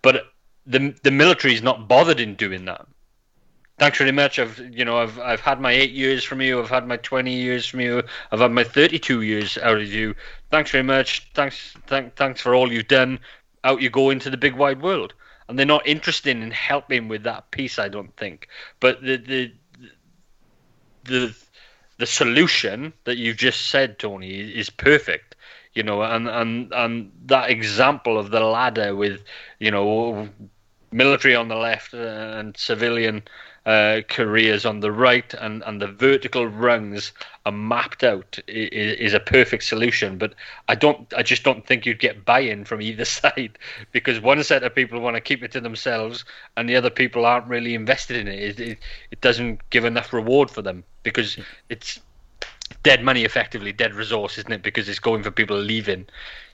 But 0.00 0.32
the 0.66 0.94
the 1.02 1.10
military 1.10 1.54
is 1.54 1.62
not 1.62 1.88
bothered 1.88 2.20
in 2.20 2.34
doing 2.34 2.64
that. 2.64 2.86
Thanks 3.78 3.98
very 3.98 4.12
much. 4.12 4.38
I've 4.38 4.58
you 4.58 4.84
know 4.84 4.98
I've 4.98 5.18
I've 5.18 5.40
had 5.40 5.60
my 5.60 5.72
eight 5.72 5.92
years 5.92 6.24
from 6.24 6.40
you. 6.40 6.60
I've 6.60 6.70
had 6.70 6.86
my 6.86 6.96
twenty 6.96 7.34
years 7.34 7.66
from 7.66 7.80
you. 7.80 8.02
I've 8.30 8.40
had 8.40 8.52
my 8.52 8.64
thirty 8.64 8.98
two 8.98 9.22
years 9.22 9.58
out 9.58 9.78
of 9.78 9.92
you. 9.92 10.14
Thanks 10.50 10.70
very 10.70 10.84
much. 10.84 11.28
Thanks 11.34 11.74
thank, 11.86 12.16
thanks 12.16 12.40
for 12.40 12.54
all 12.54 12.72
you've 12.72 12.88
done. 12.88 13.18
Out 13.64 13.82
you 13.82 13.90
go 13.90 14.10
into 14.10 14.30
the 14.30 14.36
big 14.36 14.54
wide 14.54 14.82
world 14.82 15.14
and 15.52 15.58
they're 15.58 15.66
not 15.66 15.86
interested 15.86 16.34
in 16.34 16.50
helping 16.50 17.08
with 17.08 17.24
that 17.24 17.50
piece. 17.50 17.78
I 17.78 17.88
don't 17.88 18.16
think. 18.16 18.48
But 18.80 19.02
the 19.02 19.18
the 19.18 19.52
the 21.04 21.36
the 21.98 22.06
solution 22.06 22.94
that 23.04 23.18
you 23.18 23.34
just 23.34 23.66
said, 23.66 23.98
Tony, 23.98 24.30
is 24.30 24.70
perfect. 24.70 25.36
You 25.74 25.82
know, 25.82 26.00
and 26.00 26.26
and 26.26 26.72
and 26.72 27.12
that 27.26 27.50
example 27.50 28.16
of 28.16 28.30
the 28.30 28.40
ladder 28.40 28.96
with 28.96 29.24
you 29.58 29.70
know 29.70 30.30
military 30.92 31.34
on 31.34 31.48
the 31.48 31.56
left 31.56 31.94
and 31.94 32.56
civilian 32.56 33.22
uh, 33.64 34.00
careers 34.08 34.66
on 34.66 34.80
the 34.80 34.90
right 34.90 35.34
and, 35.34 35.62
and 35.64 35.80
the 35.80 35.86
vertical 35.86 36.46
rungs 36.46 37.12
are 37.46 37.52
mapped 37.52 38.02
out 38.02 38.38
is, 38.48 38.98
is, 38.98 39.14
a 39.14 39.20
perfect 39.20 39.62
solution. 39.62 40.18
But 40.18 40.34
I 40.68 40.74
don't, 40.74 41.12
I 41.16 41.22
just 41.22 41.44
don't 41.44 41.64
think 41.64 41.86
you'd 41.86 42.00
get 42.00 42.24
buy-in 42.24 42.64
from 42.64 42.82
either 42.82 43.04
side 43.20 43.58
because 43.92 44.20
one 44.20 44.42
set 44.42 44.64
of 44.64 44.74
people 44.74 45.00
want 45.00 45.14
to 45.14 45.20
keep 45.20 45.44
it 45.44 45.52
to 45.52 45.60
themselves 45.60 46.24
and 46.56 46.68
the 46.68 46.76
other 46.76 46.90
people 46.90 47.24
aren't 47.24 47.46
really 47.46 47.74
invested 47.74 48.16
in 48.16 48.26
it. 48.26 48.40
It, 48.40 48.60
it, 48.60 48.78
it 49.12 49.20
doesn't 49.20 49.60
give 49.70 49.84
enough 49.84 50.12
reward 50.12 50.50
for 50.50 50.62
them 50.62 50.82
because 51.04 51.38
it's 51.68 52.00
dead 52.82 53.04
money, 53.04 53.24
effectively 53.24 53.72
dead 53.72 53.94
resource, 53.94 54.38
isn't 54.38 54.52
it? 54.52 54.62
Because 54.62 54.88
it's 54.88 54.98
going 54.98 55.22
for 55.22 55.30
people 55.30 55.56
leaving. 55.56 56.06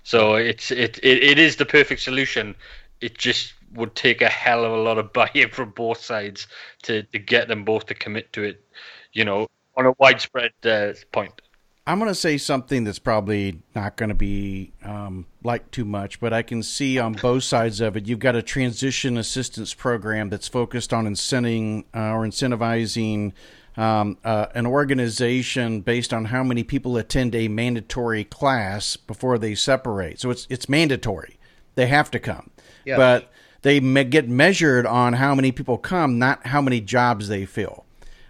So 0.02 0.34
it's 0.34 0.70
it, 0.70 0.98
it, 1.02 1.22
it 1.22 1.38
is 1.38 1.56
the 1.56 1.66
perfect 1.66 2.00
solution. 2.00 2.54
It 3.00 3.16
just 3.16 3.54
would 3.74 3.94
take 3.94 4.22
a 4.22 4.28
hell 4.28 4.64
of 4.64 4.72
a 4.72 4.76
lot 4.76 4.98
of 4.98 5.12
buy-in 5.12 5.50
from 5.50 5.70
both 5.70 6.00
sides 6.00 6.46
to, 6.82 7.02
to 7.04 7.18
get 7.18 7.48
them 7.48 7.64
both 7.64 7.86
to 7.86 7.94
commit 7.94 8.32
to 8.34 8.42
it, 8.42 8.64
you 9.12 9.24
know, 9.24 9.46
on 9.76 9.86
a 9.86 9.92
widespread 9.98 10.52
uh, 10.64 10.92
point. 11.12 11.40
I'm 11.88 11.98
going 11.98 12.10
to 12.10 12.14
say 12.14 12.36
something 12.36 12.84
that's 12.84 12.98
probably 12.98 13.62
not 13.74 13.96
going 13.96 14.10
to 14.10 14.14
be 14.14 14.72
um, 14.84 15.24
like 15.42 15.70
too 15.70 15.86
much, 15.86 16.20
but 16.20 16.34
I 16.34 16.42
can 16.42 16.62
see 16.62 16.98
on 16.98 17.14
both 17.14 17.44
sides 17.44 17.80
of 17.80 17.96
it. 17.96 18.06
You've 18.06 18.18
got 18.18 18.36
a 18.36 18.42
transition 18.42 19.16
assistance 19.16 19.72
program 19.72 20.28
that's 20.28 20.48
focused 20.48 20.92
on 20.92 21.06
incenting 21.06 21.84
uh, 21.94 22.12
or 22.12 22.26
incentivizing 22.26 23.32
um, 23.78 24.18
uh, 24.22 24.48
an 24.54 24.66
organization 24.66 25.80
based 25.80 26.12
on 26.12 26.26
how 26.26 26.42
many 26.42 26.62
people 26.62 26.98
attend 26.98 27.34
a 27.34 27.48
mandatory 27.48 28.24
class 28.24 28.98
before 28.98 29.38
they 29.38 29.54
separate. 29.54 30.20
So 30.20 30.30
it's 30.30 30.46
it's 30.50 30.68
mandatory; 30.68 31.38
they 31.74 31.86
have 31.86 32.10
to 32.10 32.18
come. 32.18 32.50
Yeah. 32.84 32.98
But 32.98 33.32
they 33.62 33.80
get 33.80 34.28
measured 34.28 34.86
on 34.86 35.14
how 35.14 35.34
many 35.34 35.52
people 35.52 35.78
come, 35.78 36.18
not 36.18 36.46
how 36.46 36.60
many 36.60 36.80
jobs 36.80 37.28
they 37.28 37.44
fill. 37.44 37.84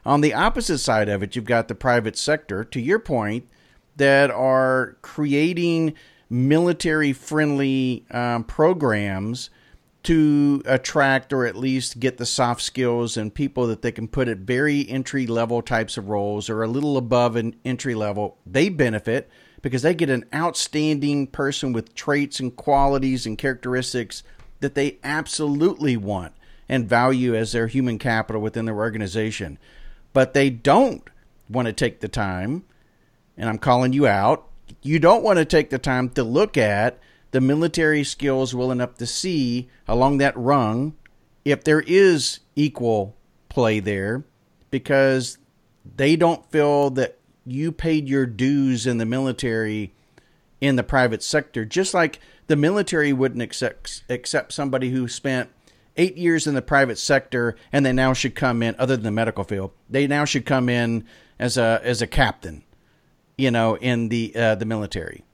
On 0.04 0.20
the 0.20 0.32
opposite 0.32 0.78
side 0.78 1.08
of 1.08 1.22
it, 1.22 1.36
you've 1.36 1.44
got 1.44 1.68
the 1.68 1.74
private 1.74 2.16
sector, 2.16 2.64
to 2.64 2.80
your 2.80 2.98
point, 2.98 3.46
that 3.96 4.30
are 4.30 4.96
creating 5.02 5.94
military 6.30 7.12
friendly 7.12 8.06
um, 8.10 8.44
programs 8.44 9.50
to 10.04 10.62
attract 10.64 11.32
or 11.32 11.44
at 11.44 11.56
least 11.56 12.00
get 12.00 12.16
the 12.16 12.24
soft 12.24 12.62
skills 12.62 13.16
and 13.16 13.34
people 13.34 13.66
that 13.66 13.82
they 13.82 13.92
can 13.92 14.08
put 14.08 14.28
at 14.28 14.38
very 14.38 14.88
entry 14.88 15.26
level 15.26 15.60
types 15.60 15.98
of 15.98 16.08
roles 16.08 16.48
or 16.48 16.62
a 16.62 16.68
little 16.68 16.96
above 16.96 17.36
an 17.36 17.54
entry 17.64 17.94
level. 17.94 18.38
They 18.46 18.68
benefit 18.68 19.28
because 19.60 19.82
they 19.82 19.94
get 19.94 20.08
an 20.08 20.24
outstanding 20.34 21.26
person 21.26 21.72
with 21.72 21.94
traits 21.94 22.40
and 22.40 22.54
qualities 22.54 23.26
and 23.26 23.36
characteristics 23.36 24.22
that 24.60 24.74
they 24.74 24.98
absolutely 25.02 25.96
want 25.96 26.32
and 26.68 26.88
value 26.88 27.34
as 27.34 27.52
their 27.52 27.66
human 27.66 27.98
capital 27.98 28.42
within 28.42 28.66
their 28.66 28.76
organization. 28.76 29.58
But 30.12 30.34
they 30.34 30.50
don't 30.50 31.08
want 31.48 31.66
to 31.66 31.72
take 31.72 32.00
the 32.00 32.08
time, 32.08 32.64
and 33.36 33.48
I'm 33.48 33.58
calling 33.58 33.92
you 33.92 34.06
out, 34.06 34.48
you 34.82 34.98
don't 34.98 35.22
want 35.22 35.38
to 35.38 35.44
take 35.44 35.70
the 35.70 35.78
time 35.78 36.10
to 36.10 36.22
look 36.22 36.56
at 36.56 36.98
the 37.30 37.40
military 37.40 38.04
skills 38.04 38.54
well 38.54 38.70
enough 38.70 38.96
to 38.96 39.06
see 39.06 39.68
along 39.86 40.18
that 40.18 40.36
rung 40.36 40.96
if 41.44 41.64
there 41.64 41.80
is 41.80 42.40
equal 42.56 43.16
play 43.48 43.80
there 43.80 44.24
because 44.70 45.38
they 45.96 46.16
don't 46.16 46.50
feel 46.50 46.90
that 46.90 47.18
you 47.46 47.72
paid 47.72 48.08
your 48.08 48.26
dues 48.26 48.86
in 48.86 48.98
the 48.98 49.06
military 49.06 49.94
in 50.60 50.76
the 50.76 50.82
private 50.82 51.22
sector 51.22 51.64
just 51.64 51.94
like 51.94 52.18
the 52.48 52.56
military 52.56 53.12
wouldn't 53.12 53.42
accept 53.42 54.02
accept 54.10 54.52
somebody 54.52 54.90
who 54.90 55.06
spent 55.06 55.50
eight 55.96 56.16
years 56.16 56.46
in 56.46 56.54
the 56.54 56.62
private 56.62 56.98
sector 56.98 57.56
and 57.72 57.86
they 57.86 57.92
now 57.92 58.12
should 58.12 58.34
come 58.34 58.62
in 58.62 58.74
other 58.78 58.96
than 58.96 59.04
the 59.04 59.10
medical 59.10 59.44
field 59.44 59.70
they 59.88 60.06
now 60.06 60.24
should 60.24 60.44
come 60.44 60.68
in 60.68 61.04
as 61.38 61.56
a 61.56 61.80
as 61.84 62.02
a 62.02 62.06
captain 62.06 62.64
you 63.38 63.50
know 63.50 63.76
in 63.76 64.08
the 64.10 64.34
uh, 64.34 64.54
the 64.56 64.66
military. 64.66 65.24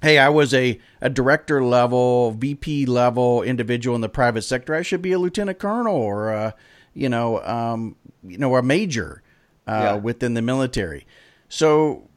Hey 0.00 0.18
i 0.18 0.28
was 0.28 0.54
a, 0.54 0.80
a 1.00 1.10
director 1.10 1.62
level 1.62 2.30
vp 2.32 2.86
level 2.86 3.42
individual 3.42 3.94
in 3.94 4.00
the 4.00 4.08
private 4.08 4.42
sector. 4.42 4.74
I 4.74 4.82
should 4.82 5.02
be 5.02 5.12
a 5.12 5.18
lieutenant 5.18 5.58
colonel 5.58 5.96
or 5.96 6.30
a, 6.30 6.54
you 6.94 7.08
know 7.08 7.42
um, 7.42 7.96
you 8.22 8.38
know 8.38 8.54
a 8.56 8.62
major 8.62 9.22
uh, 9.66 9.72
yeah. 9.72 9.94
within 9.96 10.34
the 10.34 10.42
military. 10.42 11.06
So 11.48 12.08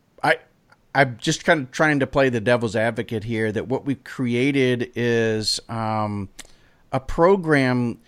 I'm 0.97 1.15
just 1.17 1.45
kind 1.45 1.61
of 1.61 1.71
trying 1.71 1.99
to 1.99 2.07
play 2.07 2.29
the 2.29 2.41
devil's 2.41 2.75
advocate 2.75 3.23
here 3.23 3.51
that 3.51 3.67
what 3.67 3.85
we've 3.85 4.03
created 4.03 4.91
is 4.95 5.59
um, 5.69 6.29
a 6.91 6.99
program 6.99 7.99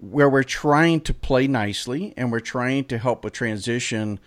where 0.00 0.28
we're 0.28 0.42
trying 0.42 1.00
to 1.00 1.14
play 1.14 1.46
nicely 1.46 2.12
and 2.14 2.30
we're 2.30 2.40
trying 2.40 2.84
to 2.88 2.98
help 2.98 3.24
a 3.24 3.30
transition. 3.30 4.20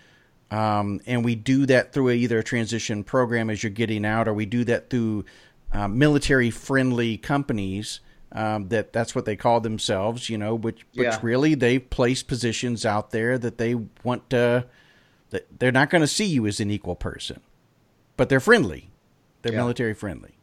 Um, 0.50 1.00
and 1.06 1.24
we 1.24 1.36
do 1.36 1.66
that 1.66 1.92
through 1.92 2.10
either 2.10 2.40
a 2.40 2.42
transition 2.42 3.04
program 3.04 3.48
as 3.48 3.62
you're 3.62 3.70
getting 3.70 4.04
out, 4.04 4.26
or 4.26 4.34
we 4.34 4.44
do 4.44 4.64
that 4.64 4.90
through 4.90 5.24
uh, 5.72 5.86
military 5.86 6.50
friendly 6.50 7.16
companies. 7.16 8.00
Um, 8.32 8.68
that 8.70 8.92
that's 8.92 9.14
what 9.14 9.24
they 9.24 9.36
call 9.36 9.60
themselves, 9.60 10.28
you 10.28 10.38
know, 10.38 10.56
which 10.56 10.84
which 10.94 11.04
yeah. 11.04 11.18
really 11.22 11.54
they 11.54 11.78
place 11.78 12.24
positions 12.24 12.84
out 12.84 13.12
there 13.12 13.38
that 13.38 13.58
they 13.58 13.76
want 14.02 14.30
to 14.30 14.66
that 15.30 15.46
they're 15.60 15.70
not 15.70 15.90
going 15.90 16.02
to 16.02 16.08
see 16.08 16.26
you 16.26 16.48
as 16.48 16.58
an 16.58 16.72
equal 16.72 16.96
person 16.96 17.40
but 18.20 18.28
they're 18.28 18.38
friendly. 18.38 18.90
They're 19.40 19.52
yeah. 19.52 19.60
military 19.60 19.94
friendly. 19.94 20.34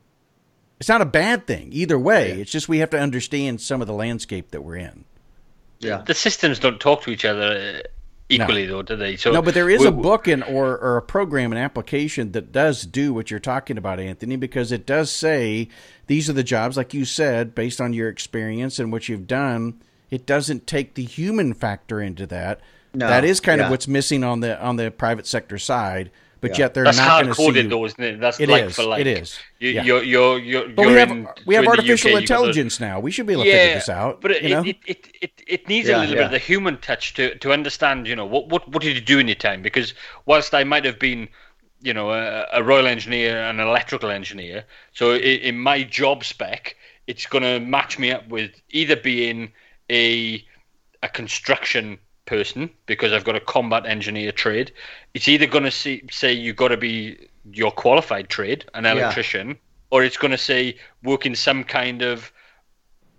It's 0.80 0.90
not 0.90 1.04
a 1.04 1.06
bad 1.06 1.46
thing 1.46 1.70
either 1.72 2.00
way. 2.00 2.30
Yeah. 2.30 2.42
It's 2.42 2.50
just 2.50 2.68
we 2.68 2.80
have 2.80 2.90
to 2.90 3.00
understand 3.00 3.62
some 3.62 3.82
of 3.82 3.88
the 3.88 3.94
landscape 3.94 4.50
that 4.50 4.64
we're 4.64 4.78
in. 4.78 5.06
Yeah, 5.78 5.98
the 5.98 6.16
systems 6.16 6.58
don't 6.58 6.80
talk 6.80 7.04
to 7.04 7.12
each 7.12 7.24
other 7.24 7.84
uh, 7.84 7.88
equally, 8.30 8.66
no. 8.66 8.78
though, 8.78 8.82
do 8.82 8.96
they? 8.96 9.16
So 9.16 9.32
no, 9.32 9.44
but 9.44 9.54
there 9.54 9.70
is 9.70 9.86
a 9.86 9.92
book 9.92 10.28
and 10.28 10.44
or 10.44 10.76
or 10.76 10.98
a 10.98 11.04
program, 11.04 11.52
an 11.52 11.60
application 11.60 12.32
that 12.32 12.52
does 12.52 12.84
do 12.84 13.14
what 13.14 13.30
you're 13.30 13.40
talking 13.40 13.78
about, 13.78 14.00
Anthony, 14.00 14.38
because 14.38 14.72
it 14.72 14.88
does 14.88 15.12
say 15.12 15.70
these 16.08 16.28
are 16.28 16.34
the 16.34 16.42
jobs, 16.42 16.78
like 16.78 16.96
you 16.96 17.06
said, 17.06 17.54
based 17.54 17.80
on 17.80 17.94
your 17.94 18.10
experience 18.10 18.80
and 18.80 18.92
what 18.92 19.08
you've 19.08 19.28
done. 19.28 19.84
It 20.10 20.26
doesn't 20.26 20.66
take 20.66 20.96
the 20.96 21.04
human 21.04 21.54
factor 21.54 22.02
into 22.02 22.26
that. 22.26 22.60
No, 22.96 23.08
that 23.08 23.24
is 23.24 23.40
kind 23.40 23.60
yeah. 23.60 23.66
of 23.66 23.70
what's 23.70 23.88
missing 23.88 24.24
on 24.24 24.40
the 24.40 24.60
on 24.60 24.78
the 24.78 24.90
private 24.90 25.28
sector 25.28 25.60
side 25.60 26.10
but 26.40 26.52
yeah. 26.52 26.66
yet 26.66 26.74
they're 26.74 26.84
That's 26.84 26.98
not 26.98 27.24
going 27.24 27.34
to 27.34 27.42
see 27.42 27.62
you. 27.62 27.70
though, 27.70 27.86
isn't 27.86 28.04
it? 28.04 28.20
That's 28.20 28.40
it 28.40 28.50
like 28.50 28.64
is, 28.66 28.76
for 28.76 28.84
like. 28.84 29.02
It 29.02 29.08
is. 29.08 29.40
You, 29.60 29.70
yeah. 29.70 29.84
You're, 29.84 30.04
you're, 30.04 30.40
you're, 30.40 30.70
but 30.70 30.88
we 30.88 30.94
have 30.94 31.28
we 31.46 31.56
have 31.56 31.68
artificial 31.68 32.16
UK, 32.16 32.22
intelligence 32.22 32.80
now. 32.80 33.00
We 33.00 33.12
should 33.12 33.26
be 33.26 33.34
able 33.34 33.44
to 33.44 33.50
yeah, 33.50 33.56
figure 33.56 33.76
this 33.76 33.90
out. 33.90 34.22
But 34.22 34.32
it, 34.32 34.44
you 34.44 34.50
know? 34.50 34.64
it, 34.64 34.78
it, 34.86 35.08
it, 35.22 35.44
it 35.48 35.68
needs 35.68 35.88
yeah, 35.88 35.98
a 35.98 36.00
little 36.00 36.16
bit 36.16 36.26
of 36.26 36.32
the 36.32 36.40
human 36.40 36.78
touch 36.78 37.14
to, 37.16 37.36
to 37.40 37.52
understand. 37.52 38.08
You 38.08 38.16
know 38.16 38.26
what 38.26 38.50
what 38.50 38.68
what 38.70 38.82
did 38.82 38.96
you 38.96 39.02
do 39.02 39.20
in 39.20 39.28
your 39.28 39.36
time? 39.36 39.62
Because 39.62 39.94
whilst 40.26 40.54
I 40.54 40.64
might 40.64 40.86
have 40.86 41.00
been 41.00 41.28
you 41.82 41.94
know 41.94 42.12
a, 42.12 42.46
a 42.54 42.64
royal 42.64 42.88
engineer 42.88 43.38
and 43.44 43.60
an 43.60 43.68
electrical 43.68 44.10
engineer, 44.10 44.64
so 44.94 45.14
in, 45.14 45.40
in 45.40 45.60
my 45.60 45.84
job 45.84 46.24
spec, 46.24 46.76
it's 47.08 47.26
going 47.26 47.44
to 47.44 47.60
match 47.60 47.98
me 47.98 48.12
up 48.12 48.28
with 48.30 48.52
either 48.70 48.96
being 48.96 49.52
a 49.90 50.46
a 51.04 51.10
construction 51.10 52.00
person 52.28 52.70
because 52.86 53.12
I've 53.12 53.24
got 53.24 53.36
a 53.36 53.40
combat 53.40 53.88
engineer 53.88 54.32
trade. 54.32 54.72
It's 55.16 55.28
either 55.28 55.48
going 55.48 55.64
to 55.64 55.72
say 55.72 56.32
you've 56.32 56.56
got 56.56 56.68
to 56.68 56.78
be 56.78 57.18
your 57.52 57.72
qualified 57.72 58.30
trade, 58.30 58.66
an 58.76 58.86
electrician, 58.86 59.48
yeah. 59.50 59.56
or 59.90 60.04
it's 60.04 60.18
going 60.18 60.32
to 60.32 60.38
say 60.38 60.78
work 61.04 61.26
in 61.26 61.34
some 61.34 61.64
kind 61.64 62.04
of 62.04 62.32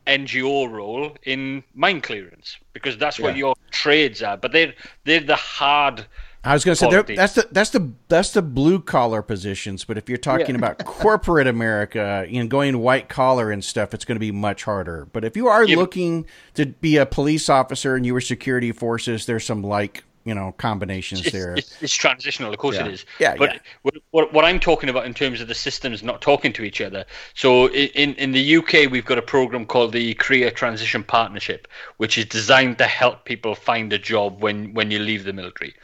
NGO 0.06 0.70
role 0.70 1.16
in 1.24 1.64
mine 1.74 2.00
clearance 2.00 2.56
because 2.72 2.96
that's 2.96 3.18
yeah. 3.18 3.24
what 3.26 3.36
your 3.36 3.54
trades 3.70 4.22
are. 4.22 4.36
But 4.36 4.52
they're 4.52 4.74
they're 5.04 5.20
the 5.20 5.36
hard 5.36 6.06
I 6.44 6.52
was 6.52 6.64
going 6.64 6.76
to 6.76 7.06
say 7.06 7.14
that's 7.16 7.34
the 7.34 7.48
that's 7.50 7.70
the 7.70 7.92
that's 8.08 8.30
the 8.30 8.42
blue 8.42 8.80
collar 8.80 9.22
positions, 9.22 9.84
but 9.84 9.98
if 9.98 10.08
you're 10.08 10.18
talking 10.18 10.50
yeah. 10.50 10.56
about 10.56 10.78
corporate 10.84 11.48
America, 11.48 12.26
you 12.28 12.42
know, 12.42 12.48
going 12.48 12.78
white 12.78 13.08
collar 13.08 13.50
and 13.50 13.64
stuff, 13.64 13.92
it's 13.92 14.04
going 14.04 14.16
to 14.16 14.20
be 14.20 14.30
much 14.30 14.64
harder. 14.64 15.08
But 15.12 15.24
if 15.24 15.36
you 15.36 15.48
are 15.48 15.64
yeah. 15.64 15.76
looking 15.76 16.26
to 16.54 16.66
be 16.66 16.96
a 16.96 17.06
police 17.06 17.48
officer 17.48 17.96
and 17.96 18.06
you 18.06 18.14
were 18.14 18.20
security 18.20 18.70
forces, 18.70 19.26
there's 19.26 19.44
some 19.44 19.62
like 19.62 20.04
you 20.24 20.34
know 20.34 20.52
combinations 20.58 21.22
it's, 21.22 21.32
there. 21.32 21.54
It's, 21.56 21.82
it's, 21.82 21.94
transitional, 21.94 22.52
of 22.52 22.58
course 22.58 22.76
yeah. 22.76 22.86
it 22.86 22.92
is. 22.92 23.06
Yeah, 23.18 23.34
but 23.36 23.54
yeah. 23.54 23.60
What, 23.82 23.94
what, 24.10 24.32
what 24.32 24.44
I'm 24.44 24.60
talking 24.60 24.90
about 24.90 25.06
in 25.06 25.14
terms 25.14 25.40
of 25.40 25.48
the 25.48 25.54
systems 25.54 26.04
not 26.04 26.20
talking 26.20 26.52
to 26.52 26.62
each 26.62 26.80
other. 26.80 27.04
So 27.34 27.68
in 27.70 28.14
in 28.14 28.30
the 28.30 28.56
UK, 28.56 28.90
we've 28.90 29.04
got 29.04 29.18
a 29.18 29.22
program 29.22 29.66
called 29.66 29.92
the 29.92 30.14
Career 30.14 30.50
Transition 30.52 31.02
Partnership, 31.02 31.66
which 31.96 32.16
is 32.16 32.26
designed 32.26 32.78
to 32.78 32.86
help 32.86 33.24
people 33.24 33.56
find 33.56 33.92
a 33.92 33.98
job 33.98 34.40
when 34.40 34.72
when 34.74 34.90
you 34.92 34.98
leave 35.00 35.24
the 35.24 35.32
military. 35.32 35.74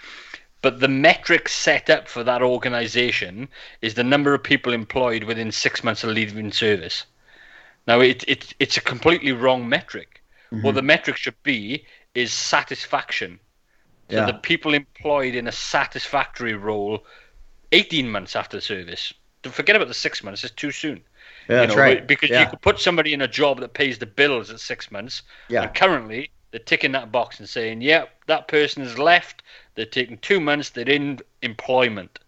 But 0.65 0.81
the 0.81 0.89
metric 0.89 1.49
set 1.49 1.89
up 1.89 2.09
for 2.09 2.25
that 2.25 2.43
organization 2.43 3.49
is 3.83 3.95
the 3.95 4.03
number 4.03 4.35
of 4.35 4.43
people 4.43 4.73
employed 4.73 5.25
within 5.25 5.53
six 5.53 5.85
months 5.85 6.03
of 6.03 6.11
leaving 6.11 6.51
service. 6.51 7.05
Now, 7.87 8.01
it, 8.01 8.25
it, 8.27 8.55
it's 8.59 8.77
a 8.77 8.81
completely 8.81 9.33
wrong 9.33 9.69
metric. 9.69 10.23
Mm-hmm. 10.51 10.65
What 10.65 10.75
the 10.75 10.83
metric 10.83 11.17
should 11.19 11.41
be 11.43 11.85
is 12.15 12.33
satisfaction 12.33 13.39
so 14.11 14.17
yeah. 14.17 14.27
the 14.27 14.35
people 14.35 14.75
employed 14.75 15.35
in 15.35 15.47
a 15.47 15.53
satisfactory 15.53 16.55
role 16.55 17.05
18 17.73 18.11
months 18.11 18.37
after 18.37 18.61
service. 18.61 19.15
Don't 19.43 19.55
forget 19.55 19.77
about 19.77 19.89
the 19.89 19.95
six 19.95 20.23
months, 20.23 20.45
it's 20.45 20.55
too 20.55 20.71
soon. 20.71 21.03
Yeah, 21.49 21.63
you 21.63 21.69
know, 21.69 21.77
right. 21.77 22.07
Because 22.07 22.31
yeah. 22.31 22.41
you 22.41 22.51
could 22.51 22.61
put 22.61 22.79
somebody 22.79 23.15
in 23.15 23.23
a 23.23 23.29
job 23.29 23.61
that 23.61 23.75
pays 23.75 23.99
the 23.99 24.07
bills 24.07 24.51
at 24.51 24.61
six 24.61 24.91
months. 24.91 25.23
Yeah. 25.49 25.63
And 25.63 25.75
currently, 25.75 26.31
they're 26.51 26.61
ticking 26.61 26.93
that 26.93 27.11
box 27.11 27.41
and 27.41 27.49
saying, 27.49 27.81
yeah, 27.81 28.05
that 28.27 28.49
person 28.49 28.83
has 28.83 28.99
left. 28.99 29.43
They're 29.75 29.87
taking 29.87 30.19
two 30.19 30.41
months, 30.41 30.71
they're 30.71 30.89
in 30.89 31.21
employment. 31.43 32.19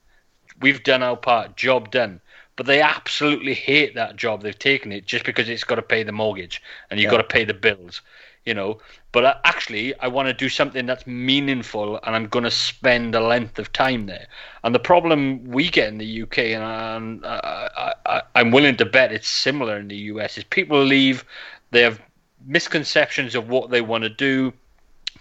We've 0.61 0.83
done 0.83 1.03
our 1.03 1.17
part, 1.17 1.57
job 1.57 1.91
done. 1.91 2.21
But 2.57 2.67
they 2.67 2.81
absolutely 2.81 3.53
hate 3.53 3.95
that 3.95 4.17
job. 4.17 4.43
They've 4.43 4.59
taken 4.59 4.91
it 4.91 5.05
just 5.05 5.27
because 5.27 5.49
it's 5.49 5.65
got 5.65 5.75
to 5.75 5.83
pay 5.83 6.03
the 6.03 6.13
mortgage 6.13 6.63
and 6.91 6.99
you've 6.99 7.13
yeah. 7.13 7.19
got 7.19 7.29
to 7.29 7.35
pay 7.35 7.45
the 7.45 7.53
bills 7.53 8.01
you 8.47 8.55
know. 8.55 8.79
But 9.13 9.25
uh, 9.25 9.35
actually, 9.45 9.99
I 9.99 10.09
want 10.09 10.29
to 10.29 10.33
do 10.33 10.49
something 10.49 10.87
that's 10.87 11.07
meaningful, 11.07 12.01
and 12.05 12.15
I'm 12.17 12.29
going 12.29 12.45
to 12.45 12.51
spend 12.51 13.15
a 13.15 13.21
length 13.21 13.59
of 13.59 13.73
time 13.73 14.07
there. 14.07 14.27
And 14.65 14.75
the 14.75 14.79
problem 14.79 15.45
we 15.45 15.69
get 15.69 15.89
in 15.89 15.99
the 15.99 16.23
UK, 16.23 16.39
and 16.39 17.25
uh, 17.25 17.41
I, 17.77 17.95
I, 18.07 18.23
I'm 18.35 18.51
willing 18.53 18.77
to 18.77 18.87
bet 18.87 19.13
it's 19.13 19.29
similar 19.29 19.77
in 19.77 19.89
the 19.89 19.97
US, 19.97 20.39
is 20.39 20.45
people 20.45 20.83
leave, 20.83 21.25
they 21.73 21.83
have 21.83 22.01
misconceptions 22.47 23.35
of 23.35 23.49
what 23.49 23.71
they 23.71 23.81
want 23.81 24.05
to 24.05 24.11
do. 24.11 24.53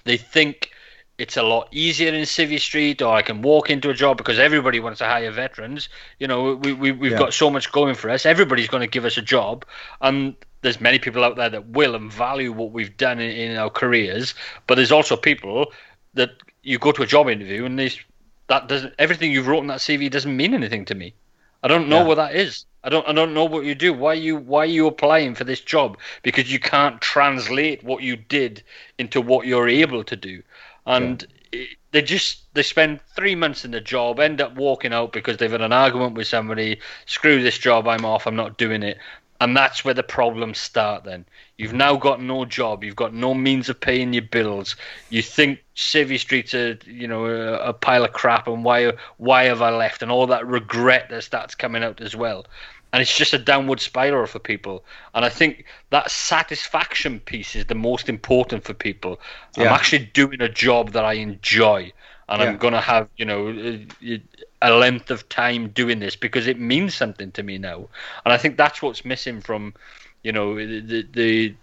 They 0.03 0.17
think 0.17 0.69
it's 1.17 1.37
a 1.37 1.43
lot 1.43 1.69
easier 1.71 2.13
in 2.13 2.21
Civvy 2.23 2.59
Street, 2.59 3.01
or 3.01 3.13
I 3.13 3.21
can 3.21 3.41
walk 3.41 3.69
into 3.69 3.89
a 3.89 3.93
job 3.93 4.17
because 4.17 4.37
everybody 4.37 4.79
wants 4.79 4.99
to 4.99 5.05
hire 5.05 5.31
veterans. 5.31 5.87
You 6.19 6.27
know, 6.27 6.55
we, 6.55 6.73
we, 6.73 6.91
we've 6.91 7.13
yeah. 7.13 7.17
got 7.17 7.33
so 7.33 7.49
much 7.49 7.71
going 7.71 7.95
for 7.95 8.09
us. 8.09 8.25
Everybody's 8.25 8.67
going 8.67 8.81
to 8.81 8.87
give 8.87 9.05
us 9.05 9.17
a 9.17 9.21
job. 9.21 9.65
And 10.01 10.35
there's 10.61 10.81
many 10.81 10.99
people 10.99 11.23
out 11.23 11.35
there 11.35 11.49
that 11.49 11.67
will 11.69 11.95
and 11.95 12.11
value 12.11 12.51
what 12.51 12.71
we've 12.71 12.97
done 12.97 13.19
in, 13.19 13.31
in 13.31 13.57
our 13.57 13.69
careers, 13.69 14.33
but 14.67 14.75
there's 14.75 14.91
also 14.91 15.15
people 15.15 15.71
that 16.15 16.31
you 16.63 16.79
go 16.79 16.91
to 16.91 17.03
a 17.03 17.05
job 17.05 17.29
interview 17.29 17.65
and 17.65 17.77
these 17.77 17.99
that 18.47 18.67
doesn't 18.67 18.93
everything 18.97 19.31
you've 19.31 19.47
wrote 19.47 19.61
in 19.61 19.67
that 19.67 19.79
CV 19.79 20.09
doesn't 20.09 20.35
mean 20.35 20.53
anything 20.53 20.85
to 20.85 20.95
me. 20.95 21.13
I 21.63 21.67
don't 21.67 21.87
know 21.87 22.01
yeah. 22.01 22.07
what 22.07 22.15
that 22.15 22.35
is. 22.35 22.65
I 22.83 22.89
don't 22.89 23.07
I 23.07 23.13
don't 23.13 23.33
know 23.33 23.45
what 23.45 23.65
you 23.65 23.75
do. 23.75 23.93
Why 23.93 24.13
you 24.13 24.35
why 24.35 24.59
are 24.59 24.65
you 24.65 24.87
applying 24.87 25.35
for 25.35 25.43
this 25.43 25.61
job? 25.61 25.97
Because 26.23 26.51
you 26.51 26.59
can't 26.59 27.01
translate 27.01 27.83
what 27.83 28.03
you 28.03 28.15
did 28.15 28.63
into 28.97 29.21
what 29.21 29.47
you're 29.47 29.69
able 29.69 30.03
to 30.03 30.15
do. 30.15 30.43
And 30.85 31.25
yeah. 31.51 31.65
they 31.91 32.01
just 32.01 32.53
they 32.53 32.63
spend 32.63 33.01
three 33.15 33.35
months 33.35 33.65
in 33.65 33.71
the 33.71 33.81
job, 33.81 34.19
end 34.19 34.41
up 34.41 34.55
walking 34.55 34.93
out 34.93 35.13
because 35.13 35.37
they've 35.37 35.51
had 35.51 35.61
an 35.61 35.73
argument 35.73 36.15
with 36.15 36.27
somebody. 36.27 36.79
Screw 37.05 37.41
this 37.41 37.57
job, 37.57 37.87
I'm 37.87 38.05
off. 38.05 38.27
I'm 38.27 38.35
not 38.35 38.57
doing 38.57 38.83
it 38.83 38.97
and 39.41 39.55
that's 39.55 39.83
where 39.83 39.93
the 39.93 40.03
problems 40.03 40.57
start 40.57 41.03
then 41.03 41.25
you've 41.57 41.71
mm. 41.71 41.77
now 41.77 41.95
got 41.95 42.21
no 42.21 42.45
job 42.45 42.83
you've 42.83 42.95
got 42.95 43.13
no 43.13 43.33
means 43.33 43.69
of 43.69 43.79
paying 43.79 44.13
your 44.13 44.23
bills 44.23 44.75
you 45.09 45.21
think 45.21 45.59
civvy 45.75 46.19
street's 46.19 46.53
a 46.53 46.77
you 46.85 47.07
know 47.07 47.25
a, 47.25 47.69
a, 47.69 47.73
pile 47.73 48.05
of 48.05 48.13
crap 48.13 48.47
and 48.47 48.63
why 48.63 48.91
why 49.17 49.43
have 49.43 49.61
i 49.61 49.69
left 49.69 50.01
and 50.01 50.11
all 50.11 50.27
that 50.27 50.47
regret 50.47 51.09
that 51.09 51.23
starts 51.23 51.55
coming 51.55 51.83
out 51.83 51.99
as 52.01 52.15
well 52.15 52.45
and 52.93 53.01
it's 53.01 53.17
just 53.17 53.33
a 53.33 53.37
downward 53.37 53.79
spiral 53.79 54.25
for 54.25 54.39
people 54.39 54.83
and 55.13 55.25
i 55.25 55.29
think 55.29 55.65
that 55.89 56.09
satisfaction 56.09 57.19
piece 57.19 57.55
is 57.55 57.65
the 57.65 57.75
most 57.75 58.09
important 58.09 58.63
for 58.63 58.73
people 58.73 59.19
yeah. 59.57 59.63
i'm 59.65 59.73
actually 59.73 60.05
doing 60.13 60.41
a 60.41 60.49
job 60.49 60.91
that 60.91 61.05
i 61.05 61.13
enjoy 61.13 61.91
and 62.29 62.41
yeah. 62.41 62.47
i'm 62.47 62.57
going 62.57 62.73
to 62.73 62.81
have 62.81 63.07
you 63.17 63.25
know 63.25 63.51
a 64.65 64.71
length 64.71 65.11
of 65.11 65.29
time 65.29 65.69
doing 65.69 65.99
this 65.99 66.15
because 66.15 66.47
it 66.47 66.59
means 66.59 66.95
something 66.95 67.31
to 67.31 67.43
me 67.43 67.57
now. 67.57 67.87
And 68.25 68.33
I 68.33 68.37
think 68.37 68.57
that's 68.57 68.81
what's 68.81 69.05
missing 69.05 69.41
from, 69.41 69.73
you 70.23 70.31
know, 70.31 70.55
the 70.55 71.05
the 71.11 71.55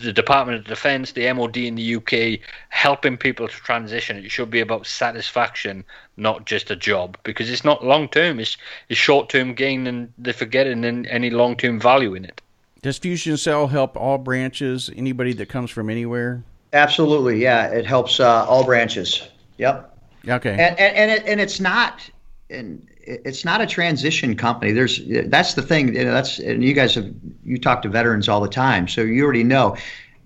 the 0.00 0.12
Department 0.12 0.58
of 0.58 0.64
Defense, 0.66 1.12
the 1.12 1.32
MOD 1.32 1.56
in 1.56 1.74
the 1.74 1.96
UK, 1.96 2.40
helping 2.68 3.16
people 3.16 3.48
to 3.48 3.54
transition. 3.54 4.16
It 4.16 4.30
should 4.30 4.50
be 4.50 4.60
about 4.60 4.86
satisfaction, 4.86 5.84
not 6.16 6.46
just 6.46 6.70
a 6.70 6.76
job, 6.76 7.16
because 7.22 7.50
it's 7.50 7.64
not 7.64 7.84
long 7.84 8.08
term. 8.08 8.40
It's, 8.40 8.56
it's 8.88 8.98
short 8.98 9.28
term 9.28 9.54
gain, 9.54 9.86
and 9.86 10.12
they're 10.18 10.32
forgetting 10.32 10.84
any 11.06 11.30
long 11.30 11.56
term 11.56 11.80
value 11.80 12.14
in 12.14 12.24
it. 12.24 12.40
Does 12.82 12.98
Fusion 12.98 13.36
Cell 13.36 13.66
help 13.66 13.96
all 13.96 14.18
branches? 14.18 14.90
Anybody 14.96 15.34
that 15.34 15.48
comes 15.48 15.70
from 15.70 15.90
anywhere? 15.90 16.42
Absolutely, 16.72 17.42
yeah. 17.42 17.66
It 17.66 17.84
helps 17.84 18.20
uh, 18.20 18.46
all 18.46 18.64
branches. 18.64 19.28
Yep. 19.58 19.98
Okay. 20.28 20.52
And 20.52 20.78
and 20.78 20.96
and, 20.96 21.10
it, 21.10 21.22
and 21.26 21.40
it's 21.40 21.60
not 21.60 22.08
and 22.48 22.86
it's 23.24 23.44
not 23.44 23.60
a 23.60 23.66
transition 23.66 24.36
company. 24.36 24.72
There's 24.72 25.00
that's 25.26 25.54
the 25.54 25.62
thing. 25.62 25.94
You 25.94 26.04
know, 26.04 26.12
that's 26.12 26.38
and 26.38 26.62
you 26.62 26.72
guys 26.72 26.94
have 26.94 27.12
you 27.44 27.58
talk 27.58 27.82
to 27.82 27.88
veterans 27.88 28.28
all 28.28 28.40
the 28.40 28.48
time, 28.48 28.88
so 28.88 29.00
you 29.02 29.24
already 29.24 29.44
know 29.44 29.76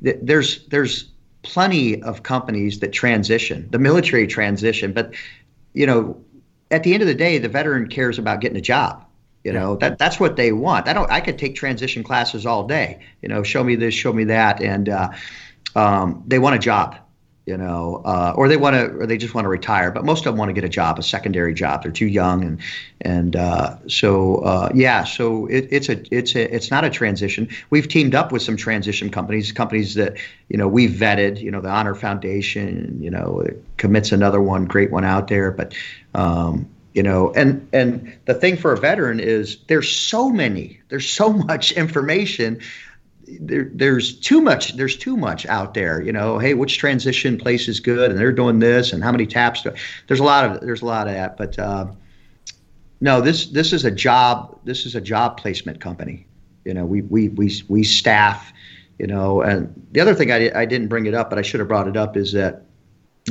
that 0.03 0.25
there's 0.27 0.67
there's 0.67 1.11
plenty 1.43 2.03
of 2.03 2.23
companies 2.23 2.81
that 2.81 2.93
transition, 2.93 3.69
the 3.71 3.79
military 3.79 4.27
transition, 4.27 4.93
but 4.93 5.15
you 5.73 5.87
know, 5.87 6.17
at 6.71 6.83
the 6.83 6.95
end 6.95 7.03
of 7.03 7.07
the 7.07 7.15
day, 7.15 7.39
the 7.39 7.49
veteran 7.49 7.89
cares 7.89 8.19
about 8.19 8.41
getting 8.41 8.57
a 8.57 8.63
job. 8.63 9.05
You 9.45 9.53
know 9.53 9.77
that 9.77 9.99
that's 9.99 10.19
what 10.19 10.37
they 10.37 10.53
want. 10.53 10.89
I 10.89 10.93
don't. 10.93 11.11
I 11.11 11.21
could 11.21 11.39
take 11.39 11.55
transition 11.55 12.03
classes 12.03 12.47
all 12.47 12.67
day. 12.67 13.01
You 13.23 13.29
know, 13.29 13.43
show 13.43 13.63
me 13.63 13.77
this, 13.77 13.95
show 13.95 14.13
me 14.13 14.25
that, 14.25 14.63
and 14.63 14.89
uh, 14.89 15.11
um, 15.75 16.23
they 16.27 16.39
want 16.39 16.57
a 16.57 16.59
job 16.59 16.97
you 17.47 17.59
know, 17.59 18.01
uh, 18.07 18.33
or 18.37 18.49
they 18.49 18.57
want 18.57 18.75
to, 18.75 19.01
or 19.01 19.07
they 19.07 19.19
just 19.19 19.35
want 19.35 19.45
to 19.45 19.51
retire. 19.51 19.91
But 19.91 20.05
most 20.05 20.21
of 20.21 20.33
them 20.33 20.39
want 20.39 20.49
to 20.49 20.55
get 20.55 20.65
a 20.65 20.69
job, 20.69 20.99
a 20.99 21.03
secondary 21.03 21.53
job. 21.53 21.83
They're 21.83 21.93
too 21.93 22.07
young, 22.07 22.43
and 22.43 22.61
and 23.03 23.37
uh, 23.37 23.77
so 23.87 24.37
uh, 24.37 24.71
yeah, 24.75 25.05
so 25.05 25.47
it, 25.47 25.69
it's 25.71 25.91
a 25.91 26.03
it's 26.15 26.35
a 26.35 26.55
it's 26.55 26.71
not 26.71 26.85
a 26.85 26.91
transition. 26.91 27.49
We've 27.69 27.87
teamed 27.87 28.15
up 28.15 28.33
with 28.33 28.41
some 28.41 28.57
transition 28.57 29.11
companies, 29.11 29.53
companies 29.53 29.95
that 29.95 30.17
you 30.49 30.57
know 30.57 30.69
we've 30.69 30.93
vetted. 30.93 31.41
You 31.41 31.51
know, 31.51 31.61
the 31.61 31.69
Honor 31.69 31.95
Foundation, 31.95 32.99
you 33.03 33.11
know, 33.11 33.47
commits 33.77 34.11
another 34.11 34.41
one, 34.41 34.65
great 34.65 34.91
one 34.91 35.05
out 35.05 35.29
there, 35.29 35.51
but. 35.51 35.75
Um, 36.15 36.69
you 36.95 37.03
know 37.03 37.33
and 37.33 37.69
and 37.73 38.17
the 38.27 38.35
thing 38.35 38.57
for 38.57 38.73
a 38.73 38.77
veteran 38.77 39.19
is 39.19 39.59
there's 39.67 39.91
so 39.91 40.31
many 40.31 40.81
there's 40.91 41.09
so 41.09 41.33
much 41.51 41.73
information 41.73 42.61
there, 43.41 43.71
there's 43.73 44.19
too 44.19 44.41
much 44.41 44.77
there's 44.77 44.97
too 44.97 45.17
much 45.17 45.47
out 45.47 45.75
there 45.75 46.01
you 46.01 46.13
know 46.13 46.39
hey 46.39 46.55
which 46.55 46.79
transition 46.79 47.39
place 47.39 47.69
is 47.69 47.81
good 47.81 48.11
and 48.11 48.19
they're 48.19 48.33
doing 48.33 48.59
this 48.59 48.93
and 48.93 49.03
how 49.03 49.13
many 49.13 49.27
taps 49.27 49.63
do, 49.63 49.73
there's 50.07 50.21
a 50.21 50.25
lot 50.25 50.45
of 50.45 50.61
there's 50.61 50.83
a 50.83 50.87
lot 50.87 51.07
of 51.07 51.15
that 51.15 51.37
but 51.37 51.59
uh, 51.59 51.87
no 53.01 53.21
this 53.21 53.47
this 53.47 53.73
is 53.73 53.85
a 53.85 53.91
job 53.91 54.59
this 54.65 54.87
is 54.87 54.95
a 54.95 55.01
job 55.01 55.37
placement 55.37 55.81
company. 55.81 56.27
You 56.65 56.73
know 56.73 56.87
we 56.87 57.03
we 57.03 57.29
we, 57.29 57.53
we 57.69 57.85
staff 57.85 58.53
you 58.99 59.07
know 59.07 59.43
and 59.43 59.73
the 59.93 60.01
other 60.01 60.15
thing 60.15 60.33
I, 60.33 60.51
I 60.55 60.65
didn't 60.65 60.89
bring 60.89 61.07
it 61.07 61.15
up 61.15 61.29
but 61.29 61.39
i 61.39 61.43
should 61.43 61.61
have 61.61 61.69
brought 61.69 61.89
it 61.89 61.97
up 61.97 62.17
is 62.17 62.33
that 62.33 62.63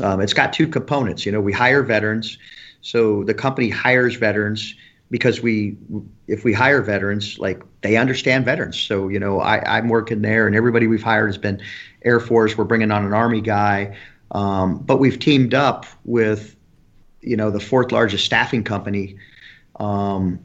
um, 0.01 0.21
it's 0.21 0.33
got 0.33 0.53
two 0.53 0.67
components. 0.67 1.25
You 1.25 1.31
know 1.31 1.41
we 1.41 1.51
hire 1.51 1.83
veterans 1.83 2.37
so 2.81 3.23
the 3.23 3.33
company 3.33 3.69
hires 3.69 4.15
veterans 4.15 4.75
because 5.13 5.43
we 5.43 5.77
if 6.27 6.43
we 6.43 6.51
hire 6.53 6.81
veterans 6.81 7.37
like 7.37 7.61
they 7.81 7.97
understand 7.97 8.45
veterans. 8.45 8.79
So 8.79 9.09
you 9.09 9.19
know 9.19 9.39
I, 9.41 9.77
i'm 9.77 9.87
working 9.87 10.23
there 10.23 10.47
and 10.47 10.55
everybody 10.55 10.87
we've 10.87 11.03
hired 11.03 11.27
has 11.27 11.37
been 11.37 11.61
air 12.03 12.19
force. 12.19 12.57
We're 12.57 12.63
bringing 12.63 12.89
on 12.89 13.05
an 13.05 13.13
army 13.13 13.39
guy. 13.39 13.95
Um, 14.31 14.79
but 14.79 14.97
we've 14.97 15.19
teamed 15.19 15.53
up 15.53 15.85
with 16.03 16.55
you 17.21 17.37
know 17.37 17.51
the 17.51 17.59
fourth 17.59 17.91
largest 17.91 18.25
staffing 18.25 18.63
company 18.63 19.15
um, 19.79 20.39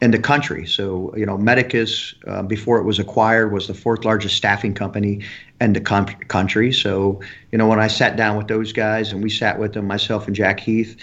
in 0.00 0.12
the 0.12 0.20
country. 0.20 0.64
So 0.64 1.12
you 1.16 1.26
know 1.26 1.36
medicus 1.36 2.14
uh, 2.28 2.44
before 2.44 2.78
it 2.78 2.84
was 2.84 3.00
acquired 3.00 3.52
was 3.52 3.66
the 3.66 3.74
fourth 3.74 4.04
largest 4.04 4.36
staffing 4.36 4.74
company 4.74 5.24
in 5.60 5.72
the 5.72 5.80
com- 5.80 6.06
country. 6.28 6.72
So 6.72 7.20
you 7.50 7.58
know 7.58 7.66
when 7.66 7.80
i 7.80 7.88
sat 7.88 8.16
down 8.16 8.36
with 8.36 8.46
those 8.46 8.72
guys 8.72 9.10
and 9.10 9.24
we 9.24 9.28
sat 9.28 9.58
with 9.58 9.72
them 9.74 9.88
myself 9.88 10.28
and 10.28 10.36
jack 10.36 10.60
heath 10.60 10.96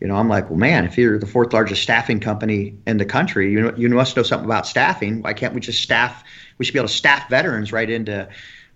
you 0.00 0.06
know, 0.06 0.14
I'm 0.14 0.28
like, 0.28 0.48
well, 0.48 0.58
man, 0.58 0.84
if 0.84 0.96
you're 0.96 1.18
the 1.18 1.26
fourth 1.26 1.52
largest 1.52 1.82
staffing 1.82 2.20
company 2.20 2.76
in 2.86 2.98
the 2.98 3.04
country, 3.04 3.52
you 3.52 3.60
know, 3.60 3.74
you 3.76 3.88
must 3.88 4.16
know 4.16 4.22
something 4.22 4.46
about 4.46 4.66
staffing. 4.66 5.22
Why 5.22 5.32
can't 5.32 5.54
we 5.54 5.60
just 5.60 5.82
staff? 5.82 6.22
We 6.58 6.64
should 6.64 6.72
be 6.72 6.78
able 6.78 6.88
to 6.88 6.94
staff 6.94 7.28
veterans 7.28 7.72
right 7.72 7.90
into 7.90 8.28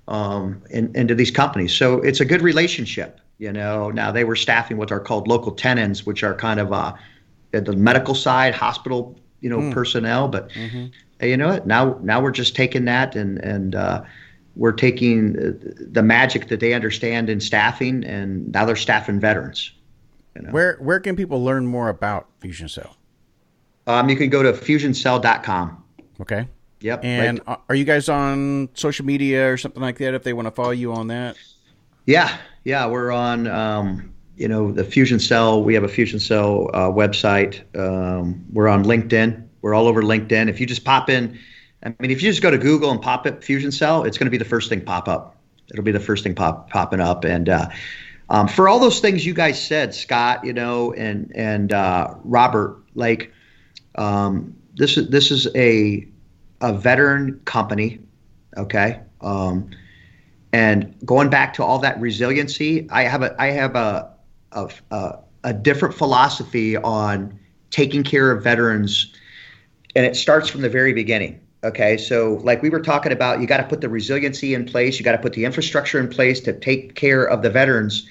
um, 0.09 0.63
in, 0.71 0.95
into 0.97 1.15
these 1.15 1.31
companies. 1.31 1.73
So 1.73 2.01
it's 2.01 2.21
a 2.21 2.25
good 2.25 2.43
relationship. 2.43 3.21
You 3.39 3.53
know, 3.53 3.91
now 3.91 4.11
they 4.11 4.25
were 4.25 4.37
staffing 4.37 4.77
what 4.77 4.91
are 4.91 5.01
called 5.01 5.29
locum 5.29 5.57
tenens, 5.57 6.05
which 6.05 6.23
are 6.23 6.35
kind 6.35 6.59
of 6.59 6.73
uh, 6.73 6.95
the 7.53 7.73
medical 7.73 8.15
side, 8.15 8.55
hospital, 8.55 9.19
you 9.41 9.51
know, 9.51 9.59
mm. 9.59 9.73
personnel. 9.73 10.29
But 10.29 10.51
mm-hmm. 10.51 10.87
you 11.25 11.37
know 11.37 11.49
what? 11.49 11.67
Now, 11.67 11.99
now 12.03 12.21
we're 12.21 12.33
just 12.33 12.57
taking 12.57 12.85
that 12.87 13.15
and 13.15 13.39
and 13.39 13.75
uh, 13.77 14.03
we're 14.57 14.73
taking 14.73 15.35
the 15.79 16.03
magic 16.03 16.49
that 16.49 16.61
they 16.61 16.75
understand 16.75 17.31
in 17.31 17.41
staffing, 17.41 18.05
and 18.05 18.53
now 18.53 18.65
they're 18.65 18.77
staffing 18.77 19.21
veterans. 19.21 19.73
You 20.37 20.43
know? 20.43 20.51
Where 20.51 20.77
where 20.81 21.01
can 21.01 21.17
people 21.17 21.43
learn 21.43 21.67
more 21.67 21.89
about 21.89 22.29
Fusion 22.41 22.69
Cell? 22.69 22.97
Um, 23.87 24.09
you 24.09 24.17
can 24.17 24.31
go 24.31 24.43
to 24.43 24.53
fusioncell.com. 24.53 25.85
Okay. 26.21 26.49
Yep. 26.81 27.05
And 27.05 27.41
right. 27.47 27.59
are 27.69 27.75
you 27.75 27.85
guys 27.85 28.09
on 28.09 28.69
social 28.75 29.05
media 29.05 29.51
or 29.51 29.57
something 29.57 29.83
like 29.83 29.99
that? 29.99 30.15
If 30.15 30.23
they 30.23 30.33
want 30.33 30.47
to 30.47 30.53
follow 30.53 30.71
you 30.71 30.93
on 30.93 31.09
that. 31.09 31.37
Yeah, 32.07 32.37
yeah, 32.65 32.87
we're 32.87 33.13
on. 33.13 33.47
Um, 33.47 34.13
you 34.37 34.49
know, 34.49 34.73
the 34.73 34.83
Fusion 34.83 35.21
Cell. 35.21 35.63
We 35.63 35.75
have 35.75 35.85
a 35.85 35.89
Fusion 35.89 36.19
Cell 36.19 36.71
uh, 36.75 36.89
website. 36.89 37.63
Um, 37.79 38.45
we're 38.53 38.69
on 38.69 38.85
LinkedIn. 38.85 39.47
We're 39.61 39.75
all 39.75 39.87
over 39.87 40.03
LinkedIn. 40.03 40.49
If 40.49 40.59
you 40.59 40.67
just 40.67 40.85
pop 40.85 41.09
in, 41.09 41.39
I 41.85 41.95
mean, 42.01 42.11
if 42.11 42.23
you 42.23 42.31
just 42.31 42.43
go 42.43 42.51
to 42.51 42.59
Google 42.59 42.91
and 42.91 43.01
pop 43.01 43.27
up 43.27 43.45
Fusion 43.45 43.71
Cell, 43.71 44.05
it's 44.05 44.19
going 44.19 44.27
to 44.27 44.31
be 44.31 44.39
the 44.39 44.45
first 44.45 44.69
thing 44.69 44.81
pop 44.81 45.07
up. 45.07 45.37
It'll 45.71 45.85
be 45.85 45.93
the 45.93 46.01
first 46.01 46.25
thing 46.25 46.35
pop 46.35 46.71
popping 46.71 47.01
up. 47.01 47.25
And 47.25 47.49
uh, 47.49 47.69
um, 48.33 48.49
for 48.49 48.67
all 48.67 48.79
those 48.79 48.99
things 48.99 49.27
you 49.27 49.35
guys 49.35 49.63
said, 49.63 49.95
Scott, 49.95 50.43
you 50.43 50.55
know, 50.55 50.95
and 50.95 51.31
and 51.35 51.71
uh, 51.71 52.15
Robert, 52.25 52.83
like 52.95 53.31
um, 53.97 54.57
this 54.75 54.97
is 54.97 55.11
this 55.11 55.31
is 55.31 55.47
a 55.55 56.09
a 56.63 56.73
veteran 56.73 57.39
company, 57.45 58.01
okay. 58.57 59.01
Um, 59.21 59.69
and 60.51 60.97
going 61.05 61.29
back 61.29 61.53
to 61.55 61.63
all 61.63 61.79
that 61.81 62.01
resiliency, 62.01 62.89
I 62.91 63.03
have 63.03 63.23
a 63.23 63.37
I 63.39 63.49
have 63.49 63.77
a 63.77 64.15
a, 64.53 64.71
a, 64.91 65.19
a 65.45 65.53
different 65.53 65.95
philosophy 65.95 66.79
on 66.79 67.39
taking 67.71 68.03
care 68.03 68.33
of 68.33 68.43
veterans, 68.43 69.13
and 69.95 70.07
it 70.07 70.17
starts 70.17 70.49
from 70.49 70.63
the 70.63 70.71
very 70.71 70.95
beginning. 70.95 71.39
Okay, 71.65 71.99
so 71.99 72.41
like 72.43 72.63
we 72.63 72.71
were 72.71 72.81
talking 72.81 73.13
about, 73.13 73.43
you 73.43 73.47
got 73.47 73.59
to 73.59 73.63
put 73.65 73.83
the 73.83 73.91
resiliency 73.91 74.55
in 74.55 74.65
place, 74.65 74.99
you 74.99 75.05
got 75.05 75.13
to 75.13 75.19
put 75.19 75.35
the 75.35 75.45
infrastructure 75.45 76.01
in 76.01 76.09
place 76.09 76.41
to 76.41 76.55
take 76.55 76.95
care 76.95 77.25
of 77.25 77.43
the 77.43 77.51
veterans 77.51 78.09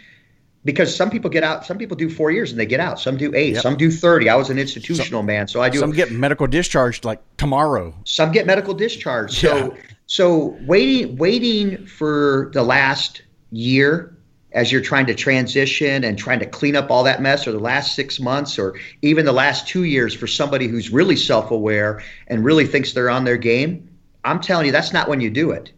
because 0.64 0.96
some 0.96 1.10
people 1.10 1.30
get 1.30 1.44
out 1.44 1.66
some 1.66 1.78
people 1.78 1.98
do 1.98 2.10
four 2.10 2.32
years 2.32 2.52
and 2.52 2.60
they 2.60 2.66
get 2.66 2.80
out. 2.80 3.00
Some 3.00 3.18
do 3.18 3.34
eight 3.36 3.54
yep. 3.54 3.64
some 3.64 3.76
do 3.76 3.90
30 3.92 4.30
i 4.30 4.36
was 4.36 4.50
an 4.50 4.60
institutional 4.60 5.22
some, 5.22 5.26
man 5.26 5.48
so 5.48 5.62
i 5.62 5.70
do 5.70 5.80
some 5.80 5.92
get 5.92 6.12
medical 6.12 6.48
discharged 6.48 7.04
like 7.04 7.22
tomorrow. 7.42 7.94
Some 8.06 8.32
get 8.32 8.46
medical 8.46 8.76
discharged. 8.76 9.34
So 9.34 9.74
yeah. 9.74 9.82
so 10.06 10.58
waiting 10.68 11.18
waiting 11.18 11.88
for 11.88 12.52
the 12.54 12.62
last 12.62 13.24
year 13.50 14.16
as 14.54 14.72
you're 14.72 14.82
trying 14.82 15.08
to 15.08 15.16
transition 15.16 16.04
and 16.04 16.20
trying 16.20 16.38
to 16.40 16.46
clean 16.46 16.76
up 16.76 16.92
all 16.92 17.04
that 17.04 17.22
mess 17.22 17.48
or 17.48 17.52
the 17.52 17.60
last 17.60 17.96
six 17.96 18.20
months 18.20 18.60
or 18.60 18.78
even 19.02 19.26
the 19.26 19.32
last 19.32 19.68
two 19.68 19.86
years 19.86 20.14
for 20.14 20.28
somebody 20.28 20.68
who's 20.68 20.92
really 20.92 21.16
self-aware 21.16 22.04
and 22.28 22.46
really 22.46 22.68
thinks 22.68 22.94
they're 22.94 23.10
on 23.10 23.24
their 23.24 23.38
game 23.38 23.90
i'm 24.24 24.40
telling 24.40 24.66
you 24.66 24.72
that's 24.72 24.94
not 24.94 25.08
when 25.08 25.20
you 25.20 25.30
do 25.32 25.52
it. 25.52 25.72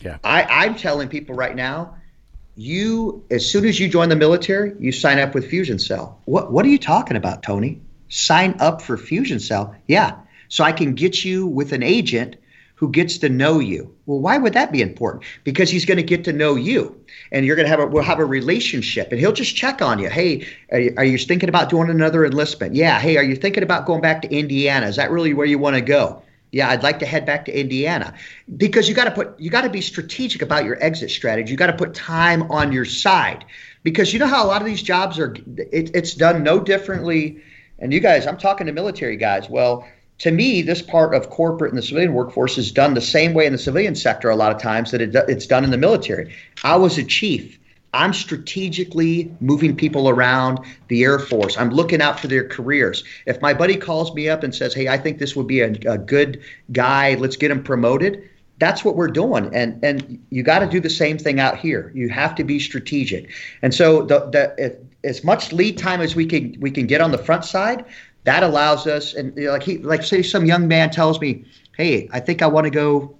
Yeah. 0.00 0.18
I, 0.24 0.42
i'm 0.66 0.74
telling 0.74 1.08
people 1.08 1.36
right 1.36 1.54
now 1.54 1.94
you 2.58 3.24
as 3.30 3.48
soon 3.48 3.64
as 3.64 3.78
you 3.78 3.88
join 3.88 4.08
the 4.08 4.16
military, 4.16 4.74
you 4.80 4.90
sign 4.90 5.20
up 5.20 5.32
with 5.32 5.48
Fusion 5.48 5.78
Cell. 5.78 6.20
What 6.24 6.52
what 6.52 6.66
are 6.66 6.68
you 6.68 6.78
talking 6.78 7.16
about, 7.16 7.42
Tony? 7.42 7.80
Sign 8.08 8.56
up 8.58 8.82
for 8.82 8.98
Fusion 8.98 9.38
Cell? 9.38 9.76
Yeah. 9.86 10.16
So 10.48 10.64
I 10.64 10.72
can 10.72 10.94
get 10.94 11.24
you 11.24 11.46
with 11.46 11.72
an 11.72 11.84
agent 11.84 12.36
who 12.74 12.90
gets 12.90 13.18
to 13.18 13.28
know 13.28 13.60
you. 13.60 13.94
Well, 14.06 14.18
why 14.18 14.38
would 14.38 14.54
that 14.54 14.72
be 14.72 14.82
important? 14.82 15.24
Because 15.44 15.70
he's 15.70 15.84
going 15.84 15.98
to 15.98 16.02
get 16.02 16.24
to 16.24 16.32
know 16.32 16.54
you, 16.56 17.04
and 17.30 17.44
you're 17.46 17.56
going 17.56 17.66
to 17.66 17.70
have 17.70 17.80
a 17.80 17.86
we'll 17.86 18.02
have 18.02 18.18
a 18.18 18.24
relationship, 18.24 19.12
and 19.12 19.20
he'll 19.20 19.32
just 19.32 19.54
check 19.54 19.80
on 19.80 20.00
you. 20.00 20.08
Hey, 20.08 20.46
are 20.72 20.80
you, 20.80 20.94
are 20.96 21.04
you 21.04 21.18
thinking 21.18 21.48
about 21.48 21.70
doing 21.70 21.90
another 21.90 22.24
enlistment? 22.24 22.74
Yeah. 22.74 22.98
Hey, 22.98 23.16
are 23.18 23.22
you 23.22 23.36
thinking 23.36 23.62
about 23.62 23.86
going 23.86 24.00
back 24.00 24.22
to 24.22 24.34
Indiana? 24.34 24.86
Is 24.86 24.96
that 24.96 25.12
really 25.12 25.32
where 25.32 25.46
you 25.46 25.58
want 25.58 25.76
to 25.76 25.82
go? 25.82 26.22
Yeah, 26.50 26.70
I'd 26.70 26.82
like 26.82 26.98
to 27.00 27.06
head 27.06 27.26
back 27.26 27.44
to 27.44 27.58
Indiana 27.58 28.14
because 28.56 28.88
you 28.88 28.94
got 28.94 29.04
to 29.04 29.10
put 29.10 29.38
you 29.38 29.50
got 29.50 29.62
to 29.62 29.70
be 29.70 29.82
strategic 29.82 30.40
about 30.40 30.64
your 30.64 30.82
exit 30.82 31.10
strategy. 31.10 31.50
You 31.50 31.56
got 31.56 31.66
to 31.66 31.76
put 31.76 31.94
time 31.94 32.50
on 32.50 32.72
your 32.72 32.86
side 32.86 33.44
because 33.82 34.12
you 34.12 34.18
know 34.18 34.26
how 34.26 34.44
a 34.44 34.48
lot 34.48 34.62
of 34.62 34.66
these 34.66 34.82
jobs 34.82 35.18
are. 35.18 35.34
It, 35.56 35.94
it's 35.94 36.14
done 36.14 36.42
no 36.42 36.58
differently. 36.58 37.42
And 37.78 37.92
you 37.92 38.00
guys, 38.00 38.26
I'm 38.26 38.38
talking 38.38 38.66
to 38.66 38.72
military 38.72 39.16
guys. 39.16 39.48
Well, 39.48 39.86
to 40.18 40.30
me, 40.30 40.62
this 40.62 40.82
part 40.82 41.14
of 41.14 41.30
corporate 41.30 41.70
and 41.70 41.78
the 41.78 41.82
civilian 41.82 42.12
workforce 42.12 42.58
is 42.58 42.72
done 42.72 42.94
the 42.94 43.00
same 43.00 43.34
way 43.34 43.46
in 43.46 43.52
the 43.52 43.58
civilian 43.58 43.94
sector 43.94 44.30
a 44.30 44.36
lot 44.36 44.54
of 44.54 44.60
times 44.60 44.90
that 44.90 45.00
it, 45.00 45.14
it's 45.28 45.46
done 45.46 45.64
in 45.64 45.70
the 45.70 45.78
military. 45.78 46.34
I 46.64 46.76
was 46.76 46.98
a 46.98 47.04
chief. 47.04 47.58
I'm 47.94 48.12
strategically 48.12 49.34
moving 49.40 49.74
people 49.74 50.08
around 50.08 50.60
the 50.88 51.02
Air 51.04 51.18
Force. 51.18 51.56
I'm 51.56 51.70
looking 51.70 52.02
out 52.02 52.20
for 52.20 52.26
their 52.26 52.46
careers. 52.46 53.02
If 53.26 53.40
my 53.40 53.54
buddy 53.54 53.76
calls 53.76 54.14
me 54.14 54.28
up 54.28 54.42
and 54.42 54.54
says, 54.54 54.74
"Hey, 54.74 54.88
I 54.88 54.98
think 54.98 55.18
this 55.18 55.34
would 55.34 55.46
be 55.46 55.60
a, 55.60 55.72
a 55.86 55.98
good 55.98 56.40
guy. 56.72 57.14
Let's 57.14 57.36
get 57.36 57.50
him 57.50 57.62
promoted." 57.62 58.28
That's 58.58 58.84
what 58.84 58.96
we're 58.96 59.08
doing, 59.08 59.54
and 59.54 59.82
and 59.84 60.22
you 60.30 60.42
got 60.42 60.58
to 60.58 60.66
do 60.66 60.80
the 60.80 60.90
same 60.90 61.16
thing 61.16 61.40
out 61.40 61.58
here. 61.58 61.92
You 61.94 62.08
have 62.08 62.34
to 62.34 62.44
be 62.44 62.58
strategic, 62.58 63.30
and 63.62 63.72
so 63.72 64.02
the 64.02 64.20
the 64.30 64.54
if, 64.58 64.74
as 65.04 65.24
much 65.24 65.52
lead 65.52 65.78
time 65.78 66.00
as 66.00 66.14
we 66.14 66.26
can 66.26 66.56
we 66.60 66.70
can 66.70 66.86
get 66.86 67.00
on 67.00 67.12
the 67.12 67.18
front 67.18 67.44
side, 67.44 67.84
that 68.24 68.42
allows 68.42 68.86
us. 68.86 69.14
And 69.14 69.34
you 69.36 69.46
know, 69.46 69.52
like 69.52 69.62
he 69.62 69.78
like 69.78 70.02
say 70.02 70.22
some 70.22 70.44
young 70.44 70.68
man 70.68 70.90
tells 70.90 71.20
me, 71.20 71.44
"Hey, 71.76 72.08
I 72.12 72.20
think 72.20 72.42
I 72.42 72.48
want 72.48 72.64
to 72.64 72.70
go 72.70 73.17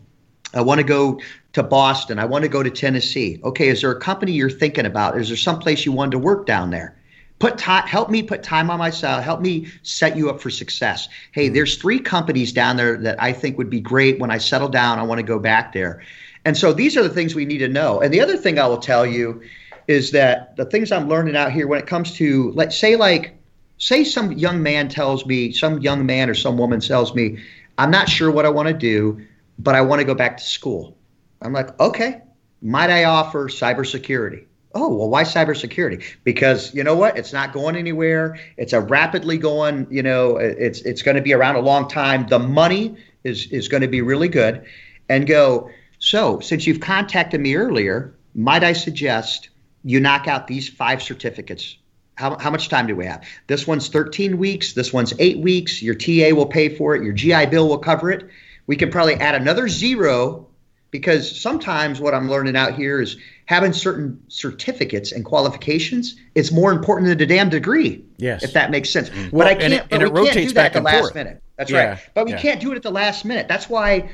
I 0.54 0.60
want 0.60 0.78
to 0.78 0.84
go 0.84 1.20
to 1.52 1.62
Boston. 1.62 2.18
I 2.18 2.24
want 2.24 2.42
to 2.42 2.48
go 2.48 2.62
to 2.62 2.70
Tennessee. 2.70 3.40
Okay, 3.44 3.68
is 3.68 3.80
there 3.80 3.90
a 3.90 4.00
company 4.00 4.32
you're 4.32 4.50
thinking 4.50 4.86
about? 4.86 5.18
Is 5.18 5.28
there 5.28 5.36
some 5.36 5.58
place 5.58 5.84
you 5.84 5.92
want 5.92 6.12
to 6.12 6.18
work 6.18 6.46
down 6.46 6.70
there? 6.70 6.96
Put 7.38 7.58
time, 7.58 7.86
help 7.86 8.10
me 8.10 8.22
put 8.22 8.42
time 8.42 8.70
on 8.70 8.78
myself. 8.78 9.22
Help 9.22 9.40
me 9.40 9.68
set 9.82 10.16
you 10.16 10.28
up 10.28 10.40
for 10.40 10.50
success. 10.50 11.08
Hey, 11.32 11.46
mm-hmm. 11.46 11.54
there's 11.54 11.76
three 11.76 12.00
companies 12.00 12.52
down 12.52 12.76
there 12.76 12.96
that 12.96 13.22
I 13.22 13.32
think 13.32 13.58
would 13.58 13.70
be 13.70 13.80
great 13.80 14.18
when 14.18 14.30
I 14.30 14.38
settle 14.38 14.68
down. 14.68 14.98
I 14.98 15.04
want 15.04 15.20
to 15.20 15.24
go 15.24 15.38
back 15.38 15.72
there. 15.72 16.02
And 16.44 16.56
so 16.56 16.72
these 16.72 16.96
are 16.96 17.02
the 17.02 17.10
things 17.10 17.34
we 17.34 17.44
need 17.44 17.58
to 17.58 17.68
know. 17.68 18.00
And 18.00 18.12
the 18.12 18.20
other 18.20 18.36
thing 18.36 18.58
I 18.58 18.66
will 18.66 18.78
tell 18.78 19.06
you 19.06 19.42
is 19.86 20.10
that 20.12 20.56
the 20.56 20.64
things 20.64 20.90
I'm 20.90 21.08
learning 21.08 21.36
out 21.36 21.52
here 21.52 21.66
when 21.66 21.78
it 21.78 21.86
comes 21.86 22.12
to 22.14 22.52
let's 22.52 22.76
say 22.76 22.96
like 22.96 23.34
say 23.78 24.04
some 24.04 24.32
young 24.32 24.62
man 24.62 24.88
tells 24.88 25.24
me, 25.24 25.52
some 25.52 25.78
young 25.78 26.04
man 26.04 26.28
or 26.28 26.34
some 26.34 26.58
woman 26.58 26.80
tells 26.80 27.14
me, 27.14 27.38
I'm 27.78 27.90
not 27.90 28.08
sure 28.08 28.30
what 28.30 28.44
I 28.44 28.48
want 28.48 28.68
to 28.68 28.74
do 28.74 29.24
but 29.58 29.74
I 29.74 29.80
want 29.80 30.00
to 30.00 30.04
go 30.04 30.14
back 30.14 30.36
to 30.38 30.44
school. 30.44 30.96
I'm 31.42 31.52
like, 31.52 31.78
okay, 31.80 32.22
might 32.62 32.90
I 32.90 33.04
offer 33.04 33.48
cybersecurity? 33.48 34.44
Oh, 34.74 34.94
well, 34.94 35.08
why 35.08 35.24
cybersecurity? 35.24 36.04
Because 36.24 36.74
you 36.74 36.84
know 36.84 36.94
what? 36.94 37.16
It's 37.16 37.32
not 37.32 37.52
going 37.52 37.74
anywhere. 37.74 38.38
It's 38.56 38.72
a 38.72 38.80
rapidly 38.80 39.38
going, 39.38 39.86
you 39.90 40.02
know, 40.02 40.36
it's 40.36 40.80
it's 40.82 41.02
going 41.02 41.16
to 41.16 41.22
be 41.22 41.32
around 41.32 41.56
a 41.56 41.60
long 41.60 41.88
time. 41.88 42.26
The 42.28 42.38
money 42.38 42.96
is 43.24 43.46
is 43.50 43.68
going 43.68 43.80
to 43.80 43.88
be 43.88 44.02
really 44.02 44.28
good. 44.28 44.64
And 45.08 45.26
go, 45.26 45.70
so 45.98 46.40
since 46.40 46.66
you've 46.66 46.80
contacted 46.80 47.40
me 47.40 47.56
earlier, 47.56 48.14
might 48.34 48.62
I 48.62 48.74
suggest 48.74 49.48
you 49.84 50.00
knock 50.00 50.28
out 50.28 50.46
these 50.46 50.68
five 50.68 51.02
certificates? 51.02 51.78
How, 52.16 52.36
how 52.38 52.50
much 52.50 52.68
time 52.68 52.88
do 52.88 52.96
we 52.96 53.06
have? 53.06 53.24
This 53.46 53.66
one's 53.66 53.88
13 53.88 54.38
weeks. 54.38 54.74
This 54.74 54.92
one's 54.92 55.14
eight 55.20 55.38
weeks. 55.38 55.80
Your 55.80 55.94
TA 55.94 56.34
will 56.34 56.46
pay 56.46 56.68
for 56.68 56.94
it. 56.94 57.04
Your 57.04 57.12
GI 57.12 57.46
Bill 57.46 57.68
will 57.68 57.78
cover 57.78 58.10
it 58.10 58.28
we 58.68 58.76
can 58.76 58.90
probably 58.92 59.14
add 59.14 59.34
another 59.34 59.66
zero 59.66 60.46
because 60.90 61.40
sometimes 61.40 62.00
what 62.00 62.14
I'm 62.14 62.30
learning 62.30 62.54
out 62.54 62.74
here 62.74 63.00
is 63.00 63.16
having 63.46 63.72
certain 63.72 64.22
certificates 64.28 65.10
and 65.10 65.24
qualifications. 65.24 66.16
It's 66.34 66.52
more 66.52 66.70
important 66.70 67.08
than 67.08 67.20
a 67.20 67.26
damn 67.26 67.48
degree. 67.48 68.04
Yes, 68.18 68.44
if 68.44 68.52
that 68.52 68.70
makes 68.70 68.90
sense. 68.90 69.10
Well, 69.10 69.30
but 69.32 69.46
I 69.48 69.54
can't. 69.54 69.86
And 69.90 70.02
it, 70.02 70.12
but 70.12 70.22
we 70.22 70.30
can't 70.30 70.48
do 70.48 70.54
that 70.54 70.66
at 70.66 70.72
the 70.74 70.80
last 70.82 71.00
forth. 71.00 71.14
minute. 71.14 71.42
That's 71.56 71.70
yeah. 71.70 71.88
right. 71.88 71.98
But 72.14 72.26
we 72.26 72.32
yeah. 72.32 72.40
can't 72.40 72.60
do 72.60 72.72
it 72.72 72.76
at 72.76 72.82
the 72.82 72.92
last 72.92 73.24
minute. 73.24 73.48
That's 73.48 73.68
why. 73.68 74.10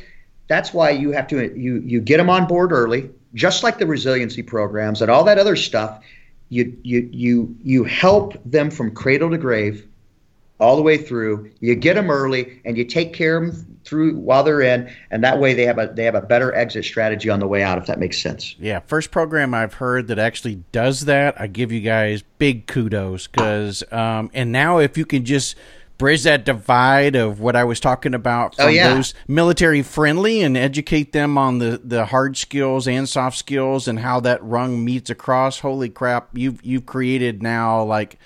That's 0.47 0.75
why 0.75 0.91
you 0.91 1.11
have 1.13 1.27
to 1.29 1.59
you 1.59 1.83
you 1.85 2.01
get 2.01 2.19
them 2.19 2.31
on 2.31 2.47
board 2.47 2.71
early, 2.71 3.11
just 3.35 3.63
like 3.63 3.79
the 3.79 3.87
resiliency 3.87 4.43
programs 4.43 5.01
and 5.03 5.11
all 5.11 5.25
that 5.25 5.39
other 5.39 5.57
stuff. 5.57 6.05
You 6.49 6.77
you 6.83 7.09
you 7.11 7.57
you 7.63 7.85
help 7.85 8.35
them 8.45 8.71
from 8.71 8.95
cradle 8.95 9.31
to 9.31 9.39
grave 9.39 9.87
all 10.61 10.77
the 10.77 10.83
way 10.83 10.97
through. 10.97 11.51
You 11.61 11.75
get 11.75 11.95
them 11.95 12.11
early 12.11 12.61
and 12.65 12.77
you 12.77 12.85
take 12.85 13.13
care 13.13 13.37
of 13.37 13.47
them 13.47 13.79
through 13.85 14.17
while 14.17 14.43
they're 14.43 14.63
in, 14.63 14.91
and 15.11 15.23
that 15.25 15.39
way 15.39 15.53
they 15.53 15.65
have 15.65 15.79
a 15.79 15.93
they 15.95 16.05
have 16.05 16.15
a 16.15 16.23
better 16.23 16.55
exit 16.55 16.85
strategy 16.85 17.29
on 17.29 17.41
the 17.41 17.47
way 17.47 17.63
out. 17.63 17.79
If 17.79 17.87
that 17.87 17.99
makes 17.99 18.21
sense. 18.21 18.57
Yeah, 18.59 18.81
first 18.81 19.11
program 19.11 19.55
I've 19.55 19.75
heard 19.75 20.09
that 20.09 20.19
actually 20.19 20.57
does 20.73 21.05
that. 21.07 21.41
I 21.41 21.47
give 21.47 21.73
you 21.73 21.81
guys 21.81 22.23
big 22.39 22.67
kudos 22.67 23.27
because, 23.27 23.85
um, 23.93 24.31
and 24.33 24.53
now 24.53 24.79
if 24.79 24.97
you 24.97 25.05
can 25.05 25.25
just 25.25 25.57
bridge 25.97 26.25
that 26.25 26.45
divide 26.45 27.15
of 27.15 27.41
what 27.41 27.55
I 27.55 27.65
was 27.65 27.79
talking 27.79 28.15
about 28.15 28.55
oh, 28.55 28.65
from 28.65 28.67
oh, 28.67 28.69
yeah. 28.71 28.95
those 28.95 29.15
military 29.29 29.83
friendly 29.83 30.43
and 30.43 30.57
educate 30.57 31.13
them 31.13 31.39
on 31.39 31.59
the, 31.59 31.81
the 31.85 32.07
hard 32.07 32.37
skills 32.37 32.89
and 32.89 33.09
soft 33.09 33.39
skills 33.39 33.87
and 33.87 34.01
how 34.01 34.21
that 34.21 34.43
rung 34.43 34.85
meets 34.85 35.11
across. 35.11 35.61
Holy 35.61 35.89
crap, 35.89 36.31
you've 36.33 36.65
you've 36.65 36.87
created 36.87 37.43
now 37.43 37.83
like 37.85 38.19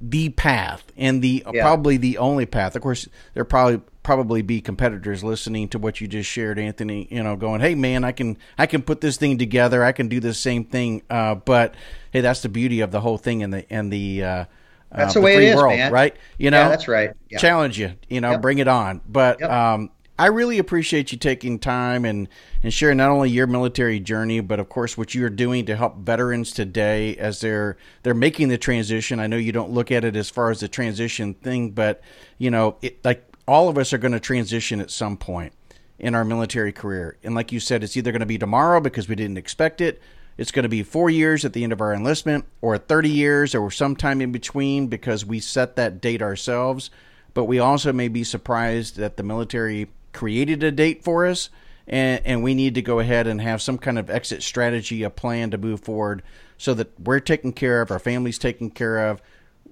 the 0.00 0.30
path 0.30 0.84
and 0.96 1.22
the 1.22 1.44
yeah. 1.52 1.62
probably 1.62 1.96
the 1.96 2.18
only 2.18 2.46
path. 2.46 2.74
Of 2.74 2.82
course, 2.82 3.08
there 3.34 3.44
probably 3.44 3.80
probably 4.02 4.42
be 4.42 4.60
competitors 4.60 5.22
listening 5.22 5.68
to 5.68 5.78
what 5.78 6.00
you 6.00 6.08
just 6.08 6.28
shared, 6.28 6.58
Anthony. 6.58 7.06
You 7.10 7.22
know, 7.22 7.36
going, 7.36 7.60
"Hey, 7.60 7.74
man, 7.74 8.04
I 8.04 8.12
can 8.12 8.38
I 8.56 8.66
can 8.66 8.82
put 8.82 9.00
this 9.00 9.16
thing 9.16 9.38
together. 9.38 9.84
I 9.84 9.92
can 9.92 10.08
do 10.08 10.20
the 10.20 10.34
same 10.34 10.64
thing." 10.64 11.02
Uh, 11.08 11.36
but 11.36 11.74
hey, 12.10 12.20
that's 12.20 12.42
the 12.42 12.48
beauty 12.48 12.80
of 12.80 12.90
the 12.90 13.00
whole 13.00 13.18
thing 13.18 13.42
and 13.42 13.52
the 13.52 13.72
and 13.72 13.92
the 13.92 14.24
uh, 14.24 14.44
that's 14.90 15.16
uh, 15.16 15.20
the 15.20 15.24
way 15.24 15.36
it 15.36 15.42
is, 15.50 15.56
world, 15.56 15.76
man. 15.76 15.92
right? 15.92 16.16
You 16.38 16.50
know, 16.50 16.62
yeah, 16.62 16.68
that's 16.68 16.88
right. 16.88 17.10
Yeah. 17.28 17.38
Challenge 17.38 17.78
you, 17.78 17.92
you 18.08 18.20
know, 18.20 18.32
yep. 18.32 18.42
bring 18.42 18.58
it 18.58 18.68
on. 18.68 19.00
But 19.06 19.40
yep. 19.40 19.50
um, 19.50 19.90
I 20.18 20.26
really 20.26 20.58
appreciate 20.58 21.12
you 21.12 21.18
taking 21.18 21.58
time 21.58 22.04
and 22.04 22.28
and 22.62 22.72
sharing 22.72 22.96
not 22.96 23.10
only 23.10 23.30
your 23.30 23.46
military 23.46 24.00
journey, 24.00 24.40
but 24.40 24.58
of 24.58 24.68
course 24.68 24.98
what 24.98 25.14
you 25.14 25.24
are 25.24 25.30
doing 25.30 25.66
to 25.66 25.76
help 25.76 25.98
veterans 25.98 26.50
today 26.50 27.16
as 27.16 27.40
they're 27.40 27.76
they're 28.02 28.14
making 28.14 28.48
the 28.48 28.58
transition. 28.58 29.20
I 29.20 29.28
know 29.28 29.36
you 29.36 29.52
don't 29.52 29.70
look 29.70 29.92
at 29.92 30.04
it 30.04 30.16
as 30.16 30.28
far 30.28 30.50
as 30.50 30.60
the 30.60 30.68
transition 30.68 31.34
thing, 31.34 31.70
but 31.70 32.02
you 32.36 32.50
know, 32.50 32.76
it, 32.82 33.04
like 33.04 33.24
all 33.46 33.68
of 33.68 33.78
us 33.78 33.92
are 33.92 33.98
going 33.98 34.12
to 34.12 34.20
transition 34.20 34.80
at 34.80 34.90
some 34.90 35.16
point 35.16 35.52
in 35.98 36.14
our 36.14 36.24
military 36.24 36.72
career. 36.72 37.16
And 37.22 37.34
like 37.34 37.52
you 37.52 37.60
said, 37.60 37.84
it's 37.84 37.96
either 37.96 38.12
going 38.12 38.20
to 38.20 38.26
be 38.26 38.38
tomorrow 38.38 38.80
because 38.80 39.08
we 39.08 39.14
didn't 39.14 39.38
expect 39.38 39.80
it, 39.80 40.00
it's 40.38 40.52
going 40.52 40.62
to 40.62 40.68
be 40.68 40.84
four 40.84 41.10
years 41.10 41.44
at 41.44 41.52
the 41.52 41.64
end 41.64 41.72
of 41.72 41.80
our 41.80 41.92
enlistment, 41.92 42.44
or 42.60 42.78
30 42.78 43.10
years, 43.10 43.54
or 43.56 43.70
sometime 43.72 44.20
in 44.20 44.30
between 44.30 44.86
because 44.86 45.26
we 45.26 45.40
set 45.40 45.74
that 45.76 46.00
date 46.00 46.22
ourselves. 46.22 46.90
But 47.34 47.44
we 47.44 47.58
also 47.58 47.92
may 47.92 48.06
be 48.06 48.22
surprised 48.22 48.96
that 48.96 49.16
the 49.16 49.24
military 49.24 49.88
created 50.18 50.64
a 50.64 50.72
date 50.72 51.04
for 51.04 51.26
us, 51.26 51.48
and, 51.86 52.20
and 52.24 52.42
we 52.42 52.52
need 52.52 52.74
to 52.74 52.82
go 52.82 52.98
ahead 52.98 53.28
and 53.28 53.40
have 53.40 53.62
some 53.62 53.78
kind 53.78 53.96
of 54.00 54.10
exit 54.10 54.42
strategy, 54.42 55.04
a 55.04 55.10
plan 55.10 55.52
to 55.52 55.56
move 55.56 55.78
forward 55.78 56.24
so 56.56 56.74
that 56.74 56.98
we're 56.98 57.20
taken 57.20 57.52
care 57.52 57.80
of, 57.80 57.92
our 57.92 58.00
family's 58.00 58.36
taken 58.36 58.68
care 58.68 59.10
of. 59.10 59.22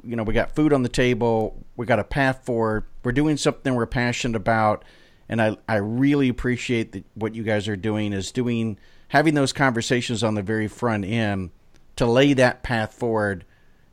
You 0.04 0.14
know, 0.14 0.22
we 0.22 0.34
got 0.34 0.54
food 0.54 0.72
on 0.72 0.84
the 0.84 0.88
table, 0.88 1.64
we 1.76 1.84
got 1.84 1.98
a 1.98 2.04
path 2.04 2.44
forward, 2.44 2.84
we're 3.02 3.10
doing 3.10 3.36
something 3.36 3.74
we're 3.74 3.86
passionate 3.86 4.36
about. 4.36 4.84
And 5.28 5.42
I, 5.42 5.56
I 5.68 5.78
really 5.78 6.28
appreciate 6.28 6.92
that 6.92 7.04
what 7.14 7.34
you 7.34 7.42
guys 7.42 7.66
are 7.66 7.74
doing 7.74 8.12
is 8.12 8.30
doing 8.30 8.78
having 9.08 9.34
those 9.34 9.52
conversations 9.52 10.22
on 10.22 10.34
the 10.34 10.42
very 10.42 10.68
front 10.68 11.04
end 11.04 11.50
to 11.96 12.06
lay 12.06 12.34
that 12.34 12.62
path 12.62 12.94
forward 12.94 13.44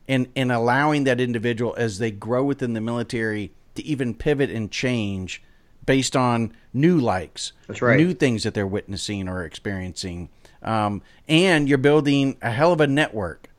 and, 0.06 0.28
and 0.36 0.52
allowing 0.52 1.02
that 1.02 1.20
individual 1.20 1.74
as 1.76 1.98
they 1.98 2.12
grow 2.12 2.44
within 2.44 2.74
the 2.74 2.80
military 2.80 3.52
to 3.74 3.84
even 3.84 4.14
pivot 4.14 4.50
and 4.50 4.70
change 4.70 5.42
based 5.84 6.16
on 6.16 6.52
new 6.72 6.98
likes, 6.98 7.52
That's 7.66 7.82
right. 7.82 7.96
new 7.96 8.14
things 8.14 8.42
that 8.44 8.54
they're 8.54 8.66
witnessing 8.66 9.28
or 9.28 9.44
experiencing. 9.44 10.28
Um, 10.62 11.02
and 11.28 11.68
you're 11.68 11.78
building 11.78 12.36
a 12.40 12.50
hell 12.50 12.72
of 12.72 12.80
a 12.80 12.86
network 12.86 13.50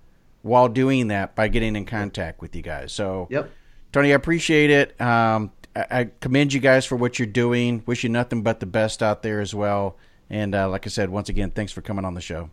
while 0.41 0.67
doing 0.67 1.07
that 1.09 1.35
by 1.35 1.47
getting 1.47 1.75
in 1.75 1.85
contact 1.85 2.41
with 2.41 2.55
you 2.55 2.61
guys. 2.61 2.91
So, 2.91 3.27
yep. 3.29 3.49
Tony, 3.91 4.11
I 4.11 4.15
appreciate 4.15 4.69
it. 4.69 4.99
Um, 4.99 5.51
I, 5.75 5.85
I, 5.89 6.09
commend 6.19 6.53
you 6.53 6.59
guys 6.59 6.85
for 6.85 6.95
what 6.95 7.17
you're 7.17 7.25
doing. 7.27 7.83
Wish 7.85 8.03
you 8.03 8.09
nothing 8.09 8.41
but 8.41 8.59
the 8.59 8.65
best 8.65 9.01
out 9.01 9.23
there 9.23 9.41
as 9.41 9.55
well. 9.55 9.97
And 10.29 10.53
uh, 10.55 10.69
like 10.69 10.85
I 10.85 10.89
said, 10.89 11.09
once 11.09 11.29
again, 11.29 11.51
thanks 11.51 11.71
for 11.71 11.81
coming 11.81 12.05
on 12.05 12.13
the 12.13 12.21
show. 12.21 12.49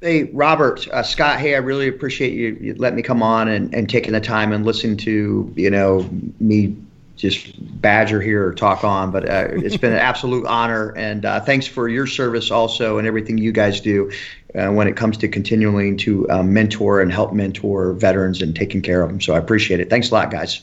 Hey, 0.00 0.24
Robert, 0.24 0.86
uh, 0.92 1.02
Scott, 1.02 1.40
hey, 1.40 1.54
I 1.56 1.58
really 1.58 1.88
appreciate 1.88 2.32
you, 2.32 2.56
you 2.60 2.74
letting 2.74 2.96
me 2.96 3.02
come 3.02 3.20
on 3.20 3.48
and, 3.48 3.74
and 3.74 3.90
taking 3.90 4.12
the 4.12 4.20
time 4.20 4.52
and 4.52 4.64
listen 4.64 4.96
to, 4.98 5.52
you 5.56 5.70
know, 5.70 6.08
me 6.38 6.76
just 7.18 7.48
badger 7.80 8.20
here 8.20 8.46
or 8.46 8.54
talk 8.54 8.84
on, 8.84 9.10
but 9.10 9.28
uh, 9.28 9.48
it's 9.50 9.76
been 9.76 9.92
an 9.92 9.98
absolute 10.10 10.46
honor. 10.46 10.92
And 10.96 11.24
uh, 11.24 11.40
thanks 11.40 11.66
for 11.66 11.88
your 11.88 12.06
service 12.06 12.50
also 12.50 12.98
and 12.98 13.06
everything 13.06 13.38
you 13.38 13.52
guys 13.52 13.80
do 13.80 14.10
uh, 14.54 14.68
when 14.68 14.88
it 14.88 14.96
comes 14.96 15.16
to 15.18 15.28
continuing 15.28 15.96
to 15.98 16.28
uh, 16.30 16.42
mentor 16.42 17.00
and 17.00 17.12
help 17.12 17.32
mentor 17.32 17.92
veterans 17.92 18.40
and 18.40 18.54
taking 18.54 18.82
care 18.82 19.02
of 19.02 19.10
them. 19.10 19.20
So 19.20 19.34
I 19.34 19.38
appreciate 19.38 19.80
it. 19.80 19.90
Thanks 19.90 20.10
a 20.10 20.14
lot, 20.14 20.30
guys. 20.30 20.62